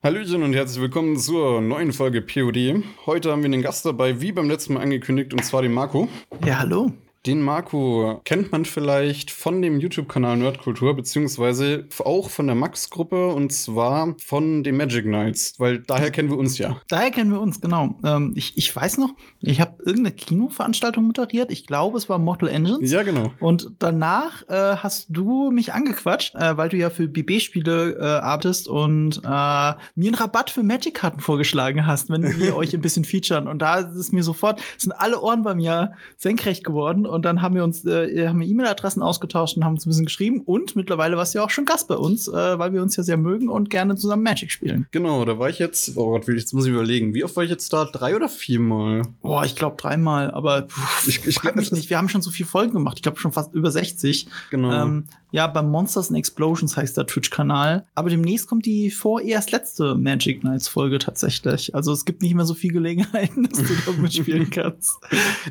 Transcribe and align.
Hallöchen 0.00 0.44
und 0.44 0.54
herzlich 0.54 0.80
willkommen 0.80 1.16
zur 1.16 1.60
neuen 1.60 1.92
Folge 1.92 2.22
POD. 2.22 2.84
Heute 3.06 3.32
haben 3.32 3.42
wir 3.42 3.46
einen 3.46 3.62
Gast 3.62 3.84
dabei, 3.84 4.20
wie 4.20 4.30
beim 4.30 4.48
letzten 4.48 4.74
Mal 4.74 4.82
angekündigt, 4.82 5.32
und 5.32 5.44
zwar 5.44 5.62
den 5.62 5.72
Marco. 5.72 6.08
Ja, 6.46 6.60
hallo. 6.60 6.92
Den 7.28 7.42
Marco 7.42 8.22
kennt 8.24 8.52
man 8.52 8.64
vielleicht 8.64 9.30
von 9.30 9.60
dem 9.60 9.80
YouTube-Kanal 9.80 10.38
Nerdkultur, 10.38 10.96
beziehungsweise 10.96 11.86
auch 12.02 12.30
von 12.30 12.46
der 12.46 12.56
Max-Gruppe 12.56 13.28
und 13.28 13.52
zwar 13.52 14.14
von 14.16 14.64
den 14.64 14.78
Magic 14.78 15.04
Knights, 15.04 15.52
weil 15.58 15.80
daher 15.80 16.10
kennen 16.10 16.30
wir 16.30 16.38
uns 16.38 16.56
ja. 16.56 16.80
Daher 16.88 17.10
kennen 17.10 17.30
wir 17.30 17.42
uns, 17.42 17.60
genau. 17.60 17.96
Ähm, 18.02 18.32
ich, 18.34 18.56
ich 18.56 18.74
weiß 18.74 18.96
noch, 18.96 19.10
ich 19.42 19.60
habe 19.60 19.74
irgendeine 19.80 20.12
Kinoveranstaltung 20.12 21.04
moderiert. 21.04 21.52
Ich 21.52 21.66
glaube, 21.66 21.98
es 21.98 22.08
war 22.08 22.18
Mortal 22.18 22.48
Engines. 22.48 22.90
Ja, 22.90 23.02
genau. 23.02 23.30
Und 23.40 23.72
danach 23.78 24.48
äh, 24.48 24.76
hast 24.78 25.08
du 25.10 25.50
mich 25.50 25.74
angequatscht, 25.74 26.34
äh, 26.34 26.56
weil 26.56 26.70
du 26.70 26.78
ja 26.78 26.88
für 26.88 27.08
BB-Spiele 27.08 27.98
äh, 28.00 28.04
arbeitest 28.04 28.68
und 28.68 29.18
äh, 29.18 29.20
mir 29.20 29.26
einen 29.28 30.14
Rabatt 30.14 30.48
für 30.48 30.62
Magic-Karten 30.62 31.20
vorgeschlagen 31.20 31.86
hast, 31.86 32.08
wenn 32.08 32.22
wir 32.22 32.56
euch 32.56 32.72
ein 32.72 32.80
bisschen 32.80 33.04
featuren. 33.04 33.48
Und 33.48 33.60
da 33.60 33.80
ist 33.80 33.96
es 33.96 34.12
mir 34.12 34.22
sofort, 34.22 34.62
sind 34.78 34.92
alle 34.92 35.20
Ohren 35.20 35.42
bei 35.42 35.54
mir 35.54 35.92
senkrecht 36.16 36.64
geworden 36.64 37.04
und 37.04 37.17
dann 37.24 37.42
haben 37.42 37.54
wir 37.54 37.64
uns 37.64 37.84
äh, 37.84 38.28
haben 38.28 38.40
wir 38.40 38.46
E-Mail-Adressen 38.46 39.02
ausgetauscht 39.02 39.56
und 39.56 39.64
haben 39.64 39.74
uns 39.74 39.86
ein 39.86 39.90
bisschen 39.90 40.06
geschrieben 40.06 40.40
und 40.40 40.76
mittlerweile 40.76 41.16
warst 41.16 41.34
du 41.34 41.38
ja 41.38 41.44
auch 41.44 41.50
schon 41.50 41.64
Gast 41.64 41.88
bei 41.88 41.96
uns, 41.96 42.28
äh, 42.28 42.58
weil 42.58 42.72
wir 42.72 42.82
uns 42.82 42.96
ja 42.96 43.02
sehr 43.02 43.16
mögen 43.16 43.48
und 43.48 43.70
gerne 43.70 43.96
zusammen 43.96 44.22
Magic 44.22 44.50
spielen. 44.50 44.86
Genau, 44.90 45.24
da 45.24 45.38
war 45.38 45.48
ich 45.48 45.58
jetzt, 45.58 45.96
oh 45.96 46.10
Gott, 46.10 46.28
jetzt 46.28 46.54
muss 46.54 46.66
ich 46.66 46.72
überlegen, 46.72 47.14
wie 47.14 47.24
oft 47.24 47.36
war 47.36 47.44
ich 47.44 47.50
jetzt 47.50 47.72
da? 47.72 47.84
Drei 47.84 48.16
oder 48.16 48.28
viermal? 48.28 49.02
Boah, 49.22 49.44
ich 49.44 49.56
glaube 49.56 49.76
dreimal, 49.76 50.30
aber 50.30 50.62
pff, 50.62 51.08
ich, 51.08 51.26
ich 51.26 51.42
mich 51.54 51.72
nicht, 51.72 51.90
wir 51.90 51.98
haben 51.98 52.08
schon 52.08 52.22
so 52.22 52.30
viele 52.30 52.48
Folgen 52.48 52.72
gemacht, 52.72 52.98
ich 52.98 53.02
glaube 53.02 53.18
schon 53.18 53.32
fast 53.32 53.54
über 53.54 53.70
60. 53.70 54.26
Genau. 54.50 54.72
Ähm, 54.72 55.04
ja, 55.30 55.46
beim 55.46 55.70
Monsters 55.70 56.08
and 56.08 56.18
Explosions 56.18 56.76
heißt 56.76 56.96
der 56.96 57.06
Twitch-Kanal. 57.06 57.84
Aber 57.94 58.08
demnächst 58.08 58.48
kommt 58.48 58.64
die 58.64 58.90
vorerst 58.90 59.52
letzte 59.52 59.94
Magic 59.94 60.40
Knights-Folge 60.40 60.98
tatsächlich. 60.98 61.74
Also 61.74 61.92
es 61.92 62.06
gibt 62.06 62.22
nicht 62.22 62.34
mehr 62.34 62.46
so 62.46 62.54
viel 62.54 62.72
Gelegenheiten, 62.72 63.42
dass 63.50 63.58
du 63.58 63.74
da 63.86 63.92
mitspielen 63.92 64.48
kannst. 64.50 64.96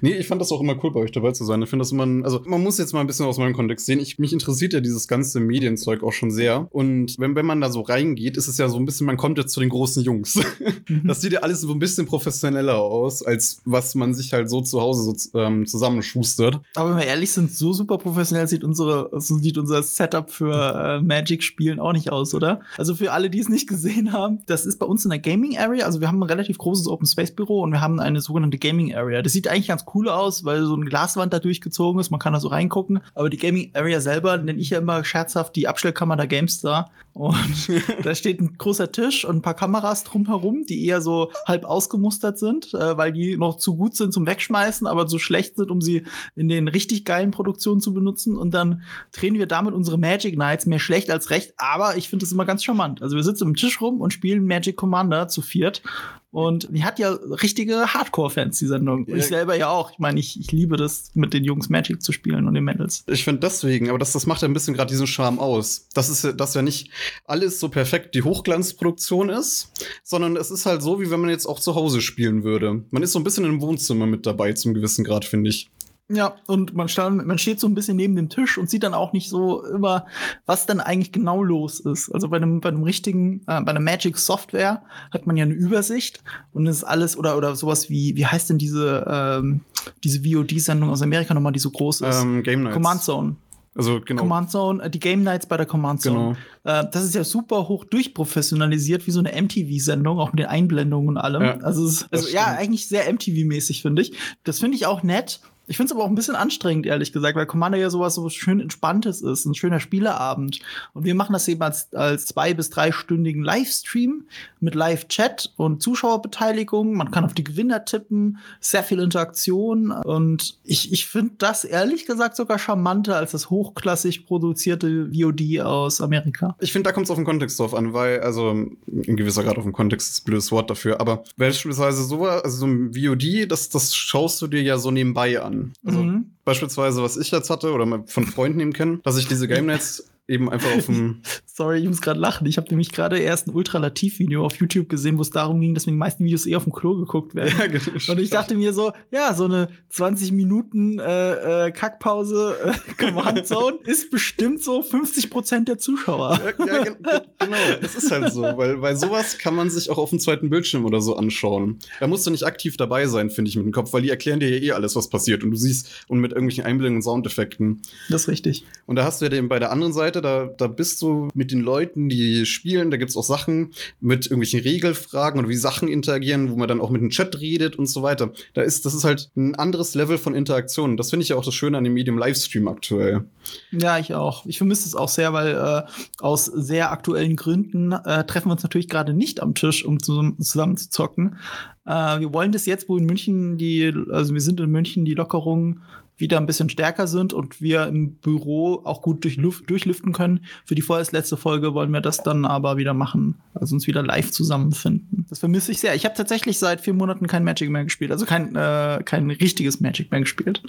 nee, 0.02 0.14
ich 0.14 0.28
fand 0.28 0.42
das 0.42 0.52
auch 0.52 0.62
immer 0.62 0.84
cool, 0.84 0.92
bei 0.92 1.02
euch 1.02 1.12
dabei 1.12 1.32
zu 1.32 1.46
sein. 1.48 1.62
Ich 1.62 1.70
finde 1.70 1.84
das 1.84 1.92
immer, 1.92 2.06
also 2.24 2.42
man 2.46 2.62
muss 2.62 2.78
jetzt 2.78 2.94
mal 2.94 3.02
ein 3.02 3.08
bisschen 3.08 3.26
aus 3.26 3.38
meinem 3.38 3.54
Kontext 3.54 3.86
sehen. 3.86 4.00
Ich, 4.00 4.20
mich 4.20 4.34
interessiert 4.34 4.74
ja 4.74 4.80
dieses 4.80 5.08
ganze 5.08 5.40
Medienzeug 5.40 6.04
auch 6.04 6.14
schon 6.14 6.30
sehr. 6.30 6.68
Und 6.72 7.18
wenn, 7.18 7.36
wenn 7.36 7.46
man 7.46 7.62
da 7.62 7.72
so 7.72 7.82
reingeht, 7.82 8.38
ist 8.38 8.48
es 8.48 8.58
ja 8.58 8.70
so 8.70 8.78
ein 8.78 8.86
bisschen, 8.86 9.08
man 9.08 9.18
kommt 9.18 9.38
jetzt 9.38 9.54
zu 9.54 9.60
den 9.60 9.70
großen 9.70 10.04
Jungs. 10.04 10.40
das 11.04 11.22
sieht 11.22 11.34
ja 11.34 11.40
alles 11.40 11.62
so 11.62 11.72
ein 11.72 11.80
bisschen 11.80 12.06
professioneller 12.06 12.78
aus, 12.78 13.24
als 13.24 13.62
was 13.66 13.96
man 13.96 14.14
sich 14.14 14.34
halt 14.34 14.50
so 14.50 14.62
zu 14.62 14.82
Hause 14.82 15.04
so, 15.04 15.40
ähm, 15.40 15.66
zusammenschustert. 15.66 16.60
Aber 16.76 16.92
wenn 16.92 16.98
wir 16.98 17.06
ehrlich 17.06 17.32
sind, 17.32 17.52
so 17.52 17.74
super 17.74 17.98
professionell 17.98 18.48
sieht 18.48 18.64
unsere, 18.64 19.10
so 19.20 19.38
sieht 19.38 19.58
unser 19.58 19.82
Setup 19.82 20.30
für 20.30 21.00
äh, 21.00 21.02
Magic-Spielen 21.02 21.80
auch 21.80 21.94
nicht 21.94 22.12
aus, 22.12 22.34
oder? 22.34 22.62
Also 22.78 22.96
für 22.96 23.12
alle, 23.12 23.30
die 23.30 23.40
es 23.40 23.50
nicht 23.50 23.68
gesehen 23.68 24.12
haben, 24.14 24.40
das 24.46 24.66
ist 24.66 24.80
bei 24.80 24.86
uns 24.86 25.06
in 25.06 25.10
der 25.10 25.20
Gaming 25.20 25.58
Area. 25.58 25.86
Also 25.86 26.02
wir 26.02 26.08
haben 26.08 26.20
ein 26.20 26.30
relativ 26.30 26.58
großes 26.58 26.88
Open 26.88 27.08
Space 27.08 27.32
Büro 27.32 27.62
und 27.62 27.72
wir 27.72 27.82
haben 27.82 28.00
eine 28.00 28.22
sogenannte 28.22 28.58
Gaming 28.58 28.94
Area. 28.94 29.22
Das 29.22 29.34
sieht 29.34 29.48
eigentlich 29.48 29.68
ganz 29.68 29.86
cool 29.94 30.10
aus, 30.10 30.44
weil 30.44 30.66
so 30.66 30.74
eine 30.74 30.86
Glaswand 30.86 31.34
da 31.38 31.42
durchgezogen 31.42 32.00
ist. 32.00 32.12
Man 32.12 32.20
kann 32.20 32.34
da 32.34 32.40
so 32.40 32.50
reingucken. 32.50 33.00
Aber 33.16 33.30
die 33.30 33.38
Gaming 33.38 33.72
Area 33.74 34.02
selber 34.02 34.38
nenne 34.38 34.60
ich 34.60 34.72
ja 34.72 34.80
immer 34.80 35.04
scherzhaft 35.04 35.56
die 35.56 35.68
Abstellkammer 35.68 36.16
der 36.16 36.28
GameStar. 36.28 36.92
Und 37.18 37.70
da 38.04 38.14
steht 38.14 38.40
ein 38.40 38.58
großer 38.60 38.92
Tisch 38.92 39.26
und 39.26 39.38
ein 39.38 39.42
paar 39.42 39.56
Kameras 39.56 40.04
drumherum, 40.04 40.66
die 40.66 40.86
eher 40.86 41.02
so 41.02 41.32
halb 41.48 41.66
ausgemustert 41.66 42.38
sind, 42.38 42.76
äh, 42.76 42.96
weil 42.96 43.12
die 43.12 43.38
noch 43.38 43.58
zu 43.58 43.76
gut 43.76 43.96
sind 43.96 44.14
zum 44.14 44.28
Wegschmeißen, 44.28 44.86
aber 44.86 45.08
zu 45.08 45.18
schlecht 45.18 45.56
sind, 45.56 45.72
um 45.72 45.82
sie 45.82 46.04
in 46.36 46.48
den 46.48 46.68
richtig 46.68 47.06
geilen 47.06 47.32
Produktionen 47.32 47.82
zu 47.82 47.92
benutzen. 47.92 48.38
Und 48.38 48.54
dann 48.54 48.84
drehen 49.12 49.34
wir 49.34 49.48
damit 49.48 49.74
unsere 49.74 49.98
Magic 49.98 50.36
Knights 50.36 50.68
mehr 50.68 50.78
schlecht 50.78 51.10
als 51.10 51.32
recht, 51.32 51.54
aber 51.58 51.98
ich 51.98 52.08
finde 52.08 52.24
das 52.24 52.32
immer 52.32 52.46
ganz 52.46 52.64
charmant. 52.64 53.02
Also 53.02 53.16
wir 53.16 53.24
sitzen 53.24 53.46
am 53.46 53.56
Tisch 53.56 53.82
rum 53.82 54.00
und 54.00 54.14
spielen 54.14 54.46
Magic 54.46 54.76
Commander 54.76 55.28
zu 55.28 55.42
viert. 55.42 55.82
Und 56.30 56.68
die 56.72 56.84
hat 56.84 57.00
ja 57.00 57.12
richtige 57.12 57.94
Hardcore-Fans, 57.94 58.60
die 58.60 58.68
Sendung. 58.68 59.06
Und 59.06 59.18
ich 59.18 59.26
selber 59.26 59.56
ja 59.56 59.70
auch. 59.70 59.92
Ich 59.92 59.98
meine, 59.98 60.20
ich, 60.20 60.40
ich 60.40 60.52
liebe 60.52 60.78
das, 60.78 61.10
mit 61.16 61.34
den 61.34 61.44
Jungs 61.44 61.70
Magic 61.70 62.04
zu 62.04 62.12
spielen 62.12 62.48
und 62.48 62.54
den 62.54 62.64
Mädels. 62.64 63.06
Ich 63.08 63.24
finde 63.24 63.40
deswegen, 63.40 63.90
aber 63.90 63.98
das, 63.98 64.12
das 64.12 64.28
macht 64.28 64.42
ja 64.42 64.48
ein 64.48 64.54
bisschen 64.54 64.76
gerade 64.76 64.90
diesen 64.90 65.08
Charme 65.08 65.40
aus. 65.40 65.88
Das 65.96 66.10
ist 66.10 66.24
ja, 66.24 66.34
dass 66.34 66.54
ja 66.54 66.62
nicht 66.62 66.92
alles 67.26 67.60
so 67.60 67.70
perfekt 67.70 68.16
die 68.16 68.24
Hochglanzproduktion 68.24 69.30
ist, 69.30 69.72
sondern 70.04 70.36
es 70.36 70.52
ist 70.52 70.66
halt 70.66 70.82
so, 70.82 71.00
wie 71.00 71.12
wenn 71.12 71.22
man 71.22 71.30
jetzt 71.30 71.46
auch 71.46 71.60
zu 71.60 71.76
Hause 71.76 72.02
spielen 72.02 72.44
würde. 72.44 72.84
Man 72.92 73.04
ist 73.04 73.12
so 73.12 73.20
ein 73.20 73.24
bisschen 73.24 73.46
im 73.46 73.62
Wohnzimmer 73.62 74.06
mit 74.06 74.26
dabei, 74.26 74.54
zum 74.54 74.74
gewissen 74.74 75.04
Grad, 75.04 75.26
finde 75.26 75.50
ich. 75.50 75.70
Ja, 76.10 76.36
und 76.46 76.74
man, 76.74 76.88
stand, 76.88 77.26
man 77.28 77.38
steht 77.38 77.60
so 77.60 77.68
ein 77.68 77.76
bisschen 77.76 77.98
neben 77.98 78.16
dem 78.16 78.30
Tisch 78.30 78.58
und 78.58 78.70
sieht 78.70 78.84
dann 78.84 78.94
auch 78.94 79.12
nicht 79.12 79.28
so 79.28 79.66
immer, 79.66 80.06
was 80.46 80.66
denn 80.66 80.80
eigentlich 80.80 81.12
genau 81.12 81.44
los 81.44 81.82
ist. 81.82 82.10
Also 82.12 82.30
bei 82.30 82.38
einem, 82.38 82.62
bei 82.62 82.70
einem 82.70 82.84
richtigen, 82.84 83.42
äh, 83.42 83.62
bei 83.62 83.72
einer 83.72 83.82
Magic 83.82 84.18
Software 84.18 84.84
hat 85.12 85.28
man 85.28 85.36
ja 85.36 85.44
eine 85.44 85.54
Übersicht 85.54 86.24
und 86.54 86.66
es 86.66 86.78
ist 86.78 86.84
alles, 86.86 87.18
oder, 87.18 87.36
oder 87.36 87.58
sowas 87.58 87.90
wie, 87.90 88.16
wie 88.16 88.26
heißt 88.26 88.50
denn 88.50 88.58
diese, 88.58 89.06
ähm, 89.10 89.62
diese 90.06 90.24
VOD-Sendung 90.24 90.90
aus 90.90 91.02
Amerika 91.02 91.34
nochmal, 91.34 91.52
die 91.52 91.60
so 91.60 91.72
groß 91.72 92.02
ist? 92.02 92.22
Ähm, 92.22 92.42
Game 92.42 92.64
Nights. 92.64 92.74
Command 92.74 93.04
Zone. 93.04 93.36
Also 93.78 94.02
genau. 94.02 94.24
Command 94.24 94.50
Zone, 94.50 94.84
äh, 94.84 94.90
die 94.90 95.00
Game 95.00 95.22
Nights 95.24 95.46
bei 95.46 95.56
der 95.56 95.68
Command 95.68 96.02
Zone. 96.02 96.36
Genau. 96.64 96.80
Äh, 96.80 96.86
das 96.92 97.04
ist 97.04 97.14
ja 97.14 97.24
super 97.24 97.68
hoch 97.68 97.86
durchprofessionalisiert, 97.86 99.06
wie 99.06 99.12
so 99.12 99.20
eine 99.20 99.40
MTV-Sendung, 99.40 100.20
auch 100.20 100.34
mit 100.34 100.40
den 100.40 100.48
Einblendungen 100.48 101.10
und 101.10 101.18
allem. 101.18 101.44
Ja, 101.44 101.58
also, 101.58 101.84
also 102.10 102.28
ja, 102.30 102.48
eigentlich 102.48 102.88
sehr 102.88 103.08
MTV-mäßig, 103.08 103.84
finde 103.84 104.02
ich. 104.02 104.14
Das 104.44 104.60
finde 104.60 104.78
ich 104.78 104.88
auch 104.88 105.04
nett. 105.04 105.42
Ich 105.68 105.78
finde 105.78 105.92
es 105.92 105.96
aber 105.96 106.06
auch 106.06 106.10
ein 106.10 106.16
bisschen 106.16 106.36
anstrengend, 106.36 106.86
ehrlich 106.86 107.12
gesagt, 107.12 107.36
weil 107.36 107.46
Commander 107.46 107.78
ja 107.78 107.90
sowas 107.90 108.16
so 108.16 108.30
schön 108.30 108.62
Entspanntes 108.62 109.22
ist, 109.22 109.46
ein 109.46 109.54
schöner 109.54 109.80
Spieleabend. 109.82 110.60
Und 110.94 111.04
wir 111.04 111.14
machen 111.14 111.34
das 111.34 111.48
eben 111.48 111.62
als, 111.62 111.94
als 111.94 112.26
zwei- 112.26 112.54
bis 112.54 112.70
dreistündigen 112.70 113.44
Livestream 113.44 114.24
mit 114.62 114.76
Live-Chat 114.76 115.54
und 115.58 115.84
Zuschauerbeteiligung. 115.84 116.94
Man 116.94 117.12
kann 117.12 117.26
auf 117.26 117.34
die 117.34 117.44
Gewinner 117.44 117.84
tippen, 117.84 118.38
sehr 118.62 118.84
viel 118.84 119.00
Interaktion. 119.00 119.92
Und 119.92 120.58
ich, 120.64 120.94
ich 120.94 121.06
finde 121.06 121.34
das 121.38 121.66
ehrlich 121.66 122.06
gesagt 122.06 122.38
sogar 122.38 122.60
charmanter 122.60 123.18
als 123.18 123.32
das 123.32 123.50
hochklassig 123.50 124.26
produzierte 124.26 125.12
VOD 125.12 125.60
aus 125.62 126.00
Amerika. 126.00 126.56
Ich 126.60 126.72
finde, 126.72 126.88
da 126.88 126.94
kommt 126.94 127.08
es 127.08 127.12
auf 127.12 127.18
den 127.18 127.26
Kontext 127.26 127.60
drauf 127.60 127.74
an, 127.74 127.94
weil, 127.94 128.22
also 128.22 128.52
in 128.52 129.18
gewisser 129.18 129.44
Grad 129.44 129.58
auf 129.58 129.64
den 129.64 129.74
Kontext 129.74 130.10
ist 130.10 130.22
ein 130.22 130.26
blödes 130.26 130.52
Wort 130.52 130.70
dafür, 130.70 131.02
aber 131.02 131.24
beispielsweise 131.36 132.04
so, 132.04 132.26
also 132.26 132.58
so 132.58 132.66
ein 132.66 132.94
VOD, 132.94 133.52
das, 133.52 133.68
das 133.70 133.94
schaust 133.94 134.42
du 134.42 134.48
dir 134.48 134.62
ja 134.62 134.78
so 134.78 134.92
nebenbei 134.92 135.42
an. 135.42 135.57
Also 135.86 136.00
Mhm. 136.00 136.32
beispielsweise, 136.46 137.02
was 137.04 137.18
ich 137.18 137.32
jetzt 137.32 137.50
hatte 137.50 137.72
oder 137.72 138.04
von 138.08 138.26
Freunden 138.26 138.60
eben 138.60 138.74
kennen, 138.74 139.00
dass 139.04 139.18
ich 139.18 139.28
diese 139.28 139.48
Game 139.48 139.66
Nights 139.66 140.10
eben 140.28 140.50
einfach 140.50 140.76
auf 140.76 140.86
dem 140.88 141.22
Sorry, 141.46 141.80
ich 141.80 141.88
muss 141.88 142.02
gerade 142.02 142.20
lachen. 142.20 142.46
Ich 142.46 142.58
habe 142.58 142.68
nämlich 142.70 142.92
gerade 142.92 143.18
erst 143.18 143.48
ein 143.48 143.52
Ultralativ-Video 143.56 144.46
auf 144.46 144.58
YouTube 144.58 144.90
gesehen, 144.90 145.18
wo 145.18 145.22
es 145.24 145.32
darum 145.32 145.60
ging, 145.60 145.74
dass 145.74 145.88
mir 145.88 145.94
die 145.94 145.98
meisten 145.98 146.24
Videos 146.24 146.46
eher 146.46 146.58
auf 146.58 146.66
dem 146.66 146.74
Klo 146.74 146.96
geguckt 146.98 147.34
werden. 147.34 147.52
Ja, 147.58 147.66
genau. 147.66 147.82
Und 148.12 148.20
ich 148.20 148.30
dachte 148.30 148.54
mir 148.56 148.74
so, 148.74 148.92
ja, 149.12 149.34
so 149.34 149.46
eine 149.46 149.70
20 149.90 150.32
Minuten 150.34 151.00
äh, 151.00 151.68
äh, 151.68 151.72
Kackpause 151.72 152.56
äh, 152.64 152.94
Command 153.04 153.48
Zone 153.48 153.78
ist 153.86 154.12
bestimmt 154.12 154.62
so 154.62 154.84
50 154.84 155.30
Prozent 155.32 155.68
der 155.68 155.80
Zuschauer. 155.80 156.40
Ja, 156.60 156.66
ja, 156.66 156.84
ge- 156.84 156.96
ge- 157.02 157.22
genau, 157.40 157.58
das 157.82 157.96
ist 157.96 158.12
halt 158.12 158.32
so, 158.32 158.44
weil, 158.44 158.80
weil 158.82 158.96
sowas 158.96 159.38
kann 159.40 159.56
man 159.56 159.70
sich 159.72 159.90
auch 159.90 159.98
auf 159.98 160.12
dem 160.12 160.20
zweiten 160.20 160.50
Bildschirm 160.52 160.86
oder 160.86 161.02
so 161.02 161.16
anschauen. 161.16 161.80
Da 162.00 162.06
musst 162.08 162.28
du 162.28 162.32
nicht 162.32 162.44
aktiv 162.44 162.78
dabei 162.78 163.08
sein, 163.08 163.32
finde 163.32 163.50
ich, 163.50 163.56
mit 163.56 163.66
dem 163.66 163.72
Kopf, 163.72 163.94
weil 163.94 164.04
die 164.04 164.10
erklären 164.12 164.40
dir 164.40 164.50
ja 164.50 164.58
eh 164.62 164.72
alles, 164.74 164.96
was 164.96 165.10
passiert 165.10 165.44
und 165.44 165.52
du 165.52 165.58
siehst 165.58 166.06
und 166.08 166.20
mit 166.20 166.34
irgendwelchen 166.34 166.66
Einblendungen 166.66 166.98
und 166.98 167.02
Soundeffekten. 167.04 167.82
Das 168.10 168.24
ist 168.24 168.28
richtig. 168.28 168.66
Und 168.86 168.96
da 168.98 169.06
hast 169.06 169.22
du 169.22 169.26
ja 169.26 169.30
den 169.30 169.48
bei 169.50 169.58
der 169.60 169.72
anderen 169.72 169.94
Seite, 169.94 170.17
da, 170.22 170.46
da 170.46 170.68
bist 170.68 171.02
du 171.02 171.30
mit 171.34 171.52
den 171.52 171.62
Leuten, 171.62 172.10
die 172.10 172.46
spielen, 172.46 172.92
da 172.92 172.98
gibt's 172.98 173.18
auch 173.18 173.24
Sachen 173.24 173.72
mit 174.00 174.26
irgendwelchen 174.26 174.62
Regelfragen 174.62 175.40
oder 175.40 175.50
wie 175.50 175.56
Sachen 175.56 175.88
interagieren, 175.88 176.52
wo 176.52 176.56
man 176.56 176.68
dann 176.68 176.82
auch 176.82 176.90
mit 176.90 177.02
dem 177.02 177.10
Chat 177.10 177.40
redet 177.40 177.76
und 177.78 177.88
so 177.88 178.04
weiter. 178.04 178.32
Da 178.54 178.62
ist, 178.62 178.86
das 178.86 178.94
ist 178.94 179.04
halt 179.04 179.30
ein 179.36 179.56
anderes 179.56 179.96
Level 179.96 180.18
von 180.18 180.36
Interaktion. 180.36 180.98
Das 180.98 181.10
finde 181.10 181.24
ich 181.24 181.30
ja 181.30 181.36
auch 181.36 181.46
das 181.46 181.54
Schöne 181.54 181.78
an 181.78 181.84
dem 181.84 181.94
Medium 181.94 182.18
Livestream 182.18 182.68
aktuell. 182.68 183.26
Ja, 183.72 183.98
ich 183.98 184.14
auch. 184.14 184.46
Ich 184.46 184.58
vermisse 184.58 184.88
es 184.88 184.96
auch 184.96 185.10
sehr, 185.10 185.34
weil 185.34 185.56
äh, 185.56 185.84
aus 186.20 186.46
sehr 186.46 186.92
aktuellen 186.92 187.36
Gründen 187.36 187.92
äh, 187.92 188.26
treffen 188.26 188.50
wir 188.50 188.54
uns 188.54 188.64
natürlich 188.64 188.90
gerade 188.90 189.14
nicht 189.14 189.42
am 189.42 189.56
Tisch, 189.56 189.86
um 189.86 190.02
zu, 190.02 190.36
zusammen 190.40 190.78
zu 190.78 190.90
zocken. 190.90 191.38
Äh, 191.86 192.20
wir 192.20 192.34
wollen 192.34 192.52
das 192.52 192.66
jetzt, 192.66 192.90
wo 192.90 192.98
in 192.98 193.06
München 193.06 193.58
die, 193.58 193.94
also 194.12 194.34
wir 194.34 194.42
sind 194.42 194.60
in 194.60 194.70
München, 194.70 195.06
die 195.06 195.14
Lockerungen 195.14 195.82
wieder 196.18 196.38
ein 196.38 196.46
bisschen 196.46 196.70
stärker 196.70 197.08
sind 197.08 197.32
und 197.34 197.62
wir 197.62 197.88
im 197.88 198.16
Büro 198.16 198.82
auch 198.84 199.02
gut 199.02 199.24
durch 199.24 199.38
Luft, 199.38 199.70
durchlüften 199.70 200.14
können. 200.14 200.42
Für 200.66 200.76
die 200.76 200.82
vorerst 200.82 201.12
letzte 201.12 201.38
Folge 201.38 201.74
wollen 201.74 201.92
wir 201.94 202.02
das 202.02 202.18
dann 202.24 202.46
aber 202.46 202.78
wieder 202.78 202.94
machen, 202.94 203.36
also 203.54 203.76
uns 203.76 203.88
wieder 203.88 204.02
live 204.04 204.32
zusammenfinden. 204.32 205.26
Das 205.30 205.40
vermisse 205.40 205.72
ich 205.72 205.80
sehr. 205.80 205.94
Ich 205.96 206.06
habe 206.06 206.16
tatsächlich 206.16 206.58
seit 206.60 206.82
vier 206.82 206.94
Monaten 206.94 207.28
kein 207.28 207.44
Magic 207.44 207.70
mehr 207.70 207.84
gespielt, 207.84 208.12
also 208.12 208.26
kein, 208.26 208.56
äh, 208.56 209.02
kein 209.06 209.30
richtiges 209.30 209.80
Magic 209.80 210.12
mehr 210.12 210.22
gespielt. 210.22 210.64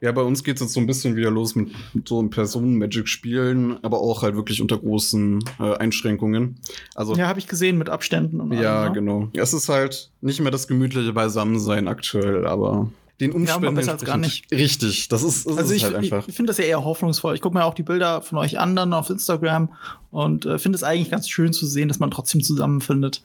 Ja, 0.00 0.12
bei 0.12 0.22
uns 0.22 0.44
geht's 0.44 0.60
jetzt 0.60 0.72
so 0.72 0.80
ein 0.80 0.86
bisschen 0.86 1.16
wieder 1.16 1.30
los 1.30 1.54
mit 1.54 1.70
so 2.06 2.18
einem 2.18 2.30
Personen-Magic-Spielen, 2.30 3.82
aber 3.82 3.98
auch 4.00 4.22
halt 4.22 4.34
wirklich 4.36 4.60
unter 4.62 4.78
großen 4.78 5.44
äh, 5.58 5.74
Einschränkungen. 5.76 6.56
Also 6.94 7.14
Ja, 7.16 7.28
habe 7.28 7.38
ich 7.38 7.46
gesehen 7.46 7.78
mit 7.78 7.88
Abständen 7.88 8.40
und 8.40 8.52
Ja, 8.52 8.82
allem, 8.82 8.92
ne? 8.92 8.98
genau. 9.00 9.28
Es 9.34 9.52
ist 9.52 9.68
halt 9.68 10.10
nicht 10.20 10.40
mehr 10.40 10.50
das 10.50 10.68
gemütliche 10.68 11.12
Beisammensein 11.12 11.88
aktuell, 11.88 12.46
aber 12.46 12.90
den 13.20 13.32
Umständen 13.32 13.64
Ja, 13.64 13.70
besser 13.70 13.92
als 13.92 14.04
gar 14.04 14.16
entsprechend- 14.16 14.52
Richtig, 14.52 15.08
das 15.08 15.22
ist, 15.22 15.46
das 15.46 15.56
Also 15.58 15.70
ist 15.72 15.76
ich, 15.78 15.84
halt 15.84 15.94
einfach. 15.96 16.26
ich 16.28 16.34
finde 16.34 16.50
das 16.50 16.58
ja 16.58 16.64
eher 16.64 16.84
hoffnungsvoll. 16.84 17.34
Ich 17.34 17.40
gucke 17.40 17.56
mir 17.56 17.64
auch 17.64 17.74
die 17.74 17.82
Bilder 17.82 18.22
von 18.22 18.38
euch 18.38 18.58
anderen 18.58 18.92
auf 18.94 19.10
Instagram 19.10 19.70
und 20.10 20.46
äh, 20.46 20.58
finde 20.58 20.76
es 20.76 20.82
eigentlich 20.82 21.10
ganz 21.10 21.28
schön 21.28 21.52
zu 21.52 21.66
sehen, 21.66 21.88
dass 21.88 21.98
man 21.98 22.10
trotzdem 22.10 22.42
zusammenfindet. 22.42 23.22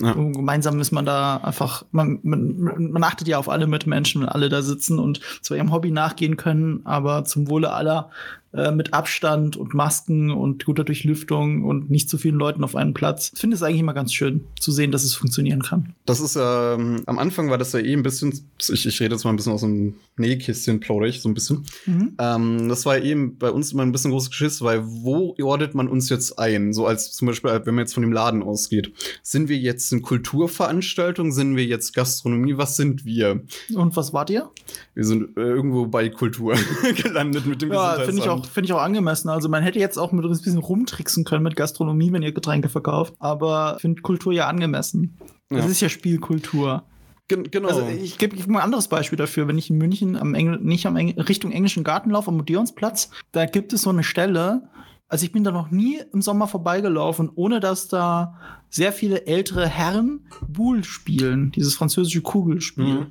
Ja. 0.00 0.12
Gemeinsam 0.14 0.80
ist 0.80 0.90
man 0.90 1.04
da 1.04 1.36
einfach, 1.38 1.84
man, 1.92 2.18
man, 2.22 2.92
man 2.92 3.04
achtet 3.04 3.28
ja 3.28 3.36
auf 3.38 3.50
alle 3.50 3.66
Mitmenschen, 3.66 4.22
wenn 4.22 4.28
alle 4.30 4.48
da 4.48 4.62
sitzen 4.62 4.98
und 4.98 5.20
zwar 5.42 5.58
ihrem 5.58 5.70
Hobby 5.70 5.90
nachgehen 5.90 6.38
können, 6.38 6.80
aber 6.84 7.24
zum 7.26 7.48
Wohle 7.48 7.72
aller 7.72 8.08
äh, 8.54 8.70
mit 8.70 8.92
Abstand 8.92 9.56
und 9.56 9.74
Masken 9.74 10.30
und 10.30 10.64
guter 10.64 10.84
Durchlüftung 10.84 11.64
und 11.64 11.90
nicht 11.90 12.10
zu 12.10 12.18
vielen 12.18 12.36
Leuten 12.36 12.64
auf 12.64 12.76
einem 12.76 12.92
Platz. 12.92 13.30
Ich 13.34 13.40
finde 13.40 13.56
es 13.56 13.62
eigentlich 13.62 13.80
immer 13.80 13.94
ganz 13.94 14.12
schön 14.12 14.44
zu 14.60 14.70
sehen, 14.70 14.92
dass 14.92 15.04
es 15.04 15.14
funktionieren 15.14 15.62
kann. 15.62 15.94
Das 16.04 16.20
ist 16.20 16.36
ja, 16.36 16.74
ähm, 16.74 17.02
am 17.06 17.18
Anfang 17.18 17.50
war 17.50 17.58
das 17.58 17.72
ja 17.72 17.80
eh 17.80 17.94
ein 17.94 18.02
bisschen, 18.02 18.46
ich, 18.60 18.86
ich 18.86 19.00
rede 19.00 19.14
jetzt 19.14 19.24
mal 19.24 19.30
ein 19.30 19.36
bisschen 19.36 19.52
aus 19.52 19.62
dem 19.62 19.94
Nähkästchen, 20.16 20.80
plaudere 20.80 21.08
ich 21.08 21.22
so 21.22 21.28
ein 21.28 21.34
bisschen. 21.34 21.64
Mhm. 21.86 22.14
Ähm, 22.18 22.68
das 22.68 22.84
war 22.84 22.98
eben 22.98 23.38
bei 23.38 23.50
uns 23.50 23.72
immer 23.72 23.82
ein 23.84 23.92
bisschen 23.92 24.10
großes 24.10 24.30
Geschiss, 24.30 24.60
weil 24.60 24.82
wo 24.84 25.34
ordnet 25.40 25.74
man 25.74 25.88
uns 25.88 26.08
jetzt 26.10 26.38
ein? 26.38 26.72
So 26.72 26.86
als 26.86 27.12
zum 27.12 27.28
Beispiel, 27.28 27.50
wenn 27.64 27.74
man 27.74 27.84
jetzt 27.84 27.94
von 27.94 28.02
dem 28.02 28.12
Laden 28.12 28.42
ausgeht. 28.42 28.92
Sind 29.22 29.48
wir 29.48 29.56
jetzt 29.56 29.92
eine 29.92 30.02
Kulturveranstaltung? 30.02 31.32
Sind 31.32 31.56
wir 31.56 31.64
jetzt 31.64 31.94
Gastronomie? 31.94 32.58
Was 32.58 32.76
sind 32.76 33.04
wir? 33.04 33.42
Und 33.74 33.96
was 33.96 34.12
wart 34.12 34.30
ihr? 34.30 34.50
Wir 34.94 35.04
sind 35.04 35.36
äh, 35.38 35.40
irgendwo 35.40 35.86
bei 35.86 36.08
Kultur 36.10 36.54
gelandet 37.02 37.46
mit 37.46 37.62
dem 37.62 37.72
Ja, 37.72 37.94
finde 38.00 38.20
ich, 38.20 38.28
auch, 38.28 38.44
finde 38.44 38.66
ich 38.66 38.72
auch 38.74 38.82
angemessen. 38.82 39.30
Also 39.30 39.48
man 39.48 39.62
hätte 39.62 39.78
jetzt 39.78 39.96
auch 39.98 40.12
mit 40.12 40.24
ein 40.24 40.30
bisschen 40.30 40.58
rumtricksen 40.58 41.24
können 41.24 41.42
mit 41.42 41.56
Gastronomie, 41.56 42.12
wenn 42.12 42.22
ihr 42.22 42.32
Getränke 42.32 42.68
verkauft. 42.68 43.14
Aber 43.18 43.74
ich 43.76 43.82
finde 43.82 44.02
Kultur 44.02 44.32
ja 44.32 44.48
angemessen. 44.48 45.16
Das 45.48 45.64
Ja. 45.64 45.70
ist 45.70 45.80
ja 45.80 45.88
Spielkultur. 45.88 46.82
Gen 47.28 47.44
genau. 47.50 47.68
Also 47.68 47.86
ich 47.86 48.18
gebe 48.18 48.36
geb 48.36 48.46
mal 48.48 48.58
ein 48.58 48.64
anderes 48.64 48.88
Beispiel 48.88 49.16
dafür. 49.16 49.48
Wenn 49.48 49.56
ich 49.56 49.70
in 49.70 49.78
München 49.78 50.16
am 50.16 50.34
Engl 50.34 50.58
nicht 50.60 50.84
am 50.86 50.96
Engl 50.96 51.20
Richtung 51.22 51.52
englischen 51.52 51.84
Garten 51.84 52.10
laufe, 52.10 52.28
am 52.30 52.40
Odeonsplatz, 52.40 53.10
da 53.30 53.46
gibt 53.46 53.72
es 53.72 53.82
so 53.82 53.90
eine 53.90 54.02
Stelle. 54.04 54.68
Also 55.08 55.24
ich 55.24 55.32
bin 55.32 55.44
da 55.44 55.50
noch 55.52 55.70
nie 55.70 56.00
im 56.12 56.20
Sommer 56.22 56.48
vorbeigelaufen, 56.48 57.30
ohne 57.34 57.60
dass 57.60 57.88
da 57.88 58.34
sehr 58.70 58.92
viele 58.92 59.26
ältere 59.26 59.66
Herren 59.66 60.26
Boule 60.48 60.84
spielen, 60.84 61.52
dieses 61.52 61.74
französische 61.74 62.22
Kugelspiel. 62.22 62.84
Mhm. 63.00 63.06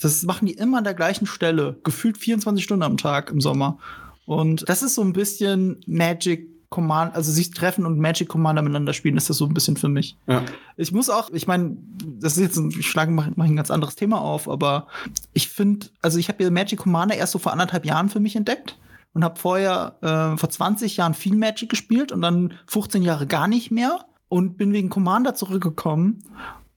Das 0.00 0.22
machen 0.24 0.46
die 0.46 0.54
immer 0.54 0.78
an 0.78 0.84
der 0.84 0.94
gleichen 0.94 1.26
Stelle, 1.26 1.78
gefühlt 1.84 2.18
24 2.18 2.62
Stunden 2.62 2.82
am 2.82 2.96
Tag 2.96 3.30
im 3.30 3.40
Sommer. 3.40 3.78
Und 4.26 4.68
das 4.68 4.82
ist 4.82 4.94
so 4.94 5.02
ein 5.02 5.12
bisschen 5.12 5.80
Magic 5.86 6.48
Command, 6.74 7.14
also 7.14 7.30
sich 7.30 7.52
treffen 7.52 7.86
und 7.86 8.00
Magic 8.00 8.28
Commander 8.28 8.60
miteinander 8.60 8.94
spielen, 8.94 9.16
ist 9.16 9.30
das 9.30 9.36
so 9.36 9.46
ein 9.46 9.54
bisschen 9.54 9.76
für 9.76 9.88
mich. 9.88 10.16
ja. 10.26 10.42
Ich 10.76 10.90
muss 10.90 11.08
auch, 11.08 11.30
ich 11.30 11.46
meine, 11.46 11.76
das 12.18 12.36
ist 12.36 12.42
jetzt 12.42 12.56
ein 12.56 12.70
ich 12.70 12.90
schlage 12.90 13.12
mach, 13.12 13.28
mach 13.36 13.44
ein 13.44 13.54
ganz 13.54 13.70
anderes 13.70 13.94
Thema 13.94 14.20
auf, 14.20 14.48
aber 14.48 14.88
ich 15.32 15.48
finde, 15.48 15.86
also 16.02 16.18
ich 16.18 16.28
habe 16.28 16.42
ja 16.42 16.50
Magic 16.50 16.80
Commander 16.80 17.14
erst 17.14 17.30
so 17.30 17.38
vor 17.38 17.52
anderthalb 17.52 17.86
Jahren 17.86 18.08
für 18.08 18.18
mich 18.18 18.34
entdeckt 18.34 18.76
und 19.12 19.22
habe 19.22 19.38
vorher 19.38 19.98
äh, 20.00 20.36
vor 20.36 20.50
20 20.50 20.96
Jahren 20.96 21.14
viel 21.14 21.36
Magic 21.36 21.68
gespielt 21.68 22.10
und 22.10 22.22
dann 22.22 22.54
15 22.66 23.04
Jahre 23.04 23.28
gar 23.28 23.46
nicht 23.46 23.70
mehr 23.70 24.06
und 24.28 24.56
bin 24.56 24.72
wegen 24.72 24.90
Commander 24.90 25.36
zurückgekommen 25.36 26.24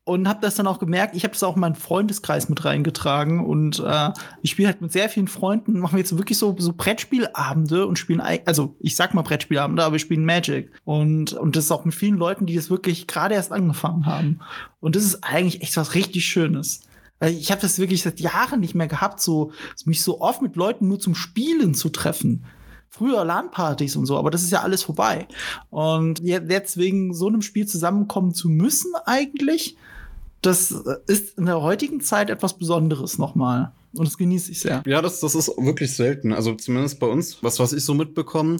und 0.07 0.27
habe 0.27 0.39
das 0.41 0.55
dann 0.55 0.67
auch 0.67 0.79
gemerkt. 0.79 1.15
Ich 1.15 1.23
habe 1.23 1.33
das 1.33 1.43
auch 1.43 1.55
in 1.55 1.61
meinen 1.61 1.75
Freundeskreis 1.75 2.49
mit 2.49 2.63
reingetragen 2.65 3.45
und 3.45 3.79
äh, 3.85 4.11
ich 4.41 4.51
spiele 4.51 4.69
halt 4.69 4.81
mit 4.81 4.91
sehr 4.91 5.09
vielen 5.09 5.27
Freunden, 5.27 5.79
machen 5.79 5.97
jetzt 5.97 6.17
wirklich 6.17 6.37
so, 6.37 6.55
so 6.57 6.73
Brettspielabende 6.73 7.85
und 7.85 7.99
spielen, 7.99 8.21
also 8.21 8.75
ich 8.79 8.95
sag 8.95 9.13
mal 9.13 9.21
Brettspielabende, 9.21 9.83
aber 9.83 9.93
wir 9.93 9.99
spielen 9.99 10.25
Magic 10.25 10.71
und 10.85 11.33
und 11.33 11.55
das 11.55 11.65
ist 11.65 11.71
auch 11.71 11.85
mit 11.85 11.93
vielen 11.93 12.17
Leuten, 12.17 12.45
die 12.45 12.55
das 12.55 12.69
wirklich 12.69 13.07
gerade 13.07 13.35
erst 13.35 13.51
angefangen 13.51 14.05
haben 14.05 14.39
und 14.79 14.95
das 14.95 15.03
ist 15.03 15.23
eigentlich 15.23 15.61
echt 15.61 15.77
was 15.77 15.93
richtig 15.95 16.25
Schönes. 16.25 16.81
Weil 17.19 17.33
ich 17.33 17.49
habe 17.51 17.61
das 17.61 17.79
wirklich 17.79 18.03
seit 18.03 18.19
Jahren 18.19 18.59
nicht 18.59 18.75
mehr 18.75 18.87
gehabt, 18.87 19.19
so 19.19 19.51
mich 19.85 20.03
so 20.03 20.21
oft 20.21 20.41
mit 20.43 20.55
Leuten 20.55 20.87
nur 20.87 20.99
zum 20.99 21.15
Spielen 21.15 21.73
zu 21.73 21.89
treffen. 21.89 22.45
Früher 22.89 23.25
LAN-Partys 23.25 23.95
und 23.95 24.05
so, 24.05 24.17
aber 24.17 24.29
das 24.31 24.43
ist 24.43 24.51
ja 24.51 24.61
alles 24.61 24.83
vorbei. 24.83 25.27
Und 25.69 26.19
je- 26.19 26.41
jetzt 26.47 26.77
wegen 26.77 27.13
so 27.13 27.27
einem 27.27 27.41
Spiel 27.41 27.67
zusammenkommen 27.67 28.33
zu 28.35 28.49
müssen, 28.49 28.91
eigentlich, 29.05 29.77
das 30.41 30.71
ist 31.07 31.37
in 31.37 31.45
der 31.45 31.61
heutigen 31.61 32.01
Zeit 32.01 32.29
etwas 32.29 32.57
Besonderes 32.57 33.17
nochmal. 33.17 33.71
Und 33.95 34.05
das 34.07 34.17
genieße 34.17 34.51
ich 34.51 34.59
sehr. 34.59 34.83
Ja, 34.85 35.01
das, 35.01 35.19
das 35.21 35.33
ist 35.33 35.47
wirklich 35.57 35.93
selten. 35.93 36.31
Also 36.33 36.53
zumindest 36.53 36.99
bei 36.99 37.07
uns, 37.07 37.41
was, 37.41 37.59
was 37.59 37.73
ich 37.73 37.83
so 37.83 37.93
mitbekomme, 37.93 38.57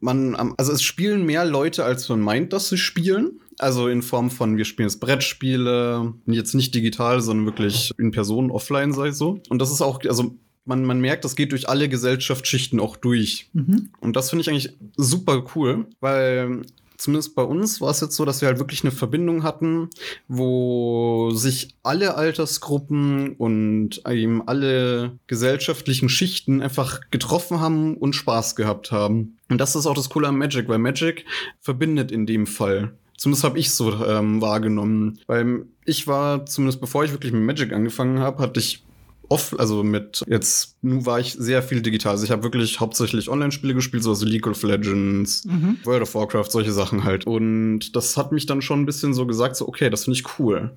man, 0.00 0.34
am- 0.34 0.54
also 0.56 0.72
es 0.72 0.82
spielen 0.82 1.24
mehr 1.24 1.44
Leute, 1.44 1.84
als 1.84 2.08
man 2.08 2.20
meint, 2.20 2.52
dass 2.52 2.68
sie 2.70 2.78
spielen. 2.78 3.40
Also 3.58 3.88
in 3.88 4.02
Form 4.02 4.30
von, 4.30 4.56
wir 4.56 4.64
spielen 4.64 4.88
jetzt 4.88 5.00
Brettspiele, 5.00 6.14
jetzt 6.26 6.54
nicht 6.54 6.74
digital, 6.74 7.20
sondern 7.20 7.46
wirklich 7.46 7.92
in 7.98 8.10
Person, 8.10 8.50
offline, 8.50 8.92
sei 8.92 9.12
so. 9.12 9.40
Und 9.50 9.60
das 9.60 9.70
ist 9.70 9.82
auch, 9.82 10.00
also 10.06 10.34
man, 10.64 10.84
man 10.84 11.00
merkt, 11.00 11.24
das 11.24 11.36
geht 11.36 11.52
durch 11.52 11.68
alle 11.68 11.88
Gesellschaftsschichten 11.88 12.80
auch 12.80 12.96
durch. 12.96 13.50
Mhm. 13.52 13.90
Und 14.00 14.16
das 14.16 14.30
finde 14.30 14.42
ich 14.42 14.48
eigentlich 14.50 14.76
super 14.96 15.44
cool, 15.54 15.86
weil 16.00 16.62
zumindest 17.00 17.34
bei 17.34 17.42
uns 17.42 17.80
war 17.80 17.90
es 17.90 18.00
jetzt 18.00 18.14
so, 18.14 18.24
dass 18.24 18.40
wir 18.40 18.48
halt 18.48 18.58
wirklich 18.58 18.84
eine 18.84 18.92
Verbindung 18.92 19.42
hatten, 19.42 19.88
wo 20.28 21.30
sich 21.32 21.74
alle 21.82 22.14
Altersgruppen 22.14 23.34
und 23.36 24.02
eben 24.06 24.46
alle 24.46 25.18
gesellschaftlichen 25.26 26.08
Schichten 26.08 26.60
einfach 26.62 27.00
getroffen 27.10 27.60
haben 27.60 27.96
und 27.96 28.14
Spaß 28.14 28.54
gehabt 28.54 28.92
haben. 28.92 29.38
Und 29.48 29.60
das 29.60 29.74
ist 29.74 29.86
auch 29.86 29.94
das 29.94 30.10
Coole 30.10 30.28
am 30.28 30.38
Magic, 30.38 30.68
weil 30.68 30.78
Magic 30.78 31.24
verbindet 31.60 32.12
in 32.12 32.26
dem 32.26 32.46
Fall. 32.46 32.92
Zumindest 33.16 33.44
habe 33.44 33.58
ich 33.58 33.72
so 33.72 34.04
ähm, 34.04 34.40
wahrgenommen. 34.40 35.18
Weil 35.26 35.66
ich 35.84 36.06
war, 36.06 36.46
zumindest 36.46 36.80
bevor 36.80 37.04
ich 37.04 37.12
wirklich 37.12 37.32
mit 37.32 37.42
Magic 37.42 37.72
angefangen 37.72 38.18
habe, 38.20 38.42
hatte 38.42 38.60
ich 38.60 38.82
off, 39.30 39.54
also 39.58 39.82
mit 39.82 40.22
jetzt, 40.28 40.76
nun 40.82 41.06
war 41.06 41.18
ich 41.20 41.32
sehr 41.32 41.62
viel 41.62 41.80
digital. 41.80 42.12
Also 42.12 42.24
ich 42.24 42.30
habe 42.30 42.42
wirklich 42.42 42.80
hauptsächlich 42.80 43.28
Online-Spiele 43.30 43.74
gespielt, 43.74 44.02
so 44.02 44.10
also 44.10 44.26
League 44.26 44.46
of 44.46 44.62
Legends, 44.62 45.44
Mhm. 45.46 45.78
World 45.84 46.02
of 46.02 46.14
Warcraft, 46.14 46.50
solche 46.50 46.72
Sachen 46.72 47.04
halt. 47.04 47.26
Und 47.26 47.94
das 47.96 48.16
hat 48.16 48.32
mich 48.32 48.46
dann 48.46 48.60
schon 48.60 48.82
ein 48.82 48.86
bisschen 48.86 49.14
so 49.14 49.26
gesagt, 49.26 49.56
so, 49.56 49.66
okay, 49.68 49.88
das 49.88 50.04
finde 50.04 50.18
ich 50.18 50.38
cool. 50.38 50.72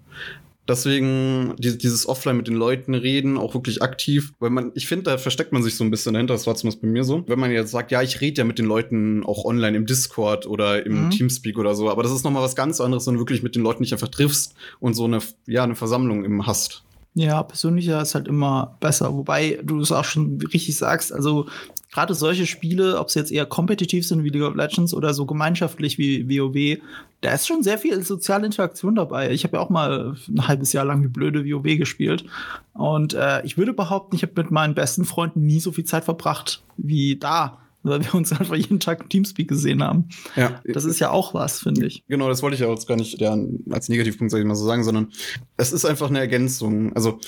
Deswegen 0.66 1.56
die, 1.58 1.78
dieses 1.78 2.08
Offline 2.08 2.38
mit 2.38 2.48
den 2.48 2.54
Leuten 2.56 2.94
reden, 2.94 3.38
auch 3.38 3.54
wirklich 3.54 3.82
aktiv, 3.82 4.32
weil 4.40 4.50
man, 4.50 4.72
ich 4.76 4.88
finde, 4.88 5.04
da 5.04 5.18
versteckt 5.18 5.52
man 5.52 5.62
sich 5.62 5.76
so 5.76 5.84
ein 5.84 5.92
bisschen 5.92 6.14
dahinter, 6.14 6.36
das 6.36 6.48
war 6.48 6.56
zumindest 6.56 6.82
bei 6.82 6.88
mir 6.88 7.04
so. 7.04 7.26
Wenn 7.28 7.38
man 7.40 7.52
jetzt 7.52 7.72
sagt, 7.72 7.92
ja, 7.92 8.02
ich 8.02 8.22
rede 8.22 8.38
ja 8.38 8.44
mit 8.46 8.60
den 8.60 8.66
Leuten 8.66 9.26
auch 9.26 9.44
online 9.44 9.76
im 9.76 9.86
Discord 9.86 10.48
oder 10.48 10.86
im 10.86 11.06
Mhm. 11.06 11.10
Teamspeak 11.10 11.58
oder 11.58 11.76
so, 11.76 11.90
aber 11.90 12.02
das 12.02 12.14
ist 12.14 12.24
nochmal 12.24 12.44
was 12.44 12.56
ganz 12.56 12.80
anderes, 12.80 13.06
wenn 13.08 13.16
du 13.16 13.20
wirklich 13.20 13.44
mit 13.44 13.56
den 13.56 13.64
Leuten 13.64 13.84
dich 13.84 13.92
einfach 13.92 14.08
triffst 14.08 14.56
und 14.80 14.94
so 14.94 15.04
eine, 15.04 15.20
ja, 15.48 15.64
eine 15.66 15.76
Versammlung 15.76 16.24
eben 16.24 16.48
hast. 16.48 16.84
Ja, 17.16 17.44
persönlicher 17.44 18.02
ist 18.02 18.16
halt 18.16 18.28
immer 18.28 18.76
besser. 18.80 19.14
Wobei 19.14 19.60
du 19.64 19.80
es 19.80 19.92
auch 19.92 20.04
schon 20.04 20.40
richtig 20.42 20.76
sagst, 20.76 21.14
also 21.14 21.46
gerade 21.92 22.16
solche 22.16 22.48
Spiele, 22.48 23.00
ob 23.00 23.12
sie 23.12 23.20
jetzt 23.20 23.32
eher 23.32 23.46
kompetitiv 23.46 24.08
sind 24.08 24.24
wie 24.24 24.30
League 24.30 24.42
of 24.42 24.56
Legends 24.56 24.96
oder 24.96 25.14
so 25.14 25.28
gemeinschaftlich 25.28 26.00
wie 26.00 26.28
WoW, 26.28 26.82
da 27.22 27.32
ist 27.32 27.48
schon 27.48 27.62
sehr 27.62 27.78
viel 27.78 28.02
soziale 28.04 28.48
Interaktion 28.48 28.96
dabei. 28.96 29.32
Ich 29.32 29.44
habe 29.44 29.58
ja 29.58 29.64
auch 29.64 29.70
mal 29.70 30.16
ein 30.28 30.48
halbes 30.48 30.74
Jahr 30.74 30.86
lang 30.86 31.04
wie 31.04 31.08
blöde 31.08 31.46
WoW 31.46 31.78
gespielt. 31.78 32.26
Und 32.74 33.14
äh, 33.14 33.46
ich 33.46 33.58
würde 33.60 33.74
behaupten, 33.74 34.16
ich 34.16 34.24
habe 34.24 34.34
mit 34.36 34.50
meinen 34.50 34.74
besten 34.74 35.06
Freunden 35.06 35.46
nie 35.46 35.60
so 35.60 35.72
viel 35.72 35.86
Zeit 35.86 36.06
verbracht 36.06 36.64
wie 36.78 37.16
da, 37.16 37.60
weil 37.84 38.04
wir 38.04 38.16
uns 38.16 38.32
einfach 38.32 38.56
jeden 38.56 38.80
Tag 38.80 39.02
im 39.02 39.10
Teamspeak 39.10 39.48
gesehen 39.48 39.84
haben. 39.84 40.10
Ja. 40.36 40.62
Das 40.66 40.86
ist 40.86 41.00
ja 41.00 41.12
auch 41.12 41.34
was, 41.34 41.60
finde 41.60 41.86
ich. 41.86 42.04
Genau, 42.08 42.30
das 42.30 42.42
wollte 42.42 42.56
ich 42.56 42.62
ja 42.62 42.70
jetzt 42.70 42.88
gar 42.88 42.96
nicht 42.98 43.22
als 43.70 43.90
Negativpunkt, 43.90 44.32
sag 44.32 44.40
ich 44.40 44.46
mal 44.46 44.56
so 44.56 44.66
sagen, 44.66 44.84
sondern 44.84 45.10
es 45.58 45.72
ist 45.72 45.86
einfach 45.86 46.10
eine 46.10 46.20
Ergänzung. 46.20 46.94
Also 46.94 47.20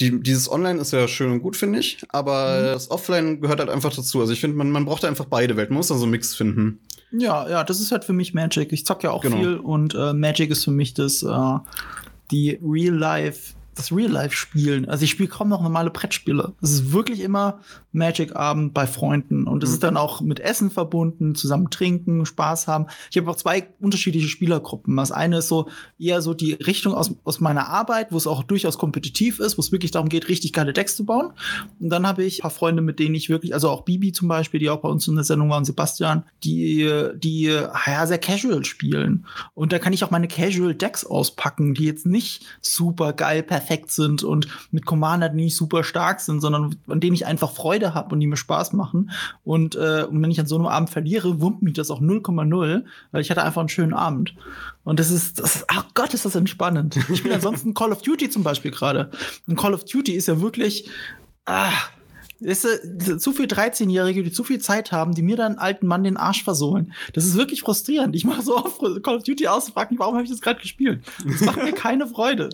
die, 0.00 0.20
dieses 0.20 0.50
Online 0.50 0.80
ist 0.80 0.92
ja 0.92 1.06
schön 1.06 1.30
und 1.30 1.40
gut, 1.42 1.56
finde 1.56 1.78
ich, 1.78 1.98
aber 2.08 2.60
das 2.72 2.90
Offline 2.90 3.40
gehört 3.40 3.60
halt 3.60 3.70
einfach 3.70 3.94
dazu. 3.94 4.20
Also 4.20 4.32
ich 4.32 4.40
finde, 4.40 4.56
man, 4.56 4.70
man 4.70 4.84
braucht 4.84 5.04
einfach 5.04 5.26
beide 5.26 5.56
Welten. 5.56 5.74
Man 5.74 5.78
muss 5.78 5.88
da 5.88 5.94
so 5.94 6.02
einen 6.04 6.10
Mix 6.12 6.34
finden. 6.34 6.80
Ja, 7.12 7.48
ja, 7.48 7.62
das 7.62 7.78
ist 7.78 7.92
halt 7.92 8.04
für 8.04 8.14
mich 8.14 8.34
Magic. 8.34 8.72
Ich 8.72 8.86
zock 8.86 9.04
ja 9.04 9.10
auch 9.10 9.22
Genau. 9.22 9.36
viel 9.36 9.56
und 9.58 9.94
äh, 9.94 10.12
Magic 10.14 10.50
ist 10.50 10.64
für 10.64 10.70
mich 10.70 10.94
das 10.94 11.22
äh, 11.22 11.58
die 12.30 12.58
Real 12.62 12.94
Life, 12.94 13.52
das 13.74 13.90
Real 13.92 14.10
Life 14.10 14.36
Spielen. 14.36 14.88
Also 14.88 15.04
ich 15.04 15.10
spiele 15.10 15.28
kaum 15.28 15.48
noch 15.48 15.62
normale 15.62 15.90
Brettspiele. 15.90 16.52
Es 16.60 16.72
ist 16.72 16.92
wirklich 16.92 17.20
immer 17.20 17.60
Magic 17.92 18.36
Abend 18.36 18.74
bei 18.74 18.86
Freunden 18.86 19.46
und 19.46 19.62
es 19.62 19.70
Mhm. 19.70 19.74
ist 19.74 19.82
dann 19.82 19.96
auch 19.96 20.20
mit 20.20 20.40
Essen 20.40 20.70
verbunden, 20.70 21.34
zusammen 21.34 21.70
trinken, 21.70 22.26
Spaß 22.26 22.68
haben. 22.68 22.86
Ich 23.10 23.16
habe 23.16 23.30
auch 23.30 23.36
zwei 23.36 23.68
unterschiedliche 23.80 24.28
Spielergruppen. 24.28 24.96
Das 24.96 25.12
eine 25.12 25.38
ist 25.38 25.48
so 25.48 25.68
eher 25.98 26.22
so 26.22 26.34
die 26.34 26.52
Richtung 26.52 26.94
aus, 26.94 27.14
aus 27.24 27.40
meiner 27.40 27.68
Arbeit, 27.68 28.12
wo 28.12 28.16
es 28.16 28.26
auch 28.26 28.42
durchaus 28.42 28.78
kompetitiv 28.78 29.40
ist, 29.40 29.56
wo 29.56 29.60
es 29.60 29.72
wirklich 29.72 29.90
darum 29.90 30.08
geht, 30.08 30.28
richtig 30.28 30.52
geile 30.52 30.72
Decks 30.72 30.96
zu 30.96 31.04
bauen. 31.04 31.32
Und 31.80 31.88
dann 31.90 32.06
habe 32.06 32.24
ich 32.24 32.40
ein 32.40 32.42
paar 32.42 32.50
Freunde, 32.50 32.82
mit 32.82 32.98
denen 32.98 33.14
ich 33.14 33.28
wirklich, 33.30 33.54
also 33.54 33.68
auch 33.70 33.82
Bibi 33.82 34.12
zum 34.12 34.28
Beispiel, 34.28 34.60
die 34.60 34.70
auch 34.70 34.80
bei 34.80 34.88
uns 34.88 35.06
in 35.08 35.14
der 35.14 35.24
Sendung 35.24 35.50
waren, 35.50 35.64
Sebastian, 35.64 36.24
die, 36.44 36.90
die 37.16 37.42
ja 37.44 38.06
sehr 38.06 38.18
casual 38.18 38.64
spielen. 38.64 39.26
Und 39.54 39.72
da 39.72 39.78
kann 39.78 39.92
ich 39.92 40.04
auch 40.04 40.10
meine 40.10 40.28
Casual 40.28 40.74
Decks 40.74 41.04
auspacken, 41.04 41.74
die 41.74 41.84
jetzt 41.84 42.06
nicht 42.06 42.44
super 42.60 43.12
geil 43.12 43.42
perfekt 43.62 43.90
sind 43.92 44.24
und 44.24 44.48
mit 44.70 44.86
Commander, 44.86 45.28
die 45.28 45.36
nicht 45.36 45.56
super 45.56 45.84
stark 45.84 46.20
sind, 46.20 46.40
sondern 46.40 46.76
an 46.88 47.00
denen 47.00 47.14
ich 47.14 47.26
einfach 47.26 47.52
Freude 47.52 47.94
habe 47.94 48.14
und 48.14 48.20
die 48.20 48.26
mir 48.26 48.36
Spaß 48.36 48.72
machen. 48.72 49.10
Und, 49.44 49.76
äh, 49.76 50.04
und 50.08 50.20
wenn 50.20 50.30
ich 50.30 50.40
an 50.40 50.46
so 50.46 50.56
einem 50.56 50.66
Abend 50.66 50.90
verliere, 50.90 51.40
wummt 51.40 51.62
mich 51.62 51.74
das 51.74 51.90
auch 51.90 52.00
0,0, 52.00 52.84
weil 53.12 53.20
ich 53.20 53.30
hatte 53.30 53.42
einfach 53.42 53.60
einen 53.60 53.68
schönen 53.68 53.94
Abend. 53.94 54.34
Und 54.84 54.98
das 54.98 55.10
ist, 55.10 55.38
das 55.38 55.56
ist, 55.56 55.64
ach 55.68 55.86
Gott, 55.94 56.12
ist 56.12 56.24
das 56.24 56.34
entspannend. 56.34 56.96
Ich 57.08 57.18
spiele 57.18 57.34
ansonsten 57.34 57.74
Call 57.74 57.92
of 57.92 58.02
Duty 58.02 58.30
zum 58.30 58.42
Beispiel 58.42 58.72
gerade. 58.72 59.10
Und 59.46 59.56
Call 59.56 59.74
of 59.74 59.84
Duty 59.84 60.12
ist 60.12 60.26
ja 60.26 60.40
wirklich, 60.40 60.90
ah, 61.46 61.70
Du, 62.42 63.18
zu 63.18 63.32
viel 63.32 63.46
13-Jährige, 63.46 64.22
die 64.22 64.32
zu 64.32 64.44
viel 64.44 64.58
Zeit 64.58 64.92
haben, 64.92 65.14
die 65.14 65.22
mir 65.22 65.36
dann 65.36 65.56
alten 65.58 65.86
Mann 65.86 66.04
den 66.04 66.16
Arsch 66.16 66.42
versohlen. 66.42 66.92
Das 67.12 67.24
ist 67.24 67.36
wirklich 67.36 67.60
frustrierend. 67.60 68.16
Ich 68.16 68.24
mache 68.24 68.42
so 68.42 68.56
oft 68.56 68.80
Call 69.02 69.16
of 69.16 69.22
Duty 69.22 69.46
aus 69.46 69.66
und 69.66 69.74
frage 69.74 69.92
mich, 69.92 70.00
warum 70.00 70.14
habe 70.14 70.24
ich 70.24 70.30
das 70.30 70.40
gerade 70.40 70.60
gespielt? 70.60 71.00
Das 71.24 71.40
macht 71.42 71.62
mir 71.62 71.72
keine 71.72 72.06
Freude. 72.06 72.50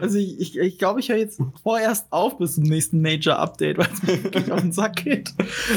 Also 0.00 0.18
ich, 0.18 0.40
ich, 0.40 0.58
ich 0.58 0.78
glaube, 0.78 1.00
ich 1.00 1.08
höre 1.08 1.16
jetzt 1.16 1.40
vorerst 1.62 2.06
auf 2.10 2.38
bis 2.38 2.54
zum 2.54 2.64
nächsten 2.64 3.00
Major-Update, 3.00 3.78
weil 3.78 3.88
es 3.92 4.02
mir 4.02 4.24
wirklich 4.24 4.52
auf 4.52 4.60
den 4.60 4.72
Sack 4.72 5.04
geht. 5.04 5.34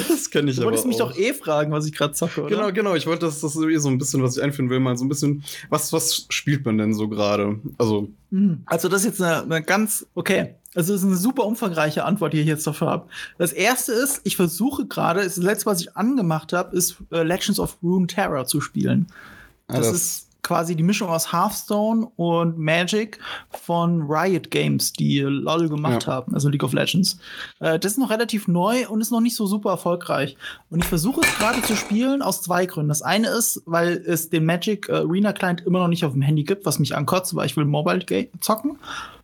Das 0.07 0.29
kenne 0.29 0.51
ich 0.51 0.57
du 0.57 0.61
aber 0.61 0.71
wolltest 0.71 0.87
mich 0.87 0.97
doch 0.97 1.15
eh 1.17 1.33
fragen, 1.33 1.71
was 1.71 1.85
ich 1.85 1.93
gerade 1.93 2.13
zocke, 2.13 2.43
oder? 2.43 2.55
Genau, 2.55 2.71
genau. 2.71 2.95
Ich 2.95 3.07
wollte, 3.07 3.25
das, 3.25 3.41
das 3.41 3.55
ist 3.55 3.63
eh 3.63 3.77
so 3.77 3.89
ein 3.89 3.97
bisschen, 3.97 4.21
was 4.23 4.37
ich 4.37 4.43
einführen 4.43 4.69
will, 4.69 4.79
mal 4.79 4.97
so 4.97 5.05
ein 5.05 5.09
bisschen, 5.09 5.43
was, 5.69 5.91
was 5.91 6.25
spielt 6.29 6.65
man 6.65 6.77
denn 6.77 6.93
so 6.93 7.07
gerade? 7.07 7.59
Also, 7.77 8.09
Mhm. 8.31 8.61
Also 8.65 8.89
das 8.89 9.01
ist 9.01 9.07
jetzt 9.07 9.21
eine, 9.21 9.41
eine 9.43 9.63
ganz, 9.63 10.05
okay, 10.13 10.55
also 10.75 10.93
das 10.93 11.01
ist 11.01 11.07
eine 11.07 11.17
super 11.17 11.45
umfangreiche 11.45 12.05
Antwort, 12.05 12.33
die 12.33 12.41
ich 12.41 12.47
jetzt 12.47 12.65
dafür 12.67 12.87
habe. 12.89 13.07
Das 13.37 13.51
erste 13.53 13.91
ist, 13.91 14.21
ich 14.23 14.35
versuche 14.35 14.85
gerade, 14.85 15.23
das 15.23 15.37
letzte, 15.37 15.65
was 15.67 15.81
ich 15.81 15.95
angemacht 15.97 16.53
habe, 16.53 16.75
ist 16.75 16.97
äh, 17.11 17.23
Legends 17.23 17.59
of 17.59 17.77
Rune 17.81 18.07
Terror 18.07 18.45
zu 18.45 18.61
spielen. 18.61 19.07
ah, 19.67 19.77
Das, 19.77 19.91
ist 19.91 20.25
quasi 20.41 20.75
die 20.75 20.83
Mischung 20.83 21.09
aus 21.09 21.33
Hearthstone 21.33 22.07
und 22.15 22.57
Magic 22.57 23.19
von 23.51 24.03
Riot 24.09 24.49
Games, 24.51 24.93
die 24.93 25.19
LOL 25.19 25.67
gemacht 25.69 26.05
Ja. 26.07 26.13
haben, 26.13 26.33
also 26.33 26.49
League 26.49 26.63
of 26.63 26.73
Legends. 26.73 27.19
Äh, 27.59 27.77
das 27.77 27.91
ist 27.93 27.97
noch 27.97 28.09
relativ 28.09 28.47
neu 28.47 28.87
und 28.87 29.01
ist 29.01 29.11
noch 29.11 29.19
nicht 29.21 29.35
so 29.35 29.45
super 29.47 29.71
erfolgreich. 29.71 30.37
Und 30.69 30.79
ich 30.83 30.85
versuche 30.89 31.21
es 31.21 31.37
gerade 31.37 31.61
zu 31.61 31.75
spielen 31.75 32.21
aus 32.21 32.41
zwei 32.41 32.65
Gründen. 32.65 32.89
Das 32.89 33.01
eine 33.01 33.27
ist, 33.29 33.61
weil 33.65 34.01
es 34.07 34.29
den 34.29 34.45
Magic 34.45 34.87
äh, 34.89 34.93
Arena 34.93 35.33
Client 35.33 35.61
immer 35.65 35.79
noch 35.79 35.87
nicht 35.89 36.05
auf 36.05 36.13
dem 36.13 36.21
Handy 36.21 36.43
gibt, 36.45 36.65
was 36.65 36.79
mich 36.79 36.95
ankotzt, 36.95 37.35
weil 37.35 37.45
ich 37.45 37.57
will 37.57 37.65
Mobile 37.65 37.99
Ga- 38.05 38.27
zocken. 38.39 38.77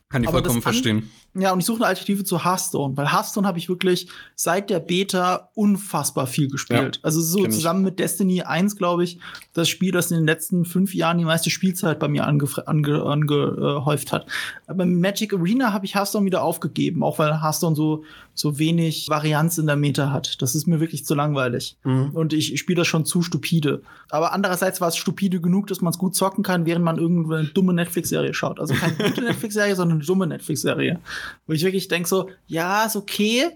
kann 0.10 0.22
ich 0.22 0.28
aber 0.28 0.40
vollkommen 0.40 0.58
das 0.58 0.64
verstehen. 0.64 1.10
Ja, 1.38 1.52
und 1.52 1.60
ich 1.60 1.66
suche 1.66 1.80
eine 1.80 1.88
Alternative 1.88 2.24
zu 2.24 2.46
Hearthstone, 2.46 2.96
weil 2.96 3.12
Hearthstone 3.12 3.46
habe 3.46 3.58
ich 3.58 3.68
wirklich 3.68 4.08
seit 4.36 4.70
der 4.70 4.80
Beta 4.80 5.50
unfassbar 5.54 6.28
viel 6.28 6.50
gespielt. 6.50 6.96
Ja, 6.96 7.02
also 7.04 7.20
so 7.22 7.46
zusammen 7.48 7.84
mit 7.84 8.00
Destiny 8.00 8.44
1, 8.44 8.78
glaube 8.78 9.04
ich, 9.04 9.20
das 9.52 9.68
Spiel, 9.68 9.92
das 9.92 10.12
in 10.12 10.18
den 10.18 10.26
letzten 10.26 10.64
fünf 10.64 10.94
Jahren 10.94 11.18
die 11.18 11.26
meiste 11.26 11.50
Spielzeit 11.50 12.00
bei 12.00 12.08
mir 12.08 12.26
angehäuft 12.26 12.68
ange, 12.68 13.04
angehäuft 13.04 14.14
hat. 14.14 14.28
Aber 14.66 14.86
Magic 14.86 15.34
Arena 15.34 15.74
habe 15.74 15.86
ich 15.86 15.96
Hearthstone 15.96 16.26
wieder 16.26 16.42
aufgegeben, 16.42 17.04
auch 17.04 17.20
weil 17.20 17.42
Hearthstone 17.42 17.76
so, 17.76 18.06
so 18.34 18.58
wenig 18.58 19.10
Varianz 19.10 19.58
in 19.58 19.68
der 19.68 19.76
Meta 19.76 20.12
hat. 20.12 20.42
Das 20.42 20.56
ist 20.56 20.68
mir 20.68 20.80
wirklich 20.80 21.06
zu 21.06 21.16
langweilig. 21.16 21.78
Mhm. 21.84 22.12
Und 22.12 22.32
ich, 22.32 22.54
ich 22.54 22.60
spiele 22.62 22.78
das 22.78 22.88
schon 22.88 23.06
zu 23.06 23.22
stupide. 23.22 23.82
Aber 24.10 24.32
andererseits 24.32 24.80
war 24.80 24.88
es 24.88 24.96
stupide 24.96 25.42
genug, 25.42 25.68
dass 25.68 25.82
man 25.82 25.92
es 25.92 25.98
gut 25.98 26.16
zocken 26.16 26.44
kann, 26.44 26.66
während 26.66 26.86
man 26.86 26.98
irgendeine 26.98 27.46
dumme 27.48 27.74
Netflix-Serie 27.74 28.34
schaut. 28.34 28.60
Also 28.60 28.74
keine 28.74 28.96
gute 28.96 29.22
Netflix-Serie, 29.24 29.76
sondern 29.76 29.98
eine 29.98 30.06
dumme 30.06 30.28
Netflix-Serie. 30.28 31.00
Wo 31.48 31.54
ich 31.54 31.64
wirklich 31.64 31.88
denke 31.88 32.08
so, 32.08 32.30
ja, 32.48 32.86
ist 32.86 32.96
okay, 32.96 33.52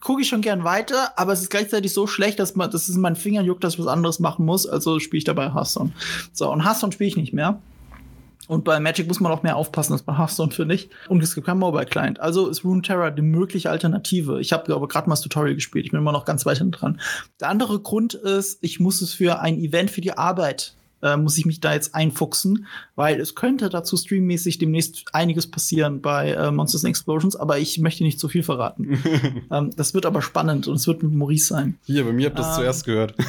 gucke 0.00 0.22
ich 0.22 0.28
schon 0.28 0.40
gern 0.40 0.64
weiter, 0.64 1.12
aber 1.16 1.32
es 1.32 1.42
ist 1.42 1.50
gleichzeitig 1.50 1.92
so 1.92 2.06
schlecht, 2.06 2.38
dass 2.38 2.56
man, 2.56 2.70
dass 2.70 2.88
es 2.88 2.94
in 2.94 3.00
meinen 3.00 3.16
Fingern 3.16 3.44
juckt, 3.44 3.64
dass 3.64 3.74
ich 3.74 3.80
was 3.80 3.86
anderes 3.86 4.18
machen 4.18 4.44
muss. 4.44 4.66
Also 4.66 4.98
spiele 4.98 5.18
ich 5.18 5.24
dabei 5.24 5.52
Hearthstone. 5.54 5.92
So, 6.32 6.50
und 6.52 6.64
Hearthstone 6.64 6.92
spiele 6.92 7.08
ich 7.08 7.16
nicht 7.16 7.32
mehr. 7.32 7.60
Und 8.48 8.64
bei 8.64 8.80
Magic 8.80 9.06
muss 9.06 9.20
man 9.20 9.30
auch 9.30 9.44
mehr 9.44 9.54
aufpassen 9.54 9.92
als 9.92 10.02
bei 10.02 10.18
Hearthstone, 10.18 10.50
finde 10.50 10.74
ich. 10.74 10.90
Und 11.06 11.22
es 11.22 11.36
gibt 11.36 11.46
keinen 11.46 11.60
Mobile 11.60 11.86
Client. 11.86 12.18
Also 12.18 12.48
ist 12.48 12.64
Rune 12.64 12.82
Terror 12.82 13.12
die 13.12 13.22
mögliche 13.22 13.70
Alternative. 13.70 14.40
Ich 14.40 14.52
habe 14.52 14.74
aber 14.74 14.88
gerade 14.88 15.08
mal 15.08 15.12
das 15.12 15.20
Tutorial 15.20 15.54
gespielt. 15.54 15.84
Ich 15.84 15.92
bin 15.92 16.00
immer 16.00 16.10
noch 16.10 16.24
ganz 16.24 16.44
weit 16.46 16.58
hinten 16.58 16.72
dran. 16.72 17.00
Der 17.38 17.48
andere 17.48 17.78
Grund 17.78 18.14
ist, 18.14 18.58
ich 18.60 18.80
muss 18.80 19.02
es 19.02 19.14
für 19.14 19.38
ein 19.38 19.56
Event 19.60 19.92
für 19.92 20.00
die 20.00 20.18
Arbeit 20.18 20.74
äh, 21.02 21.16
muss 21.16 21.38
ich 21.38 21.46
mich 21.46 21.60
da 21.60 21.72
jetzt 21.72 21.94
einfuchsen, 21.94 22.66
weil 22.96 23.20
es 23.20 23.34
könnte 23.34 23.68
dazu 23.68 23.96
streammäßig 23.96 24.58
demnächst 24.58 25.04
einiges 25.12 25.50
passieren 25.50 26.00
bei 26.00 26.32
äh, 26.32 26.50
Monsters 26.50 26.84
and 26.84 26.90
Explosions, 26.90 27.36
aber 27.36 27.58
ich 27.58 27.78
möchte 27.78 28.04
nicht 28.04 28.20
zu 28.20 28.28
viel 28.28 28.42
verraten. 28.42 29.02
ähm, 29.50 29.70
das 29.76 29.94
wird 29.94 30.06
aber 30.06 30.22
spannend 30.22 30.68
und 30.68 30.76
es 30.76 30.86
wird 30.86 31.02
mit 31.02 31.12
Maurice 31.12 31.46
sein. 31.46 31.78
Hier, 31.84 32.04
bei 32.04 32.12
mir 32.12 32.26
habt 32.26 32.38
ihr 32.38 32.42
das 32.42 32.56
Ähm, 32.56 32.62
zuerst 32.62 32.84
gehört. 32.84 33.14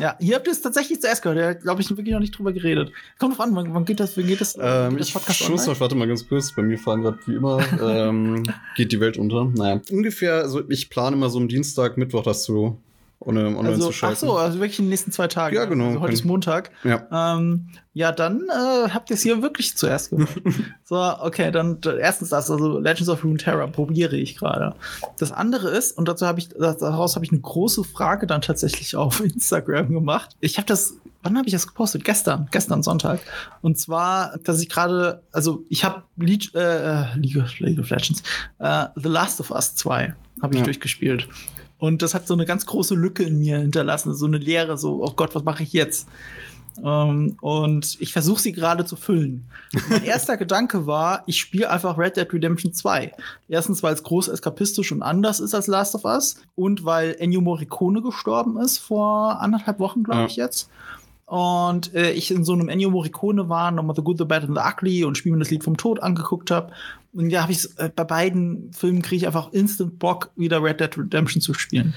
Ja, 0.00 0.16
hier 0.20 0.36
habt 0.36 0.46
ihr 0.46 0.52
es 0.52 0.60
tatsächlich 0.60 1.00
zuerst 1.00 1.22
gehört. 1.22 1.38
Da 1.38 1.54
glaube 1.54 1.80
ich 1.80 1.88
wirklich 1.90 2.12
noch 2.12 2.20
nicht 2.20 2.36
drüber 2.36 2.52
geredet. 2.52 2.92
Kommt 3.18 3.32
drauf 3.32 3.46
an, 3.46 3.56
wann, 3.56 3.72
wann 3.72 3.84
geht 3.84 4.00
das, 4.00 4.16
wann 4.16 4.26
geht 4.26 4.40
das, 4.40 4.56
Ähm, 4.60 4.90
geht 4.90 5.00
das 5.00 5.08
ich 5.08 5.14
Podcast 5.14 5.40
muss 5.40 5.62
online? 5.62 5.72
noch, 5.72 5.80
warte 5.80 5.94
mal 5.94 6.06
ganz 6.06 6.28
kurz, 6.28 6.54
bei 6.54 6.62
mir 6.62 6.78
fahren 6.78 7.02
gerade 7.02 7.18
wie 7.26 7.34
immer, 7.34 7.60
ähm, 7.80 8.42
geht 8.76 8.92
die 8.92 9.00
Welt 9.00 9.16
unter. 9.16 9.46
Naja, 9.46 9.80
ungefähr, 9.90 10.34
also 10.34 10.68
ich 10.68 10.90
plane 10.90 11.16
immer 11.16 11.30
so 11.30 11.38
am 11.38 11.48
Dienstag, 11.48 11.96
Mittwoch 11.96 12.22
das 12.24 12.44
zu, 12.44 12.78
ohne 13.18 13.46
online 13.46 13.70
Also, 13.70 13.90
ach 14.02 14.14
so, 14.14 14.36
also 14.36 14.60
wirklich 14.60 14.78
in 14.78 14.84
den 14.84 14.90
nächsten 14.90 15.10
zwei 15.10 15.26
Tagen. 15.26 15.56
Ja, 15.56 15.64
genau. 15.64 15.86
Also 15.88 16.00
heute 16.00 16.12
ist 16.12 16.24
Montag. 16.24 16.70
Ja. 16.84 17.06
Ähm, 17.10 17.68
ja, 17.94 18.12
dann 18.12 18.42
äh, 18.42 18.90
habt 18.90 19.08
ihr 19.10 19.14
es 19.14 19.22
hier 19.22 19.40
wirklich 19.40 19.76
zuerst 19.76 20.10
gemacht. 20.10 20.40
so, 20.84 20.96
okay, 20.96 21.50
dann 21.50 21.78
erstens 21.98 22.28
das, 22.28 22.50
also 22.50 22.78
Legends 22.78 23.08
of 23.08 23.24
Runeterra 23.24 23.66
probiere 23.68 24.16
ich 24.16 24.36
gerade. 24.36 24.74
Das 25.18 25.32
andere 25.32 25.70
ist, 25.70 25.96
und 25.96 26.06
dazu 26.08 26.26
habe 26.26 26.40
ich, 26.40 26.50
daraus 26.50 27.14
habe 27.16 27.24
ich 27.24 27.32
eine 27.32 27.40
große 27.40 27.84
Frage 27.84 28.26
dann 28.26 28.42
tatsächlich 28.42 28.96
auf 28.96 29.20
Instagram 29.20 29.88
gemacht. 29.88 30.36
Ich 30.40 30.58
habe 30.58 30.66
das, 30.66 30.94
wann 31.22 31.38
habe 31.38 31.46
ich 31.48 31.52
das 31.54 31.66
gepostet? 31.66 32.04
Gestern, 32.04 32.48
gestern 32.50 32.82
Sonntag. 32.82 33.20
Und 33.62 33.78
zwar, 33.78 34.36
dass 34.44 34.60
ich 34.60 34.68
gerade, 34.68 35.22
also 35.32 35.64
ich 35.70 35.84
habe 35.84 36.02
League, 36.18 36.54
äh, 36.54 37.16
League, 37.16 37.38
of, 37.38 37.58
League 37.60 37.78
of 37.78 37.88
Legends, 37.88 38.22
äh, 38.58 38.86
The 38.94 39.08
Last 39.08 39.40
of 39.40 39.50
Us 39.50 39.74
2 39.74 40.14
habe 40.42 40.52
ich 40.52 40.60
Ja. 40.60 40.64
durchgespielt. 40.64 41.28
Und 41.78 42.02
das 42.02 42.14
hat 42.14 42.26
so 42.26 42.34
eine 42.34 42.46
ganz 42.46 42.64
große 42.66 42.94
Lücke 42.94 43.22
in 43.24 43.38
mir 43.38 43.58
hinterlassen, 43.58 44.14
so 44.14 44.26
eine 44.26 44.38
Leere, 44.38 44.78
so, 44.78 45.02
oh 45.04 45.12
Gott, 45.14 45.34
was 45.34 45.44
mache 45.44 45.62
ich 45.62 45.72
jetzt? 45.72 46.08
Ähm, 46.82 47.36
und 47.40 47.96
ich 48.00 48.12
versuche 48.12 48.40
sie 48.40 48.52
gerade 48.52 48.84
zu 48.84 48.96
füllen. 48.96 49.44
Mein 49.88 50.04
erster 50.04 50.36
Gedanke 50.36 50.86
war, 50.86 51.22
ich 51.26 51.38
spiele 51.40 51.70
einfach 51.70 51.96
Red 51.98 52.16
Dead 52.16 52.30
Redemption 52.32 52.72
2. 52.72 53.12
Erstens, 53.48 53.82
weil 53.82 53.94
es 53.94 54.02
groß 54.02 54.28
eskapistisch 54.28 54.92
und 54.92 55.02
anders 55.02 55.40
ist 55.40 55.54
als 55.54 55.66
Last 55.68 55.94
of 55.94 56.04
Us 56.04 56.36
und 56.54 56.84
weil 56.84 57.16
Ennio 57.18 57.40
Morricone 57.40 58.02
gestorben 58.02 58.58
ist 58.60 58.78
vor 58.78 59.40
anderthalb 59.40 59.78
Wochen, 59.78 60.02
glaube 60.02 60.20
Ja. 60.22 60.26
ich 60.26 60.36
jetzt. 60.36 60.68
Und 61.26 61.92
äh, 61.92 62.12
ich 62.12 62.30
in 62.30 62.44
so 62.44 62.52
einem 62.52 62.68
Ennio 62.68 62.90
Morricone 62.90 63.48
war, 63.48 63.72
nochmal 63.72 63.96
The 63.96 64.02
Good, 64.02 64.18
The 64.18 64.24
Bad 64.24 64.44
and 64.44 64.56
The 64.56 64.62
Ugly 64.64 65.04
und 65.04 65.18
Spiel 65.18 65.32
mir 65.32 65.40
das 65.40 65.50
Lied 65.50 65.64
vom 65.64 65.76
Tod 65.76 66.00
angeguckt 66.00 66.52
habe. 66.52 66.72
Und 67.12 67.30
ja, 67.30 67.42
habe 67.42 67.50
ich 67.50 67.66
äh, 67.78 67.90
bei 67.94 68.04
beiden 68.04 68.72
Filmen 68.72 69.02
kriege 69.02 69.16
ich 69.16 69.26
einfach 69.26 69.52
instant 69.52 69.98
Bock, 69.98 70.30
wieder 70.36 70.62
Red 70.62 70.80
Dead 70.80 70.96
Redemption 70.96 71.42
zu 71.42 71.52
spielen. 71.52 71.94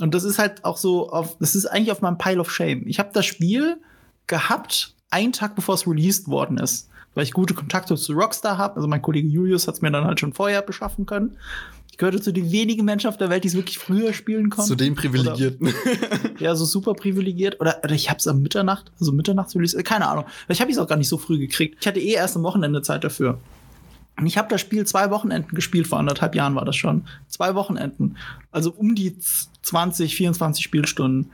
Und 0.00 0.14
das 0.14 0.22
ist 0.22 0.38
halt 0.38 0.64
auch 0.64 0.76
so 0.76 1.10
auf, 1.10 1.36
das 1.38 1.56
ist 1.56 1.66
eigentlich 1.66 1.90
auf 1.90 2.02
meinem 2.02 2.18
Pile 2.18 2.38
of 2.38 2.52
Shame. 2.52 2.86
Ich 2.86 3.00
habe 3.00 3.10
das 3.12 3.26
Spiel 3.26 3.80
gehabt, 4.28 4.94
einen 5.10 5.32
Tag 5.32 5.56
bevor 5.56 5.74
es 5.74 5.86
released 5.88 6.28
worden 6.28 6.58
ist, 6.58 6.88
weil 7.18 7.24
ich 7.24 7.32
gute 7.32 7.52
Kontakte 7.52 7.96
zu 7.96 8.12
Rockstar 8.12 8.58
habe. 8.58 8.76
Also 8.76 8.86
mein 8.86 9.02
Kollege 9.02 9.26
Julius 9.26 9.66
hat 9.66 9.74
es 9.74 9.82
mir 9.82 9.90
dann 9.90 10.04
halt 10.04 10.20
schon 10.20 10.32
vorher 10.32 10.62
beschaffen 10.62 11.04
können. 11.04 11.36
Ich 11.90 11.98
gehörte 11.98 12.20
zu 12.20 12.32
den 12.32 12.52
wenigen 12.52 12.84
Menschen 12.84 13.08
auf 13.08 13.16
der 13.16 13.28
Welt, 13.28 13.42
die 13.42 13.48
es 13.48 13.54
wirklich 13.56 13.76
früher 13.80 14.12
spielen 14.12 14.50
konnten. 14.50 14.68
Zu 14.68 14.76
den 14.76 14.94
Privilegierten. 14.94 15.74
Ja, 16.38 16.54
so 16.54 16.64
super 16.64 16.94
privilegiert. 16.94 17.60
Oder, 17.60 17.78
oder 17.82 17.92
ich 17.92 18.08
hab's 18.08 18.28
am 18.28 18.40
Mitternacht, 18.40 18.92
also 19.00 19.10
Mitternachtsrelease, 19.10 19.76
äh, 19.76 19.82
keine 19.82 20.06
Ahnung. 20.06 20.26
Vielleicht 20.46 20.60
habe 20.60 20.70
ich 20.70 20.76
es 20.76 20.80
auch 20.80 20.86
gar 20.86 20.94
nicht 20.94 21.08
so 21.08 21.18
früh 21.18 21.38
gekriegt. 21.38 21.78
Ich 21.80 21.88
hatte 21.88 21.98
eh 21.98 22.12
erst 22.12 22.36
am 22.36 22.44
Wochenende 22.44 22.82
Zeit 22.82 23.02
dafür. 23.02 23.40
Und 24.16 24.26
ich 24.26 24.38
habe 24.38 24.46
das 24.48 24.60
Spiel 24.60 24.86
zwei 24.86 25.10
Wochenenden 25.10 25.56
gespielt, 25.56 25.88
vor 25.88 25.98
anderthalb 25.98 26.36
Jahren 26.36 26.54
war 26.54 26.64
das 26.64 26.76
schon. 26.76 27.02
Zwei 27.26 27.56
Wochenenden. 27.56 28.16
Also 28.52 28.70
um 28.70 28.94
die 28.94 29.18
z- 29.18 29.48
20, 29.62 30.14
24 30.14 30.62
Spielstunden. 30.62 31.30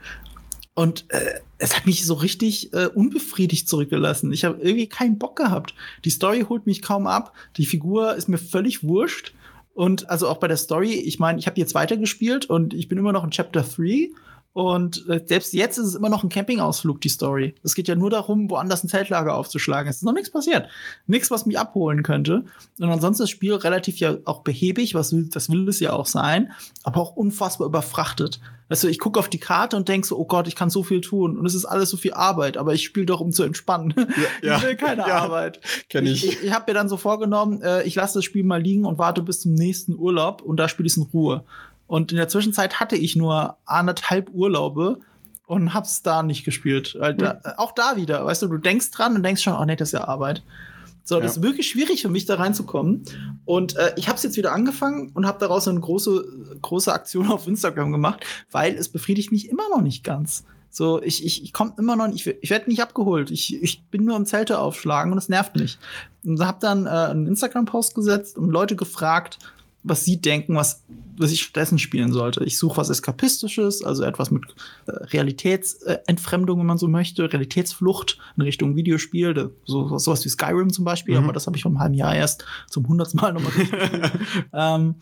Und 0.75 1.05
äh, 1.09 1.39
es 1.57 1.75
hat 1.75 1.85
mich 1.85 2.05
so 2.05 2.15
richtig 2.15 2.73
äh, 2.73 2.87
unbefriedigt 2.87 3.67
zurückgelassen. 3.67 4.33
Ich 4.33 4.43
habe 4.43 4.61
irgendwie 4.61 4.87
keinen 4.87 5.17
Bock 5.17 5.37
gehabt. 5.37 5.73
Die 6.03 6.09
Story 6.09 6.45
holt 6.47 6.65
mich 6.65 6.81
kaum 6.81 7.07
ab. 7.07 7.33
Die 7.55 7.65
Figur 7.65 8.15
ist 8.15 8.27
mir 8.27 8.37
völlig 8.37 8.83
wurscht. 8.83 9.33
Und 9.73 10.09
also 10.09 10.27
auch 10.27 10.37
bei 10.37 10.49
der 10.49 10.57
Story, 10.57 10.93
ich 10.93 11.17
meine, 11.17 11.39
ich 11.39 11.47
habe 11.47 11.59
jetzt 11.59 11.75
weitergespielt 11.75 12.45
und 12.45 12.73
ich 12.73 12.89
bin 12.89 12.97
immer 12.97 13.13
noch 13.13 13.23
in 13.23 13.31
Chapter 13.31 13.61
3. 13.61 14.11
Und 14.55 15.05
äh, 15.09 15.21
selbst 15.25 15.51
jetzt 15.51 15.77
ist 15.77 15.87
es 15.87 15.95
immer 15.95 16.07
noch 16.07 16.23
ein 16.23 16.29
Campingausflug, 16.29 17.01
die 17.01 17.09
Story. 17.09 17.55
Es 17.61 17.75
geht 17.75 17.89
ja 17.89 17.95
nur 17.95 18.09
darum, 18.09 18.49
woanders 18.49 18.85
ein 18.85 18.87
Zeltlager 18.87 19.35
aufzuschlagen. 19.35 19.89
Es 19.89 19.97
ist 19.97 20.03
noch 20.03 20.13
nichts 20.13 20.31
passiert. 20.31 20.69
Nichts, 21.07 21.29
was 21.29 21.45
mich 21.45 21.59
abholen 21.59 22.03
könnte. 22.03 22.45
Und 22.79 22.89
ansonsten 22.89 23.23
ist 23.23 23.29
das 23.29 23.29
Spiel 23.31 23.55
relativ 23.55 23.97
ja 23.97 24.15
auch 24.23 24.43
behäbig, 24.43 24.95
was 24.95 25.11
will, 25.11 25.27
das 25.29 25.49
will 25.49 25.67
es 25.67 25.81
ja 25.81 25.91
auch 25.91 26.05
sein, 26.05 26.53
aber 26.83 27.01
auch 27.01 27.17
unfassbar 27.17 27.67
überfrachtet. 27.67 28.39
Weißt 28.69 28.85
du, 28.85 28.87
ich 28.87 28.99
gucke 28.99 29.19
auf 29.19 29.27
die 29.27 29.41
Karte 29.41 29.75
und 29.75 29.89
denke 29.89 30.07
so, 30.07 30.17
oh 30.17 30.25
Gott, 30.25 30.47
ich 30.47 30.55
kann 30.55 30.69
so 30.69 30.83
viel 30.83 31.01
tun. 31.01 31.37
Und 31.37 31.45
es 31.45 31.53
ist 31.53 31.65
alles 31.65 31.89
so 31.89 31.97
viel 31.97 32.13
Arbeit, 32.13 32.55
aber 32.55 32.73
ich 32.73 32.85
spiele 32.85 33.07
doch, 33.07 33.19
um 33.19 33.33
zu 33.33 33.43
entspannen. 33.43 33.93
Ja, 34.41 34.55
ich 34.57 34.63
will 34.63 34.77
keine 34.77 35.01
ja, 35.01 35.17
Arbeit. 35.17 35.59
kenn 35.89 36.05
ich. 36.05 36.23
Ich, 36.23 36.31
ich, 36.31 36.43
ich 36.45 36.53
habe 36.53 36.71
mir 36.71 36.75
dann 36.75 36.87
so 36.87 36.95
vorgenommen, 36.95 37.61
äh, 37.61 37.83
ich 37.83 37.95
lasse 37.95 38.19
das 38.19 38.23
Spiel 38.23 38.45
mal 38.45 38.61
liegen 38.61 38.85
und 38.85 38.99
warte 38.99 39.21
bis 39.21 39.41
zum 39.41 39.53
nächsten 39.53 39.99
Urlaub 39.99 40.41
und 40.41 40.55
da 40.55 40.69
spiele 40.69 40.87
ich 40.87 40.93
es 40.93 40.97
in 40.97 41.03
Ruhe. 41.03 41.43
Und 41.87 42.11
in 42.11 42.17
der 42.17 42.27
Zwischenzeit 42.27 42.79
hatte 42.79 42.95
ich 42.95 43.15
nur 43.15 43.57
anderthalb 43.65 44.29
Urlaube 44.31 44.99
und 45.45 45.73
hab's 45.73 46.01
da 46.01 46.23
nicht 46.23 46.43
gespielt. 46.43 46.95
Weil 46.99 47.15
da, 47.15 47.33
Hm. 47.43 47.53
Auch 47.57 47.71
da 47.71 47.95
wieder, 47.95 48.25
weißt 48.25 48.43
du, 48.43 48.47
du 48.47 48.57
denkst 48.57 48.91
dran 48.91 49.15
und 49.15 49.23
denkst 49.23 49.43
schon, 49.43 49.53
oh 49.53 49.65
nee, 49.65 49.75
das 49.75 49.89
ist 49.89 49.93
ja 49.93 50.07
Arbeit. 50.07 50.43
So, 51.07 51.19
das 51.19 51.37
ist 51.37 51.43
wirklich 51.43 51.69
schwierig 51.69 52.01
für 52.01 52.09
mich, 52.09 52.25
da 52.25 52.33
reinzukommen. 52.33 53.03
Und 53.45 53.75
äh, 53.75 53.93
ich 53.95 54.07
habe 54.07 54.17
es 54.17 54.23
jetzt 54.23 54.37
wieder 54.37 54.53
angefangen 54.53 55.11
und 55.13 55.27
habe 55.27 55.37
daraus 55.37 55.67
eine 55.67 55.79
große, 55.79 56.57
große 56.63 56.91
Aktion 56.91 57.27
auf 57.31 57.47
Instagram 57.47 57.91
gemacht, 57.91 58.25
weil 58.49 58.73
es 58.73 58.89
befriedigt 58.89 59.31
mich 59.31 59.47
immer 59.49 59.69
noch 59.69 59.81
nicht 59.81 60.03
ganz. 60.03 60.45
So, 60.71 61.01
ich, 61.01 61.23
ich, 61.23 61.43
ich 61.43 61.53
komme 61.53 61.73
immer 61.77 61.95
noch 61.95 62.07
nicht, 62.07 62.25
ich, 62.25 62.35
ich 62.41 62.49
werde 62.49 62.69
nicht 62.69 62.81
abgeholt. 62.81 63.29
Ich, 63.29 63.61
ich 63.61 63.85
bin 63.85 64.03
nur 64.03 64.15
am 64.15 64.25
Zelte 64.25 64.59
aufschlagen 64.59 65.11
und 65.11 65.19
es 65.19 65.29
nervt 65.29 65.55
mich. 65.55 65.77
Und 66.25 66.43
habe 66.43 66.57
dann 66.59 66.87
äh, 66.87 66.89
einen 66.89 67.27
Instagram-Post 67.27 67.93
gesetzt 67.93 68.37
und 68.37 68.49
Leute 68.49 68.75
gefragt, 68.75 69.37
was 69.85 70.03
sie 70.03 70.19
denken, 70.19 70.55
was, 70.55 70.83
was 71.17 71.31
ich 71.31 71.41
stattdessen 71.43 71.79
spielen 71.79 72.11
sollte. 72.11 72.43
Ich 72.43 72.57
suche 72.57 72.77
was 72.77 72.89
Eskapistisches, 72.89 73.83
also 73.83 74.03
etwas 74.03 74.31
mit 74.31 74.43
äh, 74.87 74.91
Realitätsentfremdung, 74.91 76.59
wenn 76.59 76.65
man 76.65 76.77
so 76.77 76.87
möchte, 76.87 77.31
Realitätsflucht 77.31 78.17
in 78.35 78.43
Richtung 78.43 78.75
Videospiel, 78.75 79.51
so, 79.65 79.97
sowas 79.97 80.25
wie 80.25 80.29
Skyrim 80.29 80.73
zum 80.73 80.85
Beispiel, 80.85 81.17
mhm. 81.17 81.25
aber 81.25 81.33
das 81.33 81.47
habe 81.47 81.55
ich 81.55 81.63
vor 81.63 81.71
einem 81.71 81.79
halben 81.79 81.93
Jahr 81.93 82.15
erst 82.15 82.45
zum 82.69 82.87
hundertsten 82.87 83.21
Mal 83.21 83.33
nochmal 83.33 83.53
ähm, 84.53 84.95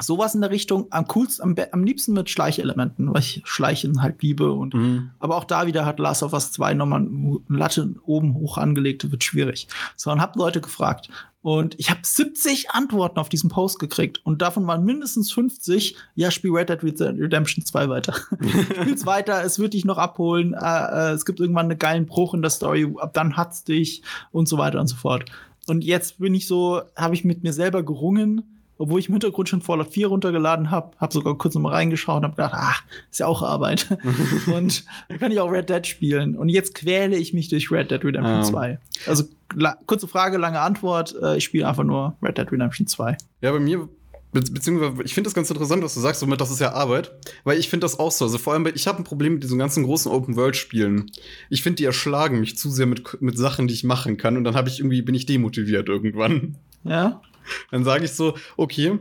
Sowas 0.00 0.34
in 0.34 0.40
der 0.40 0.50
Richtung, 0.50 0.86
am 0.90 1.06
coolsten, 1.06 1.42
am, 1.42 1.54
am 1.70 1.84
liebsten 1.84 2.14
mit 2.14 2.30
Schleichelementen, 2.30 3.12
weil 3.12 3.20
ich 3.20 3.42
Schleichen 3.44 4.02
halt 4.02 4.22
liebe. 4.22 4.50
Und, 4.50 4.74
mhm. 4.74 5.10
Aber 5.20 5.36
auch 5.36 5.44
da 5.44 5.66
wieder 5.66 5.84
hat 5.86 5.98
Last 5.98 6.22
of 6.22 6.32
Us 6.32 6.50
2 6.52 6.74
nochmal 6.74 7.00
eine 7.00 7.40
Latte 7.48 7.94
oben 8.04 8.34
hoch 8.34 8.58
angelegt, 8.58 9.10
wird 9.10 9.22
schwierig. 9.22 9.68
So, 9.96 10.10
und 10.10 10.20
hab 10.20 10.34
Leute 10.36 10.60
gefragt, 10.60 11.08
und 11.42 11.74
ich 11.78 11.90
habe 11.90 12.00
70 12.02 12.70
Antworten 12.70 13.18
auf 13.18 13.28
diesen 13.28 13.50
Post 13.50 13.80
gekriegt. 13.80 14.20
Und 14.24 14.42
davon 14.42 14.66
waren 14.68 14.84
mindestens 14.84 15.32
50, 15.32 15.96
ja, 16.14 16.30
spiel 16.30 16.52
Red 16.52 16.68
Dead 16.68 16.82
Redemption 16.82 17.64
2 17.64 17.88
weiter. 17.88 18.14
Spiel's 18.80 19.06
weiter, 19.06 19.42
es 19.44 19.58
wird 19.58 19.74
dich 19.74 19.84
noch 19.84 19.98
abholen. 19.98 20.54
Äh, 20.54 21.10
äh, 21.10 21.12
es 21.12 21.24
gibt 21.24 21.40
irgendwann 21.40 21.66
einen 21.66 21.78
geilen 21.78 22.06
Bruch 22.06 22.32
in 22.34 22.42
der 22.42 22.50
Story, 22.50 22.94
ab 22.98 23.12
dann 23.14 23.36
hat's 23.36 23.64
dich 23.64 24.02
und 24.30 24.48
so 24.48 24.56
weiter 24.56 24.80
und 24.80 24.86
so 24.86 24.96
fort. 24.96 25.24
Und 25.66 25.82
jetzt 25.84 26.20
bin 26.20 26.34
ich 26.34 26.46
so, 26.46 26.82
habe 26.96 27.14
ich 27.14 27.24
mit 27.24 27.42
mir 27.42 27.52
selber 27.52 27.82
gerungen, 27.82 28.61
obwohl 28.78 29.00
ich 29.00 29.08
im 29.08 29.14
Hintergrund 29.14 29.48
schon 29.48 29.62
Fallout 29.62 29.88
4 29.88 30.08
runtergeladen 30.08 30.70
habe, 30.70 30.96
habe 30.98 31.12
sogar 31.12 31.36
kurz 31.38 31.54
nochmal 31.54 31.74
reingeschaut 31.74 32.18
und 32.18 32.24
habe 32.24 32.36
gedacht, 32.36 32.54
ach, 32.54 32.82
ist 33.10 33.20
ja 33.20 33.26
auch 33.26 33.42
Arbeit. 33.42 33.96
und 34.54 34.84
dann 35.08 35.18
kann 35.18 35.32
ich 35.32 35.40
auch 35.40 35.50
Red 35.50 35.70
Dead 35.70 35.86
spielen. 35.86 36.36
Und 36.36 36.48
jetzt 36.48 36.74
quäle 36.74 37.16
ich 37.16 37.32
mich 37.32 37.48
durch 37.48 37.70
Red 37.70 37.90
Dead 37.90 38.04
Redemption 38.04 38.38
um. 38.38 38.44
2. 38.44 38.78
Also 39.06 39.24
kurze 39.86 40.08
Frage, 40.08 40.38
lange 40.38 40.60
Antwort. 40.60 41.14
Äh, 41.22 41.36
ich 41.36 41.44
spiele 41.44 41.68
einfach 41.68 41.84
nur 41.84 42.16
Red 42.22 42.38
Dead 42.38 42.50
Redemption 42.50 42.86
2. 42.86 43.16
Ja, 43.40 43.52
bei 43.52 43.60
mir 43.60 43.88
Be 44.32 44.40
beziehungsweise, 44.40 45.02
ich 45.04 45.12
finde 45.12 45.28
das 45.28 45.34
ganz 45.34 45.50
interessant, 45.50 45.84
was 45.84 45.92
du 45.92 46.00
sagst, 46.00 46.20
somit, 46.20 46.40
das 46.40 46.50
ist 46.50 46.60
ja 46.60 46.72
Arbeit. 46.72 47.12
Weil 47.44 47.58
ich 47.58 47.68
finde 47.68 47.84
das 47.84 47.98
auch 47.98 48.10
so. 48.10 48.24
Also 48.24 48.38
vor 48.38 48.54
allem, 48.54 48.66
ich 48.74 48.86
habe 48.86 48.98
ein 48.98 49.04
Problem 49.04 49.34
mit 49.34 49.42
diesen 49.42 49.58
ganzen 49.58 49.84
großen 49.84 50.10
Open-World-Spielen. 50.10 51.10
Ich 51.50 51.62
finde, 51.62 51.76
die 51.76 51.84
erschlagen 51.84 52.40
mich 52.40 52.56
zu 52.56 52.70
sehr 52.70 52.86
mit, 52.86 53.20
mit 53.20 53.36
Sachen, 53.36 53.68
die 53.68 53.74
ich 53.74 53.84
machen 53.84 54.16
kann. 54.16 54.38
Und 54.38 54.44
dann 54.44 54.54
habe 54.54 54.70
ich 54.70 54.80
irgendwie, 54.80 55.02
bin 55.02 55.14
ich 55.14 55.26
demotiviert 55.26 55.88
irgendwann. 55.88 56.56
Ja. 56.82 57.20
Dann 57.70 57.84
sage 57.84 58.04
ich 58.04 58.12
so, 58.12 58.34
okay, 58.56 58.98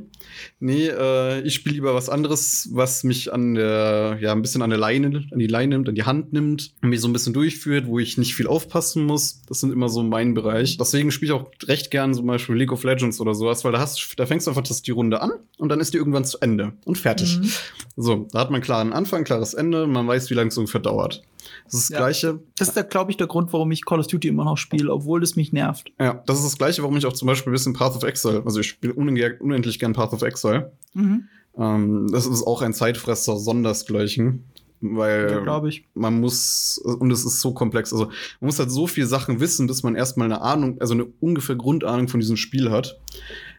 nee, 0.59 0.87
äh, 0.87 1.41
ich 1.41 1.55
spiele 1.55 1.75
lieber 1.75 1.93
was 1.93 2.09
anderes, 2.09 2.69
was 2.71 3.03
mich 3.03 3.33
an 3.33 3.55
der, 3.55 4.17
ja, 4.21 4.31
ein 4.31 4.41
bisschen 4.41 4.61
an 4.61 4.69
der 4.69 4.79
Leine, 4.79 5.27
an 5.31 5.39
die 5.39 5.47
Leine 5.47 5.75
nimmt, 5.75 5.89
an 5.89 5.95
die 5.95 6.03
Hand 6.03 6.33
nimmt, 6.33 6.73
und 6.81 6.89
mich 6.89 7.01
so 7.01 7.07
ein 7.07 7.13
bisschen 7.13 7.33
durchführt, 7.33 7.87
wo 7.87 7.99
ich 7.99 8.17
nicht 8.17 8.35
viel 8.35 8.47
aufpassen 8.47 9.05
muss. 9.05 9.41
Das 9.47 9.59
sind 9.59 9.71
immer 9.71 9.89
so 9.89 10.03
mein 10.03 10.33
Bereich. 10.33 10.77
Deswegen 10.77 11.11
spiele 11.11 11.33
ich 11.33 11.39
auch 11.39 11.51
recht 11.67 11.91
gern 11.91 12.13
zum 12.13 12.27
Beispiel 12.27 12.55
League 12.55 12.71
of 12.71 12.83
Legends 12.83 13.19
oder 13.19 13.33
sowas, 13.33 13.63
weil 13.63 13.71
da 13.71 13.79
hast, 13.79 14.13
da 14.17 14.25
fängst 14.25 14.47
du 14.47 14.51
einfach 14.51 14.63
das, 14.63 14.81
die 14.81 14.91
Runde 14.91 15.21
an 15.21 15.31
und 15.57 15.69
dann 15.69 15.79
ist 15.79 15.93
die 15.93 15.97
irgendwann 15.97 16.25
zu 16.25 16.39
Ende 16.39 16.73
und 16.85 16.97
fertig. 16.97 17.39
Mhm. 17.39 17.51
So, 17.95 18.27
da 18.31 18.39
hat 18.39 18.51
man 18.51 18.61
klaren 18.61 18.93
Anfang, 18.93 19.23
klares 19.23 19.53
Ende, 19.53 19.87
man 19.87 20.07
weiß, 20.07 20.29
wie 20.29 20.33
lange 20.33 20.49
es 20.49 20.57
ungefähr 20.57 20.81
dauert. 20.81 21.21
Das 21.65 21.73
ist 21.73 21.89
das 21.89 21.89
ja. 21.89 21.97
Gleiche. 21.97 22.39
Das 22.57 22.75
ist, 22.75 22.89
glaube 22.89 23.11
ich, 23.11 23.17
der 23.17 23.27
Grund, 23.27 23.51
warum 23.53 23.71
ich 23.71 23.85
Call 23.85 23.99
of 23.99 24.07
Duty 24.07 24.27
immer 24.27 24.45
noch 24.45 24.57
spiele, 24.57 24.91
obwohl 24.91 25.23
es 25.23 25.35
mich 25.35 25.53
nervt. 25.53 25.91
Ja, 25.99 26.21
das 26.25 26.37
ist 26.39 26.45
das 26.45 26.57
Gleiche, 26.57 26.81
warum 26.81 26.97
ich 26.97 27.05
auch 27.05 27.13
zum 27.13 27.27
Beispiel 27.27 27.51
ein 27.51 27.53
bisschen 27.53 27.73
Path 27.73 27.95
of 27.95 28.03
Exile, 28.03 28.43
also 28.45 28.59
ich 28.59 28.67
spiele 28.67 28.93
unendlich 28.93 29.79
gern 29.79 29.93
Path 29.93 30.13
of 30.13 30.21
Exile. 30.21 30.71
Mhm. 30.93 31.27
Ähm, 31.57 32.09
das 32.11 32.25
ist 32.25 32.43
auch 32.43 32.61
ein 32.61 32.73
Zeitfresser 32.73 33.37
sondersgleichen. 33.37 34.45
Weil 34.83 35.43
ja, 35.45 35.63
ich. 35.65 35.87
man 35.93 36.19
muss, 36.19 36.79
und 36.79 37.11
es 37.11 37.23
ist 37.23 37.39
so 37.39 37.53
komplex, 37.53 37.93
also 37.93 38.05
man 38.05 38.47
muss 38.47 38.57
halt 38.57 38.71
so 38.71 38.87
viel 38.87 39.05
Sachen 39.05 39.39
wissen, 39.39 39.67
bis 39.67 39.83
man 39.83 39.93
erstmal 39.93 40.25
eine 40.25 40.41
Ahnung, 40.41 40.81
also 40.81 40.95
eine 40.95 41.05
ungefähr 41.19 41.55
Grundahnung 41.55 42.07
von 42.07 42.19
diesem 42.19 42.35
Spiel 42.35 42.71
hat. 42.71 42.99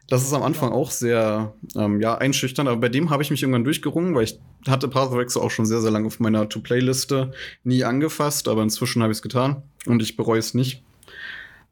Das 0.09 0.23
ist 0.23 0.33
am 0.33 0.43
Anfang 0.43 0.73
auch 0.73 0.91
sehr 0.91 1.55
ähm, 1.75 2.01
ja, 2.01 2.17
einschüchternd, 2.17 2.69
aber 2.69 2.81
bei 2.81 2.89
dem 2.89 3.11
habe 3.11 3.23
ich 3.23 3.31
mich 3.31 3.43
irgendwann 3.43 3.65
durchgerungen, 3.65 4.15
weil 4.15 4.25
ich 4.25 4.39
hatte 4.67 4.89
Path 4.89 5.11
of 5.11 5.19
Exile 5.19 5.45
auch 5.45 5.51
schon 5.51 5.65
sehr, 5.65 5.81
sehr 5.81 5.91
lange 5.91 6.07
auf 6.07 6.21
meiner 6.21 6.49
To-Play-Liste 6.49 7.33
nie 7.65 7.85
angefasst, 7.85 8.49
aber 8.49 8.63
inzwischen 8.63 9.03
habe 9.03 9.13
ich 9.13 9.19
es 9.19 9.23
getan 9.23 9.63
und 9.87 10.03
ich 10.03 10.17
bereue 10.17 10.39
es 10.39 10.55
nicht. 10.55 10.83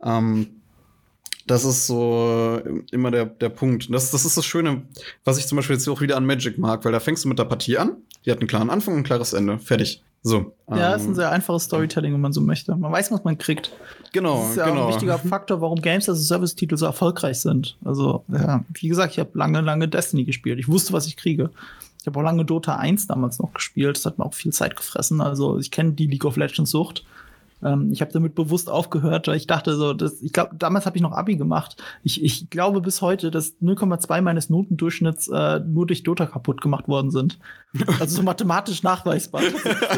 Ähm, 0.02 0.46
das 1.46 1.64
ist 1.64 1.86
so 1.86 2.60
immer 2.92 3.10
der, 3.10 3.26
der 3.26 3.48
Punkt. 3.48 3.92
Das, 3.92 4.10
das 4.10 4.24
ist 4.24 4.36
das 4.36 4.46
Schöne, 4.46 4.82
was 5.24 5.38
ich 5.38 5.46
zum 5.46 5.56
Beispiel 5.56 5.76
jetzt 5.76 5.88
auch 5.88 6.00
wieder 6.00 6.16
an 6.16 6.24
Magic 6.24 6.58
mag, 6.58 6.84
weil 6.84 6.92
da 6.92 7.00
fängst 7.00 7.24
du 7.24 7.28
mit 7.28 7.38
der 7.38 7.44
Partie 7.44 7.76
an, 7.76 7.96
die 8.24 8.30
hat 8.30 8.38
einen 8.38 8.48
klaren 8.48 8.70
Anfang 8.70 8.94
und 8.94 9.00
ein 9.00 9.04
klares 9.04 9.32
Ende. 9.32 9.58
Fertig. 9.58 10.02
So. 10.22 10.54
Ja, 10.68 10.94
ähm, 10.94 11.00
ist 11.00 11.06
ein 11.06 11.14
sehr 11.14 11.30
einfaches 11.30 11.64
Storytelling, 11.64 12.12
wenn 12.12 12.20
man 12.20 12.32
so 12.32 12.40
möchte. 12.40 12.76
Man 12.76 12.92
weiß, 12.92 13.10
was 13.10 13.24
man 13.24 13.38
kriegt. 13.38 13.72
Genau, 14.12 14.40
das 14.40 14.50
ist 14.50 14.56
ja 14.56 14.68
genau. 14.68 14.86
ein 14.86 14.92
wichtiger 14.92 15.18
Faktor, 15.18 15.60
warum 15.60 15.80
Games 15.80 16.08
as 16.08 16.18
a 16.18 16.22
Service-Titel 16.22 16.76
so 16.76 16.86
erfolgreich 16.86 17.40
sind. 17.40 17.76
Also, 17.84 18.24
ja, 18.28 18.64
wie 18.74 18.88
gesagt, 18.88 19.12
ich 19.12 19.18
habe 19.18 19.30
lange, 19.34 19.62
lange 19.62 19.88
Destiny 19.88 20.24
gespielt. 20.24 20.58
Ich 20.58 20.68
wusste, 20.68 20.92
was 20.92 21.06
ich 21.06 21.16
kriege. 21.16 21.50
Ich 22.00 22.06
habe 22.06 22.18
auch 22.18 22.22
lange 22.22 22.44
Dota 22.44 22.76
1 22.76 23.06
damals 23.06 23.38
noch 23.38 23.52
gespielt. 23.54 23.96
Das 23.96 24.06
hat 24.06 24.18
mir 24.18 24.24
auch 24.24 24.34
viel 24.34 24.52
Zeit 24.52 24.76
gefressen. 24.76 25.20
Also, 25.20 25.58
ich 25.58 25.70
kenne 25.70 25.92
die 25.92 26.06
League 26.06 26.24
of 26.24 26.36
Legends-Sucht. 26.36 27.04
Ähm, 27.62 27.90
ich 27.92 28.00
habe 28.00 28.12
damit 28.12 28.34
bewusst 28.34 28.70
aufgehört, 28.70 29.28
weil 29.28 29.36
ich 29.36 29.46
dachte 29.46 29.74
so, 29.76 29.92
das, 29.92 30.22
ich 30.22 30.32
glaube, 30.32 30.54
damals 30.56 30.86
habe 30.86 30.96
ich 30.96 31.02
noch 31.02 31.12
Abi 31.12 31.36
gemacht. 31.36 31.82
Ich, 32.02 32.22
ich 32.22 32.50
glaube 32.50 32.80
bis 32.80 33.02
heute, 33.02 33.30
dass 33.30 33.60
0,2 33.60 34.20
meines 34.20 34.50
Notendurchschnitts 34.50 35.28
äh, 35.28 35.60
nur 35.60 35.86
durch 35.86 36.02
Dota 36.02 36.26
kaputt 36.26 36.60
gemacht 36.60 36.88
worden 36.88 37.10
sind. 37.10 37.38
Also 38.00 38.16
so 38.16 38.22
mathematisch 38.22 38.82
nachweisbar. 38.82 39.42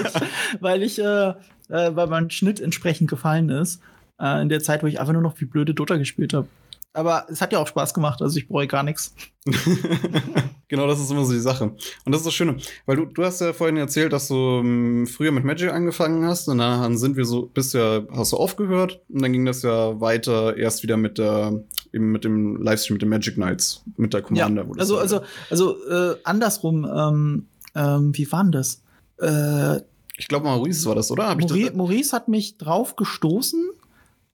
weil 0.61 0.83
ich, 0.83 0.99
äh, 0.99 1.31
äh, 1.31 1.35
weil 1.69 2.07
mein 2.09 2.31
Schnitt 2.31 2.61
entsprechend 2.61 3.09
gefallen 3.09 3.49
ist. 3.49 3.81
Äh, 4.21 4.43
in 4.43 4.49
der 4.49 4.61
Zeit, 4.61 4.83
wo 4.83 4.87
ich 4.87 5.01
einfach 5.01 5.13
nur 5.13 5.23
noch 5.23 5.41
wie 5.41 5.47
blöde 5.47 5.75
Dota 5.75 5.97
gespielt 5.97 6.35
habe. 6.35 6.49
Aber 6.95 7.27
es 7.31 7.41
hat 7.41 7.53
ja 7.53 7.59
auch 7.59 7.67
Spaß 7.67 7.95
gemacht, 7.95 8.21
also 8.21 8.37
ich 8.37 8.49
bereue 8.49 8.67
gar 8.67 8.83
nichts. 8.83 9.15
genau, 10.69 10.87
das 10.87 11.01
ist 11.01 11.11
immer 11.11 11.25
so 11.25 11.33
die 11.33 11.41
Sache. 11.41 11.65
Und 12.05 12.13
das 12.13 12.21
ist 12.21 12.27
das 12.27 12.35
Schöne, 12.35 12.59
weil 12.85 12.97
du, 12.97 13.07
du 13.07 13.25
hast 13.25 13.41
ja 13.41 13.55
vorhin 13.55 13.79
erzählt, 13.79 14.13
dass 14.13 14.29
du 14.29 14.59
um, 14.59 15.07
früher 15.07 15.33
mit 15.33 15.45
Magic 15.45 15.73
angefangen 15.73 16.27
hast 16.27 16.49
und 16.49 16.59
dann 16.59 16.99
sind 16.99 17.17
wir 17.17 17.25
so, 17.25 17.47
bist 17.47 17.73
ja, 17.73 18.03
hast 18.15 18.33
du 18.33 18.37
aufgehört 18.37 19.01
und 19.09 19.23
dann 19.23 19.33
ging 19.33 19.47
das 19.47 19.63
ja 19.63 20.01
weiter 20.01 20.57
erst 20.57 20.83
wieder 20.83 20.99
mit 20.99 21.17
der, 21.17 21.63
eben 21.95 22.13
mit 22.13 22.25
dem 22.25 22.57
Livestream, 22.63 22.97
mit 22.97 23.03
den 23.03 23.09
Magic 23.09 23.39
Nights, 23.39 23.83
mit 23.97 24.13
der 24.13 24.21
Commander. 24.21 24.65
Ja, 24.65 24.71
also, 24.79 24.99
also, 24.99 25.21
also, 25.49 25.89
äh, 25.89 26.17
andersrum, 26.25 26.85
ähm, 26.85 27.47
ähm, 27.75 28.17
wie 28.17 28.31
war 28.31 28.43
denn 28.43 28.53
das? 28.53 28.83
Äh, 29.19 29.81
ich 30.19 30.29
glaube, 30.29 30.45
Maurice 30.45 30.87
war 30.87 30.95
das, 30.95 31.11
oder? 31.11 31.31
Hab 31.31 31.41
Maurice, 31.41 31.69
das 31.69 31.75
Maurice 31.75 32.13
hat 32.15 32.29
mich 32.29 32.59
drauf 32.59 32.97
gestoßen 32.97 33.71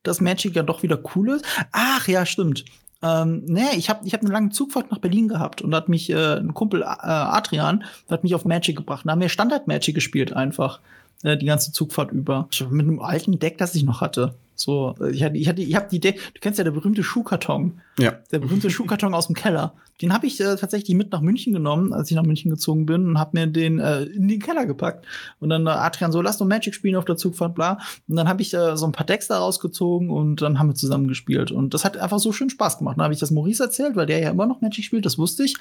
dass 0.09 0.21
Magic 0.21 0.57
ja 0.57 0.63
doch 0.63 0.83
wieder 0.83 0.99
cool 1.15 1.31
ist. 1.31 1.45
Ach 1.73 2.09
ja, 2.09 2.27
stimmt. 2.27 2.65
Ähm, 3.01 3.45
nee, 3.47 3.77
ich 3.77 3.89
habe 3.91 4.07
ich 4.07 4.13
hab 4.13 4.23
eine 4.23 4.33
lange 4.33 4.51
Zugfahrt 4.51 4.91
nach 4.91 4.99
Berlin 4.99 5.29
gehabt 5.29 5.63
und 5.63 5.71
da 5.71 5.77
hat 5.77 5.89
mich 5.89 6.11
äh, 6.11 6.39
ein 6.39 6.53
Kumpel 6.53 6.83
äh, 6.83 6.85
Adrian 6.85 7.85
hat 8.11 8.25
mich 8.25 8.35
auf 8.35 8.45
Magic 8.45 8.77
gebracht. 8.77 9.03
Da 9.07 9.13
haben 9.13 9.21
wir 9.21 9.29
Standard 9.29 9.69
Magic 9.69 9.95
gespielt 9.95 10.33
einfach 10.33 10.81
äh, 11.23 11.37
die 11.37 11.47
ganze 11.47 11.71
Zugfahrt 11.73 12.11
über. 12.11 12.49
Mit 12.71 12.87
einem 12.87 13.01
alten 13.01 13.39
Deck, 13.39 13.59
das 13.59 13.75
ich 13.75 13.85
noch 13.85 14.01
hatte. 14.01 14.35
So, 14.61 14.97
ich 15.13 15.23
hatte, 15.23 15.37
ich 15.37 15.49
hatte, 15.49 15.63
ich 15.63 15.77
habe 15.77 15.87
die 15.89 16.01
Deck, 16.01 16.21
du 16.35 16.41
kennst 16.41 16.59
ja 16.59 16.65
der 16.65 16.73
berühmte 16.73 17.05
Schuhkarton. 17.05 17.81
Ja. 17.97 18.15
Der 18.33 18.41
berühmte 18.41 18.71
Schuhkarton 18.71 19.15
aus 19.15 19.29
dem 19.29 19.37
Keller. 19.37 19.73
Den 20.03 20.13
habe 20.13 20.27
ich 20.27 20.41
äh, 20.41 20.57
tatsächlich 20.57 20.97
mit 20.97 21.13
nach 21.13 21.21
München 21.21 21.53
genommen, 21.53 21.93
als 21.93 22.11
ich 22.11 22.17
nach 22.17 22.25
München 22.25 22.51
gezogen 22.51 22.85
bin 22.85 23.07
und 23.07 23.19
habe 23.21 23.39
mir 23.39 23.47
den 23.47 23.79
äh, 23.79 24.03
in 24.03 24.27
den 24.27 24.41
Keller 24.41 24.67
gepackt. 24.67 25.07
Und 25.39 25.51
dann 25.51 25.69
äh, 25.69 25.71
Adrian 25.71 26.11
so, 26.11 26.21
lass 26.21 26.39
doch 26.39 26.47
Magic 26.47 26.75
spielen 26.75 26.97
auf 26.97 27.05
der 27.05 27.17
Zugfahrt, 27.17 27.55
bla. 27.55 27.79
Und 28.09 28.17
dann 28.17 28.29
habe 28.29 28.43
ich 28.43 28.53
äh, 28.53 28.77
so 28.77 28.87
ein 28.87 28.93
paar 28.93 29.07
Decks 29.07 29.29
da 29.29 29.39
rausgezogen 29.39 30.11
und 30.11 30.43
dann 30.43 30.59
haben 30.59 30.69
wir 30.69 30.75
zusammen 30.75 31.07
gespielt. 31.07 31.53
Und 31.53 31.73
das 31.73 31.85
hat 31.85 31.97
einfach 31.97 32.19
so 32.19 32.33
schön 32.33 32.51
Spaß 32.51 32.79
gemacht. 32.79 32.99
Dann 32.99 33.05
habe 33.05 33.15
ich 33.15 33.21
das 33.21 33.31
Maurice 33.31 33.63
erzählt, 33.63 33.95
weil 33.95 34.07
der 34.07 34.19
ja 34.19 34.31
immer 34.31 34.47
noch 34.47 34.61
Magic 34.61 34.85
spielt, 34.85 35.07
das 35.07 35.19
wusste 35.19 35.45
ich. 35.45 35.57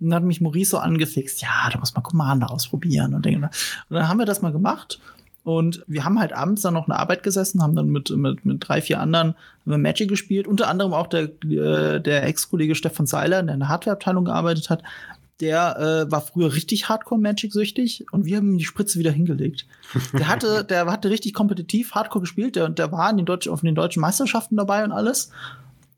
Und 0.00 0.10
dann 0.10 0.16
hat 0.16 0.24
mich 0.24 0.40
Maurice 0.40 0.70
so 0.70 0.78
angefixt, 0.78 1.40
ja, 1.42 1.70
du 1.72 1.78
musst 1.78 1.94
mal 1.94 2.02
Commander 2.02 2.50
ausprobieren 2.50 3.14
und 3.14 3.24
Dinge. 3.24 3.50
Und 3.88 3.96
dann 3.96 4.08
haben 4.08 4.18
wir 4.18 4.26
das 4.26 4.42
mal 4.42 4.50
gemacht. 4.50 5.00
Und 5.42 5.82
wir 5.86 6.04
haben 6.04 6.20
halt 6.20 6.32
abends 6.32 6.62
dann 6.62 6.74
noch 6.74 6.86
eine 6.86 6.98
Arbeit 6.98 7.22
gesessen, 7.22 7.62
haben 7.62 7.74
dann 7.74 7.88
mit, 7.88 8.10
mit, 8.10 8.44
mit 8.44 8.68
drei, 8.68 8.82
vier 8.82 9.00
anderen 9.00 9.34
Magic 9.64 10.08
gespielt. 10.08 10.46
Unter 10.46 10.68
anderem 10.68 10.92
auch 10.92 11.06
der, 11.06 11.30
äh, 11.44 12.00
der 12.00 12.24
Ex-Kollege 12.24 12.74
Stefan 12.74 13.06
Seiler, 13.06 13.42
der 13.42 13.54
in 13.54 13.60
der 13.60 13.68
Hardwareabteilung 13.68 14.24
gearbeitet 14.26 14.68
hat. 14.68 14.82
Der 15.40 15.78
äh, 15.78 16.12
war 16.12 16.20
früher 16.20 16.52
richtig 16.54 16.90
Hardcore-Magic-süchtig 16.90 18.04
und 18.12 18.26
wir 18.26 18.36
haben 18.36 18.50
ihm 18.52 18.58
die 18.58 18.64
Spritze 18.66 18.98
wieder 18.98 19.10
hingelegt. 19.10 19.66
Der 20.12 20.28
hatte, 20.28 20.64
der 20.68 20.84
hatte 20.84 21.08
richtig 21.08 21.32
kompetitiv 21.32 21.92
Hardcore 21.92 22.20
gespielt, 22.20 22.56
der, 22.56 22.68
der 22.68 22.92
war 22.92 23.08
in 23.10 23.16
den 23.16 23.24
deutschen, 23.24 23.50
auf 23.50 23.62
den 23.62 23.74
deutschen 23.74 24.02
Meisterschaften 24.02 24.56
dabei 24.56 24.84
und 24.84 24.92
alles. 24.92 25.30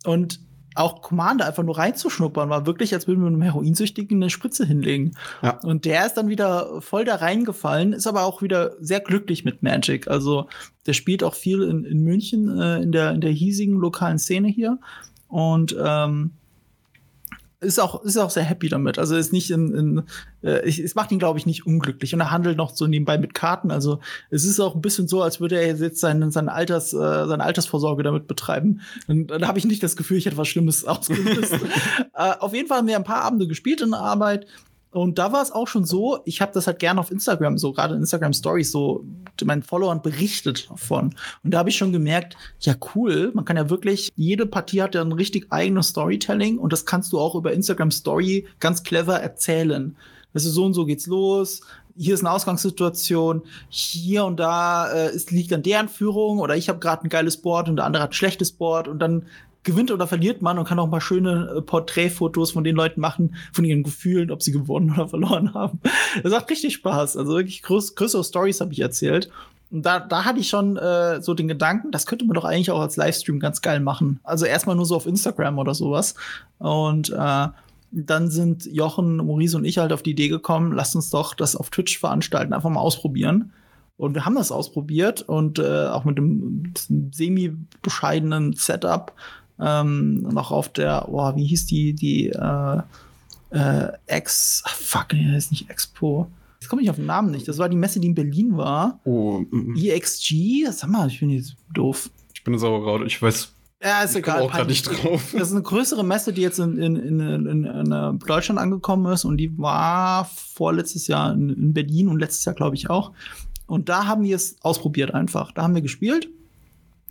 Und 0.05 0.39
auch 0.75 1.03
Commander 1.03 1.47
einfach 1.47 1.63
nur 1.63 1.79
reinzuschnuppern, 1.79 2.49
war 2.49 2.67
wirklich, 2.67 2.95
als 2.95 3.07
würden 3.07 3.21
wir 3.23 3.27
einem 3.27 3.43
Heroinsüchtigen 3.43 4.19
eine 4.19 4.31
Spritze 4.31 4.65
hinlegen. 4.65 5.17
Ja. 5.43 5.59
Und 5.63 5.85
der 5.85 6.07
ist 6.07 6.15
dann 6.15 6.29
wieder 6.29 6.81
voll 6.81 7.05
da 7.05 7.17
reingefallen, 7.17 7.93
ist 7.93 8.07
aber 8.07 8.25
auch 8.25 8.43
wieder 8.43 8.77
sehr 8.81 9.01
glücklich 9.01 9.45
mit 9.45 9.63
Magic. 9.63 10.09
Also 10.09 10.49
der 10.87 10.93
spielt 10.93 11.23
auch 11.25 11.35
viel 11.35 11.63
in, 11.63 11.85
in 11.85 12.03
München, 12.03 12.59
äh, 12.59 12.83
in, 12.83 12.93
der, 12.93 13.13
in 13.13 13.21
der 13.21 13.31
hiesigen 13.31 13.77
lokalen 13.77 14.19
Szene 14.19 14.49
hier. 14.49 14.79
Und 15.29 15.77
ähm, 15.83 16.33
ist 17.63 17.79
auch, 17.81 18.03
ist 18.05 18.19
auch 18.19 18.31
sehr 18.31 18.43
happy 18.43 18.69
damit. 18.69 18.99
Also 18.99 19.17
ist 19.17 19.33
nicht 19.33 19.51
in, 19.51 19.75
in 19.75 20.03
äh, 20.43 20.67
ich, 20.67 20.79
es 20.79 20.95
macht 20.95 21.13
ihn, 21.13 21.19
glaube 21.19 21.39
ich, 21.39 21.47
nicht 21.47 21.67
unglücklich. 21.67 22.15
Und 22.15 22.21
er 22.21 22.31
handelt 22.31 22.57
noch 22.57 22.75
so 22.75 22.87
nebenbei 22.87 23.19
mit 23.19 23.35
Karten. 23.35 23.71
Also 23.71 24.01
es 24.31 24.45
ist 24.45 24.61
auch 24.61 24.75
ein 24.75 24.83
bisschen 24.83 25.09
so, 25.09 25.23
als 25.23 25.41
würde 25.41 25.57
er 25.57 25.75
jetzt 25.75 26.01
seine, 26.01 26.31
seine, 26.31 26.53
Alters, 26.53 26.93
äh, 26.93 26.97
seine 26.97 27.45
Altersvorsorge 27.45 28.03
damit 28.03 28.27
betreiben. 28.27 28.81
Und 29.07 29.29
dann 29.29 29.47
habe 29.47 29.59
ich 29.59 29.65
nicht 29.65 29.83
das 29.83 29.97
Gefühl, 29.97 30.19
ich 30.19 30.27
hätte 30.27 30.37
was 30.37 30.49
Schlimmes 30.49 30.85
ausgelöst. 30.87 31.53
äh, 32.15 32.33
auf 32.39 32.55
jeden 32.55 32.69
Fall 32.69 32.79
haben 32.79 32.89
wir 32.89 32.97
ein 32.97 33.05
paar 33.05 33.23
Abende 33.23 33.47
gespielt 33.47 33.81
in 33.81 33.91
der 33.91 34.01
Arbeit. 34.01 34.47
Und 34.93 35.19
da 35.19 35.33
war 35.33 35.43
es 35.43 35.51
auch 35.51 35.69
schon 35.69 35.87
so, 35.87 36.19
ich 36.27 36.43
habe 36.43 36.53
das 36.53 36.67
halt 36.67 36.79
gerne 36.79 37.01
auf 37.01 37.11
Instagram, 37.11 37.57
so 37.57 37.73
gerade 37.73 37.95
in 37.95 38.01
Instagram 38.01 38.35
Stories, 38.35 38.71
so 38.71 39.05
meinen 39.43 39.63
Followern 39.63 40.03
berichtet 40.03 40.71
davon. 40.71 41.15
Und 41.43 41.51
da 41.53 41.59
habe 41.59 41.71
ich 41.71 41.77
schon 41.77 41.93
gemerkt, 41.93 42.37
ja 42.61 42.75
cool, 42.95 43.33
man 43.35 43.47
kann 43.47 43.57
ja 43.57 43.71
wirklich, 43.71 44.13
jede 44.17 44.45
Partie 44.45 44.83
hat 44.83 44.95
ja 44.95 45.01
ein 45.01 45.13
richtig 45.13 45.47
eigenes 45.51 45.89
Storytelling 45.89 46.59
und 46.59 46.75
das 46.75 46.85
kannst 46.85 47.13
du 47.13 47.19
auch 47.19 47.35
über 47.35 47.53
Instagram 47.53 47.91
Story 47.91 48.47
ganz 48.61 48.83
clever 48.83 49.19
erzählen. 49.19 49.97
Weißt 50.35 50.47
du, 50.47 50.51
so 50.51 50.65
und 50.65 50.75
so 50.75 50.85
geht's 50.85 51.07
los, 51.07 51.63
hier 51.97 52.15
ist 52.15 52.21
eine 52.21 52.31
Ausgangssituation, 52.31 53.43
hier 53.69 54.25
und 54.27 54.39
da 54.39 54.93
äh, 54.93 55.09
es 55.09 55.31
liegt 55.31 55.53
an 55.55 55.63
deren 55.63 55.89
Führung 55.89 56.39
oder 56.39 56.55
ich 56.55 56.69
habe 56.69 56.79
gerade 56.79 57.05
ein 57.05 57.09
geiles 57.09 57.39
Board 57.39 57.69
und 57.71 57.77
der 57.77 57.87
andere 57.87 58.03
hat 58.03 58.11
ein 58.11 58.15
schlechtes 58.15 58.53
Board 58.53 58.89
und 58.89 58.99
dann 58.99 59.27
gewinnt 59.65 59.91
oder 59.91 60.07
verliert 60.07 60.43
man 60.43 60.59
und 60.59 60.67
kann 60.67 60.79
auch 60.79 60.89
mal 60.89 61.01
schöne 61.01 61.55
äh, 61.57 61.63
Porträtfotos 61.63 62.53
von 62.53 62.65
den 62.65 62.77
Leuten 62.77 63.01
machen, 63.01 63.37
von 63.53 63.65
ihren 63.65 63.83
Gefühlen, 63.83 64.31
ob 64.31 64.43
sie 64.43 64.53
gewonnen 64.53 64.93
oder 64.93 65.09
verloren 65.09 65.55
haben. 65.55 65.81
Das 66.23 66.33
macht 66.33 66.51
richtig 66.51 66.75
Spaß. 66.75 67.17
Also 67.17 67.33
wirklich 67.33 67.63
größ 67.63 67.95
größere 67.95 68.25
Stories 68.25 68.61
habe 68.61 68.73
ich 68.73 68.81
erzählt. 68.81 69.31
Und 69.71 69.87
da, 69.87 70.01
da 70.01 70.25
hatte 70.25 70.39
ich 70.39 70.49
schon 70.49 70.77
äh, 70.77 71.23
so 71.23 71.33
den 71.33 71.49
Gedanken, 71.49 71.93
das 71.93 72.05
könnte 72.05 72.27
man 72.27 72.35
doch 72.35 72.45
eigentlich 72.45 72.71
auch 72.71 72.81
als 72.81 72.97
Livestream 72.97 73.41
ganz 73.41 73.63
geil 73.63 73.81
machen. 73.81 74.21
Also 74.23 74.45
erstmal 74.45 74.77
nur 74.77 74.85
so 74.85 74.97
auf 74.97 75.07
Instagram 75.07 75.59
oder 75.59 75.75
sowas. 75.75 76.15
Und 76.59 77.11
äh, 77.11 77.49
dann 77.91 78.31
sind 78.31 78.67
Jochen, 78.67 79.17
Maurice 79.17 79.57
und 79.57 79.65
ich 79.65 79.79
halt 79.79 79.93
auf 79.93 80.03
die 80.03 80.11
Idee 80.11 80.29
gekommen, 80.29 80.73
lasst 80.73 80.97
uns 80.97 81.11
doch 81.11 81.35
das 81.35 81.57
auf 81.57 81.71
Twitch 81.71 81.99
veranstalten, 81.99 82.53
einfach 82.53 82.71
mal 82.71 82.81
ausprobieren. 82.81 83.53
Und 83.97 84.15
wir 84.15 84.25
haben 84.25 84.35
das 84.35 84.51
ausprobiert 84.51 85.23
und 85.23 85.59
äh, 85.59 85.87
auch 85.87 86.05
mit 86.05 86.19
einem 86.19 86.73
semi-bescheidenen 87.13 88.55
Setup 88.55 89.13
ähm, 89.63 90.23
noch 90.23 90.51
auf 90.51 90.69
der, 90.71 91.09
oh, 91.09 91.35
wie 91.37 91.45
hieß 91.45 91.67
die, 91.67 91.95
die 91.95 92.29
äh, 92.31 92.81
äh, 93.51 93.93
Ex, 94.07 94.63
fuck, 94.67 95.13
nee, 95.13 95.27
das 95.33 95.45
ist 95.45 95.51
nicht 95.53 95.71
Expo. 95.71 96.31
Jetzt 96.61 96.69
komme 96.69 96.83
ich 96.83 96.91
auf 96.91 96.97
den 96.97 97.07
Namen 97.07 97.31
nicht. 97.31 97.47
Das 97.49 97.59
war 97.59 97.69
die 97.69 97.77
Messe, 97.77 98.01
die 98.01 98.09
in 98.09 98.15
Berlin 98.15 98.57
war. 98.57 99.01
Oh, 99.05 99.41
mm, 99.51 99.75
EXG? 99.77 100.71
Sag 100.71 100.91
mal, 100.91 101.09
ich 101.09 101.21
bin 101.21 101.31
jetzt 101.31 101.57
doof. 101.75 102.09
ich 102.35 102.45
bin 102.45 102.57
gerade, 102.57 103.05
ich 103.05 103.21
weiß 103.21 103.53
Ja, 103.83 104.03
ist 104.03 104.13
ich 104.13 104.19
egal. 104.19 104.43
auch 104.43 104.67
nicht 104.67 104.85
drauf. 104.85 105.35
Das 105.37 105.49
ist 105.49 105.55
eine 105.55 105.63
größere 105.63 106.05
Messe, 106.05 106.33
die 106.33 106.41
jetzt 106.43 106.61
in, 106.61 106.79
in, 106.79 106.97
in, 106.97 107.21
in, 107.21 107.65
in 107.65 107.93
äh, 107.93 108.13
Deutschland 108.27 108.61
angekommen 108.61 109.13
ist 109.13 109.25
und 109.25 109.39
die 109.39 109.59
war 109.59 110.25
vorletztes 110.25 111.09
Jahr 111.09 111.33
in 111.33 111.73
Berlin 111.73 112.09
und 112.09 112.21
letztes 112.21 112.45
Jahr, 112.45 112.55
glaube 112.55 112.77
ich, 112.77 112.89
auch. 112.89 113.13
Und 113.67 113.89
da 113.89 114.07
haben 114.07 114.23
wir 114.23 114.37
es 114.37 114.57
ausprobiert 114.63 115.15
einfach. 115.15 115.53
Da 115.53 115.63
haben 115.63 115.75
wir 115.75 115.83
gespielt 115.83 116.29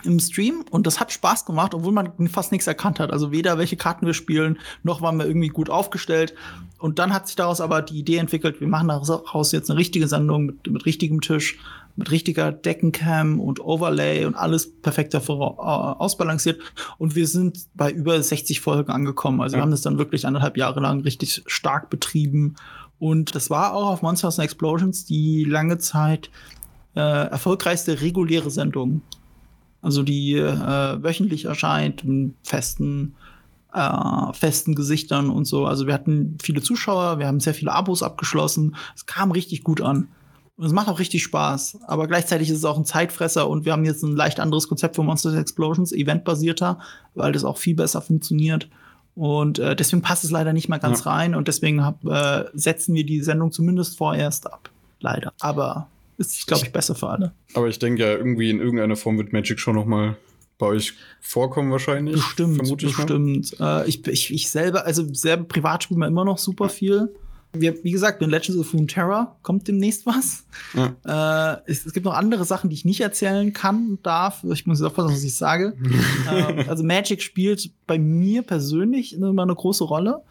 im 0.03 0.19
Stream 0.19 0.63
und 0.71 0.87
das 0.87 0.99
hat 0.99 1.11
Spaß 1.11 1.45
gemacht, 1.45 1.73
obwohl 1.73 1.91
man 1.93 2.11
fast 2.29 2.51
nichts 2.51 2.67
erkannt 2.67 2.99
hat. 2.99 3.11
Also 3.11 3.31
weder 3.31 3.57
welche 3.57 3.77
Karten 3.77 4.05
wir 4.05 4.13
spielen, 4.13 4.59
noch 4.83 5.01
waren 5.01 5.17
wir 5.17 5.25
irgendwie 5.25 5.49
gut 5.49 5.69
aufgestellt. 5.69 6.33
Und 6.79 6.99
dann 6.99 7.13
hat 7.13 7.27
sich 7.27 7.35
daraus 7.35 7.61
aber 7.61 7.81
die 7.81 7.99
Idee 7.99 8.17
entwickelt, 8.17 8.59
wir 8.59 8.67
machen 8.67 8.87
daraus 8.87 9.51
jetzt 9.51 9.69
eine 9.69 9.79
richtige 9.79 10.07
Sendung 10.07 10.47
mit, 10.47 10.67
mit 10.71 10.85
richtigem 10.85 11.21
Tisch, 11.21 11.59
mit 11.95 12.09
richtiger 12.09 12.51
Deckencam 12.51 13.39
und 13.39 13.59
Overlay 13.59 14.25
und 14.25 14.35
alles 14.35 14.71
perfekt 14.81 15.13
davor 15.13 15.57
äh, 15.59 16.01
ausbalanciert. 16.01 16.59
Und 16.97 17.15
wir 17.15 17.27
sind 17.27 17.59
bei 17.75 17.91
über 17.91 18.21
60 18.21 18.61
Folgen 18.61 18.91
angekommen. 18.91 19.41
Also 19.41 19.53
wir 19.53 19.57
Ja. 19.59 19.63
haben 19.63 19.71
das 19.71 19.81
dann 19.81 19.97
wirklich 19.97 20.25
anderthalb 20.25 20.57
Jahre 20.57 20.79
lang 20.79 21.01
richtig 21.01 21.43
stark 21.47 21.89
betrieben. 21.89 22.55
Und 22.97 23.35
das 23.35 23.49
war 23.49 23.73
auch 23.73 23.89
auf 23.89 24.01
Monsters 24.03 24.39
and 24.39 24.45
Explosions 24.45 25.05
die 25.05 25.43
lange 25.43 25.77
Zeit 25.79 26.29
äh, 26.95 26.99
erfolgreichste 26.99 28.01
reguläre 28.01 28.51
Sendung. 28.51 29.01
Also 29.81 30.03
die 30.03 30.35
äh, 30.35 31.03
wöchentlich 31.03 31.45
erscheint, 31.45 32.03
mit 32.03 32.35
festen, 32.43 33.15
äh, 33.73 34.33
festen 34.33 34.75
Gesichtern 34.75 35.29
und 35.29 35.45
so. 35.45 35.65
Also 35.65 35.87
wir 35.87 35.93
hatten 35.93 36.37
viele 36.41 36.61
Zuschauer, 36.61 37.19
wir 37.19 37.27
haben 37.27 37.39
sehr 37.39 37.53
viele 37.53 37.73
Abos 37.73 38.03
abgeschlossen. 38.03 38.75
Es 38.95 39.05
kam 39.05 39.31
richtig 39.31 39.63
gut 39.63 39.81
an. 39.81 40.07
Und 40.57 40.67
es 40.67 40.73
macht 40.73 40.89
auch 40.89 40.99
richtig 40.99 41.23
Spaß. 41.23 41.79
Aber 41.87 42.07
gleichzeitig 42.07 42.49
ist 42.49 42.57
es 42.57 42.65
auch 42.65 42.77
ein 42.77 42.85
Zeitfresser 42.85 43.49
und 43.49 43.65
wir 43.65 43.71
haben 43.71 43.85
jetzt 43.85 44.03
ein 44.03 44.15
leicht 44.15 44.39
anderes 44.39 44.67
Konzept 44.67 44.95
für 44.95 45.03
Monsters 45.03 45.33
Explosions, 45.33 45.91
eventbasierter, 45.91 46.77
weil 47.15 47.31
das 47.31 47.43
auch 47.43 47.57
viel 47.57 47.75
besser 47.75 48.01
funktioniert. 48.01 48.69
Und 49.15 49.59
äh, 49.59 49.75
deswegen 49.75 50.03
passt 50.03 50.23
es 50.23 50.31
leider 50.31 50.53
nicht 50.53 50.69
mal 50.69 50.77
ganz 50.77 51.05
rein 51.05 51.35
und 51.35 51.47
deswegen 51.47 51.83
hab, 51.83 52.05
äh, 52.05 52.45
setzen 52.53 52.93
wir 52.93 53.05
die 53.05 53.21
Sendung 53.21 53.51
zumindest 53.51 53.97
vorerst 53.97 54.51
ab. 54.51 54.69
Leider. 54.99 55.33
Aber 55.39 55.87
ist, 56.17 56.47
glaube 56.47 56.65
ich, 56.65 56.71
besser 56.71 56.95
für 56.95 57.09
alle. 57.09 57.33
Aber 57.53 57.67
ich 57.67 57.79
denke 57.79 58.01
ja, 58.01 58.11
irgendwie 58.11 58.49
in 58.49 58.59
irgendeiner 58.59 58.95
Form 58.95 59.17
wird 59.17 59.33
Magic 59.33 59.59
schon 59.59 59.75
noch 59.75 59.85
mal 59.85 60.17
bei 60.61 60.67
euch 60.67 60.93
vorkommen 61.19 61.71
wahrscheinlich. 61.71 62.15
Bestimmt, 62.15 62.55
vermute 62.55 62.85
ich 62.85 62.95
bestimmt. 62.95 63.59
Äh, 63.59 63.89
ich, 63.89 64.07
ich, 64.07 64.33
ich 64.33 64.49
selber, 64.49 64.85
also 64.85 65.11
selber 65.13 65.45
privat 65.45 65.83
spielen 65.83 65.99
wir 65.99 66.07
immer 66.07 66.23
noch 66.23 66.37
super 66.37 66.69
viel. 66.69 67.13
Wir, 67.53 67.83
wie 67.83 67.91
gesagt, 67.91 68.21
in 68.21 68.29
Legends 68.29 68.57
of 68.57 68.73
Runeterra 68.73 69.35
kommt 69.41 69.67
demnächst 69.67 70.05
was. 70.05 70.45
Ja. 70.73 71.55
Äh, 71.55 71.61
es, 71.65 71.85
es 71.85 71.91
gibt 71.91 72.05
noch 72.05 72.13
andere 72.13 72.45
Sachen, 72.45 72.69
die 72.69 72.75
ich 72.75 72.85
nicht 72.85 73.01
erzählen 73.01 73.51
kann 73.51 73.89
und 73.89 74.05
darf. 74.05 74.45
Ich 74.45 74.65
muss 74.67 74.79
jetzt 74.79 74.87
aufpassen, 74.87 75.11
was 75.11 75.23
ich 75.23 75.35
sage. 75.35 75.73
ähm, 76.31 76.63
also 76.69 76.83
Magic 76.83 77.21
spielt 77.21 77.71
bei 77.87 77.97
mir 77.97 78.43
persönlich 78.43 79.13
immer 79.15 79.41
eine 79.41 79.55
große 79.55 79.83
Rolle. 79.83 80.21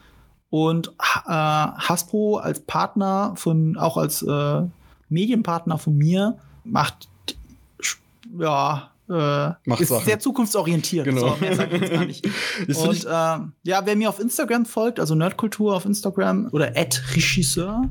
Und 0.49 0.89
äh, 0.89 1.31
Hasbro 1.31 2.39
als 2.39 2.61
Partner 2.61 3.35
von, 3.37 3.77
auch 3.77 3.97
als 3.97 4.23
äh, 4.23 4.63
Medienpartner 5.11 5.79
von 5.79 5.97
mir, 5.97 6.39
macht 6.65 7.09
ja 8.39 8.91
äh, 9.11 9.51
Macht 9.65 9.81
ist 9.81 9.89
Sachen. 9.89 10.05
sehr 10.05 10.21
zukunftsorientiert. 10.21 11.05
Genau. 11.05 11.31
So, 11.31 11.37
mehr 11.41 11.57
sag 11.57 11.73
ich 11.73 11.81
jetzt 11.81 11.93
gar 11.93 12.05
nicht. 12.05 12.27
Und 12.69 13.05
äh, 13.05 13.69
ja, 13.69 13.85
wer 13.85 13.97
mir 13.97 14.09
auf 14.09 14.21
Instagram 14.21 14.67
folgt, 14.67 15.01
also 15.01 15.17
Nerdkultur 15.17 15.75
auf 15.75 15.85
Instagram 15.85 16.49
oder 16.53 16.73
Regisseur, 16.77 17.83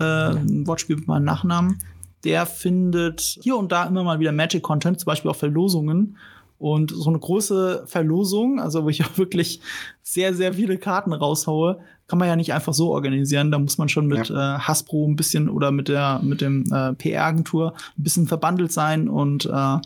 äh, 0.00 0.04
ein 0.04 0.66
Wortspiel 0.66 0.96
mit 0.96 1.06
meinem 1.06 1.24
Nachnamen, 1.24 1.78
der 2.24 2.46
findet 2.46 3.20
hier 3.20 3.56
und 3.56 3.70
da 3.70 3.84
immer 3.84 4.02
mal 4.02 4.18
wieder 4.18 4.32
Magic-Content, 4.32 4.98
zum 5.00 5.06
Beispiel 5.06 5.30
auch 5.30 5.36
Verlosungen. 5.36 6.16
Und 6.58 6.92
so 6.92 7.10
eine 7.10 7.18
große 7.18 7.84
Verlosung, 7.86 8.60
also 8.60 8.84
wo 8.84 8.88
ich 8.88 9.04
auch 9.04 9.18
wirklich 9.18 9.60
sehr, 10.02 10.32
sehr 10.32 10.54
viele 10.54 10.78
Karten 10.78 11.12
raushaue, 11.12 11.80
kann 12.08 12.18
man 12.18 12.28
ja 12.28 12.36
nicht 12.36 12.52
einfach 12.52 12.74
so 12.74 12.90
organisieren. 12.92 13.50
Da 13.50 13.58
muss 13.58 13.78
man 13.78 13.88
schon 13.88 14.06
mit 14.06 14.30
äh, 14.30 14.34
Hasbro 14.34 15.06
ein 15.08 15.16
bisschen 15.16 15.48
oder 15.48 15.70
mit 15.70 15.88
der 15.88 16.20
mit 16.22 16.40
dem 16.40 16.64
äh, 16.72 16.92
PR-Agentur 16.94 17.72
ein 17.98 18.02
bisschen 18.02 18.26
verbandelt 18.26 18.72
sein 18.72 19.08
und 19.08 19.46
äh, 19.46 19.78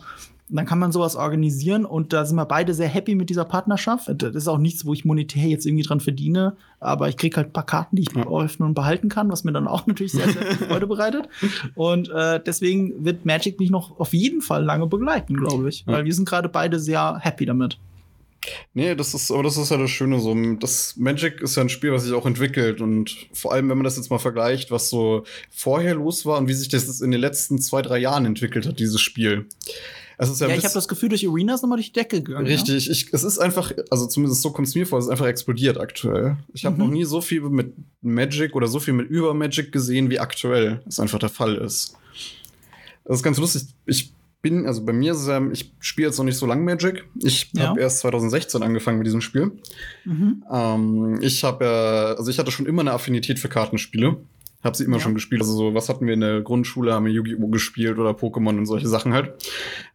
dann 0.49 0.65
kann 0.65 0.79
man 0.79 0.93
sowas 0.93 1.17
organisieren 1.17 1.83
und 1.83 2.13
da 2.13 2.23
sind 2.23 2.37
wir 2.37 2.45
beide 2.45 2.73
sehr 2.73 2.87
happy 2.87 3.15
mit 3.15 3.29
dieser 3.29 3.43
Partnerschaft. 3.43 4.07
Das 4.15 4.33
ist 4.33 4.47
auch 4.47 4.57
nichts, 4.59 4.85
wo 4.85 4.93
ich 4.93 5.03
monetär 5.03 5.43
jetzt 5.45 5.65
irgendwie 5.65 5.83
dran 5.83 5.99
verdiene, 5.99 6.55
aber 6.79 7.09
ich 7.09 7.17
kriege 7.17 7.35
halt 7.35 7.47
ein 7.49 7.51
paar 7.53 7.65
Karten, 7.65 7.97
die 7.97 8.03
ich 8.03 8.15
Ja. 8.15 8.25
öffnen 8.25 8.69
und 8.69 8.73
behalten 8.73 9.09
kann, 9.09 9.29
was 9.29 9.43
mir 9.43 9.51
dann 9.51 9.67
auch 9.67 9.85
natürlich 9.87 10.13
sehr, 10.13 10.29
sehr 10.29 10.41
viel 10.43 10.67
Freude 10.67 10.87
bereitet. 10.87 11.27
Und 11.75 12.09
äh, 12.11 12.39
deswegen 12.45 13.03
wird 13.03 13.25
Magic 13.25 13.59
mich 13.59 13.69
noch 13.71 13.99
auf 13.99 14.13
jeden 14.13 14.39
Fall 14.41 14.63
lange 14.63 14.87
begleiten, 14.87 15.35
glaube 15.35 15.67
ich, 15.67 15.81
Ja. 15.85 15.93
weil 15.93 16.05
wir 16.05 16.13
sind 16.13 16.27
gerade 16.29 16.47
beide 16.47 16.79
sehr 16.79 17.17
happy 17.19 17.45
damit. 17.45 17.77
Nee, 18.73 18.95
das 18.95 19.13
ist, 19.13 19.31
aber 19.31 19.43
das 19.43 19.57
ist 19.57 19.71
ja 19.71 19.77
das 19.77 19.89
Schöne 19.91 20.19
so. 20.19 20.35
Das 20.59 20.95
Magic 20.97 21.41
ist 21.41 21.55
ja 21.55 21.63
ein 21.63 21.69
Spiel, 21.69 21.91
was 21.91 22.03
sich 22.03 22.13
auch 22.13 22.25
entwickelt 22.25 22.81
und 22.81 23.15
vor 23.33 23.53
allem, 23.53 23.69
wenn 23.69 23.77
man 23.77 23.83
das 23.85 23.97
jetzt 23.97 24.09
mal 24.09 24.19
vergleicht, 24.19 24.71
was 24.71 24.89
so 24.89 25.23
vorher 25.51 25.95
los 25.95 26.25
war 26.25 26.37
und 26.37 26.47
wie 26.47 26.53
sich 26.53 26.67
das 26.69 27.01
in 27.01 27.11
den 27.11 27.21
letzten 27.21 27.59
zwei, 27.59 27.81
drei 27.81 27.97
Jahren 27.97 28.25
entwickelt 28.25 28.65
hat, 28.65 28.79
dieses 28.79 29.01
Spiel. 29.01 29.45
Es 30.19 30.29
ist 30.29 30.41
ja, 30.41 30.47
Ja, 30.47 30.55
ich 30.55 30.63
habe 30.63 30.73
das 30.73 30.87
Gefühl, 30.87 31.09
durch 31.09 31.27
Arena 31.27 31.53
ist 31.53 31.61
nochmal 31.61 31.77
durch 31.77 31.91
die 31.91 31.99
Decke 31.99 32.23
gegangen. 32.23 32.47
Richtig, 32.47 32.89
ich, 32.89 33.13
es 33.13 33.23
ist 33.23 33.37
einfach, 33.37 33.71
also 33.91 34.07
zumindest 34.07 34.41
so 34.41 34.49
kommt 34.51 34.67
es 34.67 34.73
mir 34.73 34.87
vor, 34.87 34.97
es 34.97 35.05
ist 35.05 35.11
einfach 35.11 35.27
explodiert 35.27 35.79
aktuell. 35.79 36.37
Ich 36.53 36.65
habe 36.65 36.75
Mhm. 36.75 36.81
noch 36.81 36.89
nie 36.89 37.03
so 37.05 37.21
viel 37.21 37.41
mit 37.41 37.73
Magic 38.01 38.55
oder 38.55 38.65
so 38.67 38.79
viel 38.79 38.95
mit 38.95 39.07
über 39.09 39.35
Magic 39.35 39.71
gesehen, 39.71 40.09
wie 40.09 40.19
aktuell 40.19 40.81
es 40.87 40.99
einfach 40.99 41.19
der 41.19 41.29
Fall 41.29 41.55
ist. 41.57 41.95
Das 43.05 43.17
ist 43.17 43.23
ganz 43.23 43.37
lustig. 43.37 43.63
Ich 43.85 44.11
bin, 44.41 44.65
also 44.65 44.85
bei 44.85 44.93
mir 44.93 45.11
ist 45.13 45.19
es 45.21 45.27
ja, 45.27 45.41
ich 45.51 45.73
spiele 45.79 46.07
jetzt 46.07 46.17
noch 46.17 46.25
nicht 46.25 46.37
so 46.37 46.45
lang 46.45 46.63
Magic. 46.63 47.05
Ich 47.23 47.49
Ja. 47.53 47.69
habe 47.69 47.81
erst 47.81 47.99
2016 47.99 48.63
angefangen 48.63 48.97
mit 48.99 49.07
diesem 49.07 49.21
Spiel. 49.21 49.51
Mhm. 50.05 50.43
Ähm, 50.51 51.17
ich 51.21 51.43
habe 51.43 51.65
ja, 51.65 52.13
also 52.15 52.29
ich 52.29 52.39
hatte 52.39 52.51
schon 52.51 52.65
immer 52.65 52.81
eine 52.81 52.91
Affinität 52.93 53.39
für 53.39 53.49
Kartenspiele. 53.49 54.17
Habe 54.63 54.75
sie 54.75 54.83
immer 54.85 54.97
Ja. 54.97 55.03
schon 55.03 55.13
gespielt. 55.13 55.41
Also 55.41 55.53
so, 55.53 55.73
was 55.73 55.87
hatten 55.89 56.05
wir 56.07 56.13
in 56.13 56.19
der 56.21 56.41
Grundschule? 56.41 56.93
Haben 56.93 57.05
wir 57.05 57.11
Yu-Gi-Oh! 57.13 57.47
gespielt 57.47 57.97
oder 57.99 58.11
Pokémon 58.11 58.57
und 58.57 58.65
solche 58.65 58.87
Sachen 58.87 59.13
halt. 59.13 59.33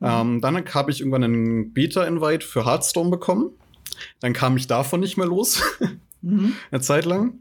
Mhm. 0.00 0.06
Ähm, 0.06 0.40
dann 0.40 0.64
habe 0.74 0.90
ich 0.90 1.00
irgendwann 1.00 1.24
einen 1.24 1.72
Beta-Invite 1.72 2.46
für 2.46 2.64
Hearthstone 2.64 3.10
bekommen. 3.10 3.50
Dann 4.20 4.32
kam 4.32 4.56
ich 4.56 4.66
davon 4.66 5.00
nicht 5.00 5.16
mehr 5.16 5.26
los. 5.26 5.60
Mhm. 6.24 6.52
Eine 6.70 6.80
Zeit 6.80 7.04
lang. 7.04 7.40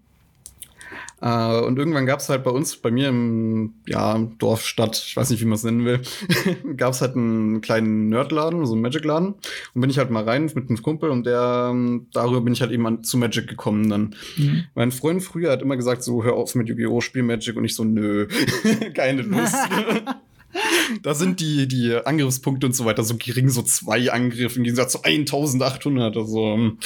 Äh, 1.21 1.61
und 1.61 1.77
irgendwann 1.77 2.05
gab 2.05 2.19
es 2.19 2.29
halt 2.29 2.43
bei 2.43 2.51
uns, 2.51 2.77
bei 2.77 2.91
mir 2.91 3.09
im 3.09 3.75
ja, 3.87 4.17
Dorf, 4.39 4.65
Stadt, 4.65 5.03
ich 5.05 5.15
weiß 5.15 5.29
nicht, 5.29 5.41
wie 5.41 5.45
man 5.45 5.55
es 5.55 5.63
nennen 5.63 5.85
will, 5.85 6.01
gab 6.77 6.93
es 6.93 7.01
halt 7.01 7.15
einen 7.15 7.61
kleinen 7.61 8.09
Nerdladen, 8.09 8.65
so 8.65 8.73
einen 8.73 8.81
Magic-Laden. 8.81 9.35
Und 9.73 9.81
bin 9.81 9.89
ich 9.89 9.99
halt 9.99 10.09
mal 10.09 10.23
rein 10.23 10.51
mit 10.53 10.69
einem 10.69 10.81
Kumpel 10.81 11.11
und 11.11 11.25
der, 11.25 11.69
ähm, 11.71 12.07
darüber 12.11 12.41
bin 12.41 12.53
ich 12.53 12.61
halt 12.61 12.71
eben 12.71 12.85
an, 12.87 13.03
zu 13.03 13.17
Magic 13.17 13.47
gekommen 13.47 13.89
dann. 13.89 14.15
Mhm. 14.37 14.63
Mein 14.73 14.91
Freund 14.91 15.21
früher 15.21 15.51
hat 15.51 15.61
immer 15.61 15.77
gesagt, 15.77 16.03
so 16.03 16.23
hör 16.23 16.33
auf 16.33 16.55
mit 16.55 16.67
Yu-Gi-Oh!, 16.67 17.01
spiel 17.01 17.23
Magic 17.23 17.55
und 17.55 17.65
ich 17.65 17.75
so, 17.75 17.83
nö, 17.83 18.27
keine 18.93 19.21
Lust. 19.21 19.55
da 21.03 21.13
sind 21.13 21.39
die, 21.39 21.67
die 21.67 21.95
Angriffspunkte 21.95 22.65
und 22.65 22.75
so 22.75 22.85
weiter 22.85 23.03
so 23.03 23.15
gering, 23.17 23.49
so 23.49 23.61
zwei 23.61 24.11
Angriffe 24.11 24.57
im 24.57 24.63
Gegensatz 24.63 24.93
zu 24.93 25.03
1800. 25.03 26.17
Also, 26.17 26.53
ähm, 26.53 26.77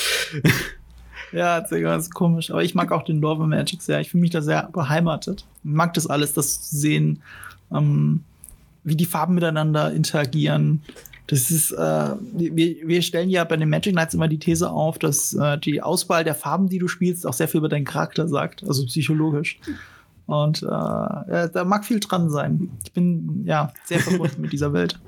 Ja, 1.36 1.60
das 1.60 1.72
ist 1.72 2.14
komisch. 2.14 2.50
Aber 2.50 2.64
ich 2.64 2.76
mag 2.76 2.94
auch 2.94 3.04
den 3.04 3.20
Lore 3.20 3.42
of 3.42 3.48
Magic 3.48 3.82
sehr. 3.82 4.00
Ich 4.00 4.12
fühle 4.12 4.22
mich 4.22 4.32
da 4.32 4.42
sehr 4.42 4.70
beheimatet. 4.72 5.46
Ich 5.64 5.70
mag 5.70 5.94
das 5.94 6.08
alles, 6.08 6.34
das 6.34 6.70
zu 6.70 6.78
sehen, 6.78 7.22
ähm, 7.74 8.24
wie 8.86 8.96
die 8.96 9.06
Farben 9.06 9.36
miteinander 9.36 9.92
interagieren. 9.92 10.82
Das 11.28 11.52
ist, 11.52 11.72
äh, 11.72 11.76
wir, 11.76 12.88
wir 12.88 13.02
stellen 13.02 13.30
ja 13.30 13.44
bei 13.44 13.58
den 13.58 13.70
Magic 13.70 13.94
Nights 13.94 14.14
immer 14.14 14.30
die 14.30 14.40
These 14.40 14.70
auf, 14.70 14.98
dass 14.98 15.34
äh, 15.34 15.58
die 15.58 15.82
Auswahl 15.82 16.24
der 16.24 16.36
Farben, 16.36 16.70
die 16.70 16.80
du 16.80 16.88
spielst, 16.88 17.28
auch 17.28 17.34
sehr 17.34 17.50
viel 17.50 17.58
über 17.58 17.70
deinen 17.70 17.86
Charakter 17.86 18.30
sagt, 18.30 18.64
also 18.64 18.86
psychologisch. 18.86 19.60
Und 20.28 20.64
äh, 20.64 20.68
ja, 20.68 21.48
da 21.50 21.66
mag 21.66 21.84
viel 21.84 22.00
dran 22.00 22.30
sein. 22.30 22.70
Ich 22.86 22.94
bin 22.94 23.44
ja 23.46 23.74
sehr 23.84 24.00
verbunden 24.00 24.42
mit 24.42 24.54
dieser 24.54 24.72
Welt. 24.74 25.00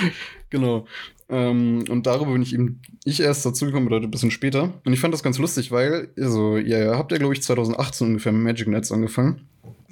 Genau. 0.48 0.86
Ähm, 1.28 1.84
und 1.88 2.06
darüber 2.06 2.32
bin 2.32 2.42
ich 2.42 2.54
eben 2.54 2.80
ich 3.04 3.20
erst 3.20 3.44
dazu 3.44 3.66
gekommen, 3.66 3.86
oder 3.86 3.98
ein 3.98 4.10
bisschen 4.10 4.30
später. 4.30 4.74
Und 4.84 4.92
ich 4.92 5.00
fand 5.00 5.12
das 5.12 5.22
ganz 5.22 5.38
lustig, 5.38 5.72
weil, 5.72 6.08
also, 6.16 6.56
ihr 6.56 6.96
habt 6.96 7.12
ja, 7.12 7.18
glaube 7.18 7.34
ich, 7.34 7.42
2018 7.42 8.06
ungefähr 8.08 8.32
mit 8.32 8.42
Magic 8.42 8.68
Nets 8.68 8.92
angefangen. 8.92 9.42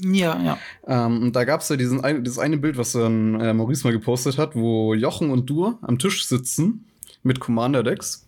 Ja, 0.01 0.41
ja. 0.43 0.59
Ähm, 0.87 1.23
und 1.23 1.37
da 1.37 1.45
gab 1.45 1.61
es 1.61 1.69
ja 1.69 1.77
diesen 1.77 2.03
ein, 2.03 2.25
dieses 2.25 2.39
eine 2.39 2.57
Bild, 2.57 2.77
was 2.77 2.93
dann 2.93 3.41
äh, 3.41 3.55
Maurice 3.55 3.85
mal 3.85 3.93
gepostet 3.93 4.39
hat, 4.39 4.55
wo 4.57 4.95
Jochen 4.95 5.31
und 5.31 5.49
du 5.49 5.79
am 5.83 5.99
Tisch 5.99 6.27
sitzen 6.27 6.85
mit 7.23 7.41
Commander-Decks. 7.41 8.27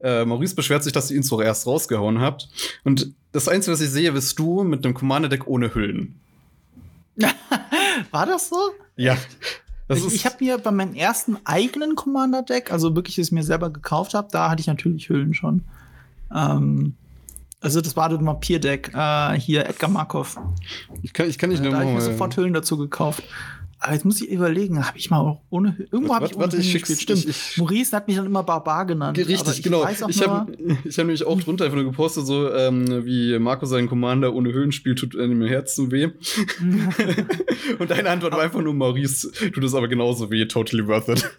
Äh, 0.00 0.24
Maurice 0.24 0.54
beschwert 0.54 0.82
sich, 0.82 0.92
dass 0.92 1.10
ihr 1.10 1.16
ihn 1.16 1.22
zwar 1.22 1.42
erst 1.42 1.66
rausgehauen 1.66 2.20
habt. 2.20 2.48
Und 2.84 3.12
das 3.32 3.48
Einzige, 3.48 3.74
was 3.74 3.80
ich 3.80 3.90
sehe, 3.90 4.12
bist 4.12 4.38
du 4.38 4.64
mit 4.64 4.84
einem 4.84 4.94
Commander-Deck 4.94 5.46
ohne 5.46 5.74
Hüllen. 5.74 6.18
War 8.10 8.26
das 8.26 8.48
so? 8.48 8.56
Ja. 8.96 9.16
Das 9.90 10.04
ich 10.04 10.14
ich 10.14 10.24
habe 10.24 10.36
mir 10.38 10.56
bei 10.58 10.70
meinem 10.70 10.94
ersten 10.94 11.36
eigenen 11.44 11.96
Commander-Deck, 11.96 12.72
also 12.72 12.94
wirklich, 12.94 13.16
das 13.16 13.26
ich 13.26 13.32
mir 13.32 13.42
selber 13.42 13.70
gekauft 13.70 14.14
habe, 14.14 14.28
da 14.30 14.48
hatte 14.48 14.60
ich 14.60 14.68
natürlich 14.68 15.08
Hüllen 15.08 15.34
schon. 15.34 15.64
Ähm, 16.32 16.94
also 17.60 17.80
das 17.80 17.96
war 17.96 18.08
das 18.08 18.24
Vampir-Deck, 18.24 18.92
äh, 18.94 19.32
hier 19.32 19.68
Edgar 19.68 19.90
Markov. 19.90 20.38
ich, 21.02 21.12
kann, 21.12 21.28
ich 21.28 21.38
kann 21.38 21.50
nicht 21.50 21.64
Da 21.64 21.70
nur 21.70 21.76
habe 21.76 21.88
ich 21.88 21.94
mir 21.94 22.02
sofort 22.02 22.36
Hüllen 22.36 22.54
dazu 22.54 22.78
gekauft. 22.78 23.24
Aber 23.82 23.94
jetzt 23.94 24.04
muss 24.04 24.20
ich 24.20 24.28
überlegen, 24.28 24.86
habe 24.86 24.98
ich 24.98 25.08
mal 25.10 25.20
auch 25.20 25.40
ohne 25.48 25.74
Irgendwo 25.90 26.14
habe 26.14 26.26
ich 26.26 26.36
Warte, 26.36 26.58
ich 26.58 26.72
gespielt. 26.72 27.00
Stimmt. 27.00 27.24
ich- 27.26 27.56
Maurice 27.56 27.96
hat 27.96 28.06
mich 28.08 28.16
dann 28.16 28.26
immer 28.26 28.42
Barbar 28.42 28.84
genannt. 28.84 29.16
Richtig, 29.16 29.58
ich 29.58 29.62
genau. 29.62 29.86
Ich 29.88 30.22
habe 30.22 30.46
ich 30.84 30.98
hab 30.98 31.06
nämlich 31.06 31.24
auch 31.26 31.40
drunter 31.40 31.64
einfach 31.64 31.76
nur 31.78 31.86
gepostet, 31.86 32.26
so 32.26 32.52
ähm, 32.52 33.06
wie 33.06 33.38
Marco 33.38 33.64
seinen 33.64 33.88
Commander 33.88 34.34
ohne 34.34 34.52
Höhen 34.52 34.72
spielt, 34.72 34.98
tut 34.98 35.16
einem 35.16 35.40
im 35.42 35.48
Herzen 35.48 35.90
weh. 35.90 36.08
Und 37.78 37.90
deine 37.90 38.10
Antwort 38.10 38.32
war 38.34 38.42
einfach 38.42 38.60
nur 38.60 38.74
Maurice, 38.74 39.30
tut 39.32 39.64
es 39.64 39.74
aber 39.74 39.88
genauso 39.88 40.30
weh, 40.30 40.44
totally 40.46 40.86
worth 40.86 41.08
it. 41.08 41.30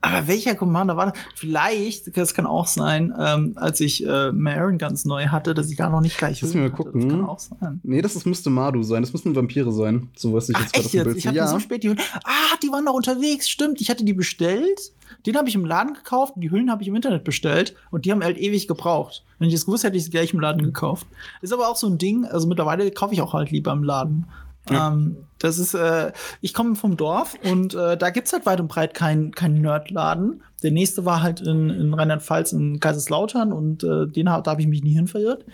Aber 0.00 0.28
welcher 0.28 0.54
Commander 0.54 0.96
war 0.96 1.06
das? 1.06 1.14
Vielleicht, 1.34 2.16
das 2.16 2.32
kann 2.32 2.46
auch 2.46 2.68
sein, 2.68 3.12
ähm, 3.18 3.54
als 3.56 3.80
ich 3.80 4.06
äh, 4.06 4.30
Marin 4.30 4.78
ganz 4.78 5.04
neu 5.04 5.26
hatte, 5.26 5.54
dass 5.54 5.70
ich 5.70 5.76
da 5.76 5.88
noch 5.90 6.00
nicht 6.00 6.16
gleich 6.18 6.40
Lass 6.40 6.54
mich 6.54 6.62
mal 6.62 6.72
hatte. 6.72 6.76
gucken. 6.84 7.00
Das 7.00 7.10
kann 7.10 7.24
auch 7.24 7.38
sein. 7.40 7.80
nee, 7.82 8.00
das 8.00 8.14
ist, 8.14 8.24
müsste 8.24 8.48
Madu 8.50 8.82
sein, 8.84 9.02
das 9.02 9.12
müssten 9.12 9.34
Vampire 9.34 9.72
sein. 9.72 10.08
So 10.16 10.32
was 10.34 10.48
ich 10.48 10.56
Ach, 10.56 10.60
jetzt 10.62 10.72
gerade 10.72 10.84
echt 10.86 10.94
jetzt? 10.94 11.04
Bild 11.04 11.16
Ich 11.16 11.26
habe 11.26 11.36
Ja. 11.36 11.48
so 11.48 11.58
spät 11.58 11.82
die 11.82 11.88
Hüllen. 11.88 12.00
Ah, 12.24 12.56
die 12.62 12.68
waren 12.68 12.84
noch 12.84 12.94
unterwegs. 12.94 13.48
Stimmt, 13.48 13.80
ich 13.80 13.90
hatte 13.90 14.04
die 14.04 14.12
bestellt. 14.12 14.92
Den 15.26 15.36
habe 15.36 15.48
ich 15.48 15.54
im 15.56 15.64
Laden 15.64 15.94
gekauft. 15.94 16.34
Die 16.36 16.50
Hüllen 16.50 16.70
habe 16.70 16.82
ich 16.82 16.88
im 16.88 16.94
Internet 16.94 17.24
bestellt. 17.24 17.74
Und 17.90 18.04
die 18.04 18.12
haben 18.12 18.22
halt 18.22 18.38
ewig 18.38 18.68
gebraucht. 18.68 19.24
Wenn 19.40 19.48
ich 19.48 19.54
das 19.54 19.64
gewusst 19.66 19.82
hätte, 19.82 19.88
hätte 19.92 19.98
ich 19.98 20.04
sie 20.04 20.10
gleich 20.10 20.32
im 20.32 20.38
Laden 20.40 20.62
gekauft. 20.62 21.06
Ist 21.42 21.52
aber 21.52 21.68
auch 21.68 21.76
so 21.76 21.88
ein 21.88 21.98
Ding. 21.98 22.24
Also 22.24 22.46
mittlerweile 22.46 22.88
kaufe 22.92 23.14
ich 23.14 23.20
auch 23.20 23.32
halt 23.32 23.50
lieber 23.50 23.72
im 23.72 23.82
Laden. 23.82 24.26
Ja. 24.70 24.92
Ähm, 24.92 25.16
das 25.38 25.58
ist, 25.58 25.74
äh, 25.74 26.12
ich 26.40 26.52
komme 26.52 26.74
vom 26.74 26.96
Dorf 26.96 27.34
und 27.44 27.74
äh, 27.74 27.96
da 27.96 28.10
gibt's 28.10 28.32
halt 28.32 28.44
weit 28.44 28.60
und 28.60 28.68
breit 28.68 28.92
keinen 28.94 29.32
kein 29.32 29.60
Nerdladen. 29.60 30.42
Der 30.62 30.72
nächste 30.72 31.04
war 31.04 31.22
halt 31.22 31.40
in, 31.40 31.70
in 31.70 31.94
Rheinland-Pfalz 31.94 32.52
in 32.52 32.80
Kaiserslautern 32.80 33.52
und 33.52 33.84
äh, 33.84 34.06
den 34.06 34.30
hab, 34.30 34.44
da 34.44 34.52
habe 34.52 34.60
ich 34.60 34.66
mich 34.66 34.82
nie 34.82 34.94
hin 34.94 35.06
verirrt. 35.06 35.44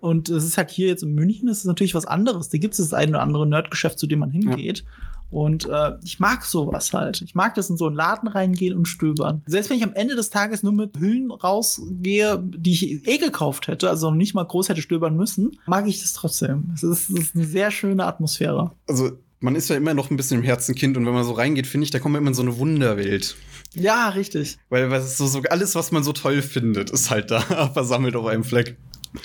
Und 0.00 0.28
es 0.28 0.44
ist 0.44 0.58
halt 0.58 0.70
hier 0.70 0.88
jetzt 0.88 1.02
in 1.02 1.14
München, 1.14 1.48
das 1.48 1.58
ist 1.58 1.64
natürlich 1.64 1.94
was 1.94 2.06
anderes. 2.06 2.48
Da 2.48 2.58
gibt 2.58 2.74
es 2.74 2.78
das 2.78 2.94
ein 2.94 3.10
oder 3.10 3.22
andere 3.22 3.46
Nerdgeschäft, 3.46 3.98
zu 3.98 4.06
dem 4.06 4.20
man 4.20 4.30
hingeht. 4.30 4.84
Und 5.30 5.68
äh, 5.68 5.92
ich 6.02 6.20
mag 6.20 6.44
sowas 6.44 6.92
halt. 6.92 7.20
Ich 7.22 7.34
mag 7.34 7.54
das 7.54 7.68
in 7.68 7.76
so 7.76 7.86
einen 7.86 7.96
Laden 7.96 8.28
reingehen 8.28 8.76
und 8.76 8.86
stöbern. 8.86 9.42
Selbst 9.46 9.68
wenn 9.68 9.76
ich 9.76 9.84
am 9.84 9.92
Ende 9.92 10.16
des 10.16 10.30
Tages 10.30 10.62
nur 10.62 10.72
mit 10.72 10.98
Hüllen 10.98 11.30
rausgehe, 11.30 12.42
die 12.42 12.72
ich 12.72 13.06
eh 13.06 13.18
gekauft 13.18 13.68
hätte, 13.68 13.90
also 13.90 14.10
nicht 14.10 14.34
mal 14.34 14.44
groß 14.44 14.70
hätte 14.70 14.80
stöbern 14.80 15.16
müssen, 15.16 15.58
mag 15.66 15.86
ich 15.86 16.00
das 16.00 16.14
trotzdem. 16.14 16.70
Es 16.74 16.82
ist, 16.82 17.10
es 17.10 17.18
ist 17.18 17.34
eine 17.34 17.44
sehr 17.44 17.70
schöne 17.70 18.06
Atmosphäre. 18.06 18.72
Also, 18.86 19.12
man 19.40 19.54
ist 19.54 19.68
ja 19.70 19.76
immer 19.76 19.94
noch 19.94 20.10
ein 20.10 20.16
bisschen 20.16 20.40
im 20.40 20.44
Herzen 20.44 20.74
Kind 20.74 20.96
und 20.96 21.06
wenn 21.06 21.14
man 21.14 21.24
so 21.24 21.32
reingeht, 21.32 21.66
finde 21.66 21.84
ich, 21.84 21.90
da 21.90 21.98
kommt 22.00 22.14
man 22.14 22.22
immer 22.22 22.30
in 22.30 22.34
so 22.34 22.42
eine 22.42 22.58
Wunderwelt. 22.58 23.36
Ja, 23.74 24.08
richtig. 24.08 24.58
Weil 24.68 24.90
was 24.90 25.16
so, 25.16 25.26
so 25.26 25.42
alles, 25.50 25.74
was 25.74 25.92
man 25.92 26.02
so 26.02 26.12
toll 26.12 26.42
findet, 26.42 26.90
ist 26.90 27.10
halt 27.10 27.30
da 27.30 27.40
versammelt 27.72 28.16
auf 28.16 28.26
einem 28.26 28.44
Fleck. 28.44 28.76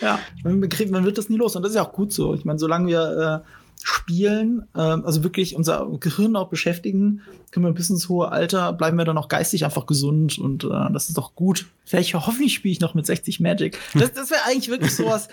Ja, 0.01 0.19
man, 0.43 0.59
bekriegt, 0.59 0.91
man 0.91 1.03
wird 1.05 1.17
das 1.17 1.29
nie 1.29 1.37
los. 1.37 1.55
Und 1.55 1.63
das 1.63 1.71
ist 1.71 1.75
ja 1.75 1.85
auch 1.85 1.93
gut 1.93 2.13
so. 2.13 2.33
Ich 2.33 2.45
meine, 2.45 2.59
solange 2.59 2.87
wir 2.87 3.43
äh, 3.43 3.62
spielen, 3.83 4.65
ähm, 4.75 5.05
also 5.05 5.23
wirklich 5.23 5.55
unser 5.55 5.87
Gehirn 5.99 6.35
auch 6.35 6.49
beschäftigen, 6.49 7.21
können 7.51 7.65
wir 7.65 7.73
bis 7.73 7.89
ins 7.89 8.09
hohe 8.09 8.31
Alter, 8.31 8.73
bleiben 8.73 8.97
wir 8.97 9.05
dann 9.05 9.17
auch 9.17 9.27
geistig 9.27 9.65
einfach 9.65 9.85
gesund 9.85 10.39
und 10.39 10.63
äh, 10.63 10.91
das 10.91 11.09
ist 11.09 11.17
doch 11.17 11.35
gut. 11.35 11.67
Vielleicht 11.85 12.13
hoffentlich 12.13 12.53
spiele 12.53 12.71
ich 12.71 12.79
noch 12.79 12.93
mit 12.93 13.05
60 13.05 13.39
Magic. 13.39 13.77
Das, 13.93 14.13
das 14.13 14.31
wäre 14.31 14.41
eigentlich 14.45 14.69
wirklich 14.69 14.95
sowas. 14.95 15.27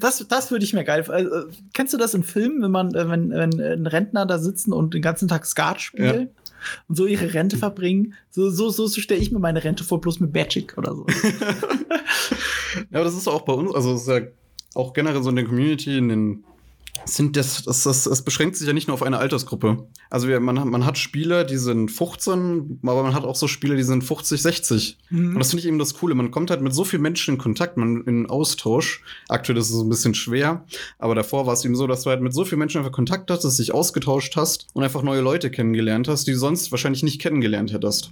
Das, 0.00 0.26
das 0.28 0.50
würde 0.50 0.64
ich 0.64 0.72
mir 0.72 0.84
geil. 0.84 1.04
Also, 1.08 1.48
kennst 1.72 1.92
du 1.94 1.98
das 1.98 2.14
in 2.14 2.22
Filmen, 2.22 2.62
wenn 2.62 2.70
man, 2.70 2.94
äh, 2.94 3.08
wenn, 3.08 3.30
wenn 3.30 3.60
ein 3.60 3.86
Rentner 3.86 4.26
da 4.26 4.38
sitzen 4.38 4.72
und 4.72 4.94
den 4.94 5.02
ganzen 5.02 5.28
Tag 5.28 5.46
Skat 5.46 5.80
spielen? 5.80 6.30
Und 6.88 6.96
so 6.96 7.04
ihre 7.04 7.34
Rente 7.34 7.58
verbringen. 7.58 8.14
So, 8.30 8.48
so, 8.48 8.70
so 8.70 8.88
stelle 8.88 9.20
ich 9.20 9.30
mir 9.30 9.38
meine 9.38 9.62
Rente 9.62 9.84
vor, 9.84 10.00
bloß 10.00 10.20
mit 10.20 10.32
Magic 10.32 10.78
oder 10.78 10.94
so. 10.94 11.06
Ja, 12.90 13.00
aber 13.00 13.04
das 13.04 13.14
ist 13.14 13.28
auch 13.28 13.42
bei 13.42 13.52
uns, 13.52 13.74
also 13.74 13.94
es 13.94 14.02
ist 14.02 14.08
ja 14.08 14.20
auch 14.74 14.92
generell 14.92 15.22
so 15.22 15.30
in 15.30 15.36
der 15.36 15.44
Community, 15.44 15.96
in 15.96 16.08
den 16.08 16.44
sind 17.06 17.36
das, 17.36 17.62
das, 17.64 17.82
das, 17.84 18.04
das 18.04 18.22
beschränkt 18.22 18.56
sich 18.56 18.66
ja 18.66 18.72
nicht 18.72 18.88
nur 18.88 18.94
auf 18.94 19.02
eine 19.02 19.18
Altersgruppe. 19.18 19.86
Also 20.10 20.28
wir, 20.28 20.40
man, 20.40 20.58
hat- 20.60 20.66
man 20.66 20.86
hat 20.86 20.96
Spieler, 20.98 21.44
die 21.44 21.56
sind 21.56 21.90
15, 21.90 22.80
aber 22.84 23.02
man 23.02 23.14
hat 23.14 23.24
auch 23.24 23.36
so 23.36 23.46
Spieler, 23.48 23.76
die 23.76 23.82
sind 23.82 24.04
50, 24.04 24.40
60. 24.42 24.98
Mhm. 25.10 25.34
Und 25.34 25.38
das 25.38 25.50
finde 25.50 25.60
ich 25.62 25.66
eben 25.68 25.78
das 25.78 25.94
Coole. 25.94 26.14
Man 26.14 26.30
kommt 26.30 26.50
halt 26.50 26.60
mit 26.62 26.74
so 26.74 26.84
vielen 26.84 27.02
Menschen 27.02 27.34
in 27.34 27.38
Kontakt, 27.40 27.76
man 27.76 28.02
in 28.04 28.28
Austausch. 28.30 29.02
Aktuell 29.28 29.58
ist 29.58 29.70
es 29.70 29.80
ein 29.80 29.88
bisschen 29.88 30.14
schwer, 30.14 30.64
aber 30.98 31.14
davor 31.14 31.46
war 31.46 31.54
es 31.54 31.64
eben 31.64 31.74
so, 31.76 31.86
dass 31.86 32.02
du 32.02 32.10
halt 32.10 32.20
mit 32.22 32.32
so 32.34 32.44
vielen 32.44 32.58
Menschen 32.58 32.78
einfach 32.78 32.92
Kontakt 32.92 33.30
hattest, 33.30 33.58
dich 33.58 33.72
ausgetauscht 33.74 34.36
hast 34.36 34.66
und 34.72 34.82
einfach 34.82 35.02
neue 35.02 35.20
Leute 35.20 35.50
kennengelernt 35.50 36.08
hast, 36.08 36.26
die 36.26 36.32
du 36.32 36.38
sonst 36.38 36.70
wahrscheinlich 36.72 37.02
nicht 37.02 37.20
kennengelernt 37.20 37.72
hättest. 37.72 38.10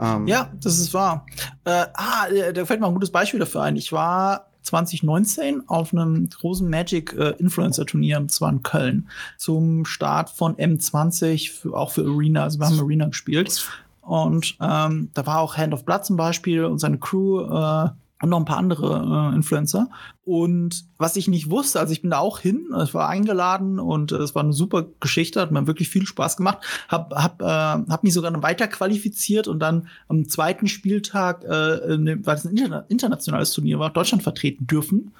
Ähm, 0.00 0.26
Ja, 0.26 0.52
das 0.62 0.78
ist 0.78 0.94
wahr. 0.94 1.26
Äh, 1.64 1.86
ah, 1.94 2.26
äh, 2.28 2.52
da 2.52 2.64
fällt 2.64 2.80
mir 2.80 2.86
ein 2.86 2.94
gutes 2.94 3.10
Beispiel 3.10 3.40
dafür 3.40 3.62
ein. 3.62 3.76
Ich 3.76 3.92
war 3.92 4.49
2019 4.62 5.68
auf 5.68 5.92
einem 5.92 6.28
großen 6.28 6.68
Magic 6.68 7.12
äh, 7.14 7.30
Influencer 7.38 7.86
Turnier, 7.86 8.20
das 8.20 8.40
war 8.40 8.50
in 8.50 8.62
Köln, 8.62 9.08
zum 9.36 9.84
Start 9.84 10.30
von 10.30 10.56
M20, 10.56 11.50
für, 11.50 11.74
auch 11.74 11.92
für 11.92 12.02
Arena. 12.02 12.44
Also 12.44 12.58
wir 12.58 12.66
haben 12.66 12.80
Arena 12.80 13.06
gespielt. 13.06 13.68
Und 14.02 14.56
ähm, 14.60 15.10
da 15.14 15.26
war 15.26 15.40
auch 15.40 15.56
Hand 15.56 15.72
of 15.74 15.84
Blood 15.84 16.04
zum 16.04 16.16
Beispiel 16.16 16.64
und 16.64 16.78
seine 16.78 16.98
Crew 16.98 17.42
äh, 17.42 17.90
und 18.22 18.28
noch 18.28 18.38
ein 18.38 18.44
paar 18.44 18.58
andere 18.58 19.30
äh, 19.32 19.34
Influencer. 19.34 19.88
Und 20.24 20.84
was 20.98 21.16
ich 21.16 21.26
nicht 21.26 21.50
wusste, 21.50 21.80
also 21.80 21.92
ich 21.92 22.02
bin 22.02 22.10
da 22.10 22.18
auch 22.18 22.38
hin, 22.38 22.68
ich 22.82 22.94
war 22.94 23.08
eingeladen 23.08 23.78
und 23.78 24.12
äh, 24.12 24.16
es 24.16 24.34
war 24.34 24.42
eine 24.42 24.52
super 24.52 24.86
Geschichte, 25.00 25.40
hat 25.40 25.50
mir 25.50 25.66
wirklich 25.66 25.88
viel 25.88 26.06
Spaß 26.06 26.36
gemacht. 26.36 26.58
Hab, 26.88 27.14
hab, 27.14 27.40
äh, 27.40 27.44
hab 27.44 28.04
mich 28.04 28.12
sogar 28.12 28.30
noch 28.30 28.42
weiter 28.42 28.68
qualifiziert 28.68 29.48
und 29.48 29.60
dann 29.60 29.88
am 30.08 30.28
zweiten 30.28 30.66
Spieltag, 30.66 31.44
äh, 31.44 31.48
weil 32.24 32.36
es 32.36 32.44
ein 32.44 32.50
interna 32.50 32.84
internationales 32.88 33.52
Turnier 33.52 33.78
war, 33.78 33.90
Deutschland 33.90 34.22
vertreten 34.22 34.66
dürfen. 34.66 35.12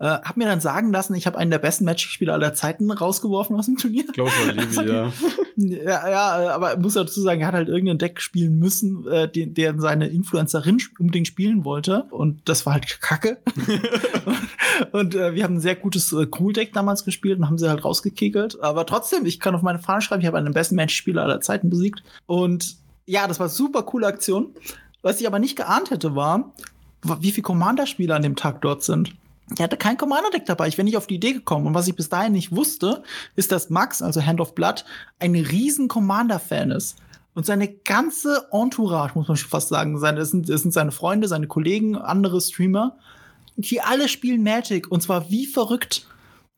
Äh, 0.00 0.06
hab 0.06 0.38
mir 0.38 0.46
dann 0.46 0.62
sagen 0.62 0.92
lassen, 0.92 1.14
ich 1.14 1.26
habe 1.26 1.36
einen 1.36 1.50
der 1.50 1.58
besten 1.58 1.84
Magic-Spieler 1.84 2.32
aller 2.32 2.54
Zeiten 2.54 2.90
rausgeworfen 2.90 3.54
aus 3.54 3.66
dem 3.66 3.76
Turnier. 3.76 4.04
Ich 4.06 4.12
glaube, 4.12 4.30
Levi, 4.50 4.90
ja. 4.90 5.12
Ja, 5.56 6.08
ja, 6.08 6.54
aber 6.54 6.72
ich 6.72 6.78
muss 6.78 6.94
dazu 6.94 7.20
sagen, 7.20 7.42
er 7.42 7.48
hat 7.48 7.54
halt 7.54 7.68
irgendein 7.68 7.98
Deck 7.98 8.18
spielen 8.22 8.58
müssen, 8.58 9.06
äh, 9.06 9.30
den, 9.30 9.52
der 9.52 9.78
seine 9.78 10.08
Influencerin 10.08 10.78
unbedingt 10.98 11.26
spielen 11.26 11.66
wollte. 11.66 12.04
Und 12.10 12.48
das 12.48 12.64
war 12.64 12.72
halt 12.72 13.02
kacke. 13.02 13.42
und 14.92 15.14
äh, 15.14 15.34
wir 15.34 15.44
haben 15.44 15.56
ein 15.56 15.60
sehr 15.60 15.76
gutes 15.76 16.14
äh, 16.14 16.26
Cool-Deck 16.38 16.72
damals 16.72 17.04
gespielt 17.04 17.38
und 17.38 17.46
haben 17.46 17.58
sie 17.58 17.68
halt 17.68 17.84
rausgekegelt. 17.84 18.62
Aber 18.62 18.86
trotzdem, 18.86 19.26
ich 19.26 19.38
kann 19.38 19.54
auf 19.54 19.60
meine 19.60 19.80
Fahne 19.80 20.00
schreiben, 20.00 20.22
ich 20.22 20.26
habe 20.26 20.38
einen 20.38 20.46
der 20.46 20.54
besten 20.54 20.76
Matchspieler 20.76 21.24
aller 21.24 21.42
Zeiten 21.42 21.68
besiegt. 21.68 22.02
Und 22.24 22.78
ja, 23.04 23.28
das 23.28 23.38
war 23.38 23.50
super 23.50 23.82
coole 23.82 24.06
Aktion. 24.06 24.54
Was 25.02 25.20
ich 25.20 25.26
aber 25.26 25.40
nicht 25.40 25.56
geahnt 25.56 25.90
hätte, 25.90 26.14
war, 26.14 26.54
wie 27.02 27.32
viele 27.32 27.42
Commander-Spieler 27.42 28.16
an 28.16 28.22
dem 28.22 28.36
Tag 28.36 28.62
dort 28.62 28.82
sind. 28.82 29.12
Der 29.58 29.64
hatte 29.64 29.76
kein 29.76 29.96
Commander-Deck 29.96 30.46
dabei. 30.46 30.68
Ich 30.68 30.76
bin 30.76 30.84
nicht 30.84 30.96
auf 30.96 31.06
die 31.06 31.16
Idee 31.16 31.32
gekommen. 31.32 31.66
Und 31.66 31.74
was 31.74 31.88
ich 31.88 31.96
bis 31.96 32.08
dahin 32.08 32.32
nicht 32.32 32.54
wusste, 32.54 33.02
ist, 33.34 33.50
dass 33.50 33.70
Max, 33.70 34.00
also 34.00 34.24
Hand 34.24 34.40
of 34.40 34.54
Blood, 34.54 34.84
ein 35.18 35.34
riesen 35.34 35.88
Commander-Fan 35.88 36.70
ist. 36.70 36.96
Und 37.34 37.46
seine 37.46 37.68
ganze 37.68 38.48
Entourage, 38.52 39.14
muss 39.14 39.28
man 39.28 39.36
schon 39.36 39.50
fast 39.50 39.68
sagen, 39.68 39.98
seine, 39.98 40.18
das, 40.18 40.30
sind, 40.30 40.48
das 40.48 40.62
sind 40.62 40.72
seine 40.72 40.92
Freunde, 40.92 41.28
seine 41.28 41.46
Kollegen, 41.46 41.96
andere 41.96 42.40
Streamer, 42.40 42.96
die 43.56 43.80
alle 43.80 44.08
spielen 44.08 44.42
Magic. 44.42 44.90
Und 44.90 45.02
zwar 45.02 45.30
wie 45.30 45.46
verrückt. 45.46 46.06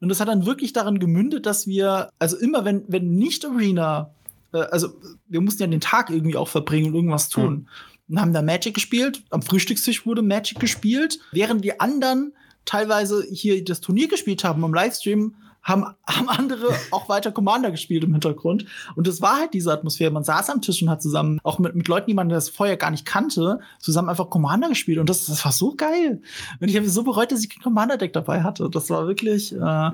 Und 0.00 0.08
das 0.08 0.20
hat 0.20 0.28
dann 0.28 0.46
wirklich 0.46 0.72
daran 0.72 0.98
gemündet, 0.98 1.46
dass 1.46 1.66
wir, 1.66 2.10
also 2.18 2.36
immer 2.36 2.64
wenn, 2.64 2.84
wenn 2.88 3.14
nicht 3.14 3.44
Arena, 3.46 4.14
äh, 4.52 4.58
also 4.58 4.88
wir 5.28 5.40
mussten 5.40 5.62
ja 5.62 5.68
den 5.68 5.80
Tag 5.80 6.10
irgendwie 6.10 6.36
auch 6.36 6.48
verbringen 6.48 6.88
und 6.88 6.94
irgendwas 6.94 7.28
tun. 7.28 7.52
Mhm. 7.52 7.68
Und 8.08 8.20
haben 8.20 8.32
da 8.34 8.42
Magic 8.42 8.74
gespielt. 8.74 9.22
Am 9.30 9.42
Frühstückstisch 9.42 10.04
wurde 10.04 10.22
Magic 10.22 10.58
gespielt, 10.58 11.18
während 11.32 11.64
die 11.64 11.80
anderen 11.80 12.34
teilweise 12.64 13.24
hier 13.30 13.64
das 13.64 13.80
Turnier 13.80 14.08
gespielt 14.08 14.44
haben 14.44 14.64
am 14.64 14.74
Livestream, 14.74 15.34
haben, 15.62 15.84
haben 16.06 16.28
andere 16.28 16.68
auch 16.90 17.08
weiter 17.08 17.30
Commander 17.30 17.70
gespielt 17.70 18.04
im 18.04 18.12
Hintergrund. 18.12 18.66
Und 18.96 19.06
das 19.06 19.22
war 19.22 19.38
halt 19.38 19.54
diese 19.54 19.72
Atmosphäre. 19.72 20.10
Man 20.10 20.24
saß 20.24 20.50
am 20.50 20.60
Tisch 20.60 20.82
und 20.82 20.90
hat 20.90 21.02
zusammen, 21.02 21.40
auch 21.44 21.58
mit, 21.58 21.74
mit 21.74 21.88
Leuten, 21.88 22.06
die 22.08 22.14
man 22.14 22.28
das 22.28 22.48
vorher 22.48 22.76
gar 22.76 22.90
nicht 22.90 23.06
kannte, 23.06 23.60
zusammen 23.78 24.08
einfach 24.08 24.28
Commander 24.28 24.68
gespielt. 24.68 24.98
Und 24.98 25.08
das, 25.08 25.26
das 25.26 25.44
war 25.44 25.52
so 25.52 25.74
geil. 25.74 26.20
Und 26.60 26.68
ich 26.68 26.76
habe 26.76 26.88
so 26.88 27.04
bereut, 27.04 27.30
dass 27.30 27.42
ich 27.42 27.50
kein 27.50 27.62
Commander-Deck 27.62 28.12
dabei 28.12 28.42
hatte. 28.42 28.68
Das 28.70 28.90
war 28.90 29.06
wirklich. 29.06 29.54
Äh, 29.54 29.90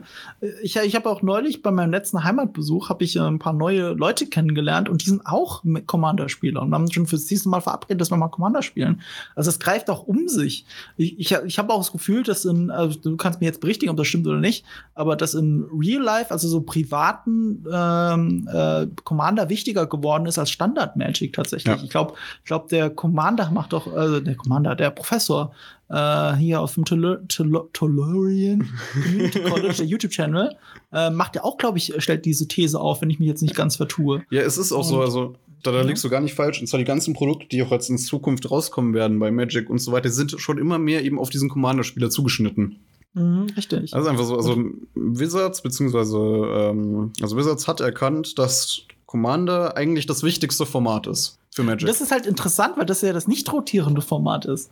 ich 0.62 0.76
ich 0.76 0.94
habe 0.94 1.10
auch 1.10 1.22
neulich 1.22 1.62
bei 1.62 1.70
meinem 1.70 1.90
letzten 1.90 2.24
Heimatbesuch 2.24 2.88
habe 2.88 3.04
ich 3.04 3.16
äh, 3.16 3.20
ein 3.20 3.38
paar 3.38 3.52
neue 3.52 3.92
Leute 3.92 4.26
kennengelernt 4.26 4.88
und 4.88 5.02
die 5.04 5.10
sind 5.10 5.26
auch 5.26 5.62
Commander-Spieler 5.86 6.62
und 6.62 6.72
haben 6.72 6.90
schon 6.90 7.06
fürs 7.06 7.30
nächste 7.30 7.48
Mal 7.48 7.60
verabredet, 7.60 8.00
dass 8.00 8.10
wir 8.10 8.16
mal 8.16 8.28
Commander 8.28 8.62
spielen. 8.62 9.02
Also 9.34 9.50
es 9.50 9.58
greift 9.58 9.90
auch 9.90 10.06
um 10.06 10.28
sich. 10.28 10.64
Ich, 10.96 11.18
ich, 11.18 11.32
ich 11.32 11.58
habe 11.58 11.72
auch 11.72 11.78
das 11.78 11.92
Gefühl, 11.92 12.22
dass 12.22 12.44
in, 12.44 12.70
also 12.70 12.98
du 12.98 13.16
kannst 13.16 13.40
mir 13.40 13.46
jetzt 13.46 13.60
berichtigen, 13.60 13.90
ob 13.90 13.96
das 13.96 14.06
stimmt 14.06 14.26
oder 14.26 14.38
nicht, 14.38 14.64
aber 14.94 15.16
dass 15.16 15.34
in 15.34 15.57
Real 15.72 16.02
Life, 16.02 16.30
also 16.30 16.48
so 16.48 16.60
privaten 16.60 17.64
ähm, 17.72 18.48
äh, 18.52 18.86
Commander 19.04 19.48
wichtiger 19.48 19.86
geworden 19.86 20.26
ist 20.26 20.38
als 20.38 20.50
Standard 20.50 20.96
Magic 20.96 21.32
tatsächlich. 21.32 21.76
Ja. 21.76 21.82
Ich 21.82 21.90
glaube, 21.90 22.14
ich 22.40 22.46
glaube, 22.46 22.68
der 22.68 22.90
Commander 22.90 23.50
macht 23.50 23.72
doch, 23.72 23.86
äh, 23.86 24.20
der 24.20 24.36
Commander, 24.36 24.74
der 24.74 24.90
Professor 24.90 25.52
äh, 25.88 26.34
hier 26.34 26.60
auf 26.60 26.74
dem 26.74 26.84
Tolorian 26.84 28.68
Community 28.92 29.40
College, 29.48 29.74
der 29.78 29.86
YouTube-Channel, 29.86 30.56
äh, 30.92 31.10
macht 31.10 31.36
ja 31.36 31.44
auch, 31.44 31.56
glaube 31.56 31.78
ich, 31.78 31.94
stellt 31.98 32.24
diese 32.24 32.48
These 32.48 32.78
auf, 32.78 33.02
wenn 33.02 33.10
ich 33.10 33.18
mich 33.18 33.28
jetzt 33.28 33.42
nicht 33.42 33.54
ganz 33.54 33.76
vertue. 33.76 34.22
Ja, 34.30 34.42
es 34.42 34.58
ist 34.58 34.72
auch 34.72 34.78
Und, 34.78 34.84
so, 34.84 35.00
also 35.00 35.34
da, 35.62 35.72
da 35.72 35.82
liegst 35.82 36.04
du 36.04 36.08
gar 36.08 36.20
nicht 36.20 36.34
falsch. 36.34 36.60
Und 36.60 36.66
zwar 36.66 36.78
die 36.78 36.84
ganzen 36.84 37.14
Produkte, 37.14 37.48
die 37.48 37.62
auch 37.62 37.70
jetzt 37.70 37.90
in 37.90 37.98
Zukunft 37.98 38.50
rauskommen 38.50 38.94
werden 38.94 39.18
bei 39.18 39.30
Magic 39.30 39.68
und 39.70 39.78
so 39.78 39.92
weiter, 39.92 40.10
sind 40.10 40.40
schon 40.40 40.58
immer 40.58 40.78
mehr 40.78 41.04
eben 41.04 41.18
auf 41.18 41.30
diesen 41.30 41.48
Commander-Spieler 41.48 42.10
zugeschnitten. 42.10 42.76
Mhm, 43.14 43.46
richtig. 43.56 43.94
Also 43.94 44.08
einfach 44.08 44.24
so, 44.24 44.36
also 44.36 44.56
Wizards, 44.94 45.62
beziehungsweise, 45.62 46.18
ähm, 46.18 47.12
also 47.20 47.36
Wizards 47.36 47.66
hat 47.66 47.80
erkannt, 47.80 48.38
dass 48.38 48.82
Commander 49.06 49.76
eigentlich 49.76 50.06
das 50.06 50.22
wichtigste 50.22 50.66
Format 50.66 51.06
ist 51.06 51.38
für 51.50 51.62
Magic. 51.62 51.88
Das 51.88 52.00
ist 52.00 52.12
halt 52.12 52.26
interessant, 52.26 52.76
weil 52.76 52.86
das 52.86 53.00
ja 53.00 53.12
das 53.12 53.26
nicht 53.26 53.50
rotierende 53.52 54.02
Format 54.02 54.44
ist. 54.44 54.70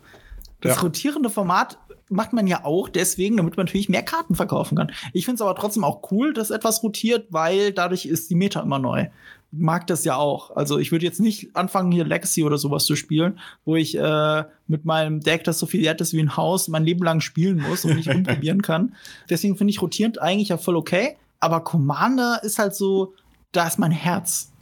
Das 0.60 0.76
ja. 0.76 0.82
rotierende 0.82 1.30
Format 1.30 1.78
macht 2.08 2.32
man 2.32 2.46
ja 2.46 2.64
auch 2.64 2.88
deswegen, 2.88 3.36
damit 3.36 3.56
man 3.56 3.66
natürlich 3.66 3.88
mehr 3.88 4.02
Karten 4.02 4.34
verkaufen 4.34 4.76
kann. 4.76 4.92
Ich 5.12 5.24
finde 5.24 5.36
es 5.36 5.42
aber 5.42 5.54
trotzdem 5.58 5.84
auch 5.84 6.10
cool, 6.10 6.32
dass 6.32 6.50
etwas 6.50 6.82
rotiert, 6.82 7.26
weil 7.30 7.72
dadurch 7.72 8.06
ist 8.06 8.30
die 8.30 8.34
Meta 8.34 8.60
immer 8.60 8.78
neu 8.78 9.08
mag 9.58 9.86
das 9.86 10.04
ja 10.04 10.16
auch. 10.16 10.54
Also 10.56 10.78
ich 10.78 10.92
würde 10.92 11.04
jetzt 11.04 11.20
nicht 11.20 11.54
anfangen, 11.56 11.92
hier 11.92 12.04
Legacy 12.04 12.44
oder 12.44 12.58
sowas 12.58 12.84
zu 12.84 12.96
spielen, 12.96 13.38
wo 13.64 13.76
ich 13.76 13.96
äh, 13.96 14.44
mit 14.66 14.84
meinem 14.84 15.20
Deck, 15.20 15.44
das 15.44 15.58
so 15.58 15.66
viel 15.66 15.82
wert 15.82 16.00
ist 16.00 16.12
wie 16.12 16.20
ein 16.20 16.36
Haus, 16.36 16.68
mein 16.68 16.84
Leben 16.84 17.04
lang 17.04 17.20
spielen 17.20 17.58
muss 17.58 17.84
und 17.84 17.96
nicht 17.96 18.08
umprobieren 18.14 18.62
kann. 18.62 18.94
Deswegen 19.28 19.56
finde 19.56 19.72
ich 19.72 19.82
rotierend 19.82 20.20
eigentlich 20.20 20.48
ja 20.48 20.58
voll 20.58 20.76
okay. 20.76 21.16
Aber 21.40 21.60
Commander 21.60 22.40
ist 22.42 22.58
halt 22.58 22.74
so, 22.74 23.14
da 23.52 23.66
ist 23.66 23.78
mein 23.78 23.92
Herz. 23.92 24.52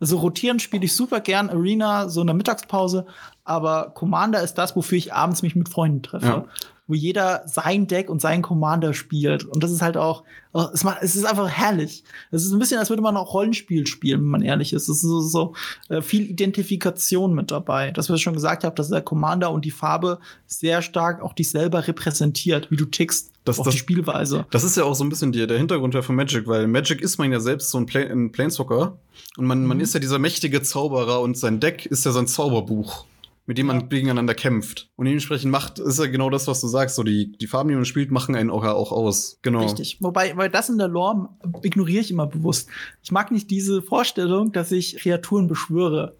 Also 0.00 0.18
rotieren 0.18 0.60
spiele 0.60 0.84
ich 0.84 0.94
super 0.94 1.20
gern, 1.20 1.48
Arena, 1.48 2.08
so 2.08 2.20
in 2.20 2.26
der 2.26 2.36
Mittagspause, 2.36 3.06
aber 3.44 3.92
Commander 3.94 4.42
ist 4.42 4.54
das, 4.54 4.76
wofür 4.76 4.98
ich 4.98 5.14
abends 5.14 5.42
mich 5.42 5.56
mit 5.56 5.68
Freunden 5.68 6.02
treffe. 6.02 6.26
Ja 6.26 6.44
wo 6.88 6.94
jeder 6.94 7.42
sein 7.46 7.86
Deck 7.86 8.08
und 8.08 8.20
seinen 8.20 8.42
Commander 8.42 8.94
spielt. 8.94 9.44
Und 9.44 9.62
das 9.62 9.70
ist 9.70 9.82
halt 9.82 9.96
auch, 9.96 10.22
oh, 10.52 10.66
es, 10.72 10.84
macht, 10.84 10.98
es 11.02 11.16
ist 11.16 11.24
einfach 11.24 11.48
herrlich. 11.48 12.04
Es 12.30 12.44
ist 12.44 12.52
ein 12.52 12.58
bisschen, 12.58 12.78
als 12.78 12.90
würde 12.90 13.02
man 13.02 13.16
auch 13.16 13.34
Rollenspiel 13.34 13.86
spielen, 13.86 14.20
wenn 14.20 14.28
man 14.28 14.42
ehrlich 14.42 14.72
ist. 14.72 14.88
Es 14.88 14.96
ist 14.96 15.02
so, 15.02 15.20
so 15.20 15.54
äh, 15.88 16.00
viel 16.00 16.30
Identifikation 16.30 17.34
mit 17.34 17.50
dabei. 17.50 17.90
Das, 17.90 18.08
was 18.08 18.18
ich 18.18 18.22
schon 18.22 18.34
gesagt 18.34 18.64
habe, 18.64 18.74
dass 18.74 18.88
der 18.88 19.02
Commander 19.02 19.50
und 19.50 19.64
die 19.64 19.70
Farbe 19.70 20.18
sehr 20.46 20.80
stark 20.82 21.22
auch 21.22 21.32
dich 21.32 21.50
selber 21.50 21.86
repräsentiert, 21.86 22.70
wie 22.70 22.76
du 22.76 22.84
tickst. 22.84 23.32
Das, 23.44 23.60
auch 23.60 23.64
das, 23.64 23.74
die 23.74 23.78
Spielweise. 23.78 24.46
Das 24.50 24.64
ist 24.64 24.76
ja 24.76 24.84
auch 24.84 24.94
so 24.94 25.04
ein 25.04 25.08
bisschen 25.08 25.30
die, 25.30 25.46
der 25.46 25.58
Hintergrund 25.58 25.94
von 25.94 26.16
Magic, 26.16 26.48
weil 26.48 26.66
Magic 26.66 27.00
ist 27.00 27.18
man 27.18 27.30
ja 27.30 27.38
selbst 27.38 27.70
so 27.70 27.78
ein, 27.78 27.86
Play, 27.86 28.10
ein 28.10 28.32
Planeswalker. 28.32 28.96
Und 29.36 29.44
man, 29.44 29.60
mhm. 29.60 29.66
man 29.66 29.80
ist 29.80 29.94
ja 29.94 30.00
dieser 30.00 30.18
mächtige 30.18 30.62
Zauberer 30.62 31.20
und 31.20 31.36
sein 31.36 31.60
Deck 31.60 31.86
ist 31.86 32.04
ja 32.04 32.12
sein 32.12 32.26
Zauberbuch 32.26 33.06
mit 33.46 33.58
dem 33.58 33.66
man 33.66 33.80
ja. 33.80 33.86
gegeneinander 33.86 34.34
kämpft. 34.34 34.90
Und 34.96 35.06
dementsprechend 35.06 35.50
macht, 35.50 35.78
ist 35.78 35.98
ja 35.98 36.06
genau 36.06 36.30
das, 36.30 36.48
was 36.48 36.60
du 36.60 36.66
sagst. 36.66 36.96
So, 36.96 37.04
die, 37.04 37.32
die 37.32 37.46
Farben, 37.46 37.68
die 37.68 37.76
man 37.76 37.84
spielt, 37.84 38.10
machen 38.10 38.34
einen 38.34 38.50
auch, 38.50 38.64
auch 38.64 38.92
aus. 38.92 39.38
Genau. 39.42 39.62
Richtig. 39.62 39.98
Wobei, 40.00 40.36
weil 40.36 40.50
das 40.50 40.68
in 40.68 40.78
der 40.78 40.88
Lore 40.88 41.28
ignoriere 41.62 42.00
ich 42.00 42.10
immer 42.10 42.26
bewusst. 42.26 42.68
Ich 43.02 43.12
mag 43.12 43.30
nicht 43.30 43.50
diese 43.50 43.82
Vorstellung, 43.82 44.52
dass 44.52 44.72
ich 44.72 44.96
Kreaturen 44.96 45.46
beschwöre. 45.46 46.16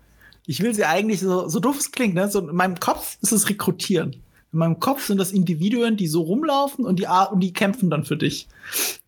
Ich 0.47 0.63
will 0.63 0.73
sie 0.73 0.85
eigentlich, 0.85 1.21
so, 1.21 1.49
so 1.49 1.59
doof 1.59 1.79
es 1.79 1.91
klingt, 1.91 2.15
ne? 2.15 2.31
So 2.31 2.49
in 2.49 2.55
meinem 2.55 2.79
Kopf 2.79 3.19
ist 3.21 3.33
es 3.33 3.49
Rekrutieren. 3.49 4.23
In 4.53 4.61
meinem 4.61 4.79
Kopf 4.79 5.05
sind 5.05 5.19
das 5.19 5.33
Individuen, 5.33 5.97
die 5.97 6.07
so 6.07 6.23
rumlaufen 6.23 6.85
und 6.85 7.01
die, 7.01 7.07
und 7.33 7.41
die 7.41 7.53
kämpfen 7.53 7.91
dann 7.91 8.05
für 8.05 8.17
dich. 8.17 8.47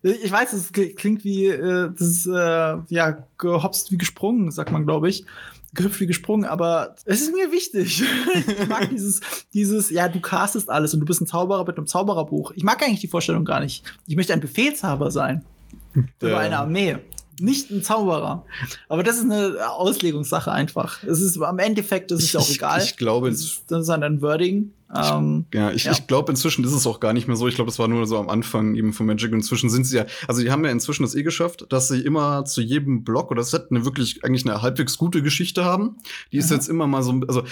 Ich 0.03 0.29
weiß, 0.29 0.51
es 0.51 0.73
klingt 0.73 1.23
wie, 1.23 1.45
äh, 1.45 1.89
das 1.97 2.07
ist, 2.07 2.25
äh, 2.27 2.77
ja, 2.89 3.25
gehopst 3.37 3.93
wie 3.93 3.97
gesprungen, 3.97 4.51
sagt 4.51 4.71
man, 4.73 4.85
glaube 4.85 5.07
ich 5.07 5.25
gehüpft 5.73 5.99
wie 5.99 6.07
gesprungen, 6.07 6.45
aber 6.45 6.95
es 7.05 7.21
ist 7.21 7.33
mir 7.33 7.51
wichtig. 7.51 8.03
ich 8.35 8.67
mag 8.67 8.89
dieses, 8.91 9.21
dieses, 9.53 9.89
ja, 9.89 10.07
du 10.07 10.19
castest 10.19 10.69
alles 10.69 10.93
und 10.93 11.01
du 11.01 11.05
bist 11.05 11.21
ein 11.21 11.27
Zauberer 11.27 11.65
mit 11.65 11.77
einem 11.77 11.87
Zaubererbuch. 11.87 12.51
Ich 12.55 12.63
mag 12.63 12.81
eigentlich 12.81 13.01
die 13.01 13.07
Vorstellung 13.07 13.45
gar 13.45 13.59
nicht. 13.59 13.83
Ich 14.07 14.15
möchte 14.15 14.33
ein 14.33 14.41
Befehlshaber 14.41 15.11
sein. 15.11 15.43
Über 16.19 16.39
eine 16.39 16.59
Armee 16.59 16.97
nicht 17.41 17.69
ein 17.71 17.83
Zauberer. 17.83 18.45
Aber 18.87 19.03
das 19.03 19.17
ist 19.17 19.23
eine 19.23 19.69
Auslegungssache 19.69 20.51
einfach. 20.51 21.03
Es 21.03 21.21
ist 21.21 21.41
am 21.41 21.59
Endeffekt 21.59 22.11
ist 22.11 22.23
es 22.23 22.35
auch 22.35 22.49
egal. 22.49 22.79
Ich, 22.81 22.91
ich 22.91 22.97
glaube, 22.97 23.29
das 23.29 23.41
ist, 23.41 23.63
das 23.67 23.83
ist 23.83 23.89
ein 23.89 24.21
Wording. 24.21 24.71
Ähm, 24.95 25.45
ja, 25.53 25.71
ich, 25.71 25.83
ja. 25.83 25.91
ich 25.91 26.07
glaube, 26.07 26.31
inzwischen 26.31 26.63
ist 26.63 26.73
es 26.73 26.87
auch 26.87 26.99
gar 26.99 27.13
nicht 27.13 27.27
mehr 27.27 27.37
so. 27.37 27.47
Ich 27.47 27.55
glaube, 27.55 27.69
das 27.69 27.77
war 27.77 27.87
nur 27.87 28.07
so 28.07 28.17
am 28.17 28.27
Anfang 28.27 28.75
eben 28.75 28.91
von 28.91 29.05
Magic. 29.05 29.31
Und 29.31 29.39
inzwischen 29.39 29.69
sind 29.69 29.85
sie 29.85 29.97
ja, 29.97 30.05
also 30.27 30.41
die 30.41 30.49
haben 30.49 30.65
ja 30.65 30.71
inzwischen 30.71 31.03
das 31.03 31.13
eh 31.13 31.21
geschafft, 31.21 31.67
dass 31.69 31.87
sie 31.89 32.01
immer 32.01 32.45
zu 32.45 32.61
jedem 32.61 33.03
Block 33.03 33.29
oder 33.29 33.43
Set 33.43 33.67
eine 33.69 33.85
wirklich 33.85 34.23
eigentlich 34.23 34.45
eine 34.45 34.61
halbwegs 34.61 34.97
gute 34.97 35.21
Geschichte 35.21 35.63
haben. 35.63 35.97
Die 36.31 36.37
ist 36.37 36.47
Aha. 36.47 36.55
jetzt 36.55 36.69
immer 36.69 36.87
mal 36.87 37.03
so, 37.03 37.21
also 37.27 37.43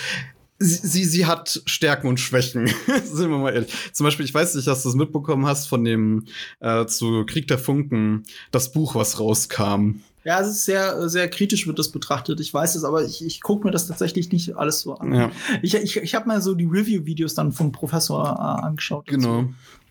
Sie, 0.59 0.87
sie, 0.87 1.05
sie 1.05 1.25
hat 1.25 1.61
Stärken 1.65 2.07
und 2.07 2.19
Schwächen, 2.19 2.67
sind 3.03 3.29
wir 3.29 3.37
mal 3.37 3.53
ehrlich. 3.53 3.71
Zum 3.93 4.05
Beispiel, 4.05 4.25
ich 4.25 4.33
weiß 4.33 4.55
nicht, 4.55 4.67
dass 4.67 4.83
du 4.83 4.89
es 4.89 4.95
mitbekommen 4.95 5.45
hast 5.45 5.67
von 5.67 5.83
dem 5.83 6.25
äh, 6.59 6.85
zu 6.87 7.25
Krieg 7.25 7.47
der 7.47 7.59
Funken, 7.59 8.23
das 8.51 8.71
Buch, 8.71 8.95
was 8.95 9.19
rauskam. 9.19 10.01
Ja, 10.27 10.41
es 10.41 10.49
ist 10.49 10.65
sehr, 10.65 11.07
sehr 11.07 11.29
kritisch 11.29 11.67
wird 11.67 11.79
das 11.79 11.89
betrachtet. 11.89 12.41
Ich 12.41 12.53
weiß 12.53 12.75
es, 12.75 12.83
aber 12.83 13.05
ich, 13.05 13.23
ich 13.23 13.39
gucke 13.39 13.65
mir 13.65 13.71
das 13.71 13.87
tatsächlich 13.87 14.29
nicht 14.31 14.57
alles 14.57 14.81
so 14.81 14.95
an. 14.95 15.13
Ja. 15.13 15.31
Ich, 15.61 15.73
ich, 15.73 15.95
ich 15.95 16.15
habe 16.15 16.27
mir 16.27 16.41
so 16.41 16.53
die 16.53 16.65
Review-Videos 16.65 17.33
dann 17.33 17.53
vom 17.53 17.71
Professor 17.71 18.25
äh, 18.25 18.65
angeschaut. 18.65 19.05
Genau. 19.05 19.45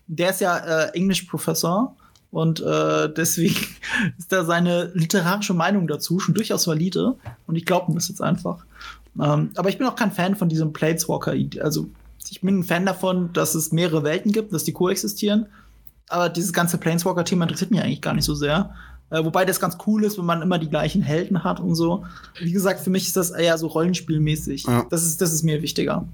Der 0.05 0.29
ist 0.29 0.41
ja 0.41 0.57
äh, 0.57 0.89
Englisch-Professor 0.93 1.95
und 2.29 2.59
äh, 2.59 3.11
deswegen 3.11 3.55
ist 4.19 4.31
da 4.31 4.45
seine 4.45 4.91
literarische 4.93 5.55
Meinung 5.55 5.87
dazu 5.87 6.19
schon 6.19 6.35
durchaus 6.35 6.67
valide. 6.67 7.15
Und 7.47 7.55
ich 7.55 7.65
glaube 7.65 7.91
mir 7.91 7.95
das 7.95 8.09
jetzt 8.09 8.21
einfach. 8.21 8.63
Ähm, 9.21 9.51
aber 9.55 9.69
ich 9.69 9.77
bin 9.77 9.87
auch 9.87 9.95
kein 9.95 10.11
Fan 10.11 10.35
von 10.35 10.49
diesem 10.49 10.73
Planeswalker. 10.73 11.33
Also 11.61 11.87
ich 12.29 12.41
bin 12.41 12.59
ein 12.59 12.63
Fan 12.63 12.85
davon, 12.85 13.31
dass 13.33 13.55
es 13.55 13.71
mehrere 13.71 14.03
Welten 14.03 14.31
gibt, 14.31 14.53
dass 14.53 14.63
die 14.63 14.73
koexistieren. 14.73 15.47
Aber 16.09 16.29
dieses 16.29 16.53
ganze 16.53 16.77
Planeswalker-Thema 16.77 17.43
interessiert 17.43 17.71
mich 17.71 17.81
eigentlich 17.81 18.01
gar 18.01 18.13
nicht 18.13 18.25
so 18.25 18.35
sehr. 18.35 18.73
Äh, 19.09 19.23
wobei 19.23 19.45
das 19.45 19.59
ganz 19.59 19.77
cool 19.87 20.03
ist, 20.03 20.17
wenn 20.17 20.25
man 20.25 20.41
immer 20.41 20.59
die 20.59 20.69
gleichen 20.69 21.01
Helden 21.01 21.43
hat 21.43 21.59
und 21.59 21.75
so. 21.75 22.03
Wie 22.39 22.51
gesagt, 22.51 22.81
für 22.81 22.89
mich 22.89 23.07
ist 23.07 23.15
das 23.15 23.31
eher 23.31 23.57
so 23.57 23.67
rollenspielmäßig. 23.67 24.65
Ja. 24.67 24.85
Das, 24.89 25.05
ist, 25.05 25.21
das 25.21 25.33
ist 25.33 25.43
mir 25.43 25.61
wichtiger. 25.61 26.07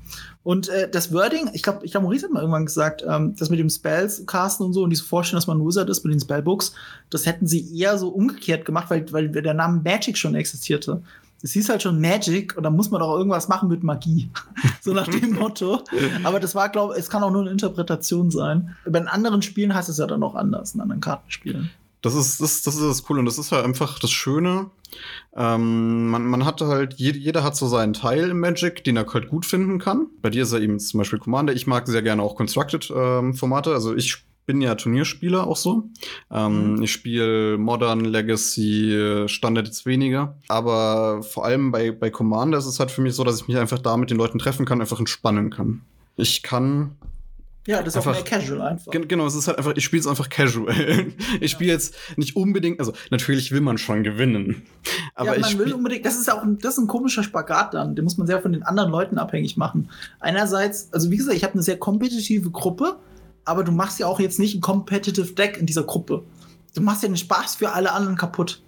Und 0.44 0.70
äh, 0.70 0.90
das 0.90 1.12
Wording, 1.12 1.50
ich 1.54 1.64
glaube, 1.64 1.86
ich 1.86 1.92
glaube, 1.92 2.04
Maurice 2.06 2.26
hat 2.26 2.32
mal 2.32 2.42
irgendwann 2.42 2.66
gesagt, 2.66 3.04
ähm, 3.08 3.36
das 3.38 3.50
mit 3.50 3.60
dem 3.60 3.70
Spells 3.70 4.24
casten 4.28 4.66
und 4.66 4.74
so 4.74 4.84
und 4.84 4.92
diese 4.92 5.04
Vorstellung, 5.04 5.40
dass 5.40 5.48
man 5.48 5.60
ein 5.60 5.66
Wizard 5.66 5.90
ist 5.90 6.04
mit 6.04 6.14
den 6.14 6.20
Spellbooks, 6.20 6.74
das 7.10 7.26
hätten 7.26 7.48
sie 7.48 7.76
eher 7.76 7.98
so 7.98 8.10
umgekehrt 8.10 8.66
gemacht, 8.66 8.90
weil, 8.90 9.12
weil 9.12 9.30
der 9.30 9.54
Name 9.56 9.82
Magic 9.84 10.18
schon 10.18 10.36
existierte 10.36 11.02
es 11.44 11.52
hieß 11.52 11.70
halt 11.70 11.84
schon 11.84 12.00
Magic 12.00 12.56
und 12.56 12.64
da 12.64 12.70
muss 12.70 12.90
man 12.90 13.02
doch 13.02 13.18
irgendwas 13.18 13.50
machen 13.50 13.68
mit 13.70 13.84
Magie. 13.84 14.32
so 14.82 14.94
nach 14.94 15.08
dem 15.08 15.34
Motto. 15.36 15.82
Aber 16.24 16.40
das 16.40 16.56
war, 16.56 16.70
glaube 16.70 16.94
ich, 16.94 17.02
es 17.02 17.10
kann 17.10 17.22
auch 17.22 17.32
nur 17.32 17.42
eine 17.42 17.52
Interpretation 17.52 18.32
sein. 18.32 18.76
Bei 18.90 19.06
anderen 19.06 19.42
Spielen 19.42 19.76
heißt 19.76 19.90
es 19.90 19.98
ja 19.98 20.08
dann 20.08 20.22
noch 20.22 20.36
anders, 20.36 20.74
in 20.74 20.82
anderen 20.82 21.02
Kartenspielen. 21.02 21.70
Das 22.02 22.16
ist, 22.16 22.42
das, 22.42 22.64
das 22.64 22.76
ist 22.76 22.84
das 22.84 23.04
Coole 23.04 23.20
und 23.20 23.26
das 23.26 23.38
ist 23.38 23.52
halt 23.52 23.64
einfach 23.64 24.00
das 24.00 24.12
Schöne 24.12 24.72
Ähm, 25.36 26.10
man, 26.10 26.26
man 26.26 26.46
hatte 26.46 26.68
halt, 26.68 26.96
jeder, 26.96 27.18
jeder 27.18 27.44
hat 27.44 27.56
so 27.56 27.68
seinen 27.68 27.94
Teil 27.94 28.30
im 28.30 28.40
Magic, 28.40 28.84
den 28.84 28.98
er 28.98 29.06
halt 29.12 29.30
gut 29.30 29.46
finden 29.46 29.80
kann. 29.80 30.08
Bei 30.22 30.30
dir 30.30 30.44
ist 30.44 30.52
er 30.52 30.62
eben 30.62 30.80
zum 30.80 31.00
Beispiel 31.00 31.20
Commander. 31.20 31.54
Ich 31.54 31.66
mag 31.66 31.88
sehr 31.88 32.02
gerne 32.02 32.22
auch 32.22 32.36
Constructed-Formate. 32.36 33.70
Ähm, 33.70 33.76
also 33.76 33.96
ich 33.96 34.24
bin 34.46 34.62
ja 34.62 34.76
Turnierspieler 34.76 35.48
auch 35.48 35.58
so. 35.58 35.90
Ähm, 36.32 36.76
mhm. 36.76 36.84
Ich 36.84 36.92
spiele 36.92 37.58
Modern, 37.58 38.06
Legacy, 38.06 39.26
Standard 39.28 39.68
jetzt 39.68 39.86
weniger. 39.86 40.38
Aber 40.48 41.24
vor 41.24 41.46
allem 41.46 41.72
bei, 41.72 41.92
bei 41.92 42.10
Commander 42.10 42.58
ist 42.58 42.66
es 42.66 42.80
halt 42.80 42.92
für 42.92 43.02
mich 43.02 43.16
so, 43.16 43.24
dass 43.24 43.42
ich 43.42 43.48
mich 43.48 43.58
einfach 43.58 43.80
da 43.80 43.98
mit 43.98 44.10
den 44.10 44.18
Leuten 44.18 44.40
treffen 44.40 44.66
kann, 44.66 44.82
einfach 44.82 45.00
entspannen 45.00 45.50
kann. 45.50 45.82
Ich 46.16 46.44
kann 46.44 46.96
ja, 47.66 47.82
das 47.82 47.96
ist 47.96 47.98
einfach, 47.98 48.12
auch 48.12 48.30
mehr 48.30 48.40
casual 48.40 48.62
einfach. 48.62 48.92
Genau, 48.92 49.26
es 49.26 49.36
ist 49.36 49.48
halt 49.48 49.58
einfach, 49.58 49.74
ich 49.76 49.86
spiele 49.86 50.02
es 50.02 50.08
einfach 50.08 50.28
casual. 50.28 50.74
ich 51.40 51.52
spiele 51.52 51.70
ja. 51.70 51.76
jetzt 51.76 51.96
nicht 52.18 52.36
unbedingt, 52.36 52.80
also 52.80 52.92
natürlich 53.10 53.54
will 53.54 53.62
man 53.62 53.78
schon 53.78 54.04
gewinnen. 54.04 54.64
Aber 55.16 55.36
ja, 55.36 55.40
man 55.40 55.60
will 55.60 55.74
unbedingt, 55.74 56.06
das 56.06 56.18
ist 56.18 56.32
auch 56.32 56.44
ein, 56.44 56.58
das 56.58 56.74
ist 56.74 56.84
ein 56.84 56.88
komischer 56.88 57.24
Spagat 57.24 57.74
dann, 57.74 57.96
den 57.96 58.04
muss 58.04 58.18
man 58.18 58.28
sehr 58.28 58.42
von 58.42 58.52
den 58.52 58.64
anderen 58.64 58.92
Leuten 58.92 59.18
abhängig 59.18 59.56
machen. 59.56 59.90
Einerseits, 60.20 60.92
also 60.92 61.10
wie 61.10 61.16
gesagt, 61.16 61.38
ich 61.38 61.46
habe 61.46 61.54
eine 61.54 61.64
sehr 61.64 61.78
kompetitive 61.78 62.52
Gruppe, 62.52 62.98
aber 63.46 63.64
du 63.64 63.72
machst 63.72 64.00
ja 64.00 64.08
auch 64.08 64.20
jetzt 64.20 64.40
nicht 64.40 64.56
ein 64.56 64.62
competitive 64.62 65.34
Deck 65.34 65.58
in 65.58 65.66
dieser 65.66 65.84
Gruppe. 65.84 66.24
Du 66.74 66.82
machst 66.82 67.04
ja 67.04 67.10
den 67.10 67.18
Spaß 67.18 67.56
für 67.56 67.72
alle 67.72 67.92
anderen 67.92 68.18
kaputt. 68.18 68.62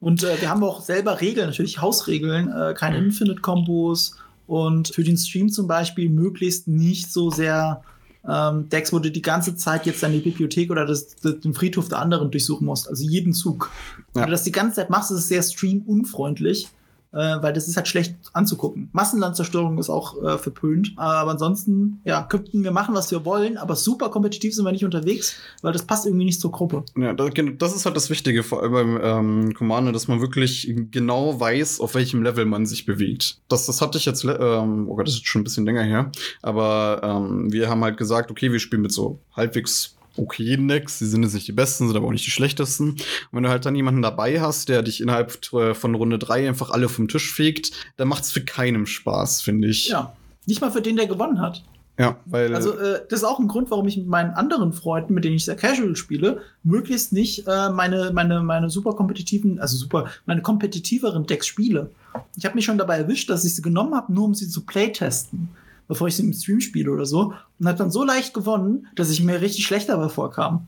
Und 0.00 0.24
äh, 0.24 0.40
wir 0.40 0.50
haben 0.50 0.62
auch 0.64 0.80
selber 0.82 1.20
Regeln, 1.20 1.46
natürlich 1.46 1.80
Hausregeln, 1.80 2.48
äh, 2.48 2.74
keine 2.74 2.98
mhm. 2.98 3.06
Infinite-Kombos 3.06 4.16
und 4.46 4.88
für 4.88 5.04
den 5.04 5.16
Stream 5.16 5.48
zum 5.48 5.66
Beispiel 5.66 6.08
möglichst 6.10 6.66
nicht 6.68 7.12
so 7.12 7.30
sehr 7.30 7.82
ähm, 8.28 8.68
Decks, 8.68 8.92
wo 8.92 8.98
du 8.98 9.10
die 9.10 9.22
ganze 9.22 9.56
Zeit 9.56 9.86
jetzt 9.86 10.02
deine 10.02 10.18
Bibliothek 10.18 10.70
oder 10.70 10.86
das, 10.86 11.16
das, 11.16 11.40
den 11.40 11.54
Friedhof 11.54 11.88
der 11.88 11.98
anderen 11.98 12.30
durchsuchen 12.30 12.66
musst. 12.66 12.88
Also 12.88 13.04
jeden 13.04 13.32
Zug. 13.32 13.70
Ja. 14.14 14.22
Wenn 14.22 14.26
du 14.26 14.30
das 14.32 14.44
die 14.44 14.52
ganze 14.52 14.76
Zeit 14.76 14.90
machst, 14.90 15.10
ist 15.10 15.18
es 15.18 15.28
sehr 15.28 15.42
streamunfreundlich 15.42 16.68
äh, 17.12 17.42
weil 17.42 17.52
das 17.52 17.68
ist 17.68 17.76
halt 17.76 17.88
schlecht 17.88 18.14
anzugucken. 18.32 18.88
Massenlandzerstörung 18.92 19.78
ist 19.78 19.90
auch 19.90 20.22
äh, 20.22 20.38
verpönt. 20.38 20.92
Aber 20.96 21.32
ansonsten, 21.32 22.00
ja, 22.04 22.22
könnten 22.22 22.64
wir 22.64 22.70
machen, 22.70 22.94
was 22.94 23.10
wir 23.10 23.24
wollen, 23.24 23.58
aber 23.58 23.76
super 23.76 24.10
kompetitiv 24.10 24.54
sind 24.54 24.64
wir 24.64 24.72
nicht 24.72 24.84
unterwegs, 24.84 25.36
weil 25.62 25.72
das 25.72 25.84
passt 25.84 26.06
irgendwie 26.06 26.24
nicht 26.24 26.40
zur 26.40 26.52
Gruppe. 26.52 26.84
Ja, 26.96 27.12
das 27.12 27.74
ist 27.74 27.86
halt 27.86 27.96
das 27.96 28.10
Wichtige, 28.10 28.42
vor 28.42 28.62
allem 28.62 28.72
beim 28.72 29.00
ähm, 29.02 29.54
Commander, 29.54 29.92
dass 29.92 30.08
man 30.08 30.20
wirklich 30.20 30.72
genau 30.90 31.38
weiß, 31.38 31.80
auf 31.80 31.94
welchem 31.94 32.22
Level 32.22 32.44
man 32.46 32.66
sich 32.66 32.86
bewegt. 32.86 33.38
Das, 33.48 33.66
das 33.66 33.80
hatte 33.80 33.98
ich 33.98 34.04
jetzt, 34.04 34.24
ähm, 34.24 34.88
oh 34.88 34.96
Gott, 34.96 35.06
das 35.06 35.14
ist 35.14 35.26
schon 35.26 35.42
ein 35.42 35.44
bisschen 35.44 35.66
länger 35.66 35.82
her, 35.82 36.10
aber 36.42 37.00
ähm, 37.02 37.52
wir 37.52 37.68
haben 37.68 37.82
halt 37.82 37.96
gesagt, 37.96 38.30
okay, 38.30 38.52
wir 38.52 38.60
spielen 38.60 38.82
mit 38.82 38.92
so 38.92 39.18
halbwegs 39.36 39.96
okayen 40.16 40.68
Decks. 40.68 40.98
Die 40.98 41.06
sind 41.06 41.22
jetzt 41.22 41.34
nicht 41.34 41.48
die 41.48 41.52
besten, 41.52 41.86
sind 41.86 41.96
aber 41.96 42.06
auch 42.06 42.12
nicht 42.12 42.26
die 42.26 42.30
schlechtesten. 42.30 42.90
Und 42.90 42.98
wenn 43.32 43.42
du 43.42 43.48
halt 43.48 43.66
dann 43.66 43.74
jemanden 43.74 44.02
dabei 44.02 44.40
hast, 44.40 44.68
der 44.68 44.82
dich 44.82 45.00
innerhalb 45.00 45.52
äh, 45.52 45.74
von 45.74 45.94
Runde 45.94 46.18
drei 46.18 46.48
einfach 46.48 46.70
alle 46.70 46.88
vom 46.88 47.08
Tisch 47.08 47.32
fegt, 47.32 47.72
dann 47.96 48.08
macht 48.08 48.24
es 48.24 48.32
für 48.32 48.44
keinem 48.44 48.86
Spaß, 48.86 49.42
finde 49.42 49.68
ich. 49.68 49.88
Ja. 49.88 50.14
Nicht 50.46 50.60
mal 50.60 50.72
für 50.72 50.82
den, 50.82 50.96
der 50.96 51.06
gewonnen 51.06 51.40
hat. 51.40 51.62
Ja, 51.98 52.16
weil. 52.24 52.54
Also, 52.54 52.76
äh, 52.76 53.00
das 53.08 53.20
ist 53.20 53.24
auch 53.24 53.38
ein 53.38 53.48
Grund, 53.48 53.70
warum 53.70 53.86
ich 53.86 53.96
mit 53.96 54.06
meinen 54.06 54.30
anderen 54.30 54.72
Freunden, 54.72 55.14
mit 55.14 55.24
denen 55.24 55.36
ich 55.36 55.44
sehr 55.44 55.56
casual 55.56 55.94
spiele, 55.94 56.40
möglichst 56.64 57.12
nicht 57.12 57.46
äh, 57.46 57.70
meine, 57.70 58.10
meine, 58.12 58.42
meine 58.42 58.70
super 58.70 58.94
kompetitiven, 58.94 59.60
also 59.60 59.76
super, 59.76 60.06
meine 60.26 60.42
kompetitiveren 60.42 61.26
Decks 61.26 61.46
spiele. 61.46 61.90
Ich 62.36 62.44
habe 62.44 62.54
mich 62.54 62.64
schon 62.64 62.78
dabei 62.78 62.96
erwischt, 62.98 63.30
dass 63.30 63.44
ich 63.44 63.54
sie 63.54 63.62
genommen 63.62 63.94
habe, 63.94 64.12
nur 64.12 64.24
um 64.24 64.34
sie 64.34 64.48
zu 64.48 64.64
playtesten 64.64 65.50
bevor 65.92 66.08
ich 66.08 66.16
sie 66.16 66.22
im 66.22 66.32
Stream 66.32 66.60
spiele 66.60 66.90
oder 66.90 67.04
so. 67.04 67.34
Und 67.60 67.68
habe 67.68 67.76
dann 67.76 67.90
so 67.90 68.02
leicht 68.02 68.32
gewonnen, 68.32 68.86
dass 68.96 69.10
ich 69.10 69.22
mir 69.22 69.42
richtig 69.42 69.66
schlecht 69.66 69.90
dabei 69.90 70.08
vorkam. 70.08 70.66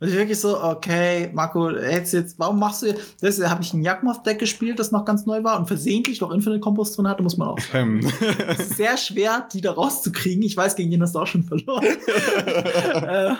Also 0.00 0.14
wirklich 0.14 0.40
so, 0.40 0.60
okay, 0.60 1.30
Marco, 1.32 1.70
jetzt, 1.70 2.12
jetzt, 2.12 2.38
warum 2.38 2.58
machst 2.58 2.82
du 2.82 2.94
das? 3.20 3.40
Habe 3.40 3.62
ich 3.62 3.72
ein 3.72 3.82
Yakmov-Deck 3.82 4.40
gespielt, 4.40 4.80
das 4.80 4.90
noch 4.90 5.04
ganz 5.04 5.26
neu 5.26 5.44
war 5.44 5.58
und 5.58 5.66
versehentlich 5.66 6.20
noch 6.20 6.32
Infinite 6.32 6.60
Combos 6.60 6.92
drin 6.92 7.06
hatte, 7.06 7.22
muss 7.22 7.36
man 7.36 7.48
auch 7.48 7.58
sagen. 7.60 8.00
Ähm. 8.00 8.12
es 8.48 8.58
ist 8.58 8.76
sehr 8.76 8.96
schwer, 8.96 9.46
die 9.52 9.60
da 9.60 9.72
rauszukriegen. 9.72 10.42
Ich 10.42 10.56
weiß, 10.56 10.74
gegen 10.74 10.90
jeden 10.90 11.02
hast 11.02 11.14
du 11.14 11.20
auch 11.20 11.26
schon 11.26 11.44
verloren. 11.44 11.84
äh, 12.94 13.34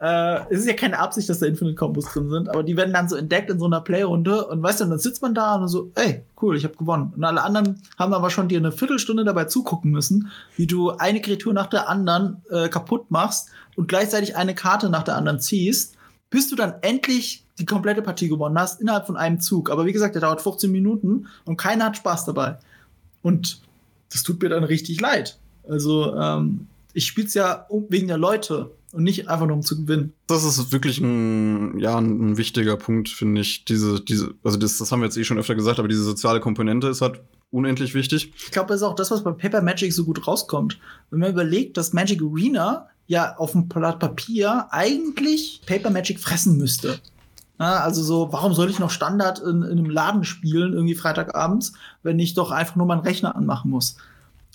äh, 0.00 0.40
es 0.50 0.60
ist 0.60 0.68
ja 0.68 0.74
keine 0.74 0.98
Absicht, 0.98 1.28
dass 1.28 1.40
da 1.40 1.46
Infinite 1.46 1.74
Combos 1.74 2.06
drin 2.12 2.30
sind, 2.30 2.48
aber 2.48 2.62
die 2.62 2.76
werden 2.76 2.92
dann 2.92 3.08
so 3.08 3.16
entdeckt 3.16 3.50
in 3.50 3.58
so 3.58 3.66
einer 3.66 3.80
Playrunde 3.80 4.46
und 4.46 4.62
weißt 4.62 4.80
du, 4.80 4.84
dann 4.84 4.98
sitzt 4.98 5.22
man 5.22 5.34
da 5.34 5.56
und 5.56 5.66
so, 5.66 5.90
ey, 5.96 6.22
cool, 6.40 6.56
ich 6.56 6.64
habe 6.64 6.76
gewonnen. 6.76 7.12
Und 7.16 7.24
alle 7.24 7.42
anderen 7.42 7.82
haben 7.98 8.14
aber 8.14 8.30
schon 8.30 8.48
dir 8.48 8.58
eine 8.58 8.70
Viertelstunde 8.70 9.24
dabei 9.24 9.46
zugucken 9.46 9.90
müssen, 9.90 10.30
wie 10.56 10.68
du 10.68 10.90
eine 10.90 11.20
Kreatur 11.20 11.52
nach 11.52 11.66
der 11.66 11.88
anderen 11.88 12.42
äh, 12.50 12.68
kaputt 12.68 13.10
machst 13.10 13.48
und 13.74 13.88
gleichzeitig 13.88 14.36
eine 14.36 14.54
Karte 14.54 14.88
nach 14.88 15.02
der 15.02 15.16
anderen 15.16 15.40
ziehst, 15.40 15.96
bis 16.30 16.48
du 16.48 16.54
dann 16.54 16.74
endlich 16.82 17.44
die 17.58 17.66
komplette 17.66 18.02
Partie 18.02 18.28
gewonnen 18.28 18.58
hast, 18.58 18.80
innerhalb 18.80 19.06
von 19.06 19.16
einem 19.16 19.40
Zug. 19.40 19.68
Aber 19.68 19.84
wie 19.84 19.92
gesagt, 19.92 20.14
der 20.14 20.22
dauert 20.22 20.40
15 20.40 20.70
Minuten 20.70 21.26
und 21.44 21.56
keiner 21.56 21.86
hat 21.86 21.96
Spaß 21.96 22.24
dabei. 22.24 22.58
Und 23.22 23.60
das 24.12 24.22
tut 24.22 24.40
mir 24.40 24.48
dann 24.48 24.62
richtig 24.62 25.00
leid. 25.00 25.38
Also, 25.68 26.14
ähm, 26.14 26.68
ich 26.92 27.06
spiele 27.06 27.26
es 27.26 27.34
ja 27.34 27.66
wegen 27.88 28.08
der 28.08 28.16
Leute 28.16 28.70
und 28.92 29.02
nicht 29.02 29.28
einfach 29.28 29.46
nur 29.46 29.56
um 29.56 29.62
zu 29.62 29.76
gewinnen. 29.76 30.12
Das 30.26 30.44
ist 30.44 30.72
wirklich 30.72 30.98
ein, 30.98 31.78
ja, 31.78 31.98
ein, 31.98 32.36
wichtiger 32.36 32.76
Punkt, 32.76 33.08
finde 33.08 33.42
ich. 33.42 33.64
Diese, 33.64 34.00
diese, 34.00 34.34
also 34.42 34.56
das, 34.56 34.78
das 34.78 34.90
haben 34.90 35.00
wir 35.00 35.06
jetzt 35.06 35.16
eh 35.16 35.24
schon 35.24 35.38
öfter 35.38 35.54
gesagt, 35.54 35.78
aber 35.78 35.88
diese 35.88 36.02
soziale 36.02 36.40
Komponente 36.40 36.88
ist 36.88 37.02
halt 37.02 37.20
unendlich 37.50 37.94
wichtig. 37.94 38.32
Ich 38.36 38.50
glaube, 38.50 38.68
das 38.68 38.78
ist 38.78 38.86
auch 38.86 38.94
das, 38.94 39.10
was 39.10 39.24
bei 39.24 39.32
Paper 39.32 39.62
Magic 39.62 39.92
so 39.92 40.04
gut 40.04 40.26
rauskommt. 40.26 40.78
Wenn 41.10 41.20
man 41.20 41.32
überlegt, 41.32 41.76
dass 41.76 41.92
Magic 41.92 42.22
Arena 42.22 42.88
ja 43.06 43.36
auf 43.36 43.52
dem 43.52 43.68
Blatt 43.68 43.98
Papier 43.98 44.66
eigentlich 44.70 45.62
Paper 45.66 45.90
Magic 45.90 46.20
fressen 46.20 46.56
müsste. 46.56 46.98
Also 47.58 48.02
so, 48.02 48.32
warum 48.32 48.54
soll 48.54 48.70
ich 48.70 48.78
noch 48.78 48.90
Standard 48.90 49.40
in, 49.40 49.62
in 49.62 49.78
einem 49.78 49.90
Laden 49.90 50.24
spielen, 50.24 50.74
irgendwie 50.74 50.94
Freitagabends, 50.94 51.72
wenn 52.04 52.20
ich 52.20 52.34
doch 52.34 52.52
einfach 52.52 52.76
nur 52.76 52.86
meinen 52.86 53.00
Rechner 53.00 53.34
anmachen 53.34 53.70
muss? 53.70 53.96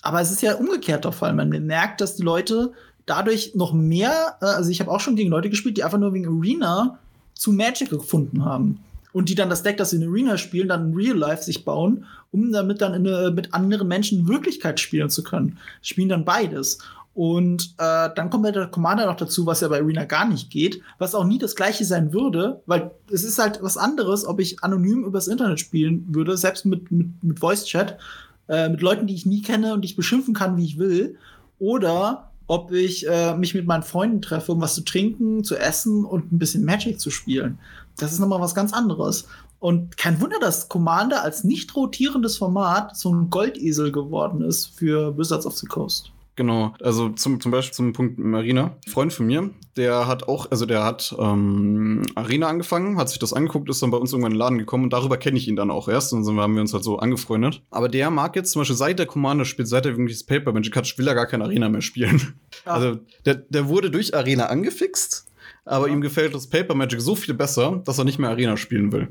Aber 0.01 0.21
es 0.21 0.31
ist 0.31 0.41
ja 0.41 0.55
umgekehrt 0.55 1.03
der 1.03 1.11
Fall. 1.11 1.33
Man 1.33 1.49
merkt, 1.49 1.99
dass 1.99 2.15
die 2.15 2.23
Leute 2.23 2.73
dadurch 3.05 3.55
noch 3.55 3.73
mehr, 3.73 4.37
äh, 4.41 4.45
also 4.45 4.69
ich 4.69 4.79
habe 4.79 4.91
auch 4.91 4.99
schon 4.99 5.15
gegen 5.15 5.29
Leute 5.29 5.49
gespielt, 5.49 5.77
die 5.77 5.83
einfach 5.83 5.97
nur 5.97 6.13
wegen 6.13 6.27
Arena 6.27 6.99
zu 7.33 7.51
Magic 7.51 7.89
gefunden 7.89 8.45
haben. 8.45 8.79
Und 9.11 9.29
die 9.29 9.35
dann 9.35 9.49
das 9.49 9.61
Deck, 9.61 9.77
das 9.77 9.91
sie 9.91 9.97
in 9.97 10.07
Arena 10.09 10.37
spielen, 10.37 10.67
dann 10.67 10.89
in 10.89 10.95
Real 10.95 11.17
Life 11.17 11.43
sich 11.43 11.65
bauen, 11.65 12.05
um 12.31 12.51
damit 12.51 12.81
dann 12.81 12.93
eine, 12.93 13.31
mit 13.31 13.53
anderen 13.53 13.87
Menschen 13.87 14.27
Wirklichkeit 14.27 14.79
spielen 14.79 15.09
zu 15.09 15.21
können. 15.23 15.59
Spielen 15.81 16.09
dann 16.09 16.25
beides. 16.25 16.79
Und 17.13 17.75
äh, 17.77 18.09
dann 18.15 18.31
kommt 18.31 18.45
der 18.45 18.67
Commander 18.67 19.05
noch 19.05 19.15
dazu, 19.15 19.45
was 19.45 19.61
ja 19.61 19.67
bei 19.67 19.79
Arena 19.79 20.05
gar 20.05 20.27
nicht 20.27 20.49
geht, 20.49 20.81
was 20.97 21.13
auch 21.13 21.25
nie 21.25 21.37
das 21.37 21.55
gleiche 21.55 21.85
sein 21.85 22.11
würde, 22.11 22.61
weil 22.65 22.89
es 23.11 23.23
ist 23.23 23.37
halt 23.37 23.59
was 23.61 23.77
anderes, 23.77 24.25
ob 24.25 24.39
ich 24.39 24.63
anonym 24.63 25.03
übers 25.03 25.27
Internet 25.27 25.59
spielen 25.59 26.05
würde, 26.09 26.35
selbst 26.37 26.65
mit, 26.65 26.91
mit, 26.91 27.23
mit 27.23 27.39
Voice 27.39 27.65
Chat, 27.65 27.99
äh, 28.47 28.67
mit 28.67 28.81
Leuten, 28.81 29.05
die 29.05 29.13
ich 29.13 29.27
nie 29.27 29.43
kenne 29.43 29.75
und 29.75 29.81
die 29.81 29.89
ich 29.89 29.95
beschimpfen 29.95 30.33
kann, 30.33 30.57
wie 30.57 30.65
ich 30.65 30.79
will, 30.79 31.17
oder 31.59 32.31
ob 32.47 32.71
ich 32.71 33.07
äh, 33.07 33.35
mich 33.35 33.53
mit 33.53 33.65
meinen 33.65 33.83
Freunden 33.83 34.21
treffe, 34.21 34.51
um 34.51 34.61
was 34.61 34.75
zu 34.75 34.81
trinken, 34.81 35.43
zu 35.43 35.55
essen 35.57 36.05
und 36.05 36.31
ein 36.31 36.39
bisschen 36.39 36.65
Magic 36.65 36.99
zu 36.99 37.09
spielen. 37.09 37.59
Das 37.97 38.11
ist 38.11 38.19
nochmal 38.19 38.41
was 38.41 38.55
ganz 38.55 38.73
anderes. 38.73 39.27
Und 39.59 39.95
kein 39.95 40.19
Wunder, 40.19 40.39
dass 40.39 40.67
Commander 40.67 41.23
als 41.23 41.45
nicht 41.45 41.73
rotierendes 41.75 42.37
Format 42.37 42.97
so 42.97 43.13
ein 43.13 43.29
Goldesel 43.29 43.91
geworden 43.91 44.41
ist 44.41 44.65
für 44.77 45.17
Wizards 45.17 45.45
of 45.45 45.57
the 45.57 45.67
Coast. 45.67 46.11
Genau, 46.35 46.73
also 46.81 47.09
zum, 47.09 47.39
zum 47.39 47.51
Beispiel 47.51 47.73
zum 47.73 47.93
Punkt 47.93 48.17
Marina. 48.17 48.75
Ein 48.85 48.91
Freund 48.91 49.13
von 49.13 49.27
mir, 49.27 49.51
der 49.75 50.07
hat 50.07 50.27
auch, 50.27 50.51
also 50.51 50.65
der 50.65 50.83
hat 50.83 51.15
ähm, 51.17 52.03
Arena 52.15 52.47
angefangen, 52.47 52.97
hat 52.97 53.09
sich 53.09 53.19
das 53.19 53.33
angeguckt, 53.33 53.69
ist 53.69 53.81
dann 53.81 53.91
bei 53.91 53.97
uns 53.97 54.11
irgendwann 54.11 54.31
in 54.31 54.35
den 54.35 54.39
Laden 54.39 54.57
gekommen 54.59 54.85
und 54.85 54.93
darüber 54.93 55.17
kenne 55.17 55.37
ich 55.37 55.47
ihn 55.47 55.55
dann 55.55 55.71
auch 55.71 55.87
erst 55.87 56.13
und 56.13 56.25
dann 56.25 56.39
haben 56.39 56.53
wir 56.53 56.61
uns 56.61 56.73
halt 56.73 56.83
so 56.83 56.99
angefreundet. 56.99 57.61
Aber 57.71 57.89
der 57.89 58.09
mag 58.11 58.35
jetzt 58.35 58.51
zum 58.51 58.61
Beispiel 58.61 58.75
seit 58.75 58.99
der 58.99 59.05
Commander 59.05 59.45
spielt, 59.45 59.67
seit 59.67 59.85
er 59.85 59.97
wirklich 59.97 60.17
das 60.17 60.25
Paper 60.25 60.53
Magic 60.53 60.75
hat, 60.75 60.97
will 60.97 61.07
er 61.07 61.15
gar 61.15 61.25
kein 61.25 61.41
Arena 61.41 61.69
mehr 61.69 61.81
spielen. 61.81 62.35
Ja. 62.65 62.73
Also 62.73 62.99
der, 63.25 63.35
der 63.35 63.67
wurde 63.67 63.89
durch 63.89 64.15
Arena 64.15 64.45
angefixt, 64.45 65.25
aber 65.65 65.87
ja. 65.87 65.93
ihm 65.93 66.01
gefällt 66.01 66.35
das 66.35 66.47
Paper 66.47 66.75
Magic 66.75 67.01
so 67.01 67.15
viel 67.15 67.33
besser, 67.33 67.81
dass 67.85 67.97
er 67.97 68.05
nicht 68.05 68.19
mehr 68.19 68.29
Arena 68.29 68.57
spielen 68.57 68.91
will. 68.91 69.09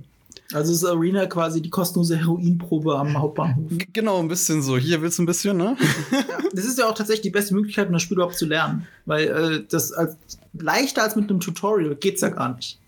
Also 0.53 0.73
ist 0.73 0.85
Arena 0.85 1.27
quasi 1.27 1.63
die 1.63 1.71
kostenlose 1.71 2.17
Heroinprobe 2.17 2.99
am 2.99 3.19
Hauptbahnhof. 3.19 3.71
Genau, 3.93 4.21
ein 4.21 4.29
bisschen 4.29 4.63
so. 4.63 4.77
Hier 4.77 5.01
willst 5.03 5.19
du 5.19 5.23
ein 5.23 5.27
bisschen, 5.27 5.57
ne? 5.57 5.77
ja, 6.11 6.39
das 6.53 6.65
ist 6.65 6.79
ja 6.79 6.89
auch 6.89 6.95
tatsächlich 6.95 7.23
die 7.23 7.31
beste 7.31 7.55
Möglichkeit, 7.55 7.87
um 7.87 7.93
das 7.93 8.03
Spiel 8.03 8.17
überhaupt 8.17 8.37
zu 8.37 8.47
lernen. 8.47 8.87
Weil 9.07 9.29
äh, 9.29 9.65
das 9.69 9.93
als, 9.93 10.17
leichter 10.53 11.03
als 11.03 11.17
mit 11.17 11.31
einem 11.31 11.41
Tutorial 11.41 11.95
geht's 11.95 12.21
ja 12.21 12.29
gar 12.29 12.55
nicht. 12.55 12.79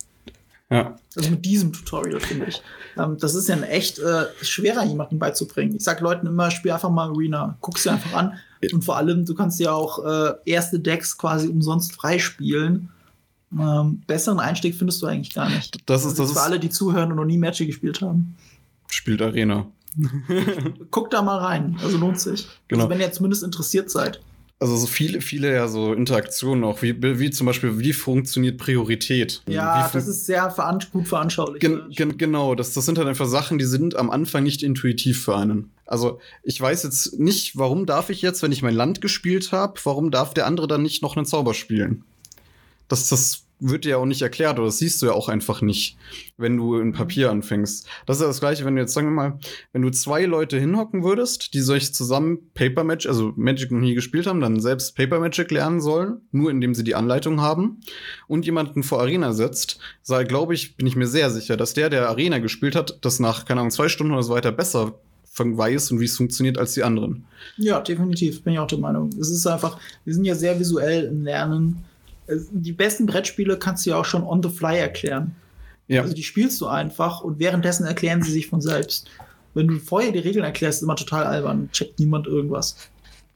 Ja. 0.71 0.97
Also 1.15 1.31
mit 1.31 1.45
diesem 1.45 1.73
Tutorial, 1.73 2.21
finde 2.21 2.47
ich. 2.47 2.63
Ähm, 2.99 3.17
das 3.19 3.35
ist 3.35 3.49
ja 3.49 3.61
echt 3.63 3.99
äh, 3.99 4.25
schwerer, 4.43 4.85
jemandem 4.85 5.19
beizubringen. 5.19 5.77
Ich 5.77 5.85
sag 5.85 6.01
Leuten 6.01 6.27
immer, 6.27 6.51
spiel 6.51 6.73
einfach 6.73 6.91
mal 6.91 7.09
Arena. 7.09 7.57
Guck 7.61 7.79
sie 7.79 7.91
einfach 7.91 8.15
an. 8.15 8.35
Und 8.73 8.85
vor 8.85 8.97
allem, 8.97 9.25
du 9.25 9.35
kannst 9.35 9.61
ja 9.61 9.73
auch 9.73 10.05
äh, 10.05 10.35
erste 10.47 10.81
Decks 10.81 11.19
quasi 11.19 11.49
umsonst 11.49 11.93
freispielen 11.93 12.91
ähm, 13.59 14.03
besseren 14.07 14.41
Einstieg 14.41 14.75
findest 14.75 15.03
du 15.03 15.07
eigentlich 15.07 15.35
gar 15.35 15.49
nicht. 15.49 15.79
Das 15.87 16.05
ist, 16.05 16.19
das, 16.19 16.31
ist 16.31 16.37
für 16.37 16.43
alle, 16.43 16.59
die 16.59 16.71
zuhören 16.71 17.11
und 17.11 17.17
noch 17.17 17.25
nie 17.25 17.39
Magic 17.39 17.67
gespielt 17.67 18.01
haben. 18.01 18.37
Spielt 18.89 19.23
Arena. 19.23 19.67
Guckt 20.91 21.13
da 21.13 21.23
mal 21.23 21.39
rein, 21.39 21.77
also 21.83 21.99
lohnt 21.99 22.21
sich. 22.21 22.49
Genau. 22.69 22.85
Also 22.85 22.91
wenn 22.91 23.01
ihr 23.01 23.13
zumindest 23.13 23.43
interessiert 23.43 23.91
seid. 23.91 24.21
Also 24.61 24.77
so 24.77 24.87
viele, 24.87 25.21
viele 25.21 25.53
ja 25.53 25.69
so 25.69 25.93
Interaktionen 25.93 26.65
auch, 26.65 26.81
wie, 26.81 26.97
wie 27.19 27.31
zum 27.31 27.47
Beispiel, 27.47 27.79
wie 27.81 27.93
funktioniert 27.93 28.57
Priorität? 28.57 29.43
Ja, 29.47 29.89
fun 29.89 30.01
das 30.01 30.09
ist 30.09 30.27
sehr 30.27 30.49
veran 30.51 30.79
gut 30.93 31.09
veranschaulicht. 31.09 31.61
Gen 31.61 31.91
gen 31.91 32.17
genau, 32.17 32.55
das, 32.55 32.73
das 32.73 32.87
sind 32.87 32.97
halt 32.97 33.09
einfach 33.09 33.27
Sachen, 33.27 33.59
die 33.59 33.65
sind 33.65 33.97
am 33.97 34.11
Anfang 34.11 34.45
nicht 34.45 34.63
intuitiv 34.63 35.25
für 35.25 35.37
einen. 35.37 35.71
Also 35.87 36.19
ich 36.45 36.61
weiß 36.61 36.85
jetzt 36.85 37.19
nicht, 37.19 37.59
warum 37.59 37.85
darf 37.85 38.11
ich 38.11 38.23
jetzt, 38.23 38.43
wenn 38.43 38.53
ich 38.53 38.63
mein 38.63 38.75
Land 38.75 39.01
gespielt 39.01 39.53
habe, 39.53 39.79
warum 39.85 40.11
darf 40.11 40.35
der 40.35 40.47
andere 40.47 40.67
dann 40.67 40.83
nicht 40.83 41.03
noch 41.03 41.17
einen 41.17 41.27
Zauber 41.27 41.53
spielen? 41.53 42.05
Das, 42.89 43.09
das 43.09 43.44
wird 43.61 43.85
dir 43.85 43.91
ja 43.91 43.97
auch 43.99 44.07
nicht 44.07 44.23
erklärt 44.23 44.59
oder 44.59 44.67
das 44.67 44.79
siehst 44.79 45.01
du 45.01 45.07
ja 45.07 45.13
auch 45.13 45.29
einfach 45.29 45.63
nicht, 45.63 45.97
wenn 46.37 46.57
du 46.57 46.79
in 46.79 46.93
Papier 46.93 47.31
anfängst. 47.31 47.87
Das 48.07 48.17
ist 48.17 48.21
ja 48.23 48.29
das 48.29 48.41
gleiche, 48.41 48.65
wenn 48.65 48.77
du 48.77 48.83
jetzt, 48.83 48.93
sagen 48.93 49.07
wir 49.09 49.13
mal, 49.13 49.39
wenn 49.73 49.83
du 49.83 49.91
zwei 49.91 50.25
Leute 50.25 50.59
hinhocken 50.59 51.05
würdest, 51.05 51.55
die 51.55 51.61
sich 51.61 51.95
zusammen 51.95 52.51
Paper 52.55 52.85
Magic, 52.85 53.09
also 53.09 53.33
Magic 53.37 53.71
noch 53.71 53.81
nie 53.81 53.95
gespielt 53.95 54.27
haben, 54.27 54.41
dann 54.41 54.61
selbst 54.61 54.97
Paper 54.97 55.21
Magic 55.21 55.51
lernen 55.51 55.81
sollen, 55.81 56.21
nur 56.33 56.51
indem 56.51 56.75
sie 56.75 56.85
die 56.85 56.95
Anleitung 56.95 57.41
haben 57.41 57.81
und 58.27 58.45
jemanden 58.45 58.83
vor 58.83 59.01
Arena 59.01 59.33
setzt, 59.33 59.79
sei, 60.03 60.25
glaube 60.25 60.55
ich, 60.55 60.77
bin 60.77 60.87
ich 60.87 60.97
mir 60.97 61.07
sehr 61.07 61.31
sicher, 61.31 61.57
dass 61.57 61.75
der, 61.75 61.91
der 61.91 62.09
Arena 62.09 62.39
gespielt 62.39 62.77
hat, 62.77 62.99
das 63.03 63.21
nach, 63.21 63.45
keine 63.45 63.61
Ahnung, 63.61 63.71
zwei 63.71 63.89
Stunden 63.89 64.13
oder 64.13 64.23
so 64.23 64.35
weiter 64.35 64.53
besser 64.53 64.95
weiß 65.37 65.91
und 65.91 66.01
wie 66.01 66.05
es 66.05 66.17
funktioniert 66.17 66.59
als 66.59 66.75
die 66.75 66.83
anderen. 66.83 67.25
Ja, 67.57 67.81
definitiv, 67.81 68.43
bin 68.43 68.53
ich 68.53 68.59
auch 68.59 68.67
der 68.67 68.79
Meinung. 68.79 69.11
Es 69.21 69.31
ist 69.31 69.47
einfach, 69.47 69.79
wir 70.05 70.15
sind 70.15 70.25
ja 70.25 70.35
sehr 70.35 70.59
visuell 70.59 71.07
im 71.07 71.25
Lernen. 71.25 71.85
Die 72.29 72.73
besten 72.73 73.07
Brettspiele 73.07 73.59
kannst 73.59 73.85
du 73.85 73.91
ja 73.91 73.97
auch 73.97 74.05
schon 74.05 74.25
on 74.25 74.43
the 74.43 74.49
fly 74.49 74.79
erklären. 74.79 75.35
Ja. 75.89 76.03
Also 76.03 76.15
die 76.15 76.23
spielst 76.23 76.61
du 76.61 76.67
einfach 76.67 77.21
und 77.21 77.39
währenddessen 77.39 77.87
erklären 77.87 78.23
sie 78.23 78.33
sich 78.33 78.47
von 78.47 78.61
selbst. 78.61 79.11
Wenn 79.53 79.69
du 79.69 79.79
vorher 79.79 80.13
die 80.13 80.19
Regeln 80.19 80.45
erklärst, 80.45 80.79
ist 80.79 80.83
immer 80.83 80.97
total 80.97 81.25
albern, 81.25 81.69
checkt 81.73 81.99
niemand 82.01 82.27
irgendwas. 82.27 82.77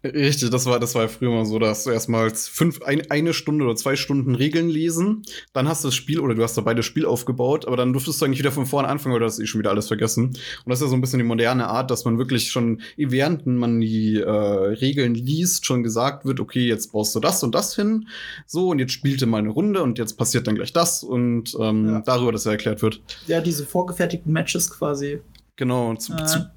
Richtig, 0.05 0.51
das 0.51 0.64
war, 0.66 0.78
das 0.78 0.94
war 0.94 1.03
ja 1.03 1.09
früher 1.09 1.30
mal 1.30 1.44
so, 1.44 1.59
dass 1.59 1.82
du 1.82 1.90
erstmal 1.90 2.30
fünf, 2.30 2.82
ein, 2.82 3.11
eine 3.11 3.34
Stunde 3.34 3.64
oder 3.64 3.74
zwei 3.74 3.96
Stunden 3.96 4.36
Regeln 4.36 4.68
lesen, 4.68 5.22
dann 5.53 5.66
hast 5.68 5.82
du 5.82 5.88
das 5.88 5.96
Spiel 5.96 6.20
oder 6.20 6.36
du 6.36 6.42
hast 6.44 6.57
dabei 6.57 6.72
das 6.74 6.86
Spiel 6.86 7.05
aufgebaut, 7.05 7.66
aber 7.66 7.76
dann 7.76 7.92
durftest 7.92 8.20
du 8.20 8.24
eigentlich 8.24 8.38
wieder 8.38 8.53
von 8.53 8.64
vorne 8.64 8.86
anfangen 8.86 9.16
oder 9.16 9.26
hast 9.26 9.38
du 9.38 9.42
eh 9.42 9.46
schon 9.46 9.59
wieder 9.59 9.70
alles 9.70 9.88
vergessen. 9.88 10.26
Und 10.26 10.36
das 10.66 10.78
ist 10.78 10.82
ja 10.84 10.88
so 10.88 10.94
ein 10.94 11.01
bisschen 11.01 11.18
die 11.18 11.24
moderne 11.24 11.66
Art, 11.66 11.90
dass 11.90 12.05
man 12.05 12.16
wirklich 12.16 12.53
schon, 12.53 12.80
während 12.96 13.44
man 13.46 13.80
die 13.80 14.18
äh, 14.20 14.30
Regeln 14.30 15.16
liest, 15.16 15.66
schon 15.66 15.82
gesagt 15.82 16.24
wird, 16.24 16.38
okay, 16.38 16.68
jetzt 16.68 16.92
baust 16.92 17.16
du 17.16 17.20
das 17.20 17.42
und 17.42 17.55
das 17.57 17.74
hin, 17.74 18.07
so, 18.46 18.68
und 18.68 18.78
jetzt 18.78 18.92
spielte 18.92 19.26
mal 19.26 19.38
eine 19.38 19.49
Runde 19.51 19.82
und 19.82 19.99
jetzt 19.99 20.16
passiert 20.16 20.46
dann 20.46 20.55
gleich 20.55 20.72
das 20.72 21.03
und 21.03 21.57
ähm, 21.61 21.88
Ja. 21.88 22.01
darüber, 22.07 22.30
dass 22.30 22.46
er 22.46 22.53
erklärt 22.53 22.82
wird. 22.82 23.01
Ja, 23.26 23.40
diese 23.40 23.66
vorgefertigten 23.66 24.32
Matches 24.32 24.70
quasi. 24.70 25.20
Genau, 25.57 25.96
zu, 25.96 26.12
Äh, 26.12 26.24
zu, 26.24 26.51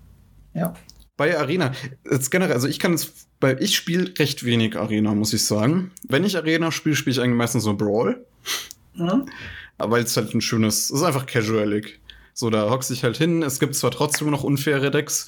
ja. 0.53 0.75
Bei 1.17 1.37
Arena, 1.37 1.71
jetzt 2.09 2.29
generell, 2.29 2.53
also 2.53 2.67
ich 2.67 2.77
kann 2.79 2.93
es, 2.93 3.27
weil 3.41 3.61
ich 3.61 3.75
spiele 3.75 4.13
recht 4.19 4.43
wenig 4.45 4.77
Arena, 4.77 5.13
muss 5.13 5.33
ich 5.33 5.43
sagen. 5.45 5.91
Wenn 6.07 6.23
ich 6.23 6.37
Arena 6.37 6.71
spiele, 6.71 6.95
spiele 6.95 7.13
ich 7.15 7.19
eigentlich 7.21 7.37
meistens 7.37 7.63
so 7.63 7.73
Brawl, 7.75 8.25
Mhm. 8.95 9.25
weil 9.77 10.03
es 10.03 10.15
halt 10.15 10.33
ein 10.33 10.41
schönes, 10.41 10.85
es 10.85 10.91
ist 10.91 11.03
einfach 11.03 11.25
casualig. 11.25 11.99
So, 12.33 12.49
da 12.49 12.69
hockst 12.69 12.89
dich 12.89 13.03
halt 13.03 13.17
hin. 13.17 13.43
Es 13.43 13.59
gibt 13.59 13.75
zwar 13.75 13.91
trotzdem 13.91 14.29
noch 14.29 14.43
unfaire 14.45 14.89
Decks, 14.89 15.27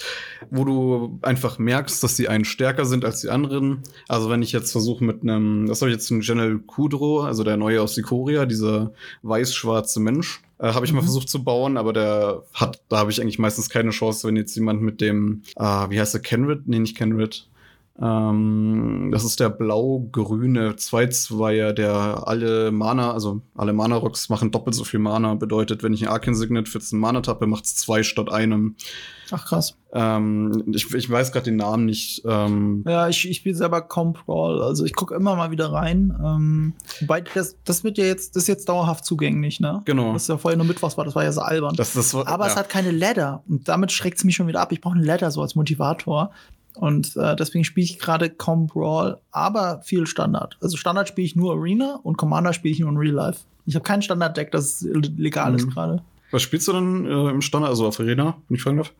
wo 0.52 0.64
du 0.64 1.20
einfach 1.22 1.60
merkst, 1.60 2.02
dass 2.02 2.16
die 2.16 2.30
einen 2.30 2.46
stärker 2.46 2.86
sind 2.86 3.04
als 3.04 3.20
die 3.20 3.30
anderen. 3.30 3.84
Also, 4.08 4.30
wenn 4.30 4.42
ich 4.42 4.54
jetzt 4.54 4.72
versuche 4.72 5.04
mit 5.04 5.22
einem, 5.22 5.68
das 5.68 5.82
habe 5.82 5.92
ich 5.92 5.96
jetzt 5.98 6.10
einen 6.12 6.22
General 6.22 6.58
Kudro, 6.60 7.22
also 7.22 7.44
der 7.44 7.58
neue 7.58 7.82
aus 7.82 7.96
Sikoria, 7.96 8.46
dieser 8.46 8.94
weiß-schwarze 9.22 10.00
Mensch, 10.00 10.42
äh, 10.60 10.68
habe 10.74 10.86
ich 10.86 10.94
mal 10.94 11.02
Mhm. 11.02 11.06
versucht 11.06 11.28
zu 11.30 11.44
bauen, 11.44 11.76
aber 11.76 11.92
der 11.92 12.44
hat, 12.54 12.82
da 12.88 12.98
habe 13.00 13.12
ich 13.12 13.22
eigentlich 13.22 13.40
meistens 13.40 13.70
keine 13.70 13.90
Chance, 13.92 14.26
wenn 14.28 14.38
jetzt 14.38 14.56
jemand 14.56 14.82
mit 14.82 15.02
dem, 15.02 15.42
ah, 15.58 15.90
wie 15.90 16.00
heißt 16.00 16.14
der, 16.14 16.22
Kenrid? 16.22 16.68
Nee, 16.68 16.80
nicht 16.80 16.96
Kenrid. 16.98 17.48
Ähm, 18.02 19.10
das 19.12 19.24
ist 19.24 19.40
der 19.40 19.50
blau-grüne 19.50 20.76
Zwei-Zweier, 20.76 21.74
der 21.74 22.28
alle 22.28 22.72
Mana, 22.72 23.12
also 23.12 23.42
alle 23.56 23.72
Mana-Rocks 23.72 24.30
machen 24.30 24.50
doppelt 24.50 24.76
so 24.76 24.84
viel 24.84 25.00
Mana. 25.00 25.36
Bedeutet, 25.36 25.84
wenn 25.84 25.94
ich 25.94 26.04
ein 26.04 26.12
Arcane 26.12 26.36
Signet 26.36 26.68
für 26.68 26.80
einen 26.80 27.00
Mana 27.00 27.22
tappe, 27.22 27.46
macht 27.46 27.66
es 27.66 27.76
zwei 27.76 28.02
statt 28.02 28.32
einem. 28.32 28.76
Ach 29.30 29.46
krass. 29.46 29.78
Ähm, 29.94 30.64
ich, 30.74 30.92
ich 30.92 31.10
weiß 31.10 31.32
gerade 31.32 31.46
den 31.46 31.58
Namen 31.58 31.86
nicht. 31.86 32.24
Ähm, 32.26 32.84
Ja, 32.88 33.08
ich, 33.10 33.30
ich 33.30 33.38
spiele 33.38 33.56
selber 33.56 33.82
kaum 33.82 34.14
Brawl, 34.14 34.62
also 34.64 34.86
ich 34.86 34.96
gucke 34.96 35.14
immer 35.14 35.36
mal 35.36 35.52
wieder 35.52 35.72
rein. 35.72 36.18
Ähm, 36.24 36.74
wobei 37.00 37.22
das, 37.22 37.58
das 37.64 37.84
wird 37.84 38.00
ja 38.00 38.06
jetzt, 38.06 38.36
das 38.36 38.44
ist 38.44 38.48
jetzt 38.48 38.70
dauerhaft 38.70 39.06
zugänglich, 39.06 39.60
ne? 39.60 39.84
genau. 39.86 40.16
Was 40.16 40.28
ja 40.28 40.38
vorher 40.40 40.58
nur 40.58 40.66
Mittwochs 40.66 40.98
war, 40.98 41.06
das 41.06 41.14
war 41.16 41.24
ja 41.24 41.32
so 41.32 41.42
albern. 41.42 41.76
Das, 41.76 41.94
das 41.94 42.14
war, 42.16 42.28
Aber 42.28 42.48
es 42.48 42.54
ja. 42.54 42.60
hat 42.60 42.70
keine 42.70 42.90
Ladder 42.90 43.44
und 43.48 43.68
damit 43.68 43.92
schreckt 43.92 44.18
es 44.18 44.24
mich 44.24 44.36
schon 44.36 44.48
wieder 44.48 44.62
ab. 44.62 44.72
Ich 44.72 44.82
brauche 44.82 44.96
eine 44.96 45.06
Ladder 45.06 45.30
so 45.30 45.44
als 45.44 45.54
Motivator. 45.54 46.32
Und 46.76 47.16
äh, 47.18 47.36
deswegen 47.36 47.64
spiele 47.64 47.86
ich 47.86 48.00
gerade 48.00 48.30
kaum 48.30 48.68
Brawl, 48.68 49.20
aber 49.32 49.82
viel 49.84 50.08
Standard. 50.08 50.58
Also 50.62 50.76
Standard 50.78 51.08
spiele 51.08 51.26
ich 51.26 51.36
nur 51.36 51.54
Arena 51.54 52.00
und 52.04 52.18
Commander 52.18 52.54
spiele 52.54 52.74
ich 52.74 52.80
nur 52.80 52.90
in 52.90 52.98
Real 52.98 53.14
Life. 53.14 53.42
Ich 53.66 53.76
habe 53.76 53.84
kein 53.84 54.02
Standard-Deck, 54.02 54.52
das 54.52 54.82
legal 54.82 55.54
ist 55.56 55.66
Mhm. 55.68 55.70
gerade. 55.72 56.04
Was 56.32 56.42
spielst 56.42 56.68
du 56.68 56.74
denn 56.74 57.06
äh, 57.06 57.30
im 57.30 57.42
Standard, 57.42 57.70
also 57.70 57.86
auf 57.88 58.00
Arena, 58.00 58.36
wenn 58.50 58.56
ich 58.56 58.64
fragen 58.64 58.78
darf? 58.78 58.92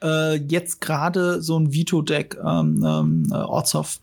Äh, 0.00 0.36
jetzt 0.48 0.80
gerade 0.80 1.42
so 1.42 1.58
ein 1.58 1.74
Veto-Deck, 1.74 2.38
ähm, 2.42 2.84
ähm, 2.86 3.26
äh, 3.32 3.34
Ortshoff. 3.34 3.98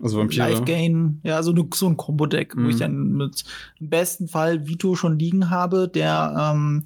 Also 0.00 0.18
Vampire. 0.18 0.50
Life 0.50 0.62
Gain, 0.64 1.20
ja, 1.24 1.42
so, 1.42 1.52
ne, 1.52 1.66
so 1.74 1.86
ein 1.88 1.96
Combo-Deck, 1.96 2.54
wo 2.54 2.60
Mhm. 2.60 2.68
ich 2.70 2.76
dann 2.76 3.12
mit 3.14 3.44
im 3.80 3.88
besten 3.88 4.28
Fall 4.28 4.68
Vito 4.68 4.94
schon 4.94 5.18
liegen 5.18 5.50
habe, 5.50 5.88
der 5.88 6.52
ähm, 6.54 6.84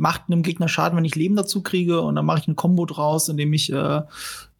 macht 0.00 0.22
einem 0.26 0.42
Gegner 0.42 0.66
Schaden, 0.66 0.96
wenn 0.96 1.04
ich 1.04 1.14
Leben 1.14 1.36
dazu 1.36 1.62
kriege, 1.62 2.00
und 2.00 2.14
dann 2.14 2.24
mache 2.24 2.40
ich 2.40 2.48
ein 2.48 2.56
Combo 2.56 2.86
draus, 2.86 3.28
indem 3.28 3.52
ich 3.52 3.70
äh, 3.70 4.00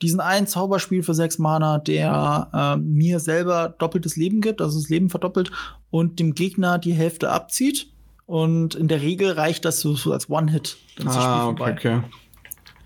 diesen 0.03 0.21
einen 0.21 0.47
Zauberspiel 0.47 1.03
für 1.03 1.15
sechs 1.15 1.39
Mana, 1.39 1.79
der 1.79 2.49
äh, 2.53 2.77
mir 2.77 3.21
selber 3.21 3.75
doppeltes 3.79 4.17
Leben 4.17 4.43
gibt, 4.43 4.61
also 4.61 4.79
das 4.79 4.91
Leben 4.91 5.09
verdoppelt, 5.09 5.51
und 5.91 6.21
dem 6.21 6.35
Gegner 6.35 6.79
die 6.79 6.93
Hälfte 6.93 7.31
abzieht. 7.31 7.89
Und 8.27 8.75
in 8.75 8.87
der 8.87 9.01
Regel 9.01 9.33
reicht 9.33 9.65
das 9.65 9.81
so, 9.81 9.95
so 9.95 10.13
als 10.13 10.31
One-Hit. 10.31 10.77
Ah, 11.05 11.49
okay, 11.49 11.73
okay. 11.73 12.01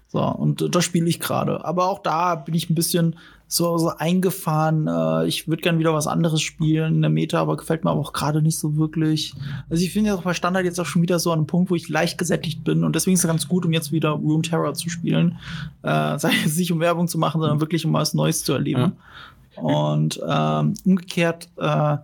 So, 0.07 0.23
und 0.23 0.63
äh, 0.63 0.71
das 0.71 0.85
spiele 0.85 1.09
ich 1.09 1.19
gerade. 1.19 1.65
Aber 1.65 1.89
auch 1.89 1.99
da 1.99 2.37
bin 2.37 2.55
ich 2.55 2.71
ein 2.71 2.77
bisschen 2.77 3.17
so, 3.55 3.79
so 3.79 3.91
eingefahren. 3.91 4.89
Äh, 4.89 5.27
ich 5.27 5.47
würde 5.47 5.63
gern 5.63 5.79
wieder 5.79 5.95
was 5.95 6.07
anderes 6.07 6.43
spielen 6.43 6.97
in 6.97 7.03
der 7.03 7.11
Meta, 7.11 7.41
aber 7.41 7.57
gefällt 7.57 7.85
mir 7.85 7.91
aber 7.91 8.01
auch 8.01 8.13
gerade 8.13 8.43
nicht 8.43 8.59
so 8.59 8.77
wirklich. 8.77 9.33
Also 9.71 9.85
ich 9.85 9.93
finde 9.93 10.11
ja 10.11 10.17
auch 10.17 10.23
bei 10.23 10.35
Standard 10.35 10.65
jetzt 10.65 10.81
auch 10.81 10.87
schon 10.87 11.03
wieder 11.03 11.21
so 11.21 11.31
an 11.31 11.39
einem 11.39 11.47
Punkt, 11.47 11.71
wo 11.71 11.77
ich 11.77 11.89
leicht 11.89 12.19
gesättigt 12.19 12.65
bin 12.65 12.83
und 12.83 12.97
deswegen 12.97 13.15
ist 13.15 13.21
es 13.21 13.29
ganz 13.29 13.47
gut, 13.47 13.65
um 13.65 13.73
jetzt 13.73 13.93
wieder 13.93 14.11
Rune 14.11 14.43
Terror 14.43 14.75
zu 14.75 14.91
spielen. 14.91 15.39
Äh, 15.83 16.19
sei 16.19 16.33
es 16.45 16.57
nicht 16.57 16.73
um 16.73 16.81
Werbung 16.81 17.07
zu 17.07 17.17
machen, 17.17 17.41
sondern 17.41 17.61
wirklich 17.61 17.87
um 17.87 17.93
was 17.93 18.15
Neues 18.15 18.43
zu 18.43 18.53
erleben. 18.53 18.93
Und 19.57 20.21
ähm, 20.29 20.75
umgekehrt 20.85 21.49
äh, 21.57 21.99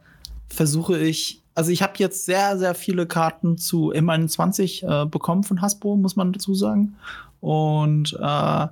versuche 0.48 0.98
ich, 0.98 1.42
also 1.56 1.72
ich 1.72 1.82
habe 1.82 1.94
jetzt 1.96 2.26
sehr, 2.26 2.58
sehr 2.58 2.76
viele 2.76 3.06
Karten 3.06 3.58
zu 3.58 3.92
M21 3.92 5.02
äh, 5.02 5.06
bekommen 5.06 5.42
von 5.42 5.60
Hasbro, 5.60 5.96
muss 5.96 6.14
man 6.14 6.32
dazu 6.32 6.54
sagen. 6.54 6.94
Und 7.40 8.16
äh, 8.20 8.66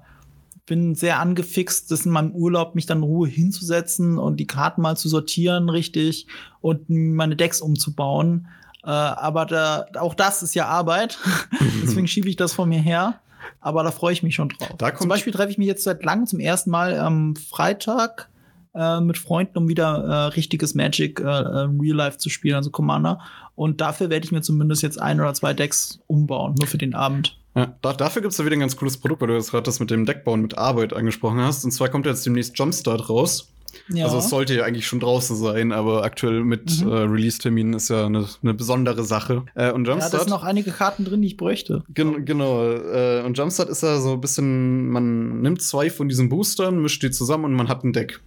bin 0.68 0.94
sehr 0.94 1.18
angefixt, 1.18 1.90
das 1.90 2.06
in 2.06 2.12
meinem 2.12 2.32
Urlaub 2.32 2.74
mich 2.74 2.86
dann 2.86 2.98
in 2.98 3.04
Ruhe 3.04 3.28
hinzusetzen 3.28 4.18
und 4.18 4.38
die 4.38 4.46
Karten 4.46 4.82
mal 4.82 4.96
zu 4.96 5.08
sortieren 5.08 5.68
richtig 5.68 6.26
und 6.60 6.88
meine 6.88 7.36
Decks 7.36 7.60
umzubauen. 7.60 8.46
Äh, 8.84 8.90
aber 8.90 9.46
da, 9.46 9.86
auch 9.98 10.14
das 10.14 10.42
ist 10.42 10.54
ja 10.54 10.66
Arbeit. 10.66 11.18
Deswegen 11.82 12.06
schiebe 12.06 12.28
ich 12.28 12.36
das 12.36 12.52
von 12.52 12.68
mir 12.68 12.80
her. 12.80 13.20
Aber 13.60 13.82
da 13.82 13.90
freue 13.90 14.12
ich 14.12 14.22
mich 14.22 14.34
schon 14.34 14.50
drauf. 14.50 14.76
Zum 14.98 15.08
Beispiel 15.08 15.32
treffe 15.32 15.50
ich 15.50 15.58
mich 15.58 15.66
jetzt 15.66 15.84
seit 15.84 16.04
langem 16.04 16.26
zum 16.26 16.38
ersten 16.38 16.70
Mal 16.70 16.98
am 16.98 17.34
Freitag 17.34 18.28
äh, 18.74 19.00
mit 19.00 19.18
Freunden, 19.18 19.58
um 19.58 19.68
wieder 19.68 20.04
äh, 20.04 20.14
richtiges 20.34 20.74
Magic 20.74 21.20
äh, 21.20 21.24
äh, 21.24 21.68
Real 21.80 21.96
Life 21.96 22.18
zu 22.18 22.28
spielen, 22.28 22.56
also 22.56 22.70
Commander. 22.70 23.20
Und 23.54 23.80
dafür 23.80 24.10
werde 24.10 24.24
ich 24.24 24.32
mir 24.32 24.42
zumindest 24.42 24.82
jetzt 24.82 25.00
ein 25.00 25.20
oder 25.20 25.34
zwei 25.34 25.54
Decks 25.54 26.00
umbauen, 26.06 26.54
nur 26.58 26.68
für 26.68 26.78
den 26.78 26.94
Abend. 26.94 27.38
Ja, 27.58 27.74
da, 27.82 27.92
dafür 27.92 28.22
gibt 28.22 28.32
es 28.32 28.38
ja 28.38 28.44
wieder 28.44 28.56
ein 28.56 28.60
ganz 28.60 28.76
cooles 28.76 28.96
Produkt, 28.96 29.20
weil 29.20 29.28
du 29.28 29.34
jetzt 29.34 29.50
gerade 29.50 29.64
das 29.64 29.80
mit 29.80 29.90
dem 29.90 30.06
Deckbauen 30.06 30.42
mit 30.42 30.56
Arbeit 30.56 30.92
angesprochen 30.92 31.40
hast. 31.40 31.64
Und 31.64 31.72
zwar 31.72 31.88
kommt 31.88 32.06
jetzt 32.06 32.24
demnächst 32.24 32.58
Jumpstart 32.58 33.08
raus. 33.08 33.48
Ja. 33.90 34.06
Also 34.06 34.18
es 34.18 34.30
sollte 34.30 34.54
ja 34.54 34.64
eigentlich 34.64 34.86
schon 34.86 35.00
draußen 35.00 35.36
sein, 35.36 35.72
aber 35.72 36.02
aktuell 36.02 36.42
mit 36.42 36.80
Mhm. 36.82 36.88
äh, 36.90 36.94
Release-Terminen 36.94 37.74
ist 37.74 37.90
ja 37.90 38.06
eine, 38.06 38.26
eine 38.42 38.54
besondere 38.54 39.04
Sache. 39.04 39.44
Äh, 39.54 39.72
und 39.72 39.86
ja, 39.86 39.94
da 39.94 39.98
Jumpstart. 40.00 40.22
sind 40.22 40.30
noch 40.30 40.42
einige 40.42 40.70
Karten 40.70 41.04
drin, 41.04 41.20
die 41.20 41.28
ich 41.28 41.36
bräuchte. 41.36 41.82
Gen 41.92 42.24
genau. 42.24 42.64
Äh, 42.64 43.22
und 43.24 43.36
Jumpstart 43.36 43.68
ist 43.68 43.82
ja 43.82 43.98
so 44.00 44.12
ein 44.12 44.20
bisschen, 44.20 44.88
man 44.88 45.42
nimmt 45.42 45.60
zwei 45.62 45.90
von 45.90 46.08
diesen 46.08 46.28
Boostern, 46.28 46.80
mischt 46.80 47.02
die 47.02 47.10
zusammen 47.10 47.44
und 47.46 47.54
man 47.54 47.68
hat 47.68 47.84
ein 47.84 47.92
Deck. 47.92 48.20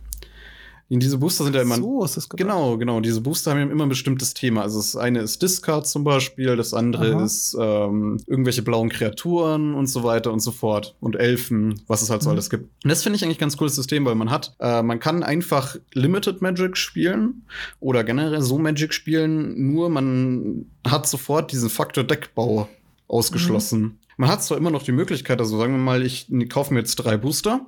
In 0.92 1.00
diese 1.00 1.18
Booster 1.20 1.46
sind 1.46 1.56
ja 1.56 1.62
immer. 1.62 1.78
so 1.78 2.04
ist 2.04 2.18
das 2.18 2.28
gedacht. 2.28 2.46
Genau, 2.50 2.78
genau. 2.78 3.00
Diese 3.00 3.22
Booster 3.22 3.52
haben 3.52 3.60
ja 3.60 3.64
immer 3.72 3.84
ein 3.86 3.90
bestimmtes 3.90 4.34
Thema. 4.34 4.62
Also 4.64 4.78
das 4.78 4.98
eine 4.98 5.22
ist 5.22 5.42
Discard 5.42 5.88
zum 5.88 6.04
Beispiel, 6.04 6.58
das 6.58 6.74
andere 6.74 7.16
Aha. 7.16 7.24
ist 7.24 7.56
ähm, 7.58 8.18
irgendwelche 8.28 8.62
blauen 8.62 8.90
Kreaturen 8.90 9.74
und 9.74 9.88
so 9.88 10.04
weiter 10.04 10.34
und 10.34 10.42
so 10.42 10.52
fort. 10.52 10.98
Und 11.00 11.16
Elfen, 11.16 11.82
was 11.88 12.02
es 12.02 12.10
halt 12.10 12.22
so 12.24 12.28
Mhm. 12.30 12.34
alles 12.34 12.50
gibt. 12.50 12.64
Und 12.84 12.90
das 12.90 13.04
finde 13.04 13.16
ich 13.16 13.24
eigentlich 13.24 13.38
ein 13.38 13.40
ganz 13.40 13.56
cooles 13.56 13.74
System, 13.76 14.04
weil 14.04 14.16
man 14.16 14.30
hat, 14.32 14.54
äh, 14.60 14.84
man 14.84 15.00
kann 15.00 15.24
einfach 15.24 15.78
Limited 15.94 16.42
Magic 16.42 16.76
spielen 16.76 17.44
oder 17.80 18.04
generell 18.04 18.42
so 18.42 18.58
Magic 18.58 18.94
spielen, 18.94 19.72
nur 19.72 19.90
man 19.90 20.66
hat 20.86 21.08
sofort 21.08 21.54
diesen 21.54 21.70
Faktor 21.70 22.04
Deckbau 22.04 22.68
ausgeschlossen. 23.08 23.98
Man 24.18 24.30
hat 24.30 24.44
zwar 24.44 24.58
immer 24.58 24.72
noch 24.72 24.84
die 24.84 24.92
Möglichkeit, 24.92 25.40
also 25.40 25.58
sagen 25.58 25.72
wir 25.72 25.80
mal, 25.80 26.04
ich 26.06 26.28
kaufe 26.50 26.74
mir 26.74 26.82
jetzt 26.82 26.98
drei 26.98 27.16
Booster 27.16 27.66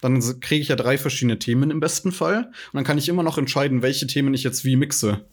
dann 0.00 0.20
kriege 0.40 0.62
ich 0.62 0.68
ja 0.68 0.76
drei 0.76 0.98
verschiedene 0.98 1.38
Themen 1.38 1.70
im 1.70 1.80
besten 1.80 2.12
Fall. 2.12 2.44
Und 2.46 2.74
dann 2.74 2.84
kann 2.84 2.98
ich 2.98 3.08
immer 3.08 3.22
noch 3.22 3.38
entscheiden, 3.38 3.82
welche 3.82 4.06
Themen 4.06 4.34
ich 4.34 4.42
jetzt 4.44 4.64
wie 4.64 4.76
mixe. 4.76 5.24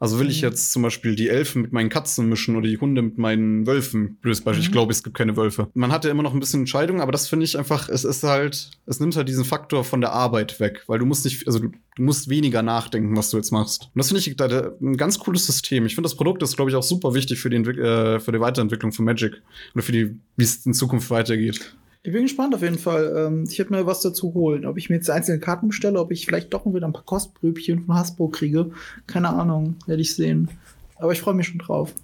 Also 0.00 0.18
will 0.18 0.28
ich 0.28 0.42
Mhm. 0.42 0.48
jetzt 0.48 0.72
zum 0.72 0.82
Beispiel 0.82 1.14
die 1.14 1.28
Elfen 1.28 1.62
mit 1.62 1.72
meinen 1.72 1.88
Katzen 1.88 2.28
mischen 2.28 2.56
oder 2.56 2.68
die 2.68 2.78
Hunde 2.78 3.00
mit 3.00 3.16
meinen 3.16 3.66
Wölfen. 3.66 4.16
Blödes 4.20 4.40
Beispiel, 4.42 4.62
ich 4.62 4.68
Mhm. 4.68 4.72
glaube, 4.72 4.92
es 4.92 5.02
gibt 5.04 5.16
keine 5.16 5.36
Wölfe. 5.36 5.68
Man 5.74 5.92
hat 5.92 6.04
ja 6.04 6.10
immer 6.10 6.22
noch 6.24 6.34
ein 6.34 6.40
bisschen 6.40 6.60
Entscheidung, 6.60 7.00
aber 7.00 7.12
das 7.12 7.28
finde 7.28 7.44
ich 7.44 7.56
einfach, 7.56 7.88
es 7.88 8.04
ist 8.04 8.22
halt, 8.24 8.70
es 8.86 9.00
nimmt 9.00 9.16
halt 9.16 9.28
diesen 9.28 9.44
Faktor 9.44 9.84
von 9.84 10.00
der 10.00 10.12
Arbeit 10.12 10.58
weg, 10.60 10.82
weil 10.88 10.98
du 10.98 11.06
musst 11.06 11.24
nicht, 11.24 11.46
also 11.46 11.60
du, 11.60 11.68
du 11.96 12.02
musst 12.02 12.28
weniger 12.28 12.62
nachdenken, 12.62 13.16
was 13.16 13.30
du 13.30 13.36
jetzt 13.36 13.52
machst. 13.52 13.84
Und 13.94 13.98
das 13.98 14.08
finde 14.08 14.20
ich 14.20 14.36
da, 14.36 14.48
da, 14.48 14.72
ein 14.82 14.96
ganz 14.96 15.18
cooles 15.20 15.46
System. 15.46 15.86
Ich 15.86 15.94
finde, 15.94 16.06
das 16.08 16.16
Produkt 16.16 16.42
ist, 16.42 16.56
glaube 16.56 16.70
ich, 16.70 16.76
auch 16.76 16.82
super 16.82 17.14
wichtig 17.14 17.38
für 17.40 17.48
die, 17.50 17.56
Entwick 17.56 17.78
äh, 17.78 18.18
für 18.20 18.32
die 18.32 18.40
Weiterentwicklung 18.40 18.92
von 18.92 19.04
Magic 19.04 19.40
oder 19.74 19.82
für 19.82 19.92
die, 19.92 20.16
wie 20.36 20.44
es 20.44 20.66
in 20.66 20.74
Zukunft 20.74 21.08
weitergeht. 21.10 21.74
Ich 22.06 22.12
bin 22.12 22.22
gespannt 22.22 22.54
auf 22.54 22.60
jeden 22.60 22.78
Fall. 22.78 23.14
Ähm, 23.16 23.44
ich 23.48 23.58
werde 23.58 23.72
mir 23.72 23.86
was 23.86 24.02
dazu 24.02 24.34
holen. 24.34 24.66
Ob 24.66 24.76
ich 24.76 24.90
mir 24.90 24.96
jetzt 24.96 25.08
einzelne 25.08 25.40
Karten 25.40 25.68
bestelle, 25.68 25.98
ob 25.98 26.12
ich 26.12 26.26
vielleicht 26.26 26.52
doch 26.52 26.66
wieder 26.66 26.86
ein 26.86 26.92
paar 26.92 27.02
Kostbröbchen 27.02 27.86
von 27.86 27.94
Hasbro 27.94 28.28
kriege. 28.28 28.70
Keine 29.06 29.30
Ahnung, 29.30 29.76
werde 29.86 30.02
ich 30.02 30.14
sehen. 30.14 30.50
Aber 30.96 31.12
ich 31.12 31.20
freue 31.22 31.32
mich 31.32 31.48
schon 31.48 31.58
drauf. 31.58 31.94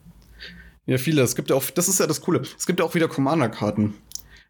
Ja, 0.86 0.96
viele. 0.96 1.20
Es 1.20 1.36
gibt 1.36 1.50
ja 1.50 1.56
auch, 1.56 1.62
das 1.70 1.86
ist 1.86 2.00
ja 2.00 2.06
das 2.06 2.22
Coole. 2.22 2.40
Es 2.58 2.66
gibt 2.66 2.80
ja 2.80 2.86
auch 2.86 2.94
wieder 2.94 3.08
Commander-Karten. 3.08 3.92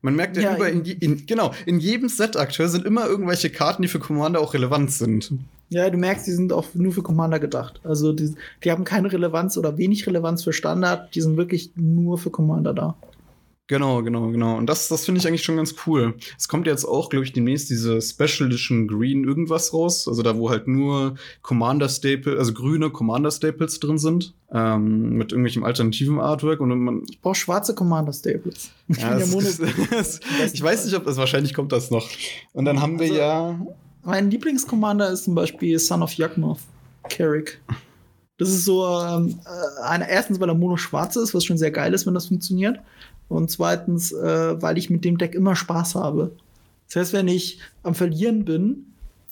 Man 0.02 0.14
merkt 0.14 0.36
ja, 0.36 0.44
Ja, 0.44 0.54
über, 0.54 0.70
in, 0.70 0.84
in, 0.84 1.26
genau, 1.26 1.52
in 1.66 1.80
jedem 1.80 2.08
Set 2.08 2.36
aktuell 2.36 2.68
sind 2.68 2.86
immer 2.86 3.06
irgendwelche 3.06 3.50
Karten, 3.50 3.82
die 3.82 3.88
für 3.88 3.98
Commander 3.98 4.40
auch 4.40 4.54
relevant 4.54 4.92
sind. 4.92 5.32
Ja, 5.68 5.90
du 5.90 5.98
merkst, 5.98 6.28
die 6.28 6.32
sind 6.32 6.52
auch 6.52 6.66
nur 6.74 6.92
für 6.92 7.02
Commander 7.02 7.40
gedacht. 7.40 7.80
Also 7.82 8.12
die, 8.12 8.34
die 8.62 8.70
haben 8.70 8.84
keine 8.84 9.12
Relevanz 9.12 9.58
oder 9.58 9.76
wenig 9.78 10.06
Relevanz 10.06 10.44
für 10.44 10.52
Standard. 10.52 11.12
Die 11.16 11.20
sind 11.20 11.36
wirklich 11.36 11.72
nur 11.74 12.18
für 12.18 12.30
Commander 12.30 12.72
da. 12.72 12.96
Genau, 13.70 14.02
genau, 14.02 14.28
genau. 14.32 14.56
Und 14.56 14.66
das, 14.66 14.88
das 14.88 15.04
finde 15.04 15.20
ich 15.20 15.28
eigentlich 15.28 15.44
schon 15.44 15.56
ganz 15.56 15.76
cool. 15.86 16.14
Es 16.36 16.48
kommt 16.48 16.66
jetzt 16.66 16.84
auch, 16.84 17.08
glaube 17.08 17.24
ich, 17.24 17.32
demnächst 17.32 17.70
diese 17.70 18.02
Special 18.02 18.48
Edition 18.48 18.88
Green 18.88 19.22
irgendwas 19.22 19.72
raus. 19.72 20.08
Also 20.08 20.22
da, 20.22 20.36
wo 20.36 20.50
halt 20.50 20.66
nur 20.66 21.14
Commander 21.42 21.88
Staple, 21.88 22.36
also 22.36 22.52
grüne 22.52 22.90
Commander 22.90 23.30
Staples 23.30 23.78
drin 23.78 23.96
sind. 23.98 24.34
Ähm, 24.52 25.10
mit 25.10 25.30
irgendwelchem 25.30 25.62
alternativen 25.62 26.18
Artwork. 26.18 26.58
Und 26.58 26.76
man, 26.80 27.02
Ich 27.08 27.20
brauche 27.20 27.36
schwarze 27.36 27.72
Commander-Staples. 27.72 28.70
Ich 28.88 28.96
ja, 28.98 29.16
es- 29.16 29.30
Mono. 29.30 29.46
es- 29.96 30.20
ich 30.52 30.60
weiß 30.60 30.84
nicht, 30.86 30.96
ob 30.96 31.04
das 31.04 31.16
wahrscheinlich 31.16 31.54
kommt 31.54 31.70
das 31.70 31.92
noch. 31.92 32.08
Und 32.52 32.64
dann 32.64 32.82
haben 32.82 32.98
wir 32.98 33.06
Also- 33.06 33.18
ja. 33.20 33.66
Mein 34.02 34.32
Lieblingscommander 34.32 35.10
ist 35.12 35.22
zum 35.26 35.36
Beispiel 35.36 35.78
Son 35.78 36.02
of 36.02 36.12
Yagmoth, 36.14 36.58
Carrick. 37.08 37.60
Das 38.38 38.48
ist 38.48 38.64
so, 38.64 38.82
ähm, 38.98 39.38
äh, 39.44 39.82
eine, 39.84 40.10
erstens, 40.10 40.40
weil 40.40 40.48
er 40.48 40.54
mono 40.54 40.78
schwarz 40.78 41.14
ist, 41.16 41.34
was 41.34 41.44
schon 41.44 41.58
sehr 41.58 41.70
geil 41.70 41.92
ist, 41.92 42.06
wenn 42.06 42.14
das 42.14 42.26
funktioniert. 42.26 42.80
Und 43.30 43.48
zweitens, 43.50 44.12
äh, 44.12 44.60
weil 44.60 44.76
ich 44.76 44.90
mit 44.90 45.04
dem 45.04 45.16
Deck 45.16 45.36
immer 45.36 45.54
Spaß 45.54 45.94
habe. 45.94 46.32
Das 46.88 46.96
heißt, 46.96 47.12
wenn 47.12 47.28
ich 47.28 47.60
am 47.84 47.94
Verlieren 47.94 48.44
bin, 48.44 48.86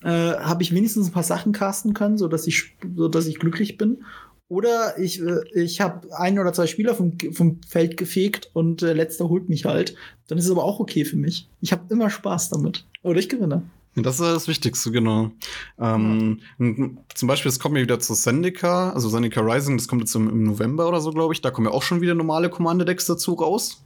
äh, 0.04 0.08
habe 0.08 0.62
ich 0.62 0.72
wenigstens 0.72 1.08
ein 1.08 1.12
paar 1.12 1.24
Sachen 1.24 1.52
casten 1.52 1.94
können, 1.94 2.16
sodass 2.16 2.46
ich, 2.46 2.76
sodass 2.94 3.26
ich 3.26 3.40
glücklich 3.40 3.76
bin. 3.76 4.04
Oder 4.46 4.96
ich, 4.98 5.20
äh, 5.20 5.40
ich 5.52 5.80
habe 5.80 6.16
ein 6.16 6.38
oder 6.38 6.52
zwei 6.52 6.68
Spieler 6.68 6.94
vom, 6.94 7.18
vom 7.32 7.60
Feld 7.66 7.96
gefegt 7.96 8.50
und 8.54 8.82
der 8.82 8.94
letzte 8.94 9.28
holt 9.28 9.48
mich 9.48 9.64
halt. 9.64 9.96
Dann 10.28 10.38
ist 10.38 10.44
es 10.44 10.50
aber 10.52 10.62
auch 10.62 10.78
okay 10.78 11.04
für 11.04 11.16
mich. 11.16 11.50
Ich 11.60 11.72
habe 11.72 11.92
immer 11.92 12.08
Spaß 12.08 12.50
damit. 12.50 12.86
Oder 13.02 13.18
ich 13.18 13.28
gewinne. 13.28 13.62
Das 14.02 14.14
ist 14.16 14.20
das 14.20 14.48
Wichtigste, 14.48 14.90
genau. 14.90 15.30
Ähm, 15.78 16.40
und 16.58 16.98
Zum 17.14 17.28
Beispiel, 17.28 17.48
es 17.48 17.58
kommt 17.58 17.76
ja 17.76 17.82
wieder 17.82 18.00
zu 18.00 18.14
Zendika, 18.14 18.90
also 18.90 19.10
Zendika 19.10 19.40
Rising, 19.40 19.76
das 19.76 19.88
kommt 19.88 20.02
jetzt 20.02 20.14
im, 20.14 20.28
im 20.28 20.44
November 20.44 20.88
oder 20.88 21.00
so, 21.00 21.10
glaube 21.10 21.34
ich. 21.34 21.40
Da 21.40 21.50
kommen 21.50 21.66
ja 21.66 21.72
auch 21.72 21.82
schon 21.82 22.00
wieder 22.00 22.14
normale 22.14 22.50
Commander-Decks 22.50 23.06
dazu 23.06 23.34
raus. 23.34 23.82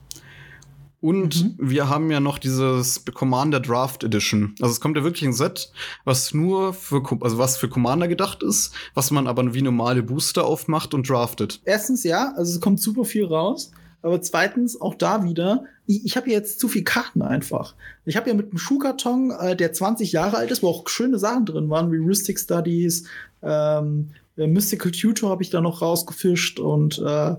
Und 1.02 1.56
wir 1.58 1.88
haben 1.88 2.12
ja 2.12 2.20
noch 2.20 2.38
dieses 2.38 3.04
Commander 3.12 3.58
Draft 3.58 4.04
Edition. 4.04 4.54
Also 4.60 4.72
es 4.72 4.80
kommt 4.80 4.96
ja 4.96 5.02
wirklich 5.02 5.24
ein 5.24 5.32
Set, 5.32 5.72
was 6.04 6.32
nur 6.32 6.72
für, 6.72 7.02
also 7.22 7.38
was 7.38 7.56
für 7.56 7.68
Commander 7.68 8.06
gedacht 8.06 8.44
ist, 8.44 8.72
was 8.94 9.10
man 9.10 9.26
aber 9.26 9.52
wie 9.52 9.62
normale 9.62 10.04
Booster 10.04 10.44
aufmacht 10.44 10.94
und 10.94 11.08
draftet. 11.08 11.60
erstens 11.64 12.04
ja, 12.04 12.32
also 12.36 12.54
es 12.54 12.60
kommt 12.60 12.80
super 12.80 13.04
viel 13.04 13.24
raus. 13.24 13.72
Aber 14.02 14.20
zweitens, 14.20 14.80
auch 14.80 14.94
da 14.94 15.24
wieder, 15.24 15.64
ich, 15.86 16.04
ich 16.04 16.16
habe 16.16 16.30
jetzt 16.30 16.60
zu 16.60 16.68
viel 16.68 16.84
Karten 16.84 17.22
einfach. 17.22 17.74
Ich 18.04 18.16
habe 18.16 18.28
ja 18.28 18.34
mit 18.34 18.50
einem 18.50 18.58
Schuhkarton, 18.58 19.30
äh, 19.30 19.56
der 19.56 19.72
20 19.72 20.12
Jahre 20.12 20.36
alt 20.36 20.50
ist, 20.50 20.62
wo 20.62 20.68
auch 20.68 20.88
schöne 20.88 21.18
Sachen 21.18 21.46
drin 21.46 21.70
waren, 21.70 21.92
wie 21.92 21.98
Rustic 21.98 22.38
Studies, 22.38 23.08
ähm, 23.42 24.10
äh, 24.36 24.46
Mystical 24.46 24.92
Tutor 24.92 25.30
habe 25.30 25.42
ich 25.42 25.50
da 25.50 25.60
noch 25.60 25.82
rausgefischt 25.82 26.60
und 26.60 26.98
äh, 26.98 27.34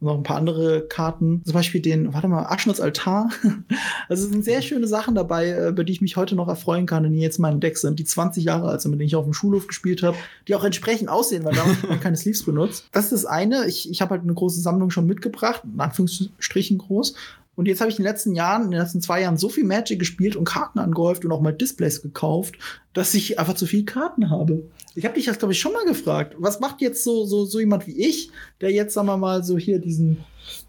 noch 0.00 0.16
ein 0.16 0.22
paar 0.22 0.36
andere 0.36 0.82
Karten. 0.82 1.42
Zum 1.44 1.54
Beispiel 1.54 1.80
den, 1.80 2.12
warte 2.12 2.28
mal, 2.28 2.46
Aschnitz 2.46 2.80
Altar. 2.80 3.30
Also 4.06 4.26
es 4.26 4.32
sind 4.32 4.44
sehr 4.44 4.60
schöne 4.60 4.86
Sachen 4.86 5.14
dabei, 5.14 5.48
äh, 5.48 5.68
über 5.68 5.82
die 5.82 5.92
ich 5.92 6.02
mich 6.02 6.16
heute 6.16 6.34
noch 6.34 6.48
erfreuen 6.48 6.84
kann, 6.84 7.10
die 7.10 7.20
jetzt 7.20 7.38
in 7.38 7.42
meinem 7.42 7.60
Deck 7.60 7.78
sind, 7.78 7.98
die 7.98 8.04
20 8.04 8.44
Jahre 8.44 8.68
alt 8.68 8.82
sind, 8.82 8.90
mit 8.90 9.00
denen 9.00 9.06
ich 9.06 9.16
auf 9.16 9.24
dem 9.24 9.32
Schulhof 9.32 9.66
gespielt 9.66 10.02
habe, 10.02 10.16
die 10.46 10.54
auch 10.54 10.64
entsprechend 10.64 11.08
aussehen, 11.08 11.44
weil 11.44 11.54
damals 11.54 11.82
man 11.88 12.00
keine 12.00 12.16
Sleeves 12.16 12.44
benutzt. 12.44 12.86
Das 12.92 13.04
ist 13.04 13.12
das 13.12 13.24
eine. 13.24 13.66
Ich, 13.66 13.90
ich 13.90 14.02
habe 14.02 14.10
halt 14.10 14.22
eine 14.22 14.34
große 14.34 14.60
Sammlung 14.60 14.90
schon 14.90 15.06
mitgebracht, 15.06 15.62
in 15.64 15.80
Anführungsstrichen 15.80 16.76
groß. 16.76 17.14
Und 17.56 17.66
jetzt 17.68 17.80
habe 17.80 17.90
ich 17.90 17.98
in 17.98 18.04
den 18.04 18.10
letzten 18.10 18.34
Jahren, 18.34 18.64
in 18.64 18.70
den 18.72 18.80
letzten 18.80 19.00
zwei 19.00 19.20
Jahren 19.20 19.36
so 19.36 19.48
viel 19.48 19.64
Magic 19.64 19.98
gespielt 19.98 20.34
und 20.36 20.44
Karten 20.44 20.78
angehäuft 20.78 21.24
und 21.24 21.32
auch 21.32 21.40
mal 21.40 21.52
Displays 21.52 22.02
gekauft, 22.02 22.56
dass 22.92 23.14
ich 23.14 23.38
einfach 23.38 23.54
zu 23.54 23.66
viel 23.66 23.84
Karten 23.84 24.30
habe. 24.30 24.64
Ich 24.94 25.04
habe 25.04 25.14
dich 25.14 25.26
das, 25.26 25.38
glaube 25.38 25.52
ich, 25.52 25.60
schon 25.60 25.72
mal 25.72 25.84
gefragt. 25.84 26.34
Was 26.38 26.60
macht 26.60 26.80
jetzt 26.80 27.04
so, 27.04 27.24
so, 27.26 27.44
so 27.44 27.60
jemand 27.60 27.86
wie 27.86 27.96
ich, 27.96 28.30
der 28.60 28.70
jetzt, 28.72 28.94
sagen 28.94 29.06
wir 29.06 29.16
mal, 29.16 29.44
so 29.44 29.56
hier 29.58 29.78
diesen 29.78 30.18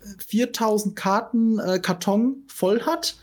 äh, 0.04 0.24
4000 0.28 0.96
Karten 0.96 1.60
äh, 1.60 1.80
Karton 1.80 2.44
voll 2.48 2.82
hat, 2.82 3.18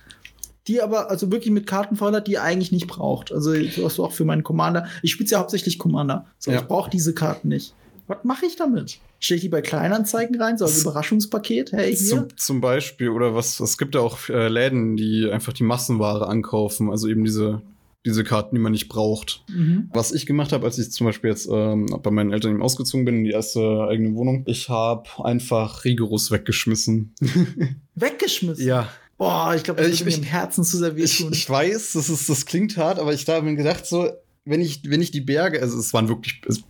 die 0.69 0.81
aber 0.81 1.11
also 1.11 1.33
wirklich 1.33 1.53
mit 1.53 1.67
Karten 1.67 1.97
voll 1.97 2.13
hat, 2.15 2.29
die 2.29 2.35
er 2.35 2.43
eigentlich 2.45 2.71
nicht 2.73 2.87
braucht. 2.87 3.33
Also 3.33 3.53
was 3.53 3.99
auch 3.99 4.13
für 4.13 4.25
meinen 4.25 4.45
Commander. 4.45 4.87
Ich 5.03 5.13
spiele 5.13 5.29
ja 5.31 5.39
hauptsächlich 5.39 5.79
Commander. 5.79 6.27
So, 6.39 6.51
Ja. 6.53 6.61
ich 6.61 6.67
brauche 6.67 6.91
diese 6.91 7.15
Karten 7.15 7.49
nicht. 7.49 7.75
Was 8.07 8.19
mache 8.23 8.47
ich 8.47 8.57
damit? 8.57 9.01
Stelle 9.25 9.37
ich 9.37 9.43
die 9.43 9.49
bei 9.49 9.63
Kleinanzeigen 9.63 10.41
rein, 10.41 10.59
so 10.59 10.65
als 10.65 10.81
Überraschungspaket? 10.83 11.71
Hey, 11.73 11.95
hier. 11.95 12.07
Zum, 12.09 12.37
zum 12.37 12.61
Beispiel, 12.61 13.09
oder 13.11 13.35
was, 13.37 13.61
es 13.61 13.79
gibt 13.79 13.95
ja 13.95 14.01
auch 14.01 14.29
äh, 14.29 14.49
Läden, 14.49 14.97
die 14.97 15.31
einfach 15.31 15.53
die 15.53 15.63
Massenware 15.63 16.27
ankaufen, 16.27 16.91
also 16.91 17.07
eben 17.09 17.23
diese, 17.25 17.63
diese 18.05 18.25
Karten, 18.25 18.57
die 18.57 18.61
man 18.61 18.73
nicht 18.73 18.89
braucht. 18.89 19.45
Mhm. 19.49 19.89
Was 19.95 20.11
ich 20.13 20.27
gemacht 20.27 20.51
habe, 20.53 20.67
als 20.67 20.77
ich 20.79 20.91
zum 20.91 21.07
Beispiel 21.07 21.31
jetzt 21.31 21.49
ähm, 21.49 21.87
bei 22.03 22.11
meinen 22.11 22.33
Eltern 22.33 22.51
eben 22.51 22.63
ausgezogen 22.63 23.05
bin 23.05 23.19
in 23.19 23.25
die 23.25 23.31
erste 23.31 23.87
eigene 23.89 24.15
Wohnung, 24.17 24.43
ich 24.47 24.69
habe 24.69 25.05
einfach 25.25 25.85
rigoros 25.85 26.33
weggeschmissen. 26.33 27.15
Weggeschmissen. 27.95 28.67
ja. 28.67 28.89
Boah, 29.19 29.55
ich 29.55 29.63
glaube, 29.63 29.81
das 29.83 29.89
Äh, 29.91 29.93
ich- 29.93 30.01
würde 30.01 30.05
mir 30.07 30.17
ich- 30.17 30.19
im 30.19 30.25
Herzen 30.25 30.65
zu 30.65 30.79
sehr 30.79 30.97
Ich, 30.97 31.21
wehtun. 31.21 31.33
ich 31.33 31.49
weiß, 31.49 31.93
das, 31.93 32.09
ist, 32.09 32.29
das 32.29 32.45
klingt 32.45 32.77
hart, 32.77 32.99
aber 32.99 33.13
ich 33.15 33.25
da 33.25 33.35
habe 33.35 33.47
mir 33.47 33.55
gedacht, 33.55 33.87
so, 33.87 34.11
wenn 34.45 34.61
ich, 34.61 34.81
wenn 34.91 35.01
ich 35.01 35.13
die 35.13 35.21
Berge, 35.21 35.61
also 35.63 35.79
es 35.79 35.93
waren 35.95 36.09
wirklich, 36.09 36.41
es, 36.49 36.65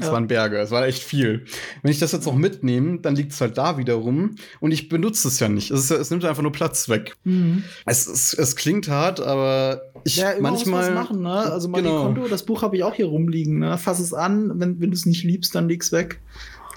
es 0.00 0.06
Ja. 0.08 0.12
waren 0.12 0.26
Berge, 0.26 0.58
es 0.58 0.70
war 0.70 0.86
echt 0.86 1.02
viel. 1.02 1.44
Wenn 1.82 1.90
ich 1.90 1.98
das 1.98 2.12
jetzt 2.12 2.26
noch 2.26 2.34
mitnehme, 2.34 2.98
dann 3.00 3.14
liegt 3.16 3.32
es 3.32 3.40
halt 3.40 3.56
da 3.58 3.78
wieder 3.78 3.94
rum 3.94 4.36
und 4.60 4.72
ich 4.72 4.88
benutze 4.88 5.28
es 5.28 5.38
ja 5.40 5.48
nicht. 5.48 5.70
Es, 5.70 5.84
ist, 5.84 5.90
es 5.90 6.10
nimmt 6.10 6.24
einfach 6.24 6.42
nur 6.42 6.52
Platz 6.52 6.88
weg. 6.88 7.16
Mhm. 7.24 7.64
Es, 7.86 8.06
es, 8.06 8.32
es 8.34 8.56
klingt 8.56 8.88
hart, 8.88 9.20
aber 9.20 9.82
ich 10.04 10.16
Ja, 10.16 10.32
manchmal. 10.40 10.88
was 10.88 10.94
machen, 10.94 11.22
ne? 11.22 11.30
Also 11.30 11.68
Marie 11.68 11.82
Genau. 11.84 12.02
Kondo, 12.04 12.28
das 12.28 12.44
Buch 12.44 12.62
habe 12.62 12.76
ich 12.76 12.84
auch 12.84 12.94
hier 12.94 13.06
rumliegen, 13.06 13.58
ne? 13.58 13.76
Fass 13.78 14.00
es 14.00 14.12
an, 14.14 14.52
wenn, 14.60 14.80
wenn 14.80 14.90
du 14.90 14.96
es 14.96 15.06
nicht 15.06 15.24
liebst, 15.24 15.54
dann 15.54 15.68
leg's 15.68 15.92
weg. 15.92 16.20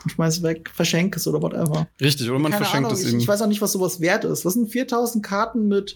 Und 0.04 0.10
schmeiß 0.12 0.38
es 0.40 0.44
weg, 0.44 0.70
verschenk 0.74 1.16
es 1.16 1.26
oder 1.28 1.42
whatever. 1.42 1.88
Richtig, 2.02 2.30
oder 2.30 2.38
man 2.38 2.52
Keine 2.52 2.66
verschenkt 2.66 2.88
Ahnung, 2.88 2.98
es 3.00 3.06
ich, 3.06 3.12
eben. 3.14 3.20
ich 3.22 3.28
weiß 3.28 3.42
auch 3.42 3.48
nicht, 3.48 3.62
was 3.62 3.72
sowas 3.72 4.02
wert 4.02 4.26
ist. 4.26 4.44
Was 4.44 4.54
sind 4.56 4.70
4000 4.70 5.24
Karten 5.24 5.70
mit 5.70 5.96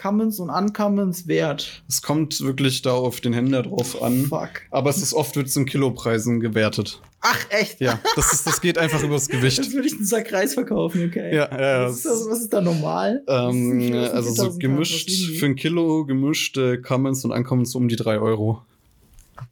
Commons 0.00 0.38
und 0.38 0.48
Uncommons 0.48 1.26
wert? 1.26 1.82
Es 1.88 2.00
kommt 2.00 2.40
wirklich 2.40 2.82
da 2.82 2.92
auf 2.92 3.20
den 3.20 3.32
Händler 3.32 3.64
drauf 3.64 4.00
an. 4.00 4.26
Fuck. 4.26 4.62
Aber 4.70 4.90
es 4.90 4.98
ist 4.98 5.12
oft 5.12 5.36
wird 5.36 5.48
es 5.48 5.56
in 5.56 5.66
Kilopreisen 5.66 6.40
gewertet. 6.40 7.00
Ach, 7.20 7.46
echt? 7.50 7.80
Ja, 7.80 7.98
das, 8.14 8.32
ist, 8.32 8.46
das 8.46 8.60
geht 8.60 8.78
einfach 8.78 9.02
übers 9.02 9.28
Gewicht. 9.28 9.58
Jetzt 9.58 9.72
würde 9.74 9.88
ich 9.88 9.94
einen 9.94 10.04
Sack 10.04 10.32
Reis 10.32 10.54
verkaufen, 10.54 11.06
okay. 11.08 11.34
Ja, 11.34 11.50
ja, 11.50 11.88
Was 11.88 11.96
ist, 11.96 12.06
das, 12.06 12.28
was 12.28 12.40
ist 12.40 12.52
da 12.52 12.60
normal? 12.60 13.22
Ähm, 13.26 13.80
sind 13.80 13.94
also 13.96 14.30
so 14.30 14.34
4000 14.34 14.36
Karten? 14.36 14.48
Was 14.48 14.58
gemischt 14.58 15.10
für 15.38 15.46
ein 15.46 15.56
Kilo 15.56 16.04
gemischte 16.04 16.80
Commons 16.80 17.24
und 17.24 17.32
Uncommons 17.32 17.74
um 17.74 17.88
die 17.88 17.96
3 17.96 18.20
Euro. 18.20 18.62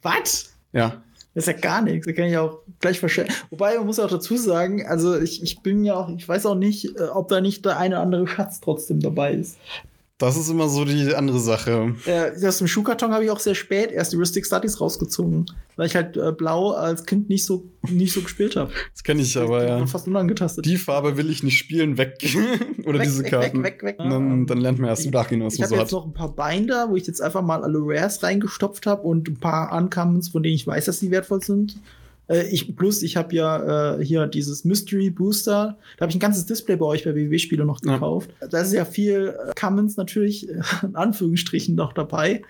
Was? 0.01 0.51
Ja. 0.71 1.01
Das 1.33 1.47
ist 1.47 1.53
ja 1.53 1.59
gar 1.59 1.81
nichts. 1.81 2.07
Da 2.07 2.13
kann 2.13 2.25
ich 2.25 2.37
auch 2.37 2.59
gleich 2.79 2.99
verschenken. 2.99 3.35
Wobei, 3.51 3.77
man 3.77 3.85
muss 3.85 3.99
auch 3.99 4.09
dazu 4.09 4.37
sagen, 4.37 4.85
also 4.87 5.19
ich, 5.19 5.43
ich 5.43 5.59
bin 5.59 5.85
ja 5.85 5.95
auch, 5.95 6.09
ich 6.09 6.27
weiß 6.27 6.47
auch 6.47 6.55
nicht, 6.55 6.97
äh, 6.97 7.03
ob 7.03 7.27
da 7.27 7.41
nicht 7.41 7.63
der 7.63 7.77
eine 7.77 7.95
oder 7.95 8.01
andere 8.01 8.27
Schatz 8.27 8.59
trotzdem 8.59 9.01
dabei 9.01 9.33
ist. 9.33 9.57
Das 10.19 10.35
ist 10.35 10.49
immer 10.49 10.67
so 10.67 10.83
die 10.83 11.13
andere 11.13 11.39
Sache. 11.39 11.93
Äh, 12.07 12.31
aus 12.47 12.57
dem 12.57 12.67
Schuhkarton 12.67 13.13
habe 13.13 13.25
ich 13.25 13.29
auch 13.29 13.39
sehr 13.39 13.53
spät 13.53 13.91
erst 13.91 14.13
die 14.13 14.15
Rustic 14.15 14.47
Studies 14.47 14.81
rausgezogen, 14.81 15.45
weil 15.75 15.85
ich 15.85 15.95
halt 15.95 16.17
äh, 16.17 16.31
blau 16.31 16.71
als 16.71 17.05
Kind 17.05 17.29
nicht 17.29 17.45
so, 17.45 17.69
nicht 17.87 18.13
so 18.13 18.21
gespielt 18.21 18.55
habe. 18.55 18.71
Das 18.93 19.03
kenne 19.03 19.21
ich 19.21 19.37
aber, 19.37 19.67
ja. 19.67 19.85
Fast 19.85 20.07
unangetastet. 20.07 20.65
Die 20.65 20.77
Farbe 20.77 21.17
will 21.17 21.29
ich 21.29 21.43
nicht 21.43 21.59
spielen, 21.59 21.99
weg. 21.99 22.17
Oder 22.85 22.97
Weg, 22.97 23.05
diese 23.05 23.23
weg, 23.23 23.29
Karten. 23.29 23.63
Weg, 23.63 23.83
weg, 23.83 23.83
weg. 23.83 23.99
Und 23.99 24.09
dann, 24.09 24.47
dann 24.47 24.57
lernt 24.57 24.79
man 24.79 24.89
erst 24.89 25.05
im 25.05 25.11
Nachhinein, 25.11 25.45
was 25.45 25.53
ich 25.53 25.59
man 25.59 25.69
habe 25.69 25.75
so 25.75 25.81
jetzt 25.81 25.93
hat. 25.93 25.99
noch 25.99 26.05
ein 26.07 26.13
paar 26.13 26.49
Binder, 26.49 26.89
wo 26.89 26.95
ich 26.95 27.05
jetzt 27.05 27.21
einfach 27.21 27.43
mal 27.43 27.63
alle 27.63 27.77
Rares 27.79 28.23
reingestopft 28.23 28.87
habe 28.87 29.03
und 29.03 29.29
ein 29.29 29.37
paar 29.37 29.71
Uncommons, 29.71 30.29
von 30.29 30.41
denen 30.41 30.55
ich 30.55 30.65
weiß, 30.65 30.85
dass 30.85 30.99
die 30.99 31.11
wertvoll 31.11 31.43
sind. 31.43 31.75
Äh, 32.27 32.47
ich, 32.49 32.75
plus, 32.75 33.01
ich 33.03 33.17
habe 33.17 33.35
ja 33.35 33.95
äh, 33.97 34.03
hier 34.03 34.27
dieses 34.27 34.65
Mystery 34.65 35.09
Booster. 35.09 35.77
Da 35.97 36.01
habe 36.01 36.09
ich 36.09 36.15
ein 36.15 36.21
ganzes 36.21 36.45
Display 36.45 36.75
bei 36.75 36.85
euch 36.85 37.03
bei 37.03 37.15
WW-Spiele 37.15 37.65
noch 37.65 37.81
gekauft. 37.81 38.29
Ja. 38.41 38.47
Da 38.47 38.61
ist 38.61 38.73
ja 38.73 38.85
viel 38.85 39.35
äh, 39.37 39.53
Commons 39.59 39.97
natürlich 39.97 40.49
in 40.49 40.95
Anführungsstrichen 40.95 41.75
noch 41.75 41.93
dabei. 41.93 42.41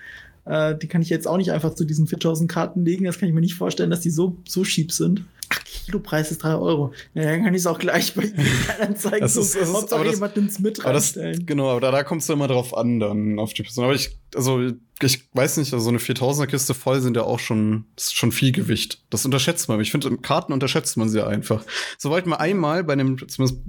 Äh, 0.45 0.75
die 0.77 0.87
kann 0.87 1.01
ich 1.01 1.09
jetzt 1.09 1.27
auch 1.27 1.37
nicht 1.37 1.51
einfach 1.51 1.73
zu 1.75 1.85
diesen 1.85 2.07
4000 2.07 2.49
Karten 2.49 2.85
legen. 2.85 3.05
Das 3.05 3.19
kann 3.19 3.29
ich 3.29 3.35
mir 3.35 3.41
nicht 3.41 3.55
vorstellen, 3.55 3.89
dass 3.89 4.01
die 4.01 4.09
so, 4.09 4.37
so 4.47 4.63
cheap 4.63 4.91
sind. 4.91 5.23
Ach, 5.49 5.59
Kilopreis 5.85 6.31
ist 6.31 6.43
3 6.43 6.55
Euro. 6.55 6.93
Ja, 7.13 7.23
dann 7.23 7.43
kann 7.43 7.53
ich 7.53 7.61
es 7.61 7.67
auch 7.67 7.79
gleich 7.79 8.13
bei 8.13 8.27
Kleinanzeigen 8.27 9.19
das 9.21 9.35
ist, 9.35 9.55
das 9.55 9.69
ist, 9.69 9.93
aber 9.93 10.05
jemand 10.05 10.35
nimmt 10.35 10.51
es 10.51 10.59
mit 10.59 10.83
reinstellen. 10.83 11.37
Das, 11.37 11.45
genau, 11.45 11.69
aber 11.69 11.81
da, 11.81 11.91
da 11.91 12.03
kommst 12.03 12.27
du 12.27 12.33
immer 12.33 12.47
drauf 12.47 12.75
an, 12.75 12.99
dann 12.99 13.39
auf 13.39 13.53
die 13.53 13.63
Person. 13.63 13.85
Aber 13.85 13.93
ich, 13.93 14.17
also, 14.35 14.71
ich 15.01 15.29
weiß 15.33 15.57
nicht, 15.57 15.73
also 15.73 15.83
so 15.83 15.89
eine 15.89 15.99
4000er 15.99 16.47
Kiste 16.47 16.73
voll 16.73 17.01
sind 17.01 17.15
ja 17.15 17.23
auch 17.23 17.39
schon, 17.39 17.85
ist 17.95 18.15
schon 18.15 18.31
viel 18.31 18.51
Gewicht. 18.51 19.03
Das 19.09 19.23
unterschätzt 19.25 19.69
man. 19.69 19.79
Ich 19.79 19.91
finde, 19.91 20.17
Karten 20.17 20.51
unterschätzt 20.51 20.97
man 20.97 21.09
sehr 21.09 21.27
einfach. 21.27 21.63
Soweit 21.97 22.25
man 22.25 22.39
einmal 22.39 22.83
bei 22.83 22.93
einem, 22.93 23.17
zumindest 23.27 23.61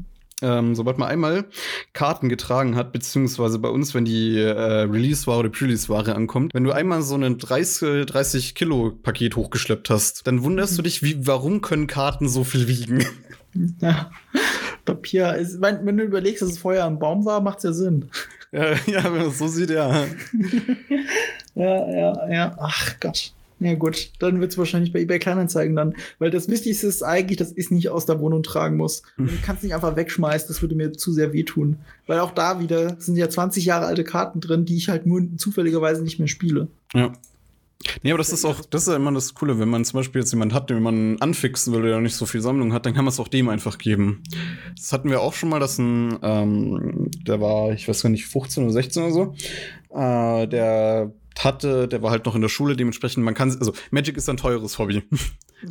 ähm, 0.43 0.74
sobald 0.74 0.99
man 0.99 1.09
einmal 1.09 1.47
Karten 1.93 2.28
getragen 2.28 2.76
hat, 2.76 2.93
beziehungsweise 2.93 3.59
bei 3.59 3.68
uns, 3.68 3.95
wenn 3.95 4.05
die 4.05 4.39
äh, 4.39 4.51
Release-Ware 4.51 5.39
oder 5.39 5.49
Pre-Release-Ware 5.49 6.14
ankommt, 6.14 6.55
wenn 6.55 6.64
du 6.64 6.72
einmal 6.72 7.03
so 7.03 7.16
ein 7.16 7.39
30, 7.39 8.07
30 8.07 8.55
Kilo 8.55 8.93
Paket 9.03 9.36
hochgeschleppt 9.36 9.91
hast, 9.91 10.26
dann 10.26 10.43
wunderst 10.43 10.78
du 10.78 10.82
dich, 10.82 11.03
wie, 11.03 11.26
warum 11.26 11.61
können 11.61 11.86
Karten 11.86 12.28
so 12.28 12.45
viel 12.45 12.68
wiegen? 12.68 13.05
Ja. 13.80 14.11
Papier 14.84 15.34
ist, 15.34 15.61
wenn, 15.61 15.84
wenn 15.84 15.97
du 15.97 16.05
überlegst, 16.05 16.43
dass 16.43 16.51
es 16.51 16.59
vorher 16.59 16.84
ein 16.84 16.99
Baum 16.99 17.24
war, 17.24 17.41
macht 17.41 17.59
es 17.59 17.64
ja 17.64 17.72
Sinn. 17.72 18.11
Ja, 18.53 18.72
ja, 18.86 19.05
wenn 19.05 19.18
man 19.18 19.28
es 19.28 19.39
so 19.39 19.49
sieht, 19.49 19.70
ja. 19.70 19.89
ja, 21.55 21.91
ja, 21.91 22.30
ja. 22.30 22.57
Ach 22.59 23.01
Gott. 23.01 23.32
Ja 23.61 23.74
gut, 23.74 24.12
dann 24.20 24.40
wird 24.40 24.52
es 24.52 24.59
wahrscheinlich 24.59 24.92
bei 24.92 25.00
eBay 25.00 25.18
Kleinanzeigen 25.18 25.74
dann. 25.74 25.94
Weil 26.18 26.30
das 26.30 26.48
Wichtigste 26.48 26.86
ist 26.86 27.02
eigentlich, 27.02 27.38
dass 27.38 27.52
ich 27.52 27.66
es 27.66 27.70
nicht 27.70 27.88
aus 27.88 28.06
der 28.06 28.20
Wohnung 28.20 28.42
tragen 28.42 28.76
muss. 28.76 29.02
Und 29.16 29.30
du 29.30 29.36
kannst 29.44 29.64
nicht 29.64 29.74
einfach 29.74 29.96
wegschmeißen, 29.96 30.48
das 30.48 30.62
würde 30.62 30.74
mir 30.74 30.92
zu 30.92 31.12
sehr 31.12 31.32
wehtun. 31.32 31.76
Weil 32.06 32.20
auch 32.20 32.32
da 32.32 32.61
wieder 32.61 32.96
sind 33.00 33.16
ja 33.16 33.28
20 33.28 33.64
Jahre 33.64 33.86
alte 33.86 34.04
Karten 34.04 34.40
drin, 34.40 34.64
die 34.64 34.76
ich 34.76 34.88
halt 34.88 35.06
nur 35.06 35.22
zufälligerweise 35.36 36.02
nicht 36.02 36.18
mehr 36.18 36.28
spiele. 36.28 36.68
Ja. 36.94 37.12
Nee, 38.02 38.11
aber 38.11 38.18
das 38.18 38.30
ist 38.30 38.44
auch, 38.44 38.61
das 38.64 38.82
ist 38.82 38.88
ja 38.88 38.96
immer 38.96 39.12
das 39.12 39.34
Coole, 39.34 39.61
wenn 39.61 39.68
man 39.68 39.84
zum 39.84 39.98
Beispiel 39.98 40.20
jetzt 40.20 40.32
jemanden 40.32 40.54
hat, 40.54 40.68
den 40.68 40.82
man 40.82 41.16
anfixen 41.20 41.72
will, 41.72 41.82
der 41.82 42.00
nicht 42.00 42.16
so 42.16 42.26
viel 42.26 42.40
Sammlung 42.40 42.72
hat, 42.72 42.86
dann 42.86 42.94
kann 42.94 43.04
man 43.04 43.12
es 43.12 43.20
auch 43.20 43.28
dem 43.28 43.48
einfach 43.48 43.78
geben. 43.78 44.22
Das 44.76 44.92
hatten 44.92 45.11
wir 45.11 45.20
auch 45.20 45.32
schon 45.32 45.48
mal, 45.48 45.61
dass 45.61 45.78
ein, 45.78 46.18
ähm, 46.22 47.09
der 47.24 47.40
war, 47.40 47.70
ich 47.72 47.88
weiß 47.88 48.02
gar 48.02 48.11
nicht, 48.11 48.26
15 48.26 48.64
oder 48.64 48.72
16 48.72 49.02
oder 49.04 49.12
so, 49.12 49.34
äh, 49.94 50.48
der 50.48 51.12
hatte, 51.45 51.89
der 51.89 52.03
war 52.03 52.11
halt 52.11 52.26
noch 52.26 52.34
in 52.34 52.43
der 52.43 52.49
Schule, 52.49 52.76
dementsprechend, 52.76 53.24
man 53.24 53.34
kann, 53.34 53.51
also 53.59 53.72
Magic 53.91 54.16
ist 54.16 54.28
ein 54.28 54.36
teures 54.36 54.78
Hobby. 54.78 55.03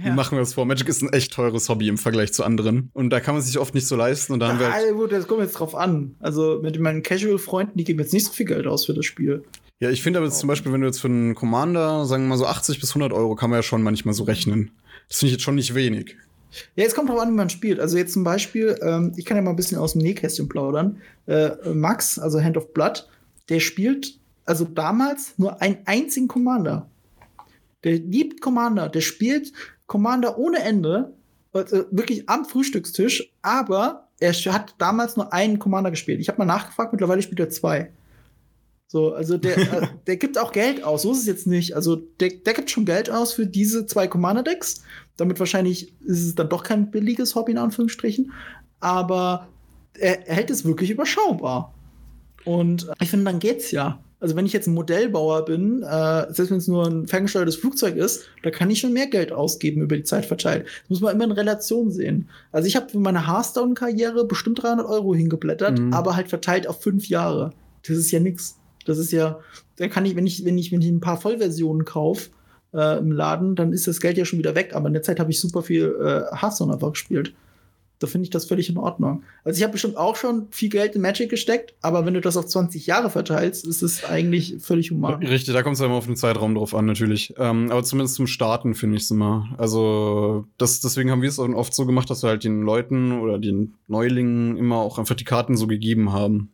Ja. 0.03 0.13
Machen 0.13 0.38
wir 0.38 0.41
das 0.41 0.53
vor? 0.53 0.65
Magic 0.65 0.89
ist 0.89 1.01
ein 1.01 1.13
echt 1.13 1.32
teures 1.32 1.70
Hobby 1.70 1.88
im 1.88 1.97
Vergleich 1.97 2.34
zu 2.34 2.43
anderen. 2.43 2.89
Und 2.93 3.09
da 3.09 3.22
kann 3.22 3.36
man 3.36 3.41
sich 3.41 3.57
oft 3.57 3.74
nicht 3.74 3.88
so 3.88 3.95
leisten. 3.95 4.34
Und 4.34 4.41
da 4.41 4.49
haben 4.49 4.59
wir 4.59 4.74
halt 4.74 4.93
gut, 4.93 5.13
das 5.13 5.30
kommt 5.30 5.39
jetzt 5.41 5.53
drauf 5.53 5.76
an. 5.76 6.13
Also 6.20 6.59
mit 6.61 6.78
meinen 6.78 7.03
Casual-Freunden, 7.03 7.78
die 7.78 7.86
geben 7.86 7.99
jetzt 7.99 8.11
nicht 8.11 8.26
so 8.26 8.34
viel 8.34 8.45
Geld 8.45 8.68
aus 8.68 8.86
für 8.86 8.93
das 8.93 9.05
Spiel. 9.05 9.45
Ja, 9.80 9.89
ich 9.89 10.01
finde 10.01 10.20
aber 10.20 10.28
jetzt 10.28 10.39
zum 10.39 10.47
Beispiel, 10.47 10.74
wenn 10.74 10.82
du 10.82 10.88
jetzt 10.88 10.99
für 10.99 11.07
einen 11.07 11.36
Commander, 11.36 12.05
sagen 12.05 12.24
wir 12.24 12.30
mal 12.30 12.38
so 12.38 12.47
80 12.47 12.82
bis 12.82 12.89
100 12.89 13.13
Euro, 13.13 13.36
kann 13.36 13.49
man 13.49 13.59
ja 13.59 13.63
schon 13.63 13.82
manchmal 13.82 14.13
so 14.13 14.26
rechnen. 14.26 14.72
Das 15.07 15.20
finde 15.20 15.28
ich 15.28 15.34
jetzt 15.34 15.43
schon 15.43 15.55
nicht 15.55 15.74
wenig. 15.74 16.18
Ja, 16.76 16.84
jetzt 16.84 16.95
kommt 16.95 17.09
drauf 17.09 17.20
an, 17.20 17.30
wie 17.30 17.36
man 17.36 17.49
spielt. 17.49 17.80
Also 17.80 17.97
jetzt 17.97 18.13
zum 18.13 18.24
Beispiel, 18.24 18.78
ähm, 18.82 19.13
ich 19.15 19.26
kann 19.26 19.38
ja 19.38 19.43
mal 19.43 19.51
ein 19.51 19.55
bisschen 19.55 19.78
aus 19.78 19.93
dem 19.93 20.01
Nähkästchen 20.01 20.49
plaudern. 20.49 21.01
Äh, 21.28 21.51
Max, 21.74 22.20
also 22.20 22.41
Hand 22.41 22.57
of 22.57 22.74
Blood, 22.74 23.07
der 23.49 23.59
spielt 23.59 24.16
also 24.47 24.65
damals 24.65 25.37
nur 25.37 25.61
einen 25.61 25.79
einzigen 25.85 26.27
Commander. 26.27 26.89
Der 27.83 27.93
liebt 27.93 28.41
Commander, 28.41 28.89
der 28.89 29.01
spielt 29.01 29.51
Commander 29.85 30.37
ohne 30.37 30.59
Ende, 30.59 31.13
also 31.53 31.85
wirklich 31.91 32.27
am 32.29 32.45
Frühstückstisch, 32.45 33.31
aber 33.41 34.07
er 34.19 34.33
hat 34.33 34.75
damals 34.79 35.15
nur 35.15 35.31
einen 35.31 35.59
Commander 35.59 35.91
gespielt. 35.91 36.19
Ich 36.19 36.27
habe 36.29 36.39
mal 36.39 36.45
nachgefragt, 36.45 36.91
mittlerweile 36.91 37.21
spielt 37.21 37.39
er 37.39 37.49
zwei. 37.49 37.91
So, 38.87 39.13
also 39.13 39.37
der, 39.37 39.57
äh, 39.83 39.87
der 40.07 40.17
gibt 40.17 40.37
auch 40.37 40.51
Geld 40.51 40.83
aus, 40.83 41.03
so 41.03 41.11
ist 41.11 41.19
es 41.19 41.25
jetzt 41.27 41.45
nicht. 41.45 41.75
Also 41.75 41.95
der, 41.95 42.29
der 42.29 42.53
gibt 42.53 42.71
schon 42.71 42.85
Geld 42.85 43.09
aus 43.09 43.33
für 43.33 43.45
diese 43.45 43.85
zwei 43.85 44.07
Commander-Decks. 44.07 44.81
Damit 45.17 45.39
wahrscheinlich 45.39 45.93
ist 46.01 46.25
es 46.25 46.35
dann 46.35 46.49
doch 46.49 46.63
kein 46.63 46.89
billiges 46.89 47.35
Hobby 47.35 47.51
in 47.51 47.57
Anführungsstrichen. 47.57 48.31
Aber 48.79 49.49
er, 49.93 50.27
er 50.27 50.35
hält 50.35 50.49
es 50.49 50.65
wirklich 50.65 50.89
überschaubar. 50.89 51.73
Und 52.45 52.89
ich 53.01 53.09
finde, 53.09 53.25
dann 53.25 53.39
geht's 53.39 53.71
ja. 53.71 53.99
Also 54.20 54.36
wenn 54.36 54.47
ich 54.47 54.53
jetzt 54.53 54.68
ein 54.68 54.74
Modellbauer 54.74 55.45
bin, 55.45 55.84
äh, 55.84 56.34
selbst 56.34 56.49
wenn 56.49 56.57
es 56.57 56.68
nur 56.68 56.88
ein 56.88 57.07
ferngesteuertes 57.07 57.55
Flugzeug 57.55 57.95
ist, 57.95 58.24
da 58.41 58.49
kann 58.49 58.70
ich 58.72 58.80
schon 58.80 58.93
mehr 58.93 59.07
Geld 59.07 59.32
ausgeben 59.32 59.82
über 59.82 59.95
die 59.95 60.03
Zeit 60.03 60.26
verteilt. 60.26 60.65
Das 60.65 60.89
muss 60.89 61.01
man 61.01 61.13
immer 61.13 61.26
in 61.26 61.32
Relation 61.32 61.91
sehen. 61.91 62.28
Also 62.51 62.68
ich 62.68 62.76
habe 62.76 62.89
für 62.89 62.99
meine 62.99 63.28
Hearthstone-Karriere 63.28 64.26
bestimmt 64.26 64.63
300 64.63 64.88
Euro 64.88 65.13
hingeblättert, 65.13 65.78
mhm. 65.78 65.93
aber 65.93 66.15
halt 66.15 66.30
verteilt 66.30 66.68
auf 66.68 66.82
fünf 66.82 67.07
Jahre. 67.07 67.53
Das 67.88 67.95
ist 67.95 68.11
ja 68.11 68.20
nix. 68.20 68.57
Das 68.86 68.97
ist 68.97 69.11
ja, 69.11 69.39
da 69.76 69.88
kann 69.88 70.05
ich, 70.05 70.15
wenn 70.15 70.26
ich, 70.26 70.43
wenn 70.45 70.57
ich, 70.57 70.72
wenn 70.72 70.82
ich 70.82 70.89
ein 70.89 71.01
paar 71.01 71.22
Vollversionen 71.22 71.86
kaufe 71.86 72.30
äh, 72.74 72.97
im 72.97 73.11
Laden, 73.11 73.55
dann 73.55 73.72
ist 73.72 73.88
das 73.88 73.99
Geld 74.01 74.18
ja 74.18 74.26
schon 74.26 74.39
wieder 74.39 74.55
weg. 74.55 74.72
Aber 74.74 74.88
in 74.88 74.93
der 74.93 75.03
Zeit 75.03 75.20
habe 75.20 75.30
ich 75.30 75.39
super 75.39 75.61
viel 75.61 75.95
äh, 75.99 76.36
Hearthstone 76.36 76.74
einfach 76.74 76.91
gespielt 76.93 77.34
da 77.99 78.07
finde 78.07 78.25
ich 78.25 78.29
das 78.29 78.45
völlig 78.45 78.69
in 78.69 78.77
Ordnung. 78.77 79.23
Also 79.43 79.57
ich 79.57 79.63
habe 79.63 79.71
bestimmt 79.71 79.97
auch 79.97 80.15
schon 80.15 80.47
viel 80.51 80.69
Geld 80.69 80.95
in 80.95 81.01
Magic 81.01 81.29
gesteckt, 81.29 81.73
aber 81.81 82.05
wenn 82.05 82.13
du 82.13 82.21
das 82.21 82.37
auf 82.37 82.45
20 82.45 82.85
Jahre 82.85 83.09
verteilst, 83.09 83.65
ist 83.65 83.81
es 83.81 84.03
eigentlich 84.03 84.55
völlig 84.59 84.91
human. 84.91 85.23
Richtig, 85.23 85.53
da 85.53 85.63
kommt 85.63 85.75
es 85.75 85.79
ja 85.79 85.87
immer 85.87 85.95
auf 85.95 86.05
den 86.05 86.15
Zeitraum 86.15 86.55
drauf 86.55 86.75
an, 86.75 86.85
natürlich. 86.85 87.33
Ähm, 87.37 87.71
aber 87.71 87.83
zumindest 87.83 88.15
zum 88.15 88.27
Starten 88.27 88.75
finde 88.75 88.97
ich 88.97 89.03
es 89.03 89.11
immer. 89.11 89.49
Also 89.57 90.45
das, 90.57 90.79
deswegen 90.79 91.09
haben 91.11 91.21
wir 91.21 91.29
es 91.29 91.39
oft 91.39 91.73
so 91.73 91.85
gemacht, 91.85 92.09
dass 92.09 92.23
wir 92.23 92.29
halt 92.29 92.43
den 92.43 92.61
Leuten 92.61 93.19
oder 93.19 93.39
den 93.39 93.75
Neulingen 93.87 94.57
immer 94.57 94.77
auch 94.77 94.99
einfach 94.99 95.15
die 95.15 95.23
Karten 95.23 95.57
so 95.57 95.65
gegeben 95.65 96.13
haben. 96.13 96.51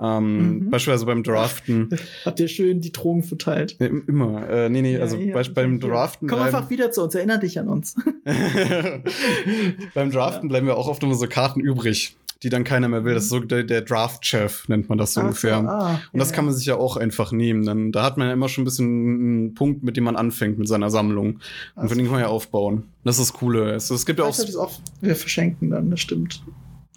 Ähm, 0.00 0.64
mhm. 0.64 0.70
Beispielsweise 0.70 1.06
beim 1.06 1.22
Draften. 1.22 1.90
Habt 2.24 2.40
ihr 2.40 2.48
schön 2.48 2.80
die 2.80 2.92
Drogen 2.92 3.22
verteilt? 3.22 3.76
Ja, 3.78 3.86
immer. 3.86 4.48
Äh, 4.48 4.70
nee, 4.70 4.82
nee, 4.82 4.94
ja, 4.94 5.00
also 5.00 5.16
ja, 5.16 5.34
bei, 5.34 5.42
beim 5.42 5.80
Draften. 5.80 6.28
Komm 6.28 6.40
einfach 6.40 6.70
wieder 6.70 6.90
zu 6.92 7.02
uns, 7.02 7.14
erinner 7.14 7.38
dich 7.38 7.58
an 7.58 7.68
uns. 7.68 7.94
beim 9.94 10.10
Draften 10.10 10.48
bleiben 10.48 10.66
wir 10.66 10.77
auch 10.78 10.88
oft 10.88 11.02
immer 11.02 11.14
so 11.14 11.26
Karten 11.26 11.60
übrig, 11.60 12.16
die 12.42 12.50
dann 12.50 12.64
keiner 12.64 12.88
mehr 12.88 13.04
will. 13.04 13.14
Das 13.14 13.24
ist 13.24 13.30
so 13.30 13.40
der, 13.40 13.64
der 13.64 13.82
Draft-Chef, 13.82 14.68
nennt 14.68 14.88
man 14.88 14.98
das 14.98 15.14
so 15.14 15.20
Ach, 15.20 15.24
ungefähr. 15.24 15.56
Ah, 15.56 16.00
und 16.12 16.20
das 16.20 16.32
kann 16.32 16.44
man 16.44 16.54
sich 16.54 16.66
ja 16.66 16.76
auch 16.76 16.96
einfach 16.96 17.32
nehmen. 17.32 17.64
Dann, 17.64 17.92
da 17.92 18.02
hat 18.04 18.16
man 18.16 18.28
ja 18.28 18.32
immer 18.32 18.48
schon 18.48 18.62
ein 18.62 18.64
bisschen 18.64 18.86
einen 18.86 19.54
Punkt, 19.54 19.82
mit 19.82 19.96
dem 19.96 20.04
man 20.04 20.16
anfängt 20.16 20.58
mit 20.58 20.68
seiner 20.68 20.90
Sammlung. 20.90 21.40
Und 21.74 21.88
von 21.88 21.98
dem 21.98 22.06
kann 22.06 22.14
man 22.14 22.22
ja 22.22 22.28
aufbauen. 22.28 22.84
Das 23.04 23.18
ist 23.18 23.30
das 23.30 23.38
Coole. 23.38 23.72
Es, 23.72 23.90
es 23.90 24.06
gibt 24.06 24.18
ja 24.20 24.24
auch. 24.24 24.36
Das 24.36 24.56
auch 24.56 24.72
wir 25.00 25.16
verschenken 25.16 25.70
dann, 25.70 25.90
das 25.90 26.00
stimmt. 26.00 26.42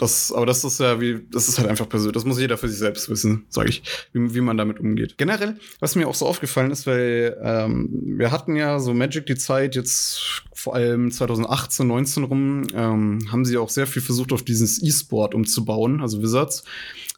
Das, 0.01 0.31
aber 0.31 0.47
das 0.47 0.63
ist 0.63 0.79
ja 0.79 0.99
wie, 0.99 1.19
das 1.31 1.47
ist 1.47 1.59
halt 1.59 1.69
einfach 1.69 1.87
persönlich. 1.87 2.15
Das 2.15 2.25
muss 2.25 2.39
jeder 2.39 2.57
für 2.57 2.67
sich 2.67 2.79
selbst 2.79 3.07
wissen, 3.07 3.45
sage 3.49 3.69
ich, 3.69 3.83
wie, 4.13 4.33
wie 4.33 4.41
man 4.41 4.57
damit 4.57 4.79
umgeht. 4.79 5.15
Generell, 5.19 5.57
was 5.79 5.95
mir 5.95 6.07
auch 6.07 6.15
so 6.15 6.25
aufgefallen 6.25 6.71
ist, 6.71 6.87
weil 6.87 7.37
ähm, 7.43 7.87
wir 7.91 8.31
hatten 8.31 8.55
ja 8.55 8.79
so 8.79 8.95
Magic 8.95 9.27
die 9.27 9.35
Zeit 9.35 9.75
jetzt 9.75 10.43
vor 10.61 10.75
allem 10.75 11.11
2018, 11.11 11.87
19 11.87 12.23
rum, 12.23 12.67
ähm, 12.75 13.19
haben 13.31 13.45
sie 13.45 13.57
auch 13.57 13.69
sehr 13.69 13.87
viel 13.87 14.01
versucht, 14.01 14.31
auf 14.31 14.43
dieses 14.43 14.81
E-Sport 14.83 15.33
umzubauen, 15.33 16.01
also 16.01 16.21
Wizards 16.21 16.63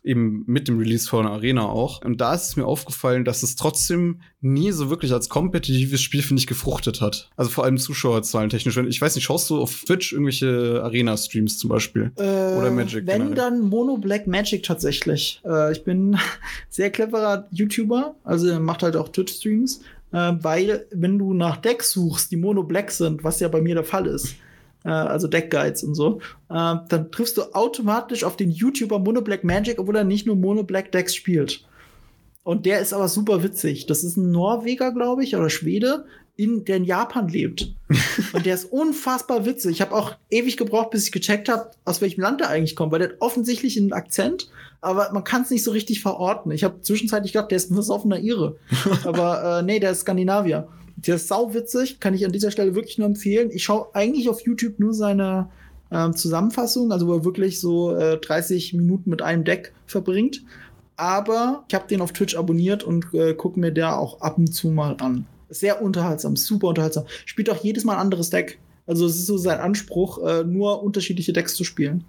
eben 0.04 0.44
mit 0.48 0.68
dem 0.68 0.78
Release 0.78 1.08
von 1.08 1.26
Arena 1.26 1.66
auch. 1.66 2.04
Und 2.04 2.20
da 2.20 2.34
ist 2.34 2.50
es 2.50 2.56
mir 2.56 2.66
aufgefallen, 2.66 3.24
dass 3.24 3.44
es 3.44 3.56
trotzdem 3.56 4.20
nie 4.42 4.72
so 4.72 4.90
wirklich 4.90 5.14
als 5.14 5.30
kompetitives 5.30 6.02
Spiel, 6.02 6.22
finde 6.22 6.42
ich, 6.42 6.48
gefruchtet 6.48 7.00
hat. 7.00 7.30
Also 7.38 7.50
vor 7.50 7.64
allem 7.64 7.78
Zuschauerzahlen 7.78 8.50
technisch. 8.50 8.76
Ich 8.78 9.02
weiß 9.02 9.16
nicht, 9.16 9.24
schaust 9.24 9.50
du 9.50 9.62
auf 9.62 9.84
Twitch 9.86 10.12
irgendwelche 10.12 10.82
Arena-Streams 10.84 11.58
zum 11.58 11.70
Beispiel? 11.70 12.12
Äh, 12.18 12.22
Oder 12.22 12.72
Magic? 12.72 13.08
Wenn 13.08 13.30
generell? 13.30 13.36
dann 13.36 13.62
Mono 13.62 13.98
Black 13.98 14.28
Magic 14.28 14.64
tatsächlich. 14.64 15.42
Äh, 15.46 15.72
ich 15.72 15.84
bin 15.84 16.18
sehr 16.70 16.90
cleverer 16.90 17.48
YouTuber, 17.52 18.16
also 18.24 18.60
macht 18.60 18.84
halt 18.84 18.98
auch 18.98 19.10
Twitch-Streams. 19.10 19.82
Äh, 20.14 20.34
weil, 20.42 20.86
wenn 20.92 21.18
du 21.18 21.34
nach 21.34 21.58
Decks 21.58 21.92
suchst, 21.92 22.32
die 22.32 22.38
Mono 22.38 22.64
Black 22.64 22.92
sind, 22.92 23.24
was 23.24 23.40
ja 23.40 23.48
bei 23.48 23.62
mir 23.62 23.76
der 23.76 23.84
Fall 23.84 24.06
ist, 24.06 24.36
äh, 24.86 24.90
also 24.90 25.28
Deckguides 25.28 25.84
und 25.84 25.96
so, 25.96 26.20
äh, 26.50 26.76
dann 26.88 27.12
triffst 27.12 27.38
du 27.38 27.54
automatisch 27.54 28.24
auf 28.24 28.38
den 28.38 28.52
YouTuber 28.52 29.00
Mono 29.00 29.22
Black 29.22 29.44
Magic, 29.44 29.80
obwohl 29.80 29.96
er 29.96 30.04
nicht 30.04 30.28
nur 30.28 30.36
Mono 30.36 30.64
Black 30.64 30.92
Decks 30.92 31.16
spielt. 31.16 31.66
Und 32.44 32.66
der 32.66 32.80
ist 32.80 32.94
aber 32.94 33.08
super 33.08 33.42
witzig. 33.42 33.88
Das 33.88 34.04
ist 34.04 34.18
ein 34.18 34.32
Norweger, 34.32 34.92
glaube 34.92 35.24
ich, 35.24 35.36
oder 35.36 35.50
Schwede, 35.50 36.06
in, 36.36 36.66
der 36.66 36.78
in 36.78 36.84
Japan 36.84 37.28
lebt. 37.28 37.74
und 38.34 38.46
der 38.46 38.56
ist 38.56 38.66
unfassbar 38.66 39.46
witzig. 39.46 39.72
Ich 39.72 39.82
habe 39.82 39.96
auch 39.96 40.16
ewig 40.30 40.58
gebraucht, 40.58 40.92
bis 40.92 41.06
ich 41.06 41.12
gecheckt 41.12 41.50
habe, 41.50 41.72
aus 41.86 42.02
welchem 42.02 42.22
Land 42.22 42.42
er 42.42 42.50
eigentlich 42.50 42.76
kommt, 42.76 42.92
weil 42.92 43.00
der 43.00 43.10
hat 43.10 43.22
offensichtlich 43.22 43.78
einen 43.80 43.94
Akzent, 43.94 44.50
aber 44.84 45.12
man 45.14 45.24
kann 45.24 45.44
es 45.44 45.50
nicht 45.50 45.64
so 45.64 45.72
richtig 45.72 46.02
verorten. 46.02 46.52
Ich 46.52 46.64
habe 46.64 46.82
zwischenzeitlich 46.82 47.34
gedacht, 47.34 47.52
der 47.52 47.56
ist 47.56 47.72
ein 47.72 47.78
offener 47.78 48.20
Ire. 48.20 48.58
aber 49.06 49.60
äh, 49.60 49.64
nee, 49.64 49.80
der 49.80 49.92
ist 49.92 50.02
Skandinavier. 50.02 50.68
Der 50.96 51.16
ist 51.16 51.28
sauwitzig, 51.28 52.00
kann 52.00 52.14
ich 52.14 52.26
an 52.26 52.32
dieser 52.32 52.52
Stelle 52.52 52.76
wirklich 52.76 52.98
nur 52.98 53.08
empfehlen. 53.08 53.50
Ich 53.52 53.64
schaue 53.64 53.88
eigentlich 53.94 54.30
auf 54.30 54.42
YouTube 54.42 54.80
nur 54.80 54.94
seine 54.94 55.50
ähm, 55.90 56.16
Zusammenfassung, 56.16 56.92
also 56.92 57.08
wo 57.08 57.14
er 57.14 57.26
wirklich 57.26 57.60
so 57.60 57.96
äh, 57.96 58.18
30 58.18 58.74
Minuten 58.74 59.10
mit 59.10 59.22
einem 59.22 59.44
Deck 59.44 59.74
verbringt. 59.86 60.44
Aber 60.96 61.64
ich 61.68 61.76
habe 61.76 61.88
den 61.88 62.02
auf 62.02 62.12
Twitch 62.12 62.36
abonniert 62.36 62.84
und 62.84 63.14
äh, 63.14 63.34
gucke 63.34 63.60
mir 63.60 63.72
da 63.72 63.96
auch 63.96 64.22
ab 64.22 64.38
und 64.38 64.54
zu 64.54 64.70
mal 64.70 64.98
an. 65.00 65.26
Sehr 65.50 65.82
unterhaltsam, 65.82 66.36
super 66.36 66.68
unterhaltsam. 66.68 67.06
Spielt 67.26 67.50
auch 67.50 67.64
jedes 67.64 67.84
Mal 67.84 67.94
ein 67.94 68.02
anderes 68.02 68.30
Deck. 68.30 68.60
Also 68.86 69.06
es 69.06 69.16
ist 69.16 69.28
so 69.28 69.38
sein 69.38 69.60
Anspruch, 69.60 70.22
äh, 70.24 70.44
nur 70.44 70.84
unterschiedliche 70.84 71.32
Decks 71.32 71.56
zu 71.56 71.64
spielen. 71.64 72.04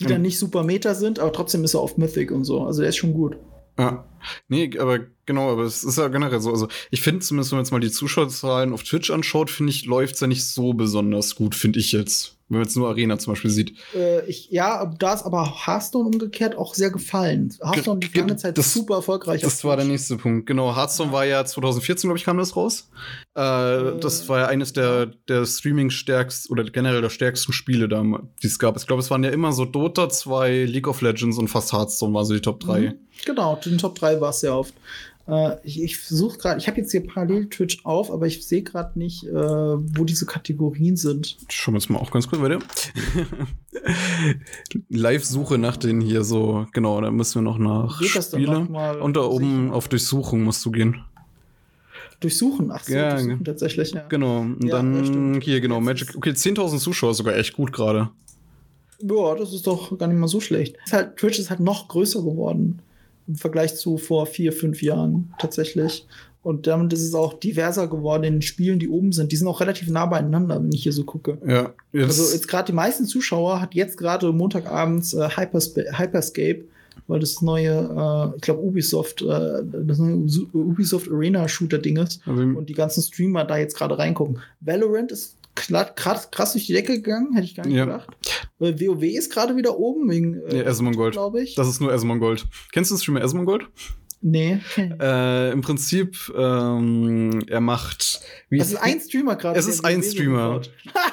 Die 0.00 0.06
dann 0.06 0.22
nicht 0.22 0.38
super 0.38 0.64
Meta 0.64 0.94
sind, 0.94 1.18
aber 1.20 1.32
trotzdem 1.32 1.62
ist 1.64 1.74
er 1.74 1.80
auf 1.80 1.96
Mythic 1.96 2.32
und 2.32 2.44
so. 2.44 2.62
Also 2.62 2.80
der 2.80 2.88
ist 2.88 2.96
schon 2.96 3.14
gut. 3.14 3.36
Ja. 3.78 4.04
Nee, 4.48 4.78
aber 4.78 5.00
genau, 5.26 5.50
aber 5.50 5.62
es 5.62 5.82
ist 5.82 5.98
ja 5.98 6.08
generell 6.08 6.40
so. 6.40 6.50
Also, 6.50 6.68
ich 6.90 7.02
finde 7.02 7.20
zumindest, 7.20 7.50
wenn 7.50 7.56
man 7.56 7.64
jetzt 7.64 7.72
mal 7.72 7.80
die 7.80 7.90
Zuschauerzahlen 7.90 8.72
auf 8.72 8.82
Twitch 8.84 9.10
anschaut, 9.10 9.50
finde 9.50 9.70
ich, 9.70 9.86
läuft 9.86 10.14
es 10.14 10.20
ja 10.20 10.26
nicht 10.26 10.44
so 10.44 10.74
besonders 10.74 11.34
gut, 11.34 11.54
finde 11.54 11.80
ich 11.80 11.92
jetzt. 11.92 12.36
Wenn 12.52 12.58
man 12.58 12.66
jetzt 12.66 12.76
nur 12.76 12.88
Arena 12.88 13.18
zum 13.18 13.32
Beispiel 13.32 13.50
sieht. 13.50 13.78
Äh, 13.94 14.26
ich, 14.26 14.50
ja, 14.50 14.84
da 14.98 15.14
ist 15.14 15.22
aber 15.22 15.66
Hearthstone 15.66 16.06
umgekehrt 16.06 16.54
auch 16.54 16.74
sehr 16.74 16.90
gefallen. 16.90 17.54
Hearthstone 17.62 18.00
die 18.00 18.18
lange 18.18 18.36
Zeit 18.36 18.58
das, 18.58 18.74
super 18.74 18.96
erfolgreich. 18.96 19.40
Das 19.40 19.64
war 19.64 19.76
der 19.76 19.86
nächste 19.86 20.18
Punkt. 20.18 20.46
Genau, 20.46 20.76
Hearthstone 20.76 21.12
war 21.12 21.24
ja 21.24 21.42
2014, 21.42 22.08
glaube 22.08 22.18
ich, 22.18 22.24
kam 22.24 22.36
das 22.36 22.54
raus. 22.54 22.90
Äh, 23.34 23.40
äh, 23.42 23.98
das 24.00 24.28
war 24.28 24.40
ja 24.40 24.46
eines 24.48 24.74
der, 24.74 25.06
der 25.28 25.46
Streaming-stärksten 25.46 26.52
oder 26.52 26.64
generell 26.64 27.00
der 27.00 27.08
stärksten 27.08 27.54
Spiele, 27.54 27.88
die 27.88 28.46
es 28.46 28.58
gab. 28.58 28.76
Ich 28.76 28.86
glaube, 28.86 29.00
es 29.00 29.10
waren 29.10 29.24
ja 29.24 29.30
immer 29.30 29.52
so 29.52 29.64
Dota 29.64 30.10
2, 30.10 30.64
League 30.64 30.88
of 30.88 31.00
Legends 31.00 31.38
und 31.38 31.48
fast 31.48 31.72
Hearthstone 31.72 32.12
waren 32.12 32.26
so 32.26 32.34
die 32.34 32.42
Top 32.42 32.60
3. 32.60 32.80
Mhm. 32.80 32.94
Genau, 33.24 33.56
den 33.56 33.78
Top 33.78 33.94
3 33.94 34.20
war 34.20 34.30
es 34.30 34.40
sehr 34.40 34.54
oft. 34.54 34.74
Äh, 35.28 35.56
ich 35.62 35.82
ich 35.82 35.96
versuche 35.98 36.38
gerade, 36.38 36.58
ich 36.58 36.66
habe 36.66 36.80
jetzt 36.80 36.90
hier 36.90 37.06
parallel 37.06 37.48
Twitch 37.48 37.84
auf, 37.84 38.10
aber 38.10 38.26
ich 38.26 38.46
sehe 38.46 38.62
gerade 38.62 38.98
nicht, 38.98 39.24
äh, 39.24 39.32
wo 39.32 40.04
diese 40.04 40.26
Kategorien 40.26 40.96
sind. 40.96 41.36
Schauen 41.48 41.74
wir 41.74 41.78
jetzt 41.78 41.90
mal 41.90 41.98
auch 41.98 42.10
ganz 42.10 42.28
kurz 42.28 42.42
weiter. 42.42 42.58
Live-Suche 44.88 45.58
nach 45.58 45.76
den 45.76 46.00
hier 46.00 46.24
so, 46.24 46.66
genau, 46.72 47.00
da 47.00 47.10
müssen 47.10 47.36
wir 47.36 47.42
noch 47.42 47.58
nach 47.58 48.00
Geht 48.00 48.10
Spiele. 48.10 48.60
Und 49.00 49.16
da 49.16 49.22
oben 49.22 49.70
auf 49.70 49.88
Durchsuchung 49.88 50.42
musst 50.42 50.64
du 50.64 50.70
gehen. 50.70 51.04
Durchsuchen, 52.20 52.70
ach 52.70 52.84
so, 52.84 52.94
ja, 52.94 53.14
durchsuchen 53.14 53.44
tatsächlich, 53.44 53.92
ja. 53.92 54.06
Genau, 54.08 54.40
und 54.40 54.64
ja, 54.64 54.76
dann 54.76 55.40
hier, 55.40 55.60
genau, 55.60 55.80
Magic. 55.80 56.16
Okay, 56.16 56.30
10.000 56.30 56.78
Zuschauer, 56.78 57.14
sogar 57.14 57.36
echt 57.36 57.54
gut 57.54 57.72
gerade. 57.72 58.10
Ja, 59.00 59.34
das 59.34 59.52
ist 59.52 59.66
doch 59.66 59.98
gar 59.98 60.06
nicht 60.06 60.18
mal 60.18 60.28
so 60.28 60.40
schlecht. 60.40 60.76
Ist 60.84 60.92
halt, 60.92 61.16
Twitch 61.16 61.40
ist 61.40 61.50
halt 61.50 61.58
noch 61.58 61.88
größer 61.88 62.22
geworden 62.22 62.80
im 63.28 63.36
Vergleich 63.36 63.76
zu 63.76 63.98
vor 63.98 64.26
vier, 64.26 64.52
fünf 64.52 64.82
Jahren 64.82 65.32
tatsächlich. 65.38 66.06
Und 66.42 66.66
damit 66.66 66.92
ist 66.92 67.02
es 67.02 67.14
auch 67.14 67.34
diverser 67.34 67.86
geworden 67.86 68.24
in 68.24 68.34
den 68.34 68.42
Spielen, 68.42 68.80
die 68.80 68.88
oben 68.88 69.12
sind. 69.12 69.30
Die 69.30 69.36
sind 69.36 69.46
auch 69.46 69.60
relativ 69.60 69.88
nah 69.88 70.06
beieinander, 70.06 70.60
wenn 70.60 70.72
ich 70.72 70.82
hier 70.82 70.92
so 70.92 71.04
gucke. 71.04 71.38
Ja. 71.46 71.72
Jetzt 71.92 72.18
also 72.18 72.34
jetzt 72.34 72.48
gerade 72.48 72.66
die 72.66 72.72
meisten 72.72 73.04
Zuschauer 73.04 73.60
hat 73.60 73.74
jetzt 73.74 73.96
gerade 73.96 74.32
Montagabends 74.32 75.14
äh, 75.14 75.28
Hyperspa 75.36 75.82
Hyperscape, 75.96 76.64
weil 77.06 77.20
das 77.20 77.42
neue, 77.42 77.70
äh, 77.70 78.36
ich 78.36 78.42
glaube 78.42 78.60
Ubisoft, 78.60 79.22
äh, 79.22 79.62
das 79.62 79.98
neue 79.98 80.26
Ubisoft 80.52 81.08
Arena 81.08 81.46
Shooter 81.46 81.78
Ding 81.78 81.98
ist. 81.98 82.20
Also, 82.26 82.42
und 82.42 82.68
die 82.68 82.74
ganzen 82.74 83.02
Streamer 83.02 83.44
da 83.44 83.56
jetzt 83.56 83.76
gerade 83.76 83.96
reingucken. 83.96 84.40
Valorant 84.60 85.12
ist 85.12 85.36
krass, 85.54 86.30
krass 86.30 86.52
durch 86.52 86.66
die 86.66 86.72
Decke 86.72 86.94
gegangen, 86.94 87.34
hätte 87.34 87.44
ich 87.44 87.54
gar 87.54 87.66
nicht 87.66 87.76
ja. 87.76 87.84
gedacht. 87.84 88.08
WoW 88.58 89.02
ist 89.02 89.32
gerade 89.32 89.56
wieder 89.56 89.78
oben 89.78 90.10
wegen 90.10 90.40
äh, 90.46 90.58
ja, 90.58 90.62
Esmongold, 90.64 91.12
glaube 91.12 91.42
ich. 91.42 91.54
Das 91.54 91.68
ist 91.68 91.80
nur 91.80 91.92
Esmongold. 91.92 92.46
Kennst 92.72 92.90
du 92.90 92.94
den 92.94 93.00
Streamer 93.00 93.22
Esmongold? 93.22 93.66
Nee. 94.22 94.60
Äh, 94.76 95.50
Im 95.50 95.62
Prinzip, 95.62 96.16
ähm, 96.36 97.42
er 97.48 97.60
macht. 97.60 98.20
Wie 98.48 98.58
das 98.58 98.68
ist 98.68 98.76
ein 98.76 99.00
Streamer 99.00 99.34
gerade. 99.34 99.58
Es 99.58 99.66
ist 99.66 99.84
ein 99.84 100.02
Streamer. 100.02 100.62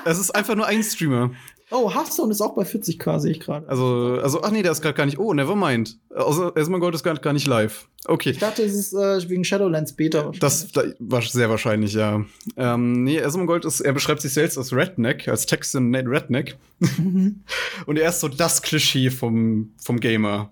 es 0.05 0.19
ist 0.19 0.29
einfach 0.31 0.55
nur 0.55 0.67
ein 0.67 0.83
Streamer. 0.83 1.31
Oh, 1.71 1.93
Hearthstone 1.93 2.31
ist 2.31 2.41
auch 2.41 2.55
bei 2.55 2.63
40k, 2.63 3.19
sehe 3.19 3.31
ich 3.31 3.39
gerade. 3.39 3.67
Also, 3.69 4.19
also, 4.23 4.41
ach 4.41 4.49
nee, 4.49 4.63
der 4.63 4.71
ist 4.71 4.81
gerade 4.81 4.95
gar 4.95 5.05
nicht. 5.05 5.19
Oh, 5.19 5.33
never 5.33 5.55
mind. 5.55 5.99
Also, 6.09 6.53
Esmergold 6.55 6.95
ist 6.95 7.03
gerade 7.03 7.21
gar 7.21 7.33
nicht 7.33 7.45
live. 7.45 7.87
Okay. 8.05 8.31
Ich 8.31 8.39
dachte, 8.39 8.63
es 8.63 8.73
ist 8.73 8.93
äh, 8.93 9.29
wegen 9.29 9.43
Shadowlands 9.43 9.93
Beta. 9.93 10.31
Das 10.39 10.71
da, 10.71 10.83
war 10.99 11.21
sehr 11.21 11.49
wahrscheinlich, 11.49 11.93
ja. 11.93 12.25
Ähm, 12.57 13.03
nee, 13.03 13.17
Esmergold 13.17 13.65
ist, 13.65 13.81
er 13.81 13.93
beschreibt 13.93 14.21
sich 14.21 14.33
selbst 14.33 14.57
als 14.57 14.73
Redneck, 14.73 15.27
als 15.27 15.45
Texan 15.45 15.93
Redneck. 15.93 16.57
Und 17.85 17.99
er 17.99 18.09
ist 18.09 18.21
so 18.21 18.29
das 18.29 18.61
Klischee 18.61 19.11
vom, 19.11 19.73
vom 19.77 19.99
Gamer. 19.99 20.49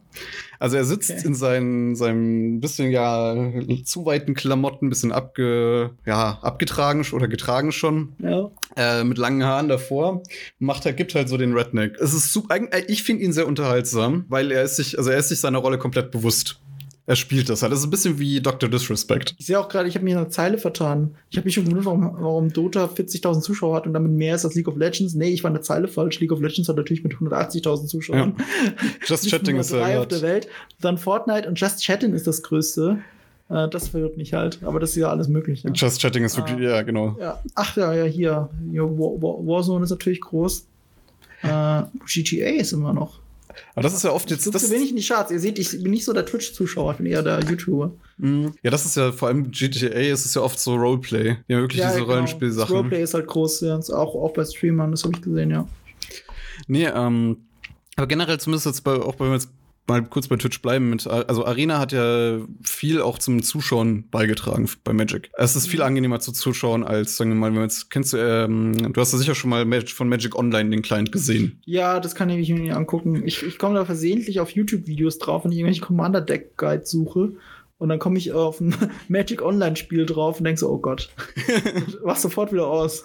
Also 0.60 0.78
er 0.78 0.86
sitzt 0.86 1.12
okay. 1.12 1.22
in 1.26 1.36
seinen, 1.36 1.96
seinem 1.96 2.60
bisschen 2.60 2.92
ja 2.92 3.36
zu 3.84 4.06
weiten 4.06 4.34
Klamotten, 4.34 4.90
bisschen 4.90 5.12
abge, 5.12 5.92
ja, 6.06 6.40
abgetragen 6.42 7.06
oder 7.12 7.28
getragen 7.28 7.72
schon. 7.72 8.14
Ja. 8.20 8.50
Äh, 8.76 9.04
mit 9.04 9.18
langen 9.18 9.44
Haaren 9.44 9.68
davor. 9.68 10.24
Macht 10.60 10.86
er, 10.86 10.94
gibt 10.94 11.14
halt 11.16 11.30
so 11.30 11.38
den 11.38 11.54
Redneck. 11.54 11.96
Es 12.00 12.14
ist 12.14 12.34
super, 12.34 12.56
äh, 12.56 12.84
ich 12.88 13.04
finde 13.04 13.24
ihn 13.24 13.34
sehr 13.34 13.48
unterhaltsam, 13.48 14.26
weil 14.30 14.52
er 14.52 14.64
ist 14.64 14.78
sich, 14.78 14.98
also 14.98 15.10
er 15.10 15.18
ist 15.18 15.30
sich 15.30 15.40
seiner 15.40 15.60
Rolle 15.60 15.78
komplett 15.78 16.12
bewusst. 16.12 16.60
Er 17.10 17.16
spielt 17.16 17.48
das 17.48 17.62
halt. 17.62 17.72
Das 17.72 17.80
ist 17.80 17.86
ein 17.86 17.90
bisschen 17.90 18.20
wie 18.20 18.42
Dr. 18.42 18.70
Disrespect. 18.70 19.34
Ich 19.38 19.46
sehe 19.46 19.58
auch 19.58 19.70
gerade, 19.70 19.88
ich 19.88 19.96
habe 19.96 20.04
mir 20.04 20.18
eine 20.18 20.28
Zeile 20.28 20.58
vertan. 20.58 21.16
Ich 21.30 21.38
habe 21.38 21.46
mich 21.46 21.56
schon 21.56 21.64
gewundert, 21.64 21.86
warum, 21.86 22.02
warum 22.20 22.52
Dota 22.52 22.84
40.000 22.84 23.40
Zuschauer 23.40 23.78
hat 23.78 23.88
und 23.88 23.94
damit 23.94 24.12
mehr 24.12 24.36
ist 24.36 24.44
als 24.44 24.56
League 24.56 24.68
of 24.68 24.76
Legends. 24.76 25.14
Nee, 25.14 25.30
ich 25.30 25.42
war 25.42 25.50
eine 25.50 25.62
Zeile 25.62 25.88
falsch. 25.88 26.20
League 26.20 26.34
of 26.34 26.42
Legends 26.42 26.68
hat 26.68 26.76
natürlich 26.76 27.06
mit 27.06 27.14
180.000 27.14 27.88
Zuschauern. 27.88 28.36
Ja. 28.38 28.46
Just 29.06 29.30
Chatting 29.30 29.56
ist 29.56 29.72
ja 29.72 30.02
auf 30.02 30.10
der 30.10 30.22
Welt. 30.22 30.50
Dann 30.82 30.98
Fortnite 30.98 31.48
und 31.48 31.58
Just 31.58 31.82
Chatting 31.82 32.14
ist 32.14 32.28
das 32.28 32.44
größte. 32.44 32.98
Äh, 33.50 33.70
das 33.70 33.88
verwirrt 33.88 34.18
mich 34.18 34.34
halt. 34.34 34.60
Aber 34.64 34.82
das 34.82 34.90
ist 34.90 34.98
ja 34.98 35.10
alles 35.10 35.30
möglich. 35.30 35.64
Ja. 35.64 35.72
Just 35.72 36.02
Chatting 36.02 36.26
ist 36.26 36.36
wirklich, 36.36 36.58
ah. 36.58 36.72
ja, 36.72 36.82
genau. 36.82 37.16
Ja. 37.22 37.42
Ach 37.56 37.78
ja, 37.78 37.94
ja, 37.94 38.04
hier. 38.04 38.50
hier 38.70 38.84
War, 38.84 39.22
War, 39.22 39.48
Warzone 39.48 39.86
ist 39.86 39.92
natürlich 39.92 40.20
groß. 40.20 40.68
Äh, 41.44 41.84
GTA 42.06 42.60
ist 42.60 42.74
immer 42.74 42.92
noch. 42.92 43.20
Aber 43.74 43.84
das 43.84 43.94
ist 43.94 44.04
ja 44.04 44.12
oft 44.12 44.30
jetzt. 44.32 44.46
Ich 44.46 44.52
das 44.52 44.68
zu 44.68 44.72
wenig 44.72 44.90
in 44.92 44.96
die 44.96 45.04
Charts. 45.04 45.32
Ihr 45.32 45.40
seht, 45.40 45.60
ich 45.60 45.72
bin 45.72 45.92
nicht 45.92 46.06
so 46.06 46.14
der 46.14 46.26
Twitch-Zuschauer, 46.26 46.92
ich 46.92 46.98
bin 46.98 47.06
eher 47.06 47.24
der 47.24 47.40
YouTuber. 47.42 47.92
Mhm. 48.18 48.54
Ja, 48.64 48.72
das 48.72 48.86
ist 48.86 48.96
ja 48.98 49.12
vor 49.12 49.28
allem 49.28 49.52
GTA, 49.52 49.88
ist 49.88 50.26
es 50.26 50.34
ja 50.34 50.42
oft 50.42 50.60
so 50.60 50.76
Roleplay. 50.76 51.38
Ja, 51.48 51.60
wirklich 51.60 51.80
ja, 51.80 51.88
diese 51.88 52.02
genau. 52.02 52.14
Rollenspielsachen. 52.14 52.76
Roleplay 52.76 53.04
ist 53.04 53.14
halt 53.14 53.28
groß, 53.28 53.62
ja. 53.62 53.78
Auch, 53.78 54.16
auch 54.16 54.34
bei 54.34 54.46
Streamern, 54.46 54.92
das 54.92 55.04
habe 55.04 55.14
ich 55.16 55.22
gesehen, 55.22 55.52
ja. 55.52 55.68
Nee, 56.68 56.88
ähm, 56.88 57.38
aber 57.96 58.08
generell 58.08 58.40
zumindest 58.40 58.68
jetzt 58.68 58.84
bei, 58.84 58.94
auch 58.94 59.16
bei 59.16 59.32
jetzt 59.32 59.50
mal 59.88 60.04
kurz 60.04 60.28
bei 60.28 60.36
Twitch 60.36 60.62
bleiben 60.62 60.90
mit, 60.90 61.08
also 61.08 61.46
Arena 61.46 61.80
hat 61.80 61.92
ja 61.92 62.40
viel 62.64 63.02
auch 63.02 63.18
zum 63.18 63.44
Zuschauen 63.44 64.10
beigetragen 64.10 64.70
bei 64.84 64.94
Magic. 64.94 65.30
Es 65.34 65.56
ist 65.56 65.68
viel 65.68 65.80
mhm. 65.80 65.86
angenehmer 65.86 66.20
zu 66.20 66.32
zuschauen 66.32 66.84
als, 66.84 67.18
sagen 67.18 67.32
wir 67.32 67.36
mal, 67.36 67.48
wenn 67.48 67.56
man 67.56 67.64
jetzt, 67.64 67.90
kennst 67.90 68.14
du, 68.14 68.18
ähm, 68.18 68.94
du 68.94 69.02
hast 69.02 69.14
ja 69.14 69.20
sicher 69.20 69.36
schon 69.36 69.50
mal 69.50 69.66
von 69.88 70.10
Magic 70.10 70.36
Online 70.36 70.70
den 70.70 70.82
Client 70.82 71.12
gesehen. 71.12 71.62
Ja, 71.66 72.00
das 72.00 72.16
kann 72.16 72.30
ich 72.30 72.50
mir 72.50 72.76
angucken. 72.76 73.24
Ich, 73.26 73.44
ich 73.44 73.58
komme 73.58 73.76
da 73.76 73.86
versehentlich 73.86 74.40
auf 74.40 74.52
YouTube-Videos 74.52 75.20
drauf, 75.20 75.44
wenn 75.44 75.52
ich 75.52 75.60
irgendwelche 75.60 75.82
Commander-Deck-Guides 75.82 76.90
suche. 76.90 77.34
Und 77.80 77.90
dann 77.90 78.00
komme 78.00 78.18
ich 78.18 78.32
auf 78.34 78.60
ein 78.60 78.76
Magic 79.08 79.42
Online-Spiel 79.42 80.06
drauf 80.06 80.40
und 80.40 80.46
denke 80.46 80.60
so, 80.60 80.70
oh 80.70 80.80
Gott. 80.80 81.10
Mach 82.04 82.18
sofort 82.18 82.52
wieder 82.52 82.68
aus. 82.68 83.04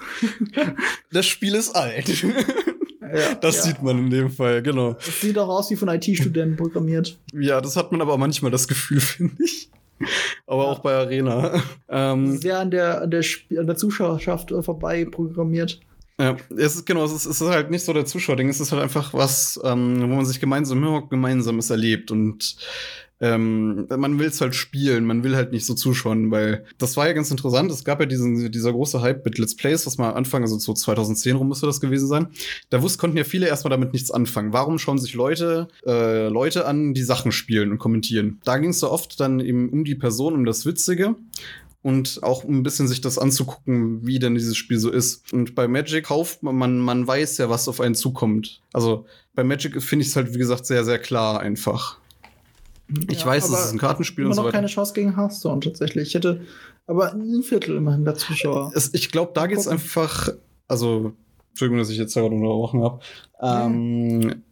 das 1.11 1.27
Spiel 1.27 1.55
ist 1.55 1.77
alt. 1.77 2.25
Ja, 3.03 3.35
das 3.41 3.57
ja. 3.57 3.63
sieht 3.63 3.83
man 3.83 3.99
in 3.99 4.11
dem 4.11 4.31
Fall, 4.31 4.63
genau. 4.63 4.95
Das 4.95 5.21
sieht 5.21 5.39
auch 5.39 5.49
aus 5.49 5.71
wie 5.71 5.77
von 5.77 5.89
IT-Studenten 5.89 6.57
programmiert. 6.57 7.19
Ja, 7.33 7.61
das 7.61 7.77
hat 7.77 7.93
man 7.93 8.01
aber 8.01 8.17
manchmal 8.19 8.51
das 8.51 8.69
Gefühl, 8.69 9.01
finde 9.01 9.43
ich. 9.43 9.71
Aber 10.47 10.65
ja. 10.65 10.69
auch 10.71 10.79
bei 10.81 10.95
Arena. 10.95 11.63
Ähm, 11.95 12.39
Sehr 12.39 12.59
an 12.59 12.71
der, 12.71 13.03
an 13.03 13.11
der, 13.11 13.23
an 13.59 13.67
der 13.67 13.77
Zuschauerschaft 13.77 14.51
äh, 14.51 14.63
vorbei 14.63 15.05
programmiert. 15.05 15.79
Ja, 16.19 16.37
es 16.57 16.77
ist 16.77 16.87
genau, 16.87 17.05
es 17.05 17.13
ist, 17.13 17.27
es 17.27 17.41
ist 17.41 17.49
halt 17.49 17.71
nicht 17.71 17.85
so 17.85 17.93
der 17.93 18.05
Zuschauerding, 18.05 18.49
es 18.49 18.61
ist 18.61 18.71
halt 18.71 18.83
einfach 18.83 19.15
was, 19.15 19.59
ähm, 19.65 20.03
wo 20.03 20.15
man 20.15 20.27
sich 20.27 20.41
gemeinsam 20.41 21.09
gemeinsames 21.09 21.71
erlebt 21.71 22.11
und 22.11 22.57
ähm, 23.23 23.87
man 23.89 24.19
will 24.19 24.27
es 24.27 24.41
halt 24.41 24.57
spielen, 24.57 25.05
man 25.05 25.23
will 25.23 25.37
halt 25.37 25.53
nicht 25.53 25.65
so 25.65 25.75
zuschauen, 25.75 26.33
weil 26.33 26.65
das 26.79 26.97
war 26.97 27.07
ja 27.07 27.13
ganz 27.13 27.31
interessant. 27.31 27.71
Es 27.71 27.85
gab 27.85 28.01
ja 28.01 28.07
diesen, 28.07 28.51
dieser 28.51 28.73
große 28.73 29.01
Hype 29.01 29.25
mit 29.25 29.39
Let's 29.39 29.55
Plays, 29.55 29.87
was 29.87 29.97
mal 29.97 30.11
Anfang, 30.11 30.43
also 30.43 30.59
so 30.59 30.75
2010 30.75 31.37
rum 31.37 31.49
müsste 31.49 31.67
das 31.67 31.81
gewesen 31.81 32.09
sein. 32.09 32.27
Da 32.69 32.83
wussten, 32.83 33.01
konnten 33.01 33.17
ja 33.17 33.23
viele 33.23 33.47
erstmal 33.47 33.71
damit 33.71 33.93
nichts 33.93 34.11
anfangen. 34.11 34.53
Warum 34.53 34.77
schauen 34.81 34.99
sich 34.99 35.15
Leute, 35.15 35.69
äh, 35.87 36.27
Leute 36.27 36.67
an, 36.67 36.95
die 36.95 37.05
Sachen 37.05 37.31
spielen 37.31 37.71
und 37.71 37.79
kommentieren? 37.79 38.41
Da 38.43 38.59
ging 38.59 38.71
es 38.71 38.81
so 38.81 38.91
oft 38.91 39.21
dann 39.21 39.39
eben 39.39 39.69
um 39.71 39.85
die 39.85 39.95
Person, 39.95 40.35
um 40.35 40.45
das 40.45 40.67
Witzige 40.67 41.15
und 41.83 42.23
auch 42.23 42.45
um 42.45 42.59
ein 42.59 42.63
bisschen 42.63 42.87
sich 42.87 43.01
das 43.01 43.19
anzugucken, 43.19 44.07
wie 44.07 44.19
denn 44.19 44.35
dieses 44.35 44.57
Spiel 44.57 44.79
so 44.79 44.91
ist. 44.91 45.33
Und 45.33 45.55
bei 45.55 45.67
Magic 45.67 46.07
kauft 46.07 46.43
man, 46.43 46.57
man, 46.57 46.79
man 46.79 47.07
weiß 47.07 47.39
ja, 47.39 47.51
was 47.51 47.69
auf 47.69 47.81
einen 47.81 47.95
zukommt. 47.95 48.63
Also 48.73 49.07
bei 49.35 49.43
Magic 49.43 49.83
finde 49.83 50.05
ich 50.05 50.11
es 50.11 50.17
halt, 50.17 50.33
wie 50.33 50.39
gesagt, 50.39 50.65
sehr, 50.67 50.85
sehr 50.85 50.99
klar 50.99 51.41
einfach. 51.41 51.99
Ich 53.09 53.21
ja, 53.21 53.27
weiß, 53.27 53.49
es 53.49 53.67
ist 53.67 53.73
ein 53.73 53.79
Kartenspiel 53.79 54.27
und 54.27 54.35
so 54.35 54.43
weiter. 54.43 54.49
noch 54.49 54.53
keine 54.53 54.67
Chance 54.67 54.93
gegen 54.93 55.17
Hearthstone 55.17 55.61
tatsächlich. 55.61 56.09
Ich 56.09 56.15
hätte 56.15 56.43
aber 56.87 57.13
ein 57.13 57.43
Viertel 57.43 57.77
immerhin 57.77 58.05
der 58.05 58.15
Zuschauer. 58.15 58.73
Es, 58.75 58.93
ich 58.93 59.11
glaube, 59.11 59.33
da 59.35 59.47
geht 59.47 59.59
es 59.59 59.67
einfach, 59.67 60.29
also, 60.69 61.13
Entschuldigung, 61.51 61.79
dass 61.79 61.91
ich 61.91 61.99
jetzt 61.99 62.15
gerade 62.15 62.35
unterbrochen 62.35 62.83
habe. 62.83 63.01
Ähm. 63.41 64.43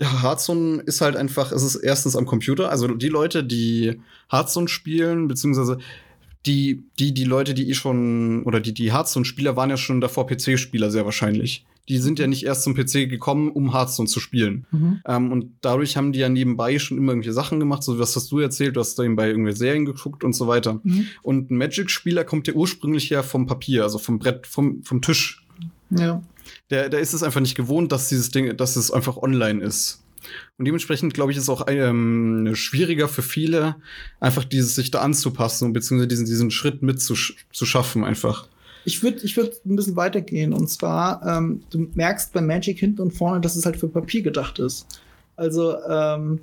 Hearthstone 0.00 0.82
ist 0.82 1.00
halt 1.00 1.16
einfach, 1.16 1.52
es 1.52 1.62
ist 1.62 1.76
erstens 1.76 2.16
am 2.16 2.26
Computer. 2.26 2.70
Also 2.70 2.88
die 2.88 3.08
Leute, 3.08 3.44
die 3.44 4.00
Hearthstone 4.30 4.68
spielen, 4.68 5.28
beziehungsweise 5.28 5.78
die, 6.46 6.84
die, 6.98 7.14
die 7.14 7.24
Leute, 7.24 7.54
die 7.54 7.70
eh 7.70 7.74
schon, 7.74 8.42
oder 8.44 8.60
die, 8.60 8.74
die 8.74 8.92
Hearthstone-Spieler 8.92 9.56
waren 9.56 9.70
ja 9.70 9.76
schon 9.76 10.00
davor 10.00 10.26
PC-Spieler 10.26 10.90
sehr 10.90 11.04
wahrscheinlich. 11.04 11.64
Die 11.88 11.98
sind 11.98 12.18
ja 12.18 12.26
nicht 12.26 12.44
erst 12.44 12.62
zum 12.62 12.74
PC 12.74 13.08
gekommen, 13.08 13.50
um 13.50 13.72
Hearthstone 13.72 14.08
zu 14.08 14.20
spielen. 14.20 14.66
Mhm. 14.70 15.00
Ähm, 15.06 15.32
und 15.32 15.50
dadurch 15.62 15.96
haben 15.96 16.12
die 16.12 16.20
ja 16.20 16.28
nebenbei 16.28 16.78
schon 16.78 16.96
immer 16.96 17.12
irgendwelche 17.12 17.32
Sachen 17.32 17.58
gemacht, 17.58 17.82
so 17.82 17.98
was 17.98 18.14
hast 18.14 18.30
du 18.30 18.38
erzählt, 18.38 18.76
du 18.76 18.80
hast 18.80 18.98
nebenbei 18.98 19.28
irgendwelche 19.28 19.58
Serien 19.58 19.84
geguckt 19.84 20.24
und 20.24 20.32
so 20.32 20.46
weiter. 20.46 20.80
Mhm. 20.82 21.06
Und 21.22 21.50
ein 21.50 21.56
Magic-Spieler 21.56 22.24
kommt 22.24 22.46
ja 22.46 22.54
ursprünglich 22.54 23.08
ja 23.10 23.22
vom 23.22 23.46
Papier, 23.46 23.82
also 23.82 23.98
vom 23.98 24.18
Brett, 24.18 24.46
vom, 24.46 24.82
vom 24.84 25.02
Tisch. 25.02 25.44
Ja. 25.90 26.22
Der, 26.70 26.88
der 26.88 27.00
ist 27.00 27.12
es 27.12 27.22
einfach 27.22 27.40
nicht 27.40 27.56
gewohnt, 27.56 27.92
dass 27.92 28.08
dieses 28.08 28.30
Ding, 28.30 28.56
dass 28.56 28.76
es 28.76 28.90
einfach 28.90 29.16
online 29.16 29.62
ist. 29.62 30.01
Und 30.58 30.64
dementsprechend, 30.64 31.14
glaube 31.14 31.32
ich, 31.32 31.38
ist 31.38 31.44
es 31.44 31.48
auch 31.48 31.66
ähm, 31.68 32.50
schwieriger 32.54 33.08
für 33.08 33.22
viele, 33.22 33.76
einfach 34.20 34.44
dieses 34.44 34.74
sich 34.74 34.90
da 34.90 35.00
anzupassen, 35.00 35.72
beziehungsweise 35.72 36.08
diesen, 36.08 36.26
diesen 36.26 36.50
Schritt 36.50 36.82
mit 36.82 37.00
zu, 37.00 37.14
sch- 37.14 37.34
zu 37.52 37.66
schaffen, 37.66 38.04
einfach. 38.04 38.48
Ich 38.84 39.02
würde 39.02 39.20
ich 39.22 39.36
würd 39.36 39.64
ein 39.64 39.76
bisschen 39.76 39.96
weitergehen. 39.96 40.52
Und 40.52 40.68
zwar, 40.68 41.24
ähm, 41.26 41.62
du 41.70 41.88
merkst 41.94 42.32
bei 42.32 42.40
Magic 42.40 42.78
hinten 42.78 43.00
und 43.02 43.12
vorne, 43.12 43.40
dass 43.40 43.56
es 43.56 43.64
halt 43.64 43.76
für 43.76 43.88
Papier 43.88 44.22
gedacht 44.22 44.58
ist. 44.58 44.86
Also, 45.36 45.76
ähm, 45.88 46.40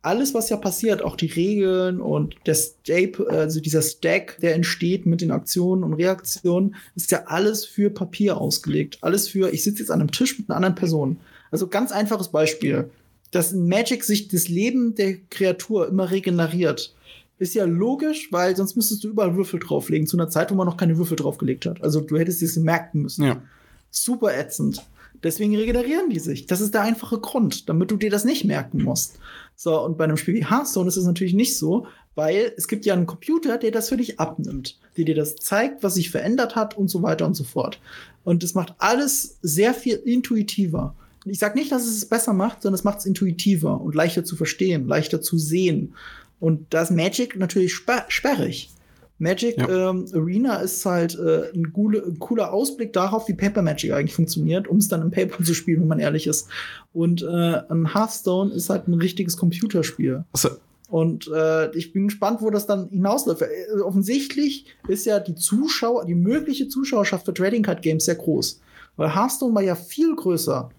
alles, 0.00 0.32
was 0.32 0.48
ja 0.48 0.56
passiert, 0.56 1.02
auch 1.02 1.16
die 1.16 1.26
Regeln 1.26 2.00
und 2.00 2.36
der 2.46 2.54
Stape, 2.54 3.26
also 3.28 3.60
dieser 3.60 3.82
Stack, 3.82 4.38
der 4.40 4.54
entsteht 4.54 5.06
mit 5.06 5.20
den 5.20 5.32
Aktionen 5.32 5.82
und 5.82 5.94
Reaktionen, 5.94 6.76
ist 6.94 7.10
ja 7.10 7.24
alles 7.26 7.64
für 7.64 7.90
Papier 7.90 8.38
ausgelegt. 8.38 8.98
Alles 9.00 9.28
für, 9.28 9.52
ich 9.52 9.64
sitze 9.64 9.80
jetzt 9.80 9.90
an 9.90 10.00
einem 10.00 10.12
Tisch 10.12 10.38
mit 10.38 10.48
einer 10.48 10.56
anderen 10.56 10.76
Person. 10.76 11.16
Also 11.50 11.66
ganz 11.66 11.90
einfaches 11.90 12.28
Beispiel. 12.28 12.88
Dass 13.30 13.52
in 13.52 13.68
Magic 13.68 14.04
sich 14.04 14.28
das 14.28 14.48
Leben 14.48 14.94
der 14.94 15.16
Kreatur 15.30 15.88
immer 15.88 16.10
regeneriert. 16.10 16.94
Ist 17.38 17.54
ja 17.54 17.64
logisch, 17.66 18.32
weil 18.32 18.56
sonst 18.56 18.74
müsstest 18.74 19.04
du 19.04 19.08
überall 19.08 19.36
Würfel 19.36 19.60
drauflegen, 19.60 20.06
zu 20.06 20.16
einer 20.16 20.28
Zeit, 20.28 20.50
wo 20.50 20.54
man 20.54 20.66
noch 20.66 20.76
keine 20.76 20.98
Würfel 20.98 21.16
draufgelegt 21.16 21.66
hat. 21.66 21.82
Also 21.82 22.00
du 22.00 22.18
hättest 22.18 22.42
es 22.42 22.56
merken 22.56 23.02
müssen. 23.02 23.24
Ja. 23.24 23.42
Super 23.90 24.36
ätzend. 24.36 24.82
Deswegen 25.22 25.56
regenerieren 25.56 26.10
die 26.10 26.20
sich. 26.20 26.46
Das 26.46 26.60
ist 26.60 26.74
der 26.74 26.82
einfache 26.82 27.18
Grund, 27.18 27.68
damit 27.68 27.90
du 27.90 27.96
dir 27.96 28.10
das 28.10 28.24
nicht 28.24 28.44
merken 28.44 28.82
musst. 28.82 29.18
So, 29.56 29.80
und 29.80 29.98
bei 29.98 30.04
einem 30.04 30.16
Spiel 30.16 30.34
wie 30.34 30.48
Hearthstone 30.48 30.88
ist 30.88 30.96
es 30.96 31.04
natürlich 31.04 31.34
nicht 31.34 31.56
so, 31.56 31.86
weil 32.14 32.52
es 32.56 32.68
gibt 32.68 32.86
ja 32.86 32.94
einen 32.94 33.06
Computer, 33.06 33.58
der 33.58 33.70
das 33.72 33.88
für 33.88 33.96
dich 33.96 34.20
abnimmt, 34.20 34.78
der 34.96 35.04
dir 35.04 35.14
das 35.14 35.36
zeigt, 35.36 35.82
was 35.82 35.94
sich 35.94 36.10
verändert 36.10 36.54
hat 36.54 36.76
und 36.76 36.88
so 36.88 37.02
weiter 37.02 37.26
und 37.26 37.34
so 37.34 37.44
fort. 37.44 37.80
Und 38.24 38.44
es 38.44 38.54
macht 38.54 38.74
alles 38.78 39.38
sehr 39.42 39.74
viel 39.74 39.96
intuitiver. 39.96 40.94
Ich 41.30 41.38
sage 41.38 41.58
nicht, 41.58 41.72
dass 41.72 41.86
es 41.86 41.96
es 41.96 42.06
besser 42.06 42.32
macht, 42.32 42.62
sondern 42.62 42.78
es 42.78 42.84
macht 42.84 42.98
es 42.98 43.06
intuitiver 43.06 43.80
und 43.80 43.94
leichter 43.94 44.24
zu 44.24 44.36
verstehen, 44.36 44.86
leichter 44.86 45.20
zu 45.20 45.38
sehen. 45.38 45.94
Und 46.40 46.72
da 46.72 46.82
ist 46.82 46.90
Magic 46.90 47.36
natürlich 47.36 47.74
sper 47.74 48.04
sperrig. 48.08 48.70
Magic 49.18 49.58
Ja. 49.58 49.90
ähm, 49.90 50.06
Arena 50.14 50.60
ist 50.60 50.84
halt 50.86 51.18
äh, 51.18 51.50
ein, 51.52 51.72
gule, 51.72 52.04
ein 52.04 52.18
cooler 52.20 52.52
Ausblick 52.52 52.92
darauf, 52.92 53.28
wie 53.28 53.34
Paper 53.34 53.62
Magic 53.62 53.92
eigentlich 53.92 54.14
funktioniert, 54.14 54.68
um 54.68 54.76
es 54.76 54.88
dann 54.88 55.02
im 55.02 55.10
Paper 55.10 55.42
zu 55.42 55.54
spielen, 55.54 55.80
wenn 55.80 55.88
man 55.88 55.98
ehrlich 55.98 56.26
ist. 56.28 56.48
Und 56.92 57.22
äh, 57.22 57.26
ein 57.26 57.92
Hearthstone 57.94 58.54
ist 58.54 58.70
halt 58.70 58.86
ein 58.86 58.94
richtiges 58.94 59.36
Computerspiel. 59.36 60.24
Also, 60.32 60.50
Und 60.88 61.28
äh, 61.34 61.76
ich 61.76 61.92
bin 61.92 62.06
gespannt, 62.06 62.40
wo 62.42 62.50
das 62.50 62.66
dann 62.66 62.88
hinausläuft. 62.90 63.42
Äh, 63.42 63.80
offensichtlich 63.80 64.66
ist 64.86 65.04
ja 65.04 65.18
die 65.18 65.34
Zuschauer, 65.34 66.06
die 66.06 66.14
mögliche 66.14 66.68
Zuschauerschaft 66.68 67.26
für 67.26 67.34
Trading 67.34 67.64
Card 67.64 67.82
Games 67.82 68.04
sehr 68.04 68.14
groß. 68.14 68.60
Weil 68.96 69.14
Hearthstone 69.14 69.54
war 69.54 69.62
ja 69.62 69.74
viel 69.74 70.14
größer. 70.14 70.70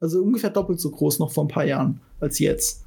Also 0.00 0.22
ungefähr 0.22 0.50
doppelt 0.50 0.80
so 0.80 0.90
groß 0.90 1.18
noch 1.18 1.32
vor 1.32 1.44
ein 1.44 1.48
paar 1.48 1.64
Jahren 1.64 2.00
als 2.20 2.38
jetzt. 2.38 2.84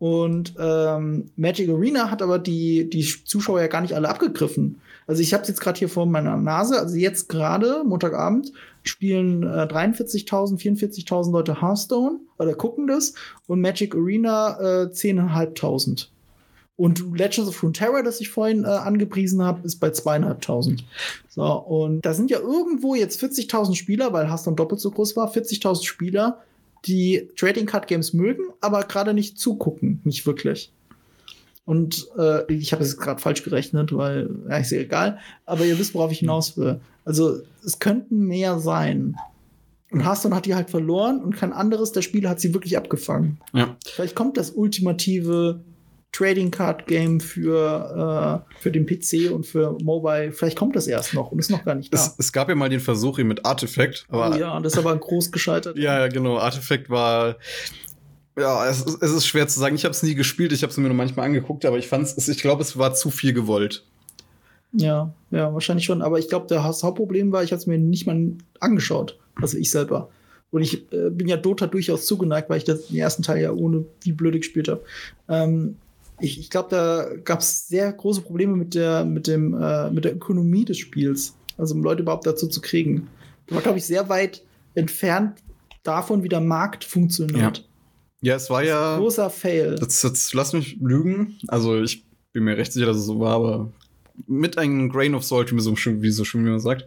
Und 0.00 0.54
ähm, 0.58 1.30
Magic 1.36 1.68
Arena 1.68 2.10
hat 2.10 2.22
aber 2.22 2.38
die, 2.38 2.88
die 2.88 3.04
Zuschauer 3.24 3.60
ja 3.60 3.66
gar 3.66 3.82
nicht 3.82 3.94
alle 3.94 4.08
abgegriffen. 4.08 4.80
Also 5.06 5.20
ich 5.20 5.34
habe 5.34 5.42
es 5.42 5.48
jetzt 5.48 5.60
gerade 5.60 5.78
hier 5.78 5.90
vor 5.90 6.06
meiner 6.06 6.38
Nase. 6.38 6.78
Also 6.78 6.96
jetzt 6.96 7.28
gerade, 7.28 7.84
Montagabend, 7.84 8.52
spielen 8.82 9.42
äh, 9.42 9.66
43.000, 9.66 10.58
44.000 10.58 11.32
Leute 11.32 11.60
Hearthstone 11.60 12.20
oder 12.38 12.54
gucken 12.54 12.86
das. 12.86 13.12
Und 13.46 13.60
Magic 13.60 13.94
Arena 13.94 14.58
äh, 14.58 14.86
10.500. 14.86 16.06
Und 16.76 17.04
Legends 17.14 17.50
of 17.50 17.62
Runeterra, 17.62 18.00
das 18.00 18.22
ich 18.22 18.30
vorhin 18.30 18.64
äh, 18.64 18.68
angepriesen 18.68 19.42
habe, 19.42 19.66
ist 19.66 19.80
bei 19.80 19.88
2.500. 19.88 20.78
So, 21.28 21.42
und 21.42 22.00
da 22.06 22.14
sind 22.14 22.30
ja 22.30 22.38
irgendwo 22.38 22.94
jetzt 22.94 23.22
40.000 23.22 23.74
Spieler, 23.74 24.14
weil 24.14 24.28
Hearthstone 24.28 24.56
doppelt 24.56 24.80
so 24.80 24.90
groß 24.90 25.14
war, 25.14 25.30
40.000 25.30 25.84
Spieler, 25.84 26.38
die 26.86 27.28
Trading 27.36 27.66
Card 27.66 27.86
Games 27.86 28.12
mögen, 28.12 28.44
aber 28.60 28.84
gerade 28.84 29.14
nicht 29.14 29.38
zugucken, 29.38 30.00
nicht 30.04 30.26
wirklich. 30.26 30.72
Und 31.64 32.08
äh, 32.18 32.52
ich 32.52 32.72
habe 32.72 32.82
es 32.82 32.96
gerade 32.96 33.20
falsch 33.20 33.44
gerechnet, 33.44 33.94
weil, 33.94 34.28
ja, 34.48 34.56
ist 34.56 34.72
ja 34.72 34.80
egal. 34.80 35.18
Aber 35.46 35.64
ihr 35.64 35.78
wisst, 35.78 35.94
worauf 35.94 36.10
ich 36.10 36.18
hinaus 36.20 36.56
will. 36.56 36.80
Also, 37.04 37.42
es 37.64 37.78
könnten 37.78 38.26
mehr 38.26 38.58
sein. 38.58 39.16
Und 39.90 40.04
Hearthstone 40.04 40.34
hat 40.34 40.46
die 40.46 40.54
halt 40.54 40.70
verloren 40.70 41.22
und 41.22 41.36
kein 41.36 41.52
anderes 41.52 41.92
der 41.92 42.02
Spiele 42.02 42.28
hat 42.28 42.40
sie 42.40 42.54
wirklich 42.54 42.76
abgefangen. 42.76 43.38
ja. 43.52 43.76
Vielleicht 43.84 44.14
kommt 44.14 44.36
das 44.36 44.50
ultimative 44.50 45.60
Trading 46.12 46.50
Card 46.50 46.86
Game 46.86 47.20
für, 47.20 48.42
äh, 48.52 48.60
für 48.60 48.70
den 48.72 48.84
PC 48.84 49.30
und 49.32 49.46
für 49.46 49.76
Mobile. 49.82 50.32
Vielleicht 50.32 50.58
kommt 50.58 50.74
das 50.76 50.86
erst 50.88 51.14
noch 51.14 51.30
und 51.30 51.38
ist 51.38 51.50
noch 51.50 51.64
gar 51.64 51.74
nicht 51.76 51.92
da. 51.94 51.98
Es, 51.98 52.14
es 52.18 52.32
gab 52.32 52.48
ja 52.48 52.54
mal 52.56 52.68
den 52.68 52.80
Versuch 52.80 53.16
hier 53.16 53.24
mit 53.24 53.44
Artifact, 53.46 54.06
aber 54.08 54.34
oh 54.34 54.38
ja, 54.38 54.58
das 54.60 54.72
ist 54.72 54.78
aber 54.78 54.96
groß 54.96 55.30
gescheitert. 55.30 55.78
Ja, 55.78 56.00
ja, 56.00 56.08
genau. 56.08 56.38
Artifact 56.38 56.90
war. 56.90 57.36
Ja, 58.38 58.68
es, 58.68 58.80
ist- 58.82 59.02
es 59.02 59.10
ist 59.12 59.26
schwer 59.26 59.46
zu 59.48 59.60
sagen. 59.60 59.74
Ich 59.76 59.84
habe 59.84 59.92
es 59.92 60.02
nie 60.02 60.14
gespielt, 60.14 60.52
ich 60.52 60.62
habe 60.62 60.70
es 60.70 60.76
mir 60.78 60.88
nur 60.88 60.96
manchmal 60.96 61.26
angeguckt, 61.26 61.64
aber 61.64 61.78
ich 61.78 61.86
fand's, 61.88 62.14
es- 62.16 62.28
ich 62.28 62.38
glaube, 62.40 62.62
es 62.62 62.76
war 62.76 62.94
zu 62.94 63.10
viel 63.10 63.32
gewollt. 63.32 63.84
Ja, 64.72 65.12
ja, 65.30 65.52
wahrscheinlich 65.52 65.84
schon. 65.84 66.00
Aber 66.02 66.18
ich 66.18 66.28
glaube, 66.28 66.46
das 66.48 66.82
Hauptproblem 66.82 67.32
war, 67.32 67.42
ich 67.42 67.52
habe 67.52 67.58
es 67.60 67.66
mir 67.66 67.78
nicht 67.78 68.06
mal 68.06 68.32
angeschaut. 68.60 69.18
Also 69.40 69.58
ich 69.58 69.70
selber. 69.70 70.10
Und 70.52 70.62
ich 70.62 70.92
äh, 70.92 71.10
bin 71.10 71.28
ja 71.28 71.36
Dota 71.36 71.66
durchaus 71.68 72.06
zugeneigt, 72.06 72.50
weil 72.50 72.58
ich 72.58 72.64
das 72.64 72.88
den 72.88 72.96
ersten 72.96 73.22
Teil 73.22 73.40
ja 73.42 73.52
ohne 73.52 73.84
wie 74.02 74.12
blöde 74.12 74.38
gespielt 74.38 74.68
habe. 74.68 74.82
Ähm, 75.28 75.76
ich 76.20 76.38
ich 76.38 76.50
glaube, 76.50 76.68
da 76.70 77.06
gab 77.24 77.40
es 77.40 77.68
sehr 77.68 77.92
große 77.92 78.22
Probleme 78.22 78.56
mit 78.56 78.74
der, 78.74 79.04
mit, 79.04 79.26
dem, 79.26 79.54
äh, 79.54 79.90
mit 79.90 80.04
der 80.04 80.14
Ökonomie 80.14 80.64
des 80.64 80.78
Spiels. 80.78 81.34
Also 81.56 81.74
um 81.74 81.82
Leute 81.82 82.02
überhaupt 82.02 82.26
dazu 82.26 82.48
zu 82.48 82.60
kriegen. 82.60 83.08
Das 83.46 83.56
war, 83.56 83.62
glaube 83.62 83.78
ich, 83.78 83.84
sehr 83.84 84.08
weit 84.08 84.42
entfernt 84.74 85.42
davon, 85.82 86.22
wie 86.22 86.28
der 86.28 86.40
Markt 86.40 86.84
funktioniert. 86.84 87.68
Ja, 88.22 88.36
es 88.36 88.50
war 88.50 88.62
ja. 88.62 88.98
Großer 88.98 89.30
Fail. 89.30 89.76
Jetzt, 89.80 90.02
jetzt 90.04 90.32
lass 90.34 90.52
mich 90.52 90.76
lügen. 90.80 91.38
Also 91.48 91.82
ich 91.82 92.04
bin 92.32 92.44
mir 92.44 92.56
recht 92.56 92.72
sicher, 92.72 92.86
dass 92.86 92.98
es 92.98 93.06
so 93.06 93.18
war, 93.18 93.34
aber 93.34 93.72
mit 94.26 94.58
einem 94.58 94.88
Grain 94.90 95.14
of 95.14 95.24
Salt, 95.24 95.54
wie 95.54 95.60
so 95.60 95.76
schön, 95.76 96.02
wie 96.02 96.10
so 96.10 96.24
schön 96.24 96.44
wie 96.44 96.50
man 96.50 96.60
sagt. 96.60 96.86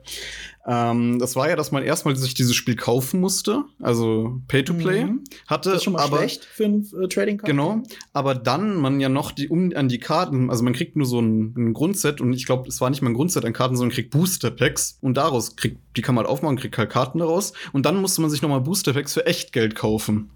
Ähm, 0.66 1.20
das 1.20 1.36
war 1.36 1.50
ja, 1.50 1.56
dass 1.56 1.72
man 1.72 1.84
erstmal 1.84 2.16
sich 2.16 2.34
dieses 2.34 2.56
Spiel 2.56 2.76
kaufen 2.76 3.20
musste, 3.20 3.66
also 3.82 4.42
Pay 4.48 4.64
to 4.64 4.74
Play 4.74 5.04
Mhm. 5.04 5.24
hatte, 5.48 5.72
Das 5.72 5.80
ist 5.80 5.84
schon 5.84 5.94
mal 5.94 6.04
aber 6.04 6.20
schlecht 6.20 6.46
für 6.46 6.66
ein 6.66 6.88
äh, 7.02 7.08
Trading 7.08 7.38
Card. 7.38 7.50
Genau, 7.50 7.84
aber 8.14 8.34
dann 8.34 8.78
man 8.78 9.00
ja 9.02 9.10
noch 9.10 9.32
die 9.32 9.50
um 9.50 9.72
an 9.76 9.90
die 9.90 10.00
Karten, 10.00 10.50
also 10.50 10.64
man 10.64 10.74
kriegt 10.74 10.96
nur 10.96 11.06
so 11.06 11.20
ein, 11.20 11.54
ein 11.58 11.74
Grundset 11.74 12.22
und 12.22 12.32
ich 12.34 12.46
glaube, 12.46 12.70
es 12.70 12.80
war 12.80 12.90
nicht 12.90 13.02
mal 13.02 13.10
ein 13.10 13.14
Grundset 13.14 13.44
an 13.44 13.52
Karten, 13.52 13.76
sondern 13.76 13.94
kriegt 13.94 14.12
Booster 14.12 14.52
Packs 14.52 14.98
und 15.02 15.16
daraus 15.18 15.56
kriegt 15.58 15.78
die 15.98 16.02
kann 16.02 16.16
man 16.16 16.24
halt 16.24 16.32
aufmachen, 16.32 16.58
kriegt 16.58 16.78
halt 16.78 16.90
Karten 16.90 17.20
daraus 17.20 17.54
und 17.74 17.86
dann 17.86 17.98
musste 18.02 18.22
man 18.22 18.30
sich 18.30 18.42
noch 18.42 18.50
mal 18.50 18.60
Booster 18.62 18.94
Packs 18.94 19.14
für 19.14 19.26
Echtgeld 19.26 19.76
kaufen, 19.76 20.30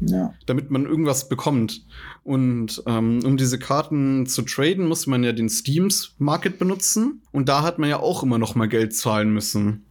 Ja. 0.00 0.32
damit 0.46 0.70
man 0.70 0.86
irgendwas 0.86 1.28
bekommt. 1.28 1.84
Und 2.22 2.82
ähm, 2.86 3.20
um 3.24 3.36
diese 3.36 3.58
Karten 3.58 4.26
zu 4.26 4.42
traden, 4.42 4.86
musste 4.86 5.10
man 5.10 5.24
ja 5.24 5.32
den 5.32 5.48
Steams 5.48 6.14
Market 6.18 6.58
benutzen 6.58 7.22
und 7.32 7.48
da 7.48 7.62
hat 7.62 7.78
man 7.78 7.88
ja 7.88 7.98
auch 7.98 8.22
immer 8.22 8.38
noch 8.38 8.54
mal 8.54 8.68
Geld 8.68 8.94
zahlen 8.94 9.32
müssen. 9.32 9.84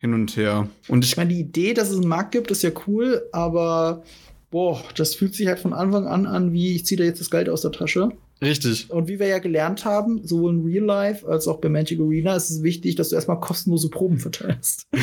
Hin 0.00 0.14
und 0.14 0.36
her. 0.36 0.68
Und 0.86 1.04
ich 1.04 1.12
Ich 1.12 1.16
meine, 1.16 1.34
die 1.34 1.40
Idee, 1.40 1.74
dass 1.74 1.90
es 1.90 1.96
einen 1.96 2.06
Markt 2.06 2.32
gibt, 2.32 2.50
ist 2.52 2.62
ja 2.62 2.70
cool, 2.86 3.22
aber 3.32 4.04
boah, 4.50 4.80
das 4.96 5.14
fühlt 5.14 5.34
sich 5.34 5.46
halt 5.46 5.58
von 5.58 5.72
Anfang 5.72 6.06
an 6.06 6.26
an, 6.26 6.52
wie 6.52 6.76
ich 6.76 6.86
ziehe 6.86 6.98
da 6.98 7.04
jetzt 7.04 7.20
das 7.20 7.30
Geld 7.30 7.48
aus 7.48 7.62
der 7.62 7.72
Tasche. 7.72 8.10
Richtig. 8.42 8.90
Und 8.90 9.08
wie 9.08 9.18
wir 9.18 9.26
ja 9.26 9.38
gelernt 9.38 9.84
haben, 9.84 10.26
sowohl 10.26 10.54
in 10.54 10.64
Real 10.64 10.84
Life 10.84 11.26
als 11.28 11.46
auch 11.48 11.58
bei 11.60 11.68
Magic 11.68 12.00
Arena, 12.00 12.34
ist 12.36 12.50
es 12.50 12.62
wichtig, 12.62 12.94
dass 12.96 13.08
du 13.10 13.16
erstmal 13.16 13.40
kostenlose 13.40 13.88
Proben 13.90 14.18
verteilst. 14.18 14.86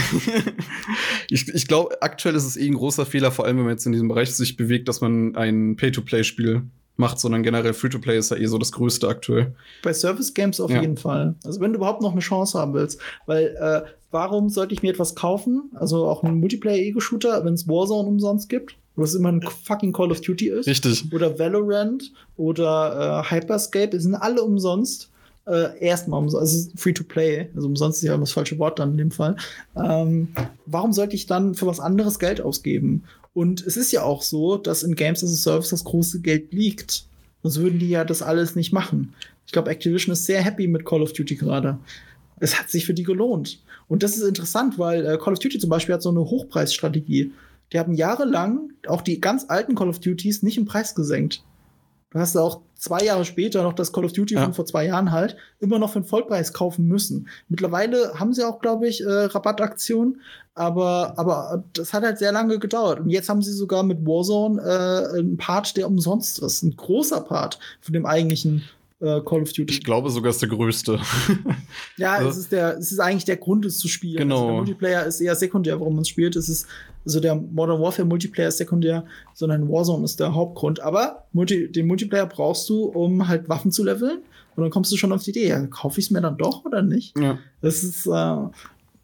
Ich, 1.29 1.47
ich 1.49 1.67
glaube, 1.67 2.01
aktuell 2.01 2.35
ist 2.35 2.45
es 2.45 2.55
eh 2.57 2.67
ein 2.67 2.75
großer 2.75 3.05
Fehler, 3.05 3.31
vor 3.31 3.45
allem 3.45 3.57
wenn 3.57 3.63
man 3.65 3.73
jetzt 3.73 3.85
in 3.85 3.91
diesem 3.91 4.07
Bereich 4.07 4.31
sich 4.33 4.57
bewegt, 4.57 4.87
dass 4.87 5.01
man 5.01 5.35
ein 5.35 5.75
Pay-to-Play-Spiel 5.75 6.61
macht, 6.97 7.19
sondern 7.19 7.43
generell 7.43 7.73
Free-to-Play 7.73 8.17
ist 8.17 8.31
ja 8.31 8.37
eh 8.37 8.45
so 8.45 8.57
das 8.57 8.71
Größte 8.71 9.07
aktuell. 9.07 9.55
Bei 9.83 9.91
Service 9.93 10.33
Games 10.33 10.59
auf 10.59 10.71
Ja. 10.71 10.81
jeden 10.81 10.97
Fall. 10.97 11.35
Also 11.43 11.59
wenn 11.59 11.71
du 11.73 11.77
überhaupt 11.77 12.01
noch 12.01 12.11
eine 12.11 12.21
Chance 12.21 12.57
haben 12.59 12.73
willst. 12.73 13.01
Weil 13.25 13.55
äh, 13.59 13.81
warum 14.11 14.49
sollte 14.49 14.73
ich 14.73 14.83
mir 14.83 14.91
etwas 14.91 15.15
kaufen? 15.15 15.71
Also 15.73 16.05
auch 16.05 16.23
einen 16.23 16.39
Multiplayer-Ego-Shooter, 16.39 17.43
wenn 17.43 17.55
es 17.55 17.67
Warzone 17.67 18.07
umsonst 18.07 18.47
gibt, 18.49 18.77
wo 18.95 19.03
es 19.03 19.15
immer 19.15 19.31
ein 19.31 19.41
fucking 19.41 19.93
Call 19.93 20.11
of 20.11 20.21
Duty 20.21 20.49
ist. 20.49 20.67
Richtig. 20.67 21.11
oder 21.13 21.37
Valorant 21.37 22.11
oder 22.37 23.23
äh, 23.25 23.31
Hyperscape, 23.31 23.89
die 23.89 23.99
sind 23.99 24.15
alle 24.15 24.41
umsonst. 24.41 25.09
Äh, 25.47 25.79
erstmal 25.79 26.19
umsonst, 26.21 26.41
also 26.41 26.71
free 26.75 26.93
to 26.93 27.03
play, 27.03 27.49
also 27.55 27.67
umsonst 27.67 28.01
ist 28.01 28.07
ja 28.07 28.17
das 28.17 28.31
falsche 28.31 28.57
Wort 28.57 28.79
dann 28.79 28.93
in 28.93 28.97
dem 28.97 29.11
Fall. 29.11 29.35
Ähm, 29.75 30.29
warum 30.65 30.91
sollte 30.91 31.15
ich 31.15 31.27
dann 31.27 31.53
für 31.53 31.67
was 31.67 31.79
anderes 31.79 32.17
Geld 32.17 32.41
ausgeben? 32.41 33.03
Und 33.35 33.63
es 33.65 33.77
ist 33.77 33.91
ja 33.91 34.01
auch 34.01 34.23
so, 34.23 34.57
dass 34.57 34.81
in 34.81 34.95
Games 34.95 35.23
as 35.23 35.31
a 35.31 35.35
Service 35.35 35.69
das 35.69 35.83
große 35.83 36.21
Geld 36.21 36.51
liegt. 36.51 37.05
Sonst 37.43 37.59
würden 37.59 37.77
die 37.77 37.89
ja 37.89 38.05
das 38.05 38.23
alles 38.23 38.55
nicht 38.55 38.73
machen. 38.73 39.13
Ich 39.45 39.51
glaube, 39.51 39.69
Activision 39.69 40.13
ist 40.13 40.25
sehr 40.25 40.41
happy 40.41 40.67
mit 40.67 40.85
Call 40.85 41.03
of 41.03 41.13
Duty 41.13 41.35
gerade. 41.35 41.77
Es 42.39 42.57
hat 42.57 42.69
sich 42.69 42.85
für 42.85 42.93
die 42.93 43.03
gelohnt. 43.03 43.59
Und 43.87 44.01
das 44.01 44.17
ist 44.17 44.23
interessant, 44.23 44.79
weil 44.79 45.05
äh, 45.05 45.17
Call 45.17 45.33
of 45.33 45.39
Duty 45.39 45.59
zum 45.59 45.69
Beispiel 45.69 45.93
hat 45.93 46.01
so 46.01 46.09
eine 46.09 46.21
Hochpreisstrategie. 46.21 47.31
Die 47.73 47.79
haben 47.79 47.93
jahrelang 47.93 48.69
auch 48.87 49.01
die 49.01 49.19
ganz 49.19 49.45
alten 49.47 49.75
Call 49.75 49.89
of 49.89 49.99
Duties 49.99 50.43
nicht 50.43 50.57
im 50.57 50.65
Preis 50.65 50.95
gesenkt. 50.95 51.43
Du 52.11 52.19
hast 52.19 52.37
auch 52.37 52.61
zwei 52.75 53.03
Jahre 53.03 53.25
später 53.25 53.63
noch 53.63 53.73
das 53.73 53.91
Call 53.91 54.05
of 54.05 54.13
Duty 54.13 54.35
Ja. 54.35 54.43
von 54.43 54.53
vor 54.53 54.65
zwei 54.65 54.85
Jahren 54.85 55.11
halt 55.11 55.35
immer 55.59 55.79
noch 55.79 55.91
für 55.91 55.99
den 55.99 56.05
Vollpreis 56.07 56.53
kaufen 56.53 56.87
müssen. 56.87 57.27
Mittlerweile 57.49 58.13
haben 58.19 58.33
sie 58.33 58.45
auch, 58.47 58.59
glaube 58.59 58.87
ich, 58.87 59.01
äh, 59.03 59.09
Rabattaktionen, 59.09 60.21
aber, 60.53 61.15
aber 61.17 61.65
das 61.73 61.91
hat 61.91 62.03
halt 62.03 62.17
sehr 62.17 62.31
lange 62.31 62.57
gedauert. 62.59 63.01
Und 63.01 63.09
jetzt 63.09 63.27
haben 63.27 63.41
sie 63.41 63.51
sogar 63.51 63.83
mit 63.83 64.05
Warzone 64.05 64.61
äh, 64.61 65.19
einen 65.19 65.35
Part, 65.35 65.75
der 65.75 65.87
umsonst 65.87 66.39
ist. 66.39 66.63
Ein 66.63 66.77
großer 66.77 67.19
Part 67.19 67.59
von 67.81 67.91
dem 67.91 68.05
eigentlichen 68.05 68.63
äh, 69.05 69.21
Call 69.25 69.41
of 69.43 69.53
Duty. 69.53 69.73
Ich 69.73 69.83
glaube 69.83 70.09
sogar 70.09 70.31
ist 70.31 70.41
der 70.41 70.49
größte. 70.49 70.99
Ja, 71.97 72.13
Also- 72.15 72.29
es 72.29 72.37
ist 72.37 72.51
der, 72.51 72.77
es 72.77 72.91
ist 72.91 72.99
eigentlich 72.99 73.25
der 73.25 73.37
Grund, 73.37 73.65
es 73.65 73.77
zu 73.77 73.87
spielen. 73.87 74.17
Genau. 74.17 74.35
Also 74.35 74.47
der 74.47 74.55
Multiplayer 74.57 75.05
ist 75.05 75.21
eher 75.21 75.35
sekundär, 75.35 75.79
warum 75.79 75.93
man 75.95 76.01
es 76.01 76.09
spielt. 76.09 76.35
Es 76.35 76.49
ist, 76.49 76.67
also 77.05 77.19
der 77.19 77.35
Modern 77.35 77.79
Warfare 77.81 78.07
Multiplayer 78.07 78.49
ist 78.49 78.57
sekundär, 78.57 79.05
sondern 79.33 79.69
Warzone 79.69 80.03
ist 80.05 80.19
der 80.19 80.33
Hauptgrund. 80.33 80.79
Aber 80.81 81.25
Multi, 81.31 81.71
den 81.71 81.87
Multiplayer 81.87 82.25
brauchst 82.25 82.67
du, 82.69 82.85
um 82.85 83.27
halt 83.27 83.47
Waffen 83.47 83.71
zu 83.71 83.83
leveln. 83.83 84.19
Und 84.55 84.63
dann 84.63 84.71
kommst 84.71 84.91
du 84.91 84.97
schon 84.97 85.11
auf 85.11 85.21
die 85.23 85.31
Idee, 85.31 85.49
ja, 85.49 85.65
kaufe 85.67 85.99
ich 85.99 86.05
es 86.05 86.11
mir 86.11 86.21
dann 86.21 86.37
doch 86.37 86.63
oder 86.65 86.81
nicht? 86.81 87.17
ja. 87.19 87.37
Das 87.61 87.83
ist, 87.83 88.05
äh, 88.07 88.35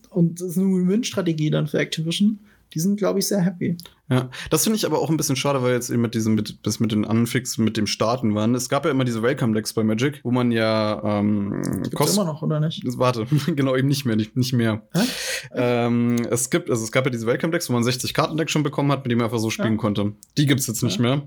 und 0.09 0.39
das 0.41 0.49
ist 0.49 0.57
eine 0.57 0.67
Win-Win-Strategie 0.67 1.49
dann 1.49 1.67
für 1.67 1.79
Activision. 1.79 2.39
Die 2.73 2.79
sind, 2.79 2.95
glaube 2.97 3.19
ich, 3.19 3.27
sehr 3.27 3.41
happy. 3.41 3.75
Ja, 4.11 4.29
das 4.49 4.65
finde 4.65 4.75
ich 4.75 4.85
aber 4.85 4.99
auch 4.99 5.09
ein 5.09 5.15
bisschen 5.15 5.37
schade, 5.37 5.63
weil 5.63 5.73
jetzt 5.73 5.89
eben 5.89 6.01
mit 6.01 6.13
diesem, 6.13 6.35
mit, 6.35 6.61
bis 6.63 6.81
mit 6.81 6.91
den 6.91 7.05
Anfix, 7.05 7.57
mit 7.57 7.77
dem 7.77 7.87
Starten 7.87 8.35
waren. 8.35 8.53
Es 8.55 8.67
gab 8.67 8.83
ja 8.83 8.91
immer 8.91 9.05
diese 9.05 9.23
Welcome-Decks 9.23 9.71
bei 9.71 9.83
Magic, 9.85 10.19
wo 10.23 10.31
man 10.31 10.51
ja 10.51 11.01
ähm, 11.03 11.61
Gibt's 11.89 12.15
immer 12.15 12.25
noch, 12.25 12.41
oder 12.41 12.59
nicht? 12.59 12.83
Warte, 12.97 13.25
genau 13.55 13.75
eben 13.77 13.87
nicht 13.87 14.05
mehr, 14.05 14.17
nicht, 14.17 14.35
nicht 14.35 14.51
mehr. 14.51 14.81
Hä? 14.93 14.99
Ähm, 15.55 16.27
es 16.29 16.49
gibt, 16.49 16.69
also 16.69 16.83
es 16.83 16.91
gab 16.91 17.05
ja 17.05 17.09
diese 17.11 17.25
Welcome-Decks, 17.25 17.69
wo 17.69 17.73
man 17.73 17.83
60 17.85 18.13
Kartendecks 18.13 18.51
schon 18.51 18.63
bekommen 18.63 18.91
hat, 18.91 19.05
mit 19.05 19.11
denen 19.11 19.19
man 19.19 19.25
einfach 19.25 19.39
so 19.39 19.49
spielen 19.49 19.75
Ja. 19.75 19.79
konnte. 19.79 20.11
Die 20.37 20.45
gibt's 20.45 20.67
jetzt 20.67 20.83
nicht 20.83 20.99
mehr. 20.99 21.21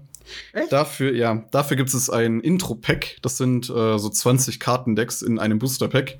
Echt? 0.52 0.70
Dafür, 0.72 1.14
ja, 1.14 1.44
dafür 1.52 1.76
gibt 1.78 1.92
es 1.92 2.10
ein 2.10 2.40
Intro-Pack. 2.40 3.16
Das 3.22 3.38
sind 3.38 3.70
äh, 3.70 3.98
so 3.98 4.08
20 4.10 4.60
Kartendecks 4.60 5.22
in 5.22 5.38
einem 5.38 5.58
Booster-Pack, 5.58 6.18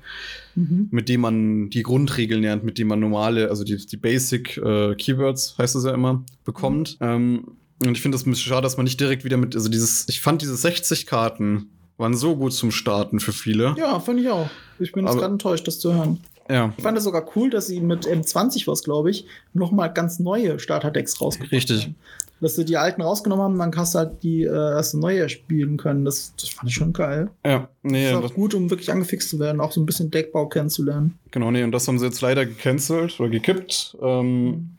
Mhm. 0.57 0.87
mit 0.89 1.09
dem 1.09 1.19
man 1.19 1.69
die 1.69 1.83
Grundregeln 1.83 2.41
lernt, 2.41 2.63
mit 2.63 2.77
dem 2.77 2.87
man 2.87 3.01
normale, 3.01 3.49
also 3.49 3.65
die, 3.65 3.75
die 3.75 3.97
Basic 3.97 4.55
äh, 4.55 4.95
Keywords, 4.95 5.55
heißt 5.57 5.75
es 5.75 5.83
ja 5.83 5.93
immer, 5.93 6.23
bekommt. 6.45 6.97
Ähm, 7.01 7.57
und 7.83 7.91
ich 7.91 8.01
finde 8.01 8.15
das 8.17 8.25
ein 8.25 8.31
bisschen 8.31 8.47
schade, 8.49 8.61
dass 8.61 8.77
man 8.77 8.85
nicht 8.85 8.99
direkt 8.99 9.25
wieder 9.25 9.35
mit, 9.37 9.55
also 9.55 9.67
dieses, 9.69 10.07
ich 10.07 10.21
fand 10.21 10.41
diese 10.41 10.55
60 10.55 11.05
Karten 11.05 11.69
waren 11.97 12.13
so 12.15 12.35
gut 12.35 12.53
zum 12.53 12.71
Starten 12.71 13.19
für 13.19 13.31
viele. 13.33 13.75
Ja, 13.77 13.99
fand 13.99 14.19
ich 14.19 14.29
auch. 14.29 14.49
Ich 14.79 14.91
bin 14.91 15.05
jetzt 15.05 15.15
gerade 15.17 15.33
enttäuscht, 15.33 15.67
das 15.67 15.79
zu 15.79 15.93
hören. 15.93 16.19
Ja, 16.49 16.73
Ich 16.77 16.83
fand 16.83 16.97
es 16.97 17.03
sogar 17.05 17.25
cool, 17.35 17.49
dass 17.49 17.67
sie 17.67 17.79
mit 17.79 18.05
M20 18.05 18.67
was, 18.67 18.83
glaube 18.83 19.09
ich, 19.09 19.25
noch 19.53 19.71
mal 19.71 19.87
ganz 19.87 20.19
neue 20.19 20.59
Starterdecks 20.59 21.19
rausgebracht 21.19 21.51
Richtig. 21.51 21.83
haben. 21.85 21.95
Dass 22.41 22.55
sie 22.55 22.65
die 22.65 22.75
alten 22.77 23.01
rausgenommen 23.01 23.43
haben, 23.45 23.57
dann 23.57 23.75
hast 23.77 23.95
du 23.95 23.99
halt 23.99 24.21
die 24.21 24.43
äh, 24.43 24.49
erste 24.49 24.99
neue 24.99 25.27
spielen 25.29 25.77
können. 25.77 26.03
Das, 26.03 26.33
das 26.39 26.49
fand 26.49 26.69
ich 26.69 26.75
schon 26.75 26.91
geil. 26.91 27.29
ja, 27.45 27.69
nee, 27.81 28.11
ist 28.11 28.13
das, 28.13 28.31
auch 28.31 28.35
gut, 28.35 28.53
um 28.53 28.69
wirklich 28.69 28.91
angefixt 28.91 29.29
zu 29.29 29.39
werden, 29.39 29.61
auch 29.61 29.71
so 29.71 29.81
ein 29.81 29.85
bisschen 29.85 30.11
Deckbau 30.11 30.47
kennenzulernen. 30.47 31.17
genau, 31.31 31.49
nee, 31.49 31.63
und 31.63 31.71
das 31.71 31.87
haben 31.87 31.97
sie 31.97 32.05
jetzt 32.05 32.19
leider 32.21 32.45
gecancelt 32.45 33.19
oder 33.21 33.29
gekippt. 33.29 33.97
Ähm, 34.01 34.71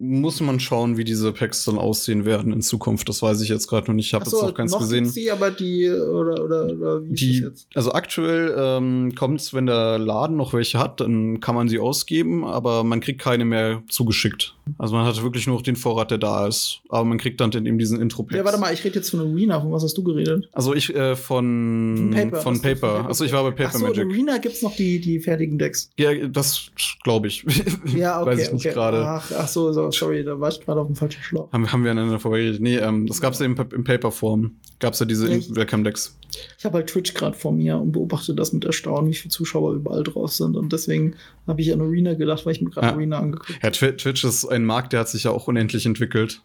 muss 0.00 0.40
man 0.40 0.58
schauen, 0.60 0.96
wie 0.96 1.04
diese 1.04 1.30
Packs 1.32 1.64
dann 1.66 1.76
aussehen 1.78 2.24
werden 2.24 2.52
in 2.52 2.62
Zukunft. 2.62 3.08
Das 3.08 3.20
weiß 3.20 3.40
ich 3.42 3.50
jetzt 3.50 3.68
gerade 3.68 3.86
noch 3.88 3.94
nicht. 3.94 4.06
Ich 4.06 4.14
habe 4.14 4.22
Ach 4.22 4.32
jetzt 4.32 4.40
so, 4.40 4.46
noch 4.46 4.54
keins 4.54 4.72
noch 4.72 4.80
gesehen. 4.80 5.12
die, 5.12 5.30
aber 5.30 5.50
die, 5.50 5.90
oder, 5.90 6.42
oder, 6.42 6.64
oder 6.66 7.04
wie 7.04 7.12
ist 7.12 7.20
Die, 7.20 7.40
das 7.42 7.50
jetzt? 7.50 7.68
also 7.74 7.92
aktuell 7.92 8.54
ähm, 8.56 9.14
kommt 9.14 9.52
wenn 9.52 9.66
der 9.66 9.98
Laden 9.98 10.36
noch 10.36 10.52
welche 10.54 10.78
hat, 10.78 11.00
dann 11.00 11.40
kann 11.40 11.54
man 11.54 11.68
sie 11.68 11.78
ausgeben, 11.78 12.44
aber 12.44 12.82
man 12.82 13.00
kriegt 13.00 13.20
keine 13.20 13.44
mehr 13.44 13.82
zugeschickt. 13.88 14.54
Also 14.78 14.94
man 14.94 15.04
hat 15.04 15.22
wirklich 15.22 15.46
nur 15.46 15.56
noch 15.56 15.62
den 15.62 15.76
Vorrat, 15.76 16.10
der 16.10 16.18
da 16.18 16.46
ist. 16.46 16.80
Aber 16.88 17.04
man 17.04 17.18
kriegt 17.18 17.40
dann 17.40 17.52
eben 17.52 17.78
diesen 17.78 18.00
intro 18.00 18.22
-Packs. 18.22 18.36
Ja, 18.36 18.44
warte 18.44 18.58
mal, 18.58 18.72
ich 18.72 18.84
rede 18.84 18.96
jetzt 18.96 19.10
von 19.10 19.20
Arena. 19.20 19.60
Von 19.60 19.72
was 19.72 19.82
hast 19.82 19.96
du 19.98 20.02
geredet? 20.02 20.48
Also 20.52 20.74
ich 20.74 20.94
äh, 20.94 21.16
von, 21.16 21.96
Von 21.96 22.10
Paper. 22.10 22.40
von 22.40 22.62
Paper. 22.62 22.80
Paper? 22.80 23.08
Also 23.08 23.24
ich 23.24 23.32
war 23.32 23.42
bei 23.42 23.50
Paper 23.50 23.70
Ach 23.74 23.78
so, 23.78 23.86
Magic. 23.86 24.04
Arena 24.04 24.38
gibt's 24.38 24.62
noch 24.62 24.74
die, 24.74 25.00
die 25.00 25.20
fertigen 25.20 25.58
Decks. 25.58 25.90
Ja, 25.98 26.10
das 26.28 26.70
glaube 27.02 27.28
ich. 27.28 27.44
Ja, 27.96 28.20
okay. 28.20 28.30
Weiß 28.30 28.46
ich 28.46 28.52
nicht 28.52 28.66
okay. 28.66 28.74
gerade. 28.74 29.04
Ach, 29.04 29.30
ach 29.36 29.48
so, 29.48 29.72
so, 29.72 29.89
sorry, 29.92 30.24
da 30.24 30.38
war 30.40 30.48
ich 30.50 30.60
gerade 30.60 30.80
auf 30.80 30.86
dem 30.86 30.96
falschen 30.96 31.22
Schlauch. 31.22 31.52
Haben, 31.52 31.70
haben 31.72 31.84
wir 31.84 31.90
aneinander 31.90 32.18
vorbeigeredet. 32.20 32.60
Nee, 32.60 32.76
ähm, 32.78 33.06
das 33.06 33.20
gab's 33.20 33.38
ja 33.38 33.46
in, 33.46 33.56
in 33.56 33.84
Paper-Form. 33.84 34.52
Gab's 34.78 34.98
ja 35.00 35.06
diese 35.06 35.28
Ja, 35.28 35.36
ich- 35.36 35.54
Welcome-Decks. 35.54 36.16
Ich 36.58 36.64
habe 36.64 36.78
halt 36.78 36.86
Twitch 36.88 37.14
gerade 37.14 37.36
vor 37.36 37.52
mir 37.52 37.76
und 37.76 37.92
beobachte 37.92 38.34
das 38.34 38.52
mit 38.52 38.64
Erstaunen, 38.64 39.10
wie 39.10 39.14
viele 39.14 39.30
Zuschauer 39.30 39.74
überall 39.74 40.02
drauf 40.04 40.32
sind. 40.32 40.56
Und 40.56 40.72
deswegen 40.72 41.14
habe 41.46 41.60
ich 41.60 41.72
an 41.72 41.80
Arena 41.80 42.14
gedacht, 42.14 42.46
weil 42.46 42.52
ich 42.54 42.62
mir 42.62 42.70
gerade 42.70 42.86
Ja. 42.88 42.92
Arena 42.94 43.18
angeguckt 43.18 43.58
Ja, 43.62 43.70
Twi- 43.70 43.96
Twitch 43.96 44.24
ist 44.24 44.44
ein 44.46 44.64
Markt, 44.64 44.92
der 44.92 45.00
hat 45.00 45.08
sich 45.08 45.24
ja 45.24 45.30
auch 45.32 45.48
unendlich 45.48 45.86
entwickelt. 45.86 46.42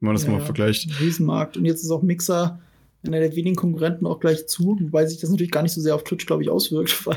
Wenn 0.00 0.06
man 0.08 0.14
das 0.16 0.24
Ja, 0.26 0.30
mal 0.32 0.40
vergleicht. 0.40 0.88
Ein 0.88 0.92
Riesenmarkt. 1.00 1.56
Und 1.56 1.64
jetzt 1.64 1.82
ist 1.82 1.90
auch 1.90 2.02
Mixer 2.02 2.60
einer 3.06 3.20
der 3.20 3.34
wenigen 3.36 3.54
Konkurrenten 3.56 4.06
auch 4.06 4.18
gleich 4.20 4.46
zu, 4.48 4.76
wobei 4.80 5.06
sich 5.06 5.20
das 5.20 5.30
natürlich 5.30 5.52
gar 5.52 5.62
nicht 5.62 5.72
so 5.72 5.80
sehr 5.80 5.94
auf 5.94 6.02
Twitch, 6.04 6.26
glaube 6.26 6.42
ich, 6.42 6.50
auswirkt, 6.50 7.06
weil, 7.06 7.16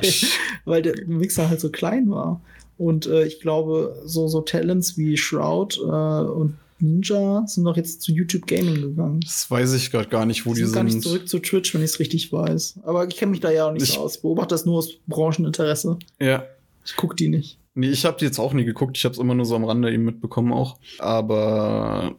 weil 0.66 0.82
der 0.84 0.95
Mixer 1.08 1.49
halt 1.49 1.60
so 1.60 1.70
klein 1.72 2.10
war. 2.10 2.39
Und 2.82 3.05
äh, 3.05 3.25
ich 3.25 3.39
glaube, 3.39 4.01
so, 4.05 4.27
so 4.27 4.41
Talents 4.41 4.97
wie 4.97 5.15
Shroud 5.15 5.77
äh, 5.77 5.82
und 5.86 6.57
Ninja 6.79 7.43
sind 7.45 7.63
doch 7.65 7.77
jetzt 7.77 8.01
zu 8.01 8.11
YouTube 8.11 8.47
Gaming 8.47 8.82
gegangen. 8.82 9.19
Das 9.23 9.51
weiß 9.51 9.73
ich 9.73 9.91
gerade 9.91 10.09
gar 10.09 10.25
nicht, 10.25 10.47
wo 10.47 10.55
die 10.55 10.61
die 10.61 10.65
sind 10.65 10.73
gar 10.73 10.84
nicht 10.84 10.93
sind. 10.93 11.03
zurück 11.03 11.27
zu 11.29 11.38
Twitch, 11.38 11.75
wenn 11.75 11.82
ich 11.84 11.91
es 11.91 11.99
richtig 11.99 12.34
weiß. 12.34 12.79
Aber 12.84 13.07
ich 13.07 13.15
kenne 13.17 13.29
mich 13.32 13.39
da 13.39 13.51
ja 13.51 13.67
auch 13.67 13.71
nicht 13.71 13.84
Ich- 13.84 13.93
so 13.93 13.99
aus. 14.01 14.15
Ich 14.15 14.21
beobachte 14.23 14.55
das 14.55 14.65
nur 14.65 14.79
aus 14.79 14.89
Brancheninteresse. 15.07 15.99
Ja. 16.19 16.43
Ich 16.84 16.95
gucke 16.95 17.15
die 17.15 17.27
nicht. 17.29 17.59
Nee, 17.75 17.89
ich 17.91 18.03
habe 18.03 18.17
die 18.19 18.25
jetzt 18.25 18.39
auch 18.39 18.53
nie 18.53 18.65
geguckt. 18.65 18.97
Ich 18.97 19.05
habe 19.05 19.13
es 19.13 19.19
immer 19.19 19.36
nur 19.36 19.45
so 19.45 19.55
am 19.55 19.63
Rande 19.63 19.93
eben 19.93 20.03
mitbekommen 20.03 20.51
auch. 20.51 20.77
Aber 20.97 22.15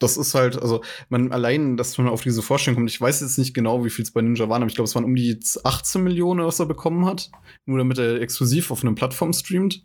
das 0.00 0.16
ist 0.16 0.34
halt, 0.34 0.60
also 0.60 0.82
man 1.08 1.30
allein, 1.30 1.76
dass 1.76 1.96
man 1.98 2.08
auf 2.08 2.22
diese 2.22 2.42
Vorstellung 2.42 2.76
kommt. 2.76 2.90
Ich 2.90 3.00
weiß 3.00 3.20
jetzt 3.20 3.38
nicht 3.38 3.54
genau, 3.54 3.84
wie 3.84 3.90
viel 3.90 4.02
es 4.02 4.10
bei 4.10 4.22
Ninja 4.22 4.48
waren, 4.48 4.62
aber 4.62 4.68
ich 4.68 4.74
glaube, 4.74 4.88
es 4.88 4.94
waren 4.94 5.04
um 5.04 5.14
die 5.14 5.38
18 5.62 6.02
Millionen, 6.02 6.44
was 6.44 6.58
er 6.58 6.66
bekommen 6.66 7.06
hat. 7.06 7.30
Nur 7.66 7.78
damit 7.78 7.98
er 7.98 8.20
exklusiv 8.20 8.70
auf 8.70 8.82
einer 8.82 8.94
Plattform 8.94 9.32
streamt. 9.32 9.84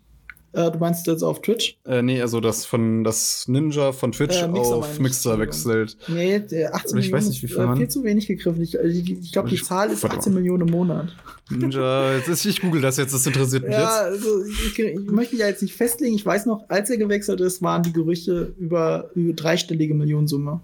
Äh, 0.56 0.70
du 0.72 0.78
meinst 0.78 1.06
jetzt 1.06 1.22
auf 1.22 1.42
Twitch? 1.42 1.76
Äh, 1.84 2.00
nee, 2.00 2.22
also 2.22 2.40
das 2.40 2.64
von 2.64 3.04
das 3.04 3.46
Ninja 3.46 3.92
von 3.92 4.12
Twitch 4.12 4.40
Äh, 4.42 4.48
Mixer 4.48 4.76
auf 4.76 4.98
Mixer 4.98 5.38
wechselt. 5.38 5.98
Nee, 6.08 6.38
der 6.40 6.74
18 6.74 6.92
Aber 6.92 7.00
ich 7.00 7.12
weiß 7.12 7.24
Millionen 7.24 7.28
nicht, 7.28 7.42
wie 7.42 7.48
viel 7.48 7.58
äh, 7.58 7.76
viel 7.76 7.88
zu 7.88 8.04
wenig 8.04 8.26
gegriffen. 8.26 8.62
Ich, 8.62 8.78
äh, 8.78 8.86
ich, 8.88 9.10
ich 9.10 9.32
glaube, 9.32 9.50
die 9.50 9.60
Zahl 9.62 9.90
ist 9.90 10.02
warte 10.02 10.16
18 10.16 10.32
mal. 10.32 10.40
Millionen 10.40 10.66
im 10.66 10.72
Monat. 10.72 11.14
Ninja, 11.50 12.14
jetzt 12.16 12.28
ist, 12.28 12.46
ich 12.46 12.62
google 12.62 12.80
das 12.80 12.96
jetzt, 12.96 13.12
das 13.12 13.26
interessiert 13.26 13.64
mich 13.64 13.72
Ja, 13.72 13.80
jetzt. 14.08 14.24
also 14.24 14.44
ich, 14.46 14.78
ich 14.78 15.10
möchte 15.10 15.34
mich 15.34 15.42
ja 15.42 15.48
jetzt 15.48 15.60
nicht 15.60 15.74
festlegen. 15.74 16.14
Ich 16.16 16.24
weiß 16.24 16.46
noch, 16.46 16.64
als 16.68 16.88
er 16.88 16.96
gewechselt 16.96 17.40
ist, 17.42 17.60
waren 17.60 17.82
die 17.82 17.92
Gerüchte 17.92 18.54
über, 18.58 19.10
über 19.14 19.34
dreistellige 19.34 19.94
Millionensumme. 19.94 20.60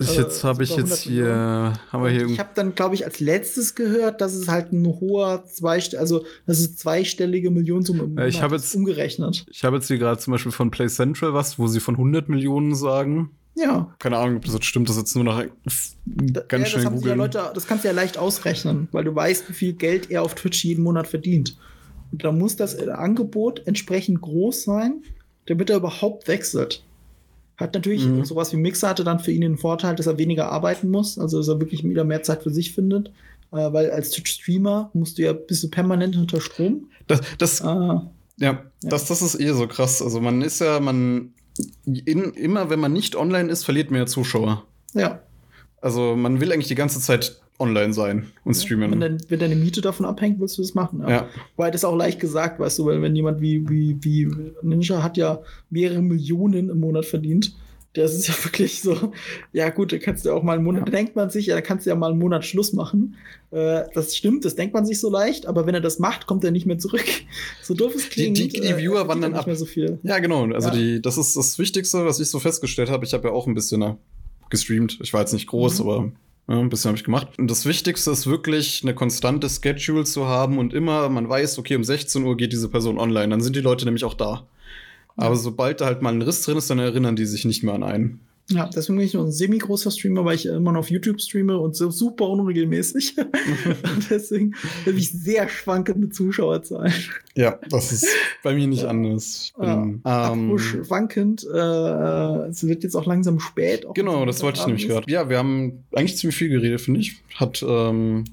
Ich, 0.00 0.16
äh, 0.16 0.22
jetzt 0.22 0.44
habe 0.44 0.62
ich 0.62 0.70
jetzt 0.70 0.78
100 0.78 0.98
hier, 1.00 1.72
haben 1.90 2.04
wir 2.04 2.10
hier 2.10 2.26
ich 2.26 2.38
habe 2.38 2.50
dann, 2.54 2.74
glaube 2.76 2.94
ich, 2.94 3.04
als 3.04 3.18
letztes 3.18 3.74
gehört, 3.74 4.20
dass 4.20 4.32
es 4.34 4.46
halt 4.48 4.72
ein 4.72 4.86
hoher 4.86 5.44
Zweist 5.46 5.96
also 5.96 6.24
das 6.46 6.60
ist 6.60 6.78
zweistellige 6.78 7.50
Millionensumme 7.50 8.04
im 8.04 8.16
Ja, 8.18 8.26
ich 8.26 8.34
Monat 8.36 8.44
habe 8.44 8.56
ist, 8.56 8.62
jetzt- 8.66 8.74
umgerechnet. 8.76 9.44
Ich 9.50 9.64
habe 9.64 9.76
jetzt 9.76 9.88
hier 9.88 9.98
gerade 9.98 10.20
zum 10.20 10.32
Beispiel 10.32 10.52
von 10.52 10.70
Play 10.70 10.86
Central 10.88 11.34
was, 11.34 11.58
wo 11.58 11.66
sie 11.66 11.80
von 11.80 11.96
100 11.96 12.28
Millionen 12.28 12.74
sagen. 12.76 13.30
Ja. 13.56 13.92
Keine 13.98 14.18
Ahnung, 14.18 14.36
ob 14.36 14.44
das 14.44 14.54
jetzt 14.54 14.66
stimmt, 14.66 14.88
das 14.88 14.96
jetzt 14.98 15.16
nur 15.16 15.24
nach 15.24 15.42
Da- 16.06 16.42
ganz 16.46 16.62
ja, 16.62 16.66
schnell 16.66 16.66
das, 16.66 16.70
sie 16.74 16.84
ja 16.84 16.90
googeln. 16.90 17.18
Leute, 17.18 17.50
das 17.52 17.66
kannst 17.66 17.82
du 17.82 17.88
ja 17.88 17.94
leicht 17.94 18.16
ausrechnen, 18.16 18.86
weil 18.92 19.02
du 19.02 19.12
weißt, 19.12 19.48
wie 19.48 19.52
viel 19.52 19.72
Geld 19.72 20.12
er 20.12 20.22
auf 20.22 20.36
Twitch 20.36 20.64
jeden 20.64 20.84
Monat 20.84 21.08
verdient. 21.08 21.56
Und 22.12 22.22
da 22.22 22.30
muss 22.30 22.54
das 22.54 22.78
Angebot 22.78 23.66
entsprechend 23.66 24.20
groß 24.20 24.62
sein, 24.62 25.02
damit 25.46 25.70
er 25.70 25.78
überhaupt 25.78 26.28
wechselt. 26.28 26.84
Hat 27.58 27.74
natürlich 27.74 28.06
Mhm. 28.06 28.24
sowas 28.24 28.52
wie 28.52 28.56
Mixer 28.56 28.88
hatte 28.88 29.04
dann 29.04 29.18
für 29.18 29.32
ihn 29.32 29.42
den 29.42 29.58
Vorteil, 29.58 29.94
dass 29.96 30.06
er 30.06 30.16
weniger 30.16 30.50
arbeiten 30.50 30.88
muss, 30.90 31.18
also 31.18 31.38
dass 31.38 31.48
er 31.48 31.60
wirklich 31.60 31.84
wieder 31.84 32.04
mehr 32.04 32.22
Zeit 32.22 32.42
für 32.42 32.50
sich 32.50 32.72
findet. 32.72 33.08
Äh, 33.52 33.72
weil 33.72 33.90
als 33.90 34.10
Twitch-Streamer 34.10 34.90
musst 34.94 35.18
du 35.18 35.22
ja 35.22 35.32
bist 35.32 35.62
du 35.64 35.68
permanent 35.68 36.16
unter 36.16 36.40
Strom. 36.40 36.86
Das, 37.06 37.20
das, 37.38 37.62
Ah, 37.62 38.08
ja, 38.38 38.62
Das, 38.82 39.06
das 39.06 39.22
ist 39.22 39.40
eh 39.40 39.52
so 39.52 39.66
krass. 39.66 40.00
Also 40.02 40.20
man 40.20 40.42
ist 40.42 40.60
ja, 40.60 40.78
man 40.80 41.32
in, 41.84 42.32
immer 42.34 42.70
wenn 42.70 42.78
man 42.78 42.92
nicht 42.92 43.16
online 43.16 43.50
ist, 43.50 43.64
verliert 43.64 43.90
man 43.90 44.00
ja 44.00 44.06
Zuschauer. 44.06 44.64
ja. 44.94 45.20
Also 45.80 46.16
man 46.16 46.40
will 46.40 46.52
eigentlich 46.52 46.66
die 46.68 46.74
ganze 46.74 47.00
Zeit 47.00 47.40
online 47.58 47.92
sein 47.92 48.26
und 48.44 48.54
streamen. 48.54 48.90
Wenn, 48.92 49.00
dein, 49.00 49.18
wenn 49.28 49.38
deine 49.40 49.56
Miete 49.56 49.80
davon 49.80 50.06
abhängt, 50.06 50.38
willst 50.40 50.58
du 50.58 50.62
das 50.62 50.74
machen. 50.74 51.02
ja. 51.08 51.28
Weil 51.56 51.70
das 51.72 51.80
ist 51.80 51.84
auch 51.84 51.96
leicht 51.96 52.20
gesagt, 52.20 52.60
weißt 52.60 52.78
du, 52.78 52.86
weil 52.86 53.02
wenn 53.02 53.16
jemand 53.16 53.40
wie, 53.40 53.68
wie, 53.68 53.96
wie 54.00 54.28
Ninja 54.62 55.02
hat 55.02 55.16
ja 55.16 55.40
mehrere 55.70 56.00
Millionen 56.02 56.70
im 56.70 56.78
Monat 56.80 57.04
verdient. 57.04 57.54
Das 57.94 58.14
ist 58.14 58.28
ja 58.28 58.34
wirklich 58.44 58.80
so, 58.82 59.12
ja 59.52 59.70
gut, 59.70 59.92
da 59.92 59.98
kannst 59.98 60.24
du 60.24 60.30
auch 60.32 60.42
mal 60.42 60.52
einen 60.56 60.62
Monat, 60.64 60.86
da 60.86 60.92
denkt 60.92 61.16
man 61.16 61.30
sich, 61.30 61.46
ja, 61.46 61.54
da 61.56 61.62
kannst 61.62 61.86
du 61.86 61.90
ja 61.90 61.96
mal 61.96 62.10
einen 62.10 62.18
Monat 62.20 62.44
Schluss 62.44 62.72
machen. 62.74 63.16
Äh, 63.50 63.84
das 63.94 64.14
stimmt, 64.14 64.44
das 64.44 64.54
denkt 64.54 64.74
man 64.74 64.84
sich 64.86 65.00
so 65.00 65.10
leicht, 65.10 65.46
aber 65.46 65.66
wenn 65.66 65.74
er 65.74 65.80
das 65.80 65.98
macht, 65.98 66.26
kommt 66.26 66.44
er 66.44 66.50
nicht 66.50 66.66
mehr 66.66 66.78
zurück. 66.78 67.04
So 67.62 67.74
doof 67.74 67.94
es 67.94 68.08
klingt. 68.08 68.38
die- 68.38 68.48
die 68.48 68.76
Viewer 68.76 69.02
äh, 69.04 69.08
wandern 69.08 69.32
er 69.32 69.36
nicht 69.36 69.38
ab. 69.40 69.46
mehr 69.46 69.56
so 69.56 69.64
viel. 69.64 69.98
Ja, 70.04 70.18
genau. 70.20 70.44
Also 70.52 70.68
Ja. 70.68 70.74
die, 70.74 71.02
das 71.02 71.18
ist 71.18 71.34
das 71.36 71.58
Wichtigste, 71.58 72.04
was 72.06 72.20
ich 72.20 72.28
so 72.28 72.38
festgestellt 72.38 72.88
habe. 72.90 73.04
Ich 73.04 73.14
habe 73.14 73.28
ja 73.28 73.34
auch 73.34 73.46
ein 73.46 73.54
bisschen 73.54 73.82
äh, 73.82 73.94
gestreamt. 74.50 74.98
Ich 75.02 75.12
war 75.12 75.20
jetzt 75.20 75.32
nicht 75.32 75.46
groß, 75.48 75.80
Mhm. 75.82 75.88
aber 75.88 76.12
Ja, 76.48 76.58
ein 76.58 76.70
bisschen 76.70 76.88
habe 76.88 76.96
ich 76.96 77.04
gemacht. 77.04 77.38
Und 77.38 77.50
das 77.50 77.66
Wichtigste 77.66 78.10
ist 78.10 78.26
wirklich, 78.26 78.82
eine 78.82 78.94
konstante 78.94 79.50
Schedule 79.50 80.04
zu 80.04 80.26
haben 80.26 80.58
und 80.58 80.72
immer, 80.72 81.08
man 81.10 81.28
weiß, 81.28 81.58
okay, 81.58 81.76
um 81.76 81.84
16 81.84 82.24
Uhr 82.24 82.36
geht 82.38 82.52
diese 82.52 82.70
Person 82.70 82.98
online. 82.98 83.28
Dann 83.28 83.42
sind 83.42 83.54
die 83.54 83.60
Leute 83.60 83.84
nämlich 83.84 84.04
auch 84.04 84.14
da. 84.14 84.46
Aber 85.16 85.36
sobald 85.36 85.80
da 85.80 85.86
halt 85.86 86.00
mal 86.00 86.12
ein 86.12 86.22
Riss 86.22 86.42
drin 86.42 86.56
ist, 86.56 86.70
dann 86.70 86.78
erinnern 86.78 87.16
die 87.16 87.26
sich 87.26 87.44
nicht 87.44 87.62
mehr 87.62 87.74
an 87.74 87.82
einen. 87.82 88.20
Ja, 88.50 88.68
deswegen 88.74 88.96
bin 88.96 89.06
ich 89.06 89.12
nur 89.12 89.24
ein 89.24 89.32
semi-großer 89.32 89.90
Streamer, 89.90 90.24
weil 90.24 90.36
ich 90.36 90.46
immer 90.46 90.72
noch 90.72 90.80
auf 90.80 90.90
YouTube 90.90 91.20
streame 91.20 91.58
und 91.58 91.76
so 91.76 91.90
super 91.90 92.28
unregelmäßig. 92.28 93.16
und 93.18 94.10
deswegen 94.10 94.54
habe 94.86 94.96
ich 94.96 95.10
sehr 95.10 95.48
schwankende 95.48 96.08
Zuschauerzahlen. 96.08 96.92
Ja, 97.34 97.58
das 97.68 97.92
ist 97.92 98.06
bei 98.42 98.54
mir 98.54 98.66
nicht 98.66 98.84
anders. 98.84 99.52
Ich 99.52 99.54
bin, 99.54 100.00
Ja, 100.04 100.32
ähm, 100.32 100.58
schwankend, 100.58 101.44
äh, 101.44 102.48
es 102.48 102.66
wird 102.66 102.84
jetzt 102.84 102.94
auch 102.94 103.06
langsam 103.06 103.38
spät. 103.38 103.84
auch 103.84 103.92
genau, 103.92 104.24
das 104.24 104.42
wollte 104.42 104.60
ich 104.60 104.66
nämlich 104.66 104.88
gerade. 104.88 105.10
Ja, 105.10 105.28
wir 105.28 105.36
haben 105.38 105.84
eigentlich 105.94 106.16
ziemlich 106.16 106.36
viel 106.36 106.48
geredet, 106.48 106.80
finde 106.80 107.00
ich. 107.00 107.16
Hat 107.34 107.62
ähm, 107.66 108.24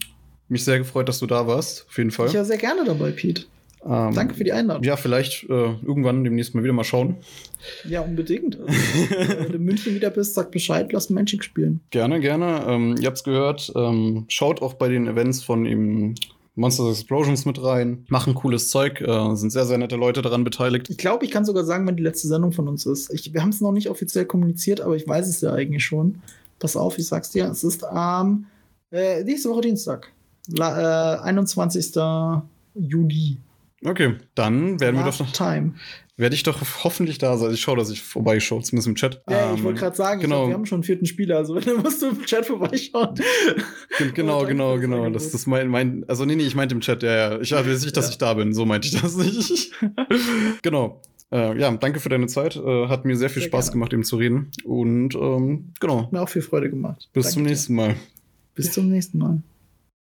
mich 0.48 0.64
sehr 0.64 0.78
gefreut, 0.78 1.10
dass 1.10 1.20
du 1.20 1.28
da 1.28 1.46
warst, 1.46 1.86
auf 1.90 1.98
jeden 1.98 2.12
Fall. 2.12 2.28
Ich 2.28 2.36
war 2.36 2.46
sehr 2.46 2.58
gerne 2.58 2.86
dabei, 2.86 3.12
Pete. 3.12 3.46
Ähm, 3.86 4.14
Danke 4.16 4.34
für 4.34 4.44
die 4.44 4.52
Einladung. 4.52 4.84
Ja, 4.84 4.96
vielleicht 4.98 5.44
äh, 5.44 5.48
irgendwann 5.86 6.24
demnächst 6.24 6.56
mal 6.56 6.64
wieder 6.64 6.74
mal 6.74 6.84
schauen. 6.84 7.18
Ja, 7.88 8.02
unbedingt. 8.02 8.58
Wenn 8.60 9.52
du 9.52 9.58
in 9.58 9.64
München 9.64 9.94
wieder 9.94 10.10
bist, 10.10 10.34
sag 10.34 10.52
Bescheid, 10.52 10.92
lass 10.92 11.10
Magic 11.10 11.44
spielen. 11.44 11.82
Gerne, 11.92 12.20
gerne. 12.20 12.66
Ähm, 12.68 12.96
ihr 13.00 13.08
habt's 13.08 13.24
gehört. 13.24 13.72
Ähm, 13.76 14.26
schaut 14.28 14.62
auch 14.62 14.74
bei 14.74 14.90
den 14.90 15.08
Events 15.08 15.44
von 15.44 15.66
ihm 15.66 16.16
Monsters 16.56 17.00
Explosions 17.00 17.46
mit 17.46 17.62
rein. 17.62 18.06
Machen 18.08 18.34
cooles 18.34 18.70
Zeug. 18.70 19.02
Äh, 19.02 19.36
sind 19.36 19.52
sehr, 19.52 19.66
sehr 19.66 19.78
nette 19.78 19.98
Leute 19.98 20.22
daran 20.22 20.44
beteiligt. 20.44 20.90
Ich 20.90 20.98
glaube, 20.98 21.26
ich 21.26 21.32
kann 21.32 21.46
sogar 21.46 21.64
sagen, 21.64 21.86
wenn 21.86 21.98
die 21.98 22.04
letzte 22.04 22.28
Sendung 22.28 22.54
von 22.54 22.68
uns 22.68 22.86
ist. 22.86 23.14
Ich, 23.14 23.34
wir 23.34 23.42
haben 23.42 23.50
es 23.50 23.62
noch 23.62 23.72
nicht 23.72 23.90
offiziell 23.90 24.26
kommuniziert, 24.26 24.82
aber 24.82 24.96
ich 24.96 25.08
weiß 25.08 25.28
es 25.28 25.42
ja 25.42 25.54
eigentlich 25.54 25.86
schon. 25.86 26.22
Pass 26.58 26.76
auf, 26.76 26.98
ich 26.98 27.06
sag's 27.06 27.30
dir. 27.30 27.46
Es 27.46 27.64
ist 27.64 27.84
am 27.84 28.46
äh, 28.92 29.24
nächste 29.24 29.50
Woche 29.50 29.62
Dienstag. 29.62 30.12
La, 30.48 31.18
äh, 31.18 31.20
21. 31.20 31.94
Juli. 32.76 33.38
Okay, 33.86 34.16
dann 34.36 34.80
werden 34.80 34.96
wir 34.96 35.02
doch 35.04 35.20
Last 35.20 35.20
noch, 35.20 35.32
Time. 35.32 35.76
werde 36.18 36.34
ich 36.36 36.44
doch 36.44 36.60
hoffentlich 36.84 37.18
da 37.20 37.38
sein. 37.38 37.54
Ich 37.54 37.62
schaue, 37.62 37.78
dass 37.78 37.90
ich 37.92 38.02
vorbeischaue, 38.02 38.62
zumindest 38.64 38.88
im 38.88 38.96
Chat. 38.96 39.22
Ja, 39.30 39.54
ich 39.54 39.60
Ähm, 39.60 39.64
wollte 39.66 39.80
gerade 39.82 39.96
sagen, 39.96 40.20
ich 40.20 40.24
genau. 40.26 40.38
glaub, 40.42 40.50
wir 40.50 40.54
haben 40.56 40.66
schon 40.66 40.78
einen 40.78 40.84
vierten 40.84 41.06
Spieler, 41.06 41.38
also 41.38 41.56
dann 41.60 41.78
musst 41.84 42.02
du 42.02 42.08
im 42.10 42.26
Chat 42.26 42.46
vorbeischauen. 42.48 43.16
Genau, 44.14 44.42
Oh, 44.42 44.46
genau, 44.46 44.78
genau. 44.80 44.98
Angebot. 45.04 45.16
Das 45.16 45.34
ist 45.34 45.46
mein, 45.48 45.68
mein, 45.68 46.04
also 46.08 46.26
nee, 46.26 46.36
nee, 46.36 46.44
ich 46.46 46.56
meinte 46.56 46.74
im 46.76 46.82
Chat, 46.82 47.04
ja, 47.04 47.36
ja. 47.36 47.42
Ich 47.42 47.52
weiß 47.52 47.84
nicht, 47.84 47.96
dass 47.96 48.06
Ja. 48.06 48.12
ich 48.12 48.18
da 48.18 48.34
bin. 48.34 48.54
So 48.54 48.66
meinte 48.66 48.88
ich 48.88 49.00
das 49.00 49.16
nicht. 49.16 49.72
genau. 50.62 51.02
Äh, 51.32 51.60
ja, 51.60 51.72
danke 51.72 52.00
für 52.00 52.10
deine 52.10 52.28
Zeit. 52.28 52.56
Äh, 52.56 52.88
hat 52.88 53.04
mir 53.06 53.18
sehr 53.18 53.30
viel 53.30 53.42
Sehr 53.42 53.50
Spaß 53.50 53.66
gerne. 53.68 53.74
gemacht, 53.74 53.94
eben 53.94 54.04
zu 54.04 54.18
reden. 54.18 54.52
Und 54.64 55.16
ähm, 55.16 55.74
genau. 55.80 56.04
Hat 56.04 56.12
mir 56.12 56.22
auch 56.22 56.30
viel 56.30 56.42
Freude 56.44 56.70
gemacht. 56.70 57.10
Bis 57.14 57.26
Danke 57.26 57.34
zum 57.34 57.44
dir. 57.44 57.50
nächsten 57.50 57.76
Mal. 57.76 57.96
Bis 58.54 58.72
zum 58.72 58.90
nächsten 58.90 59.18
Mal. 59.18 59.42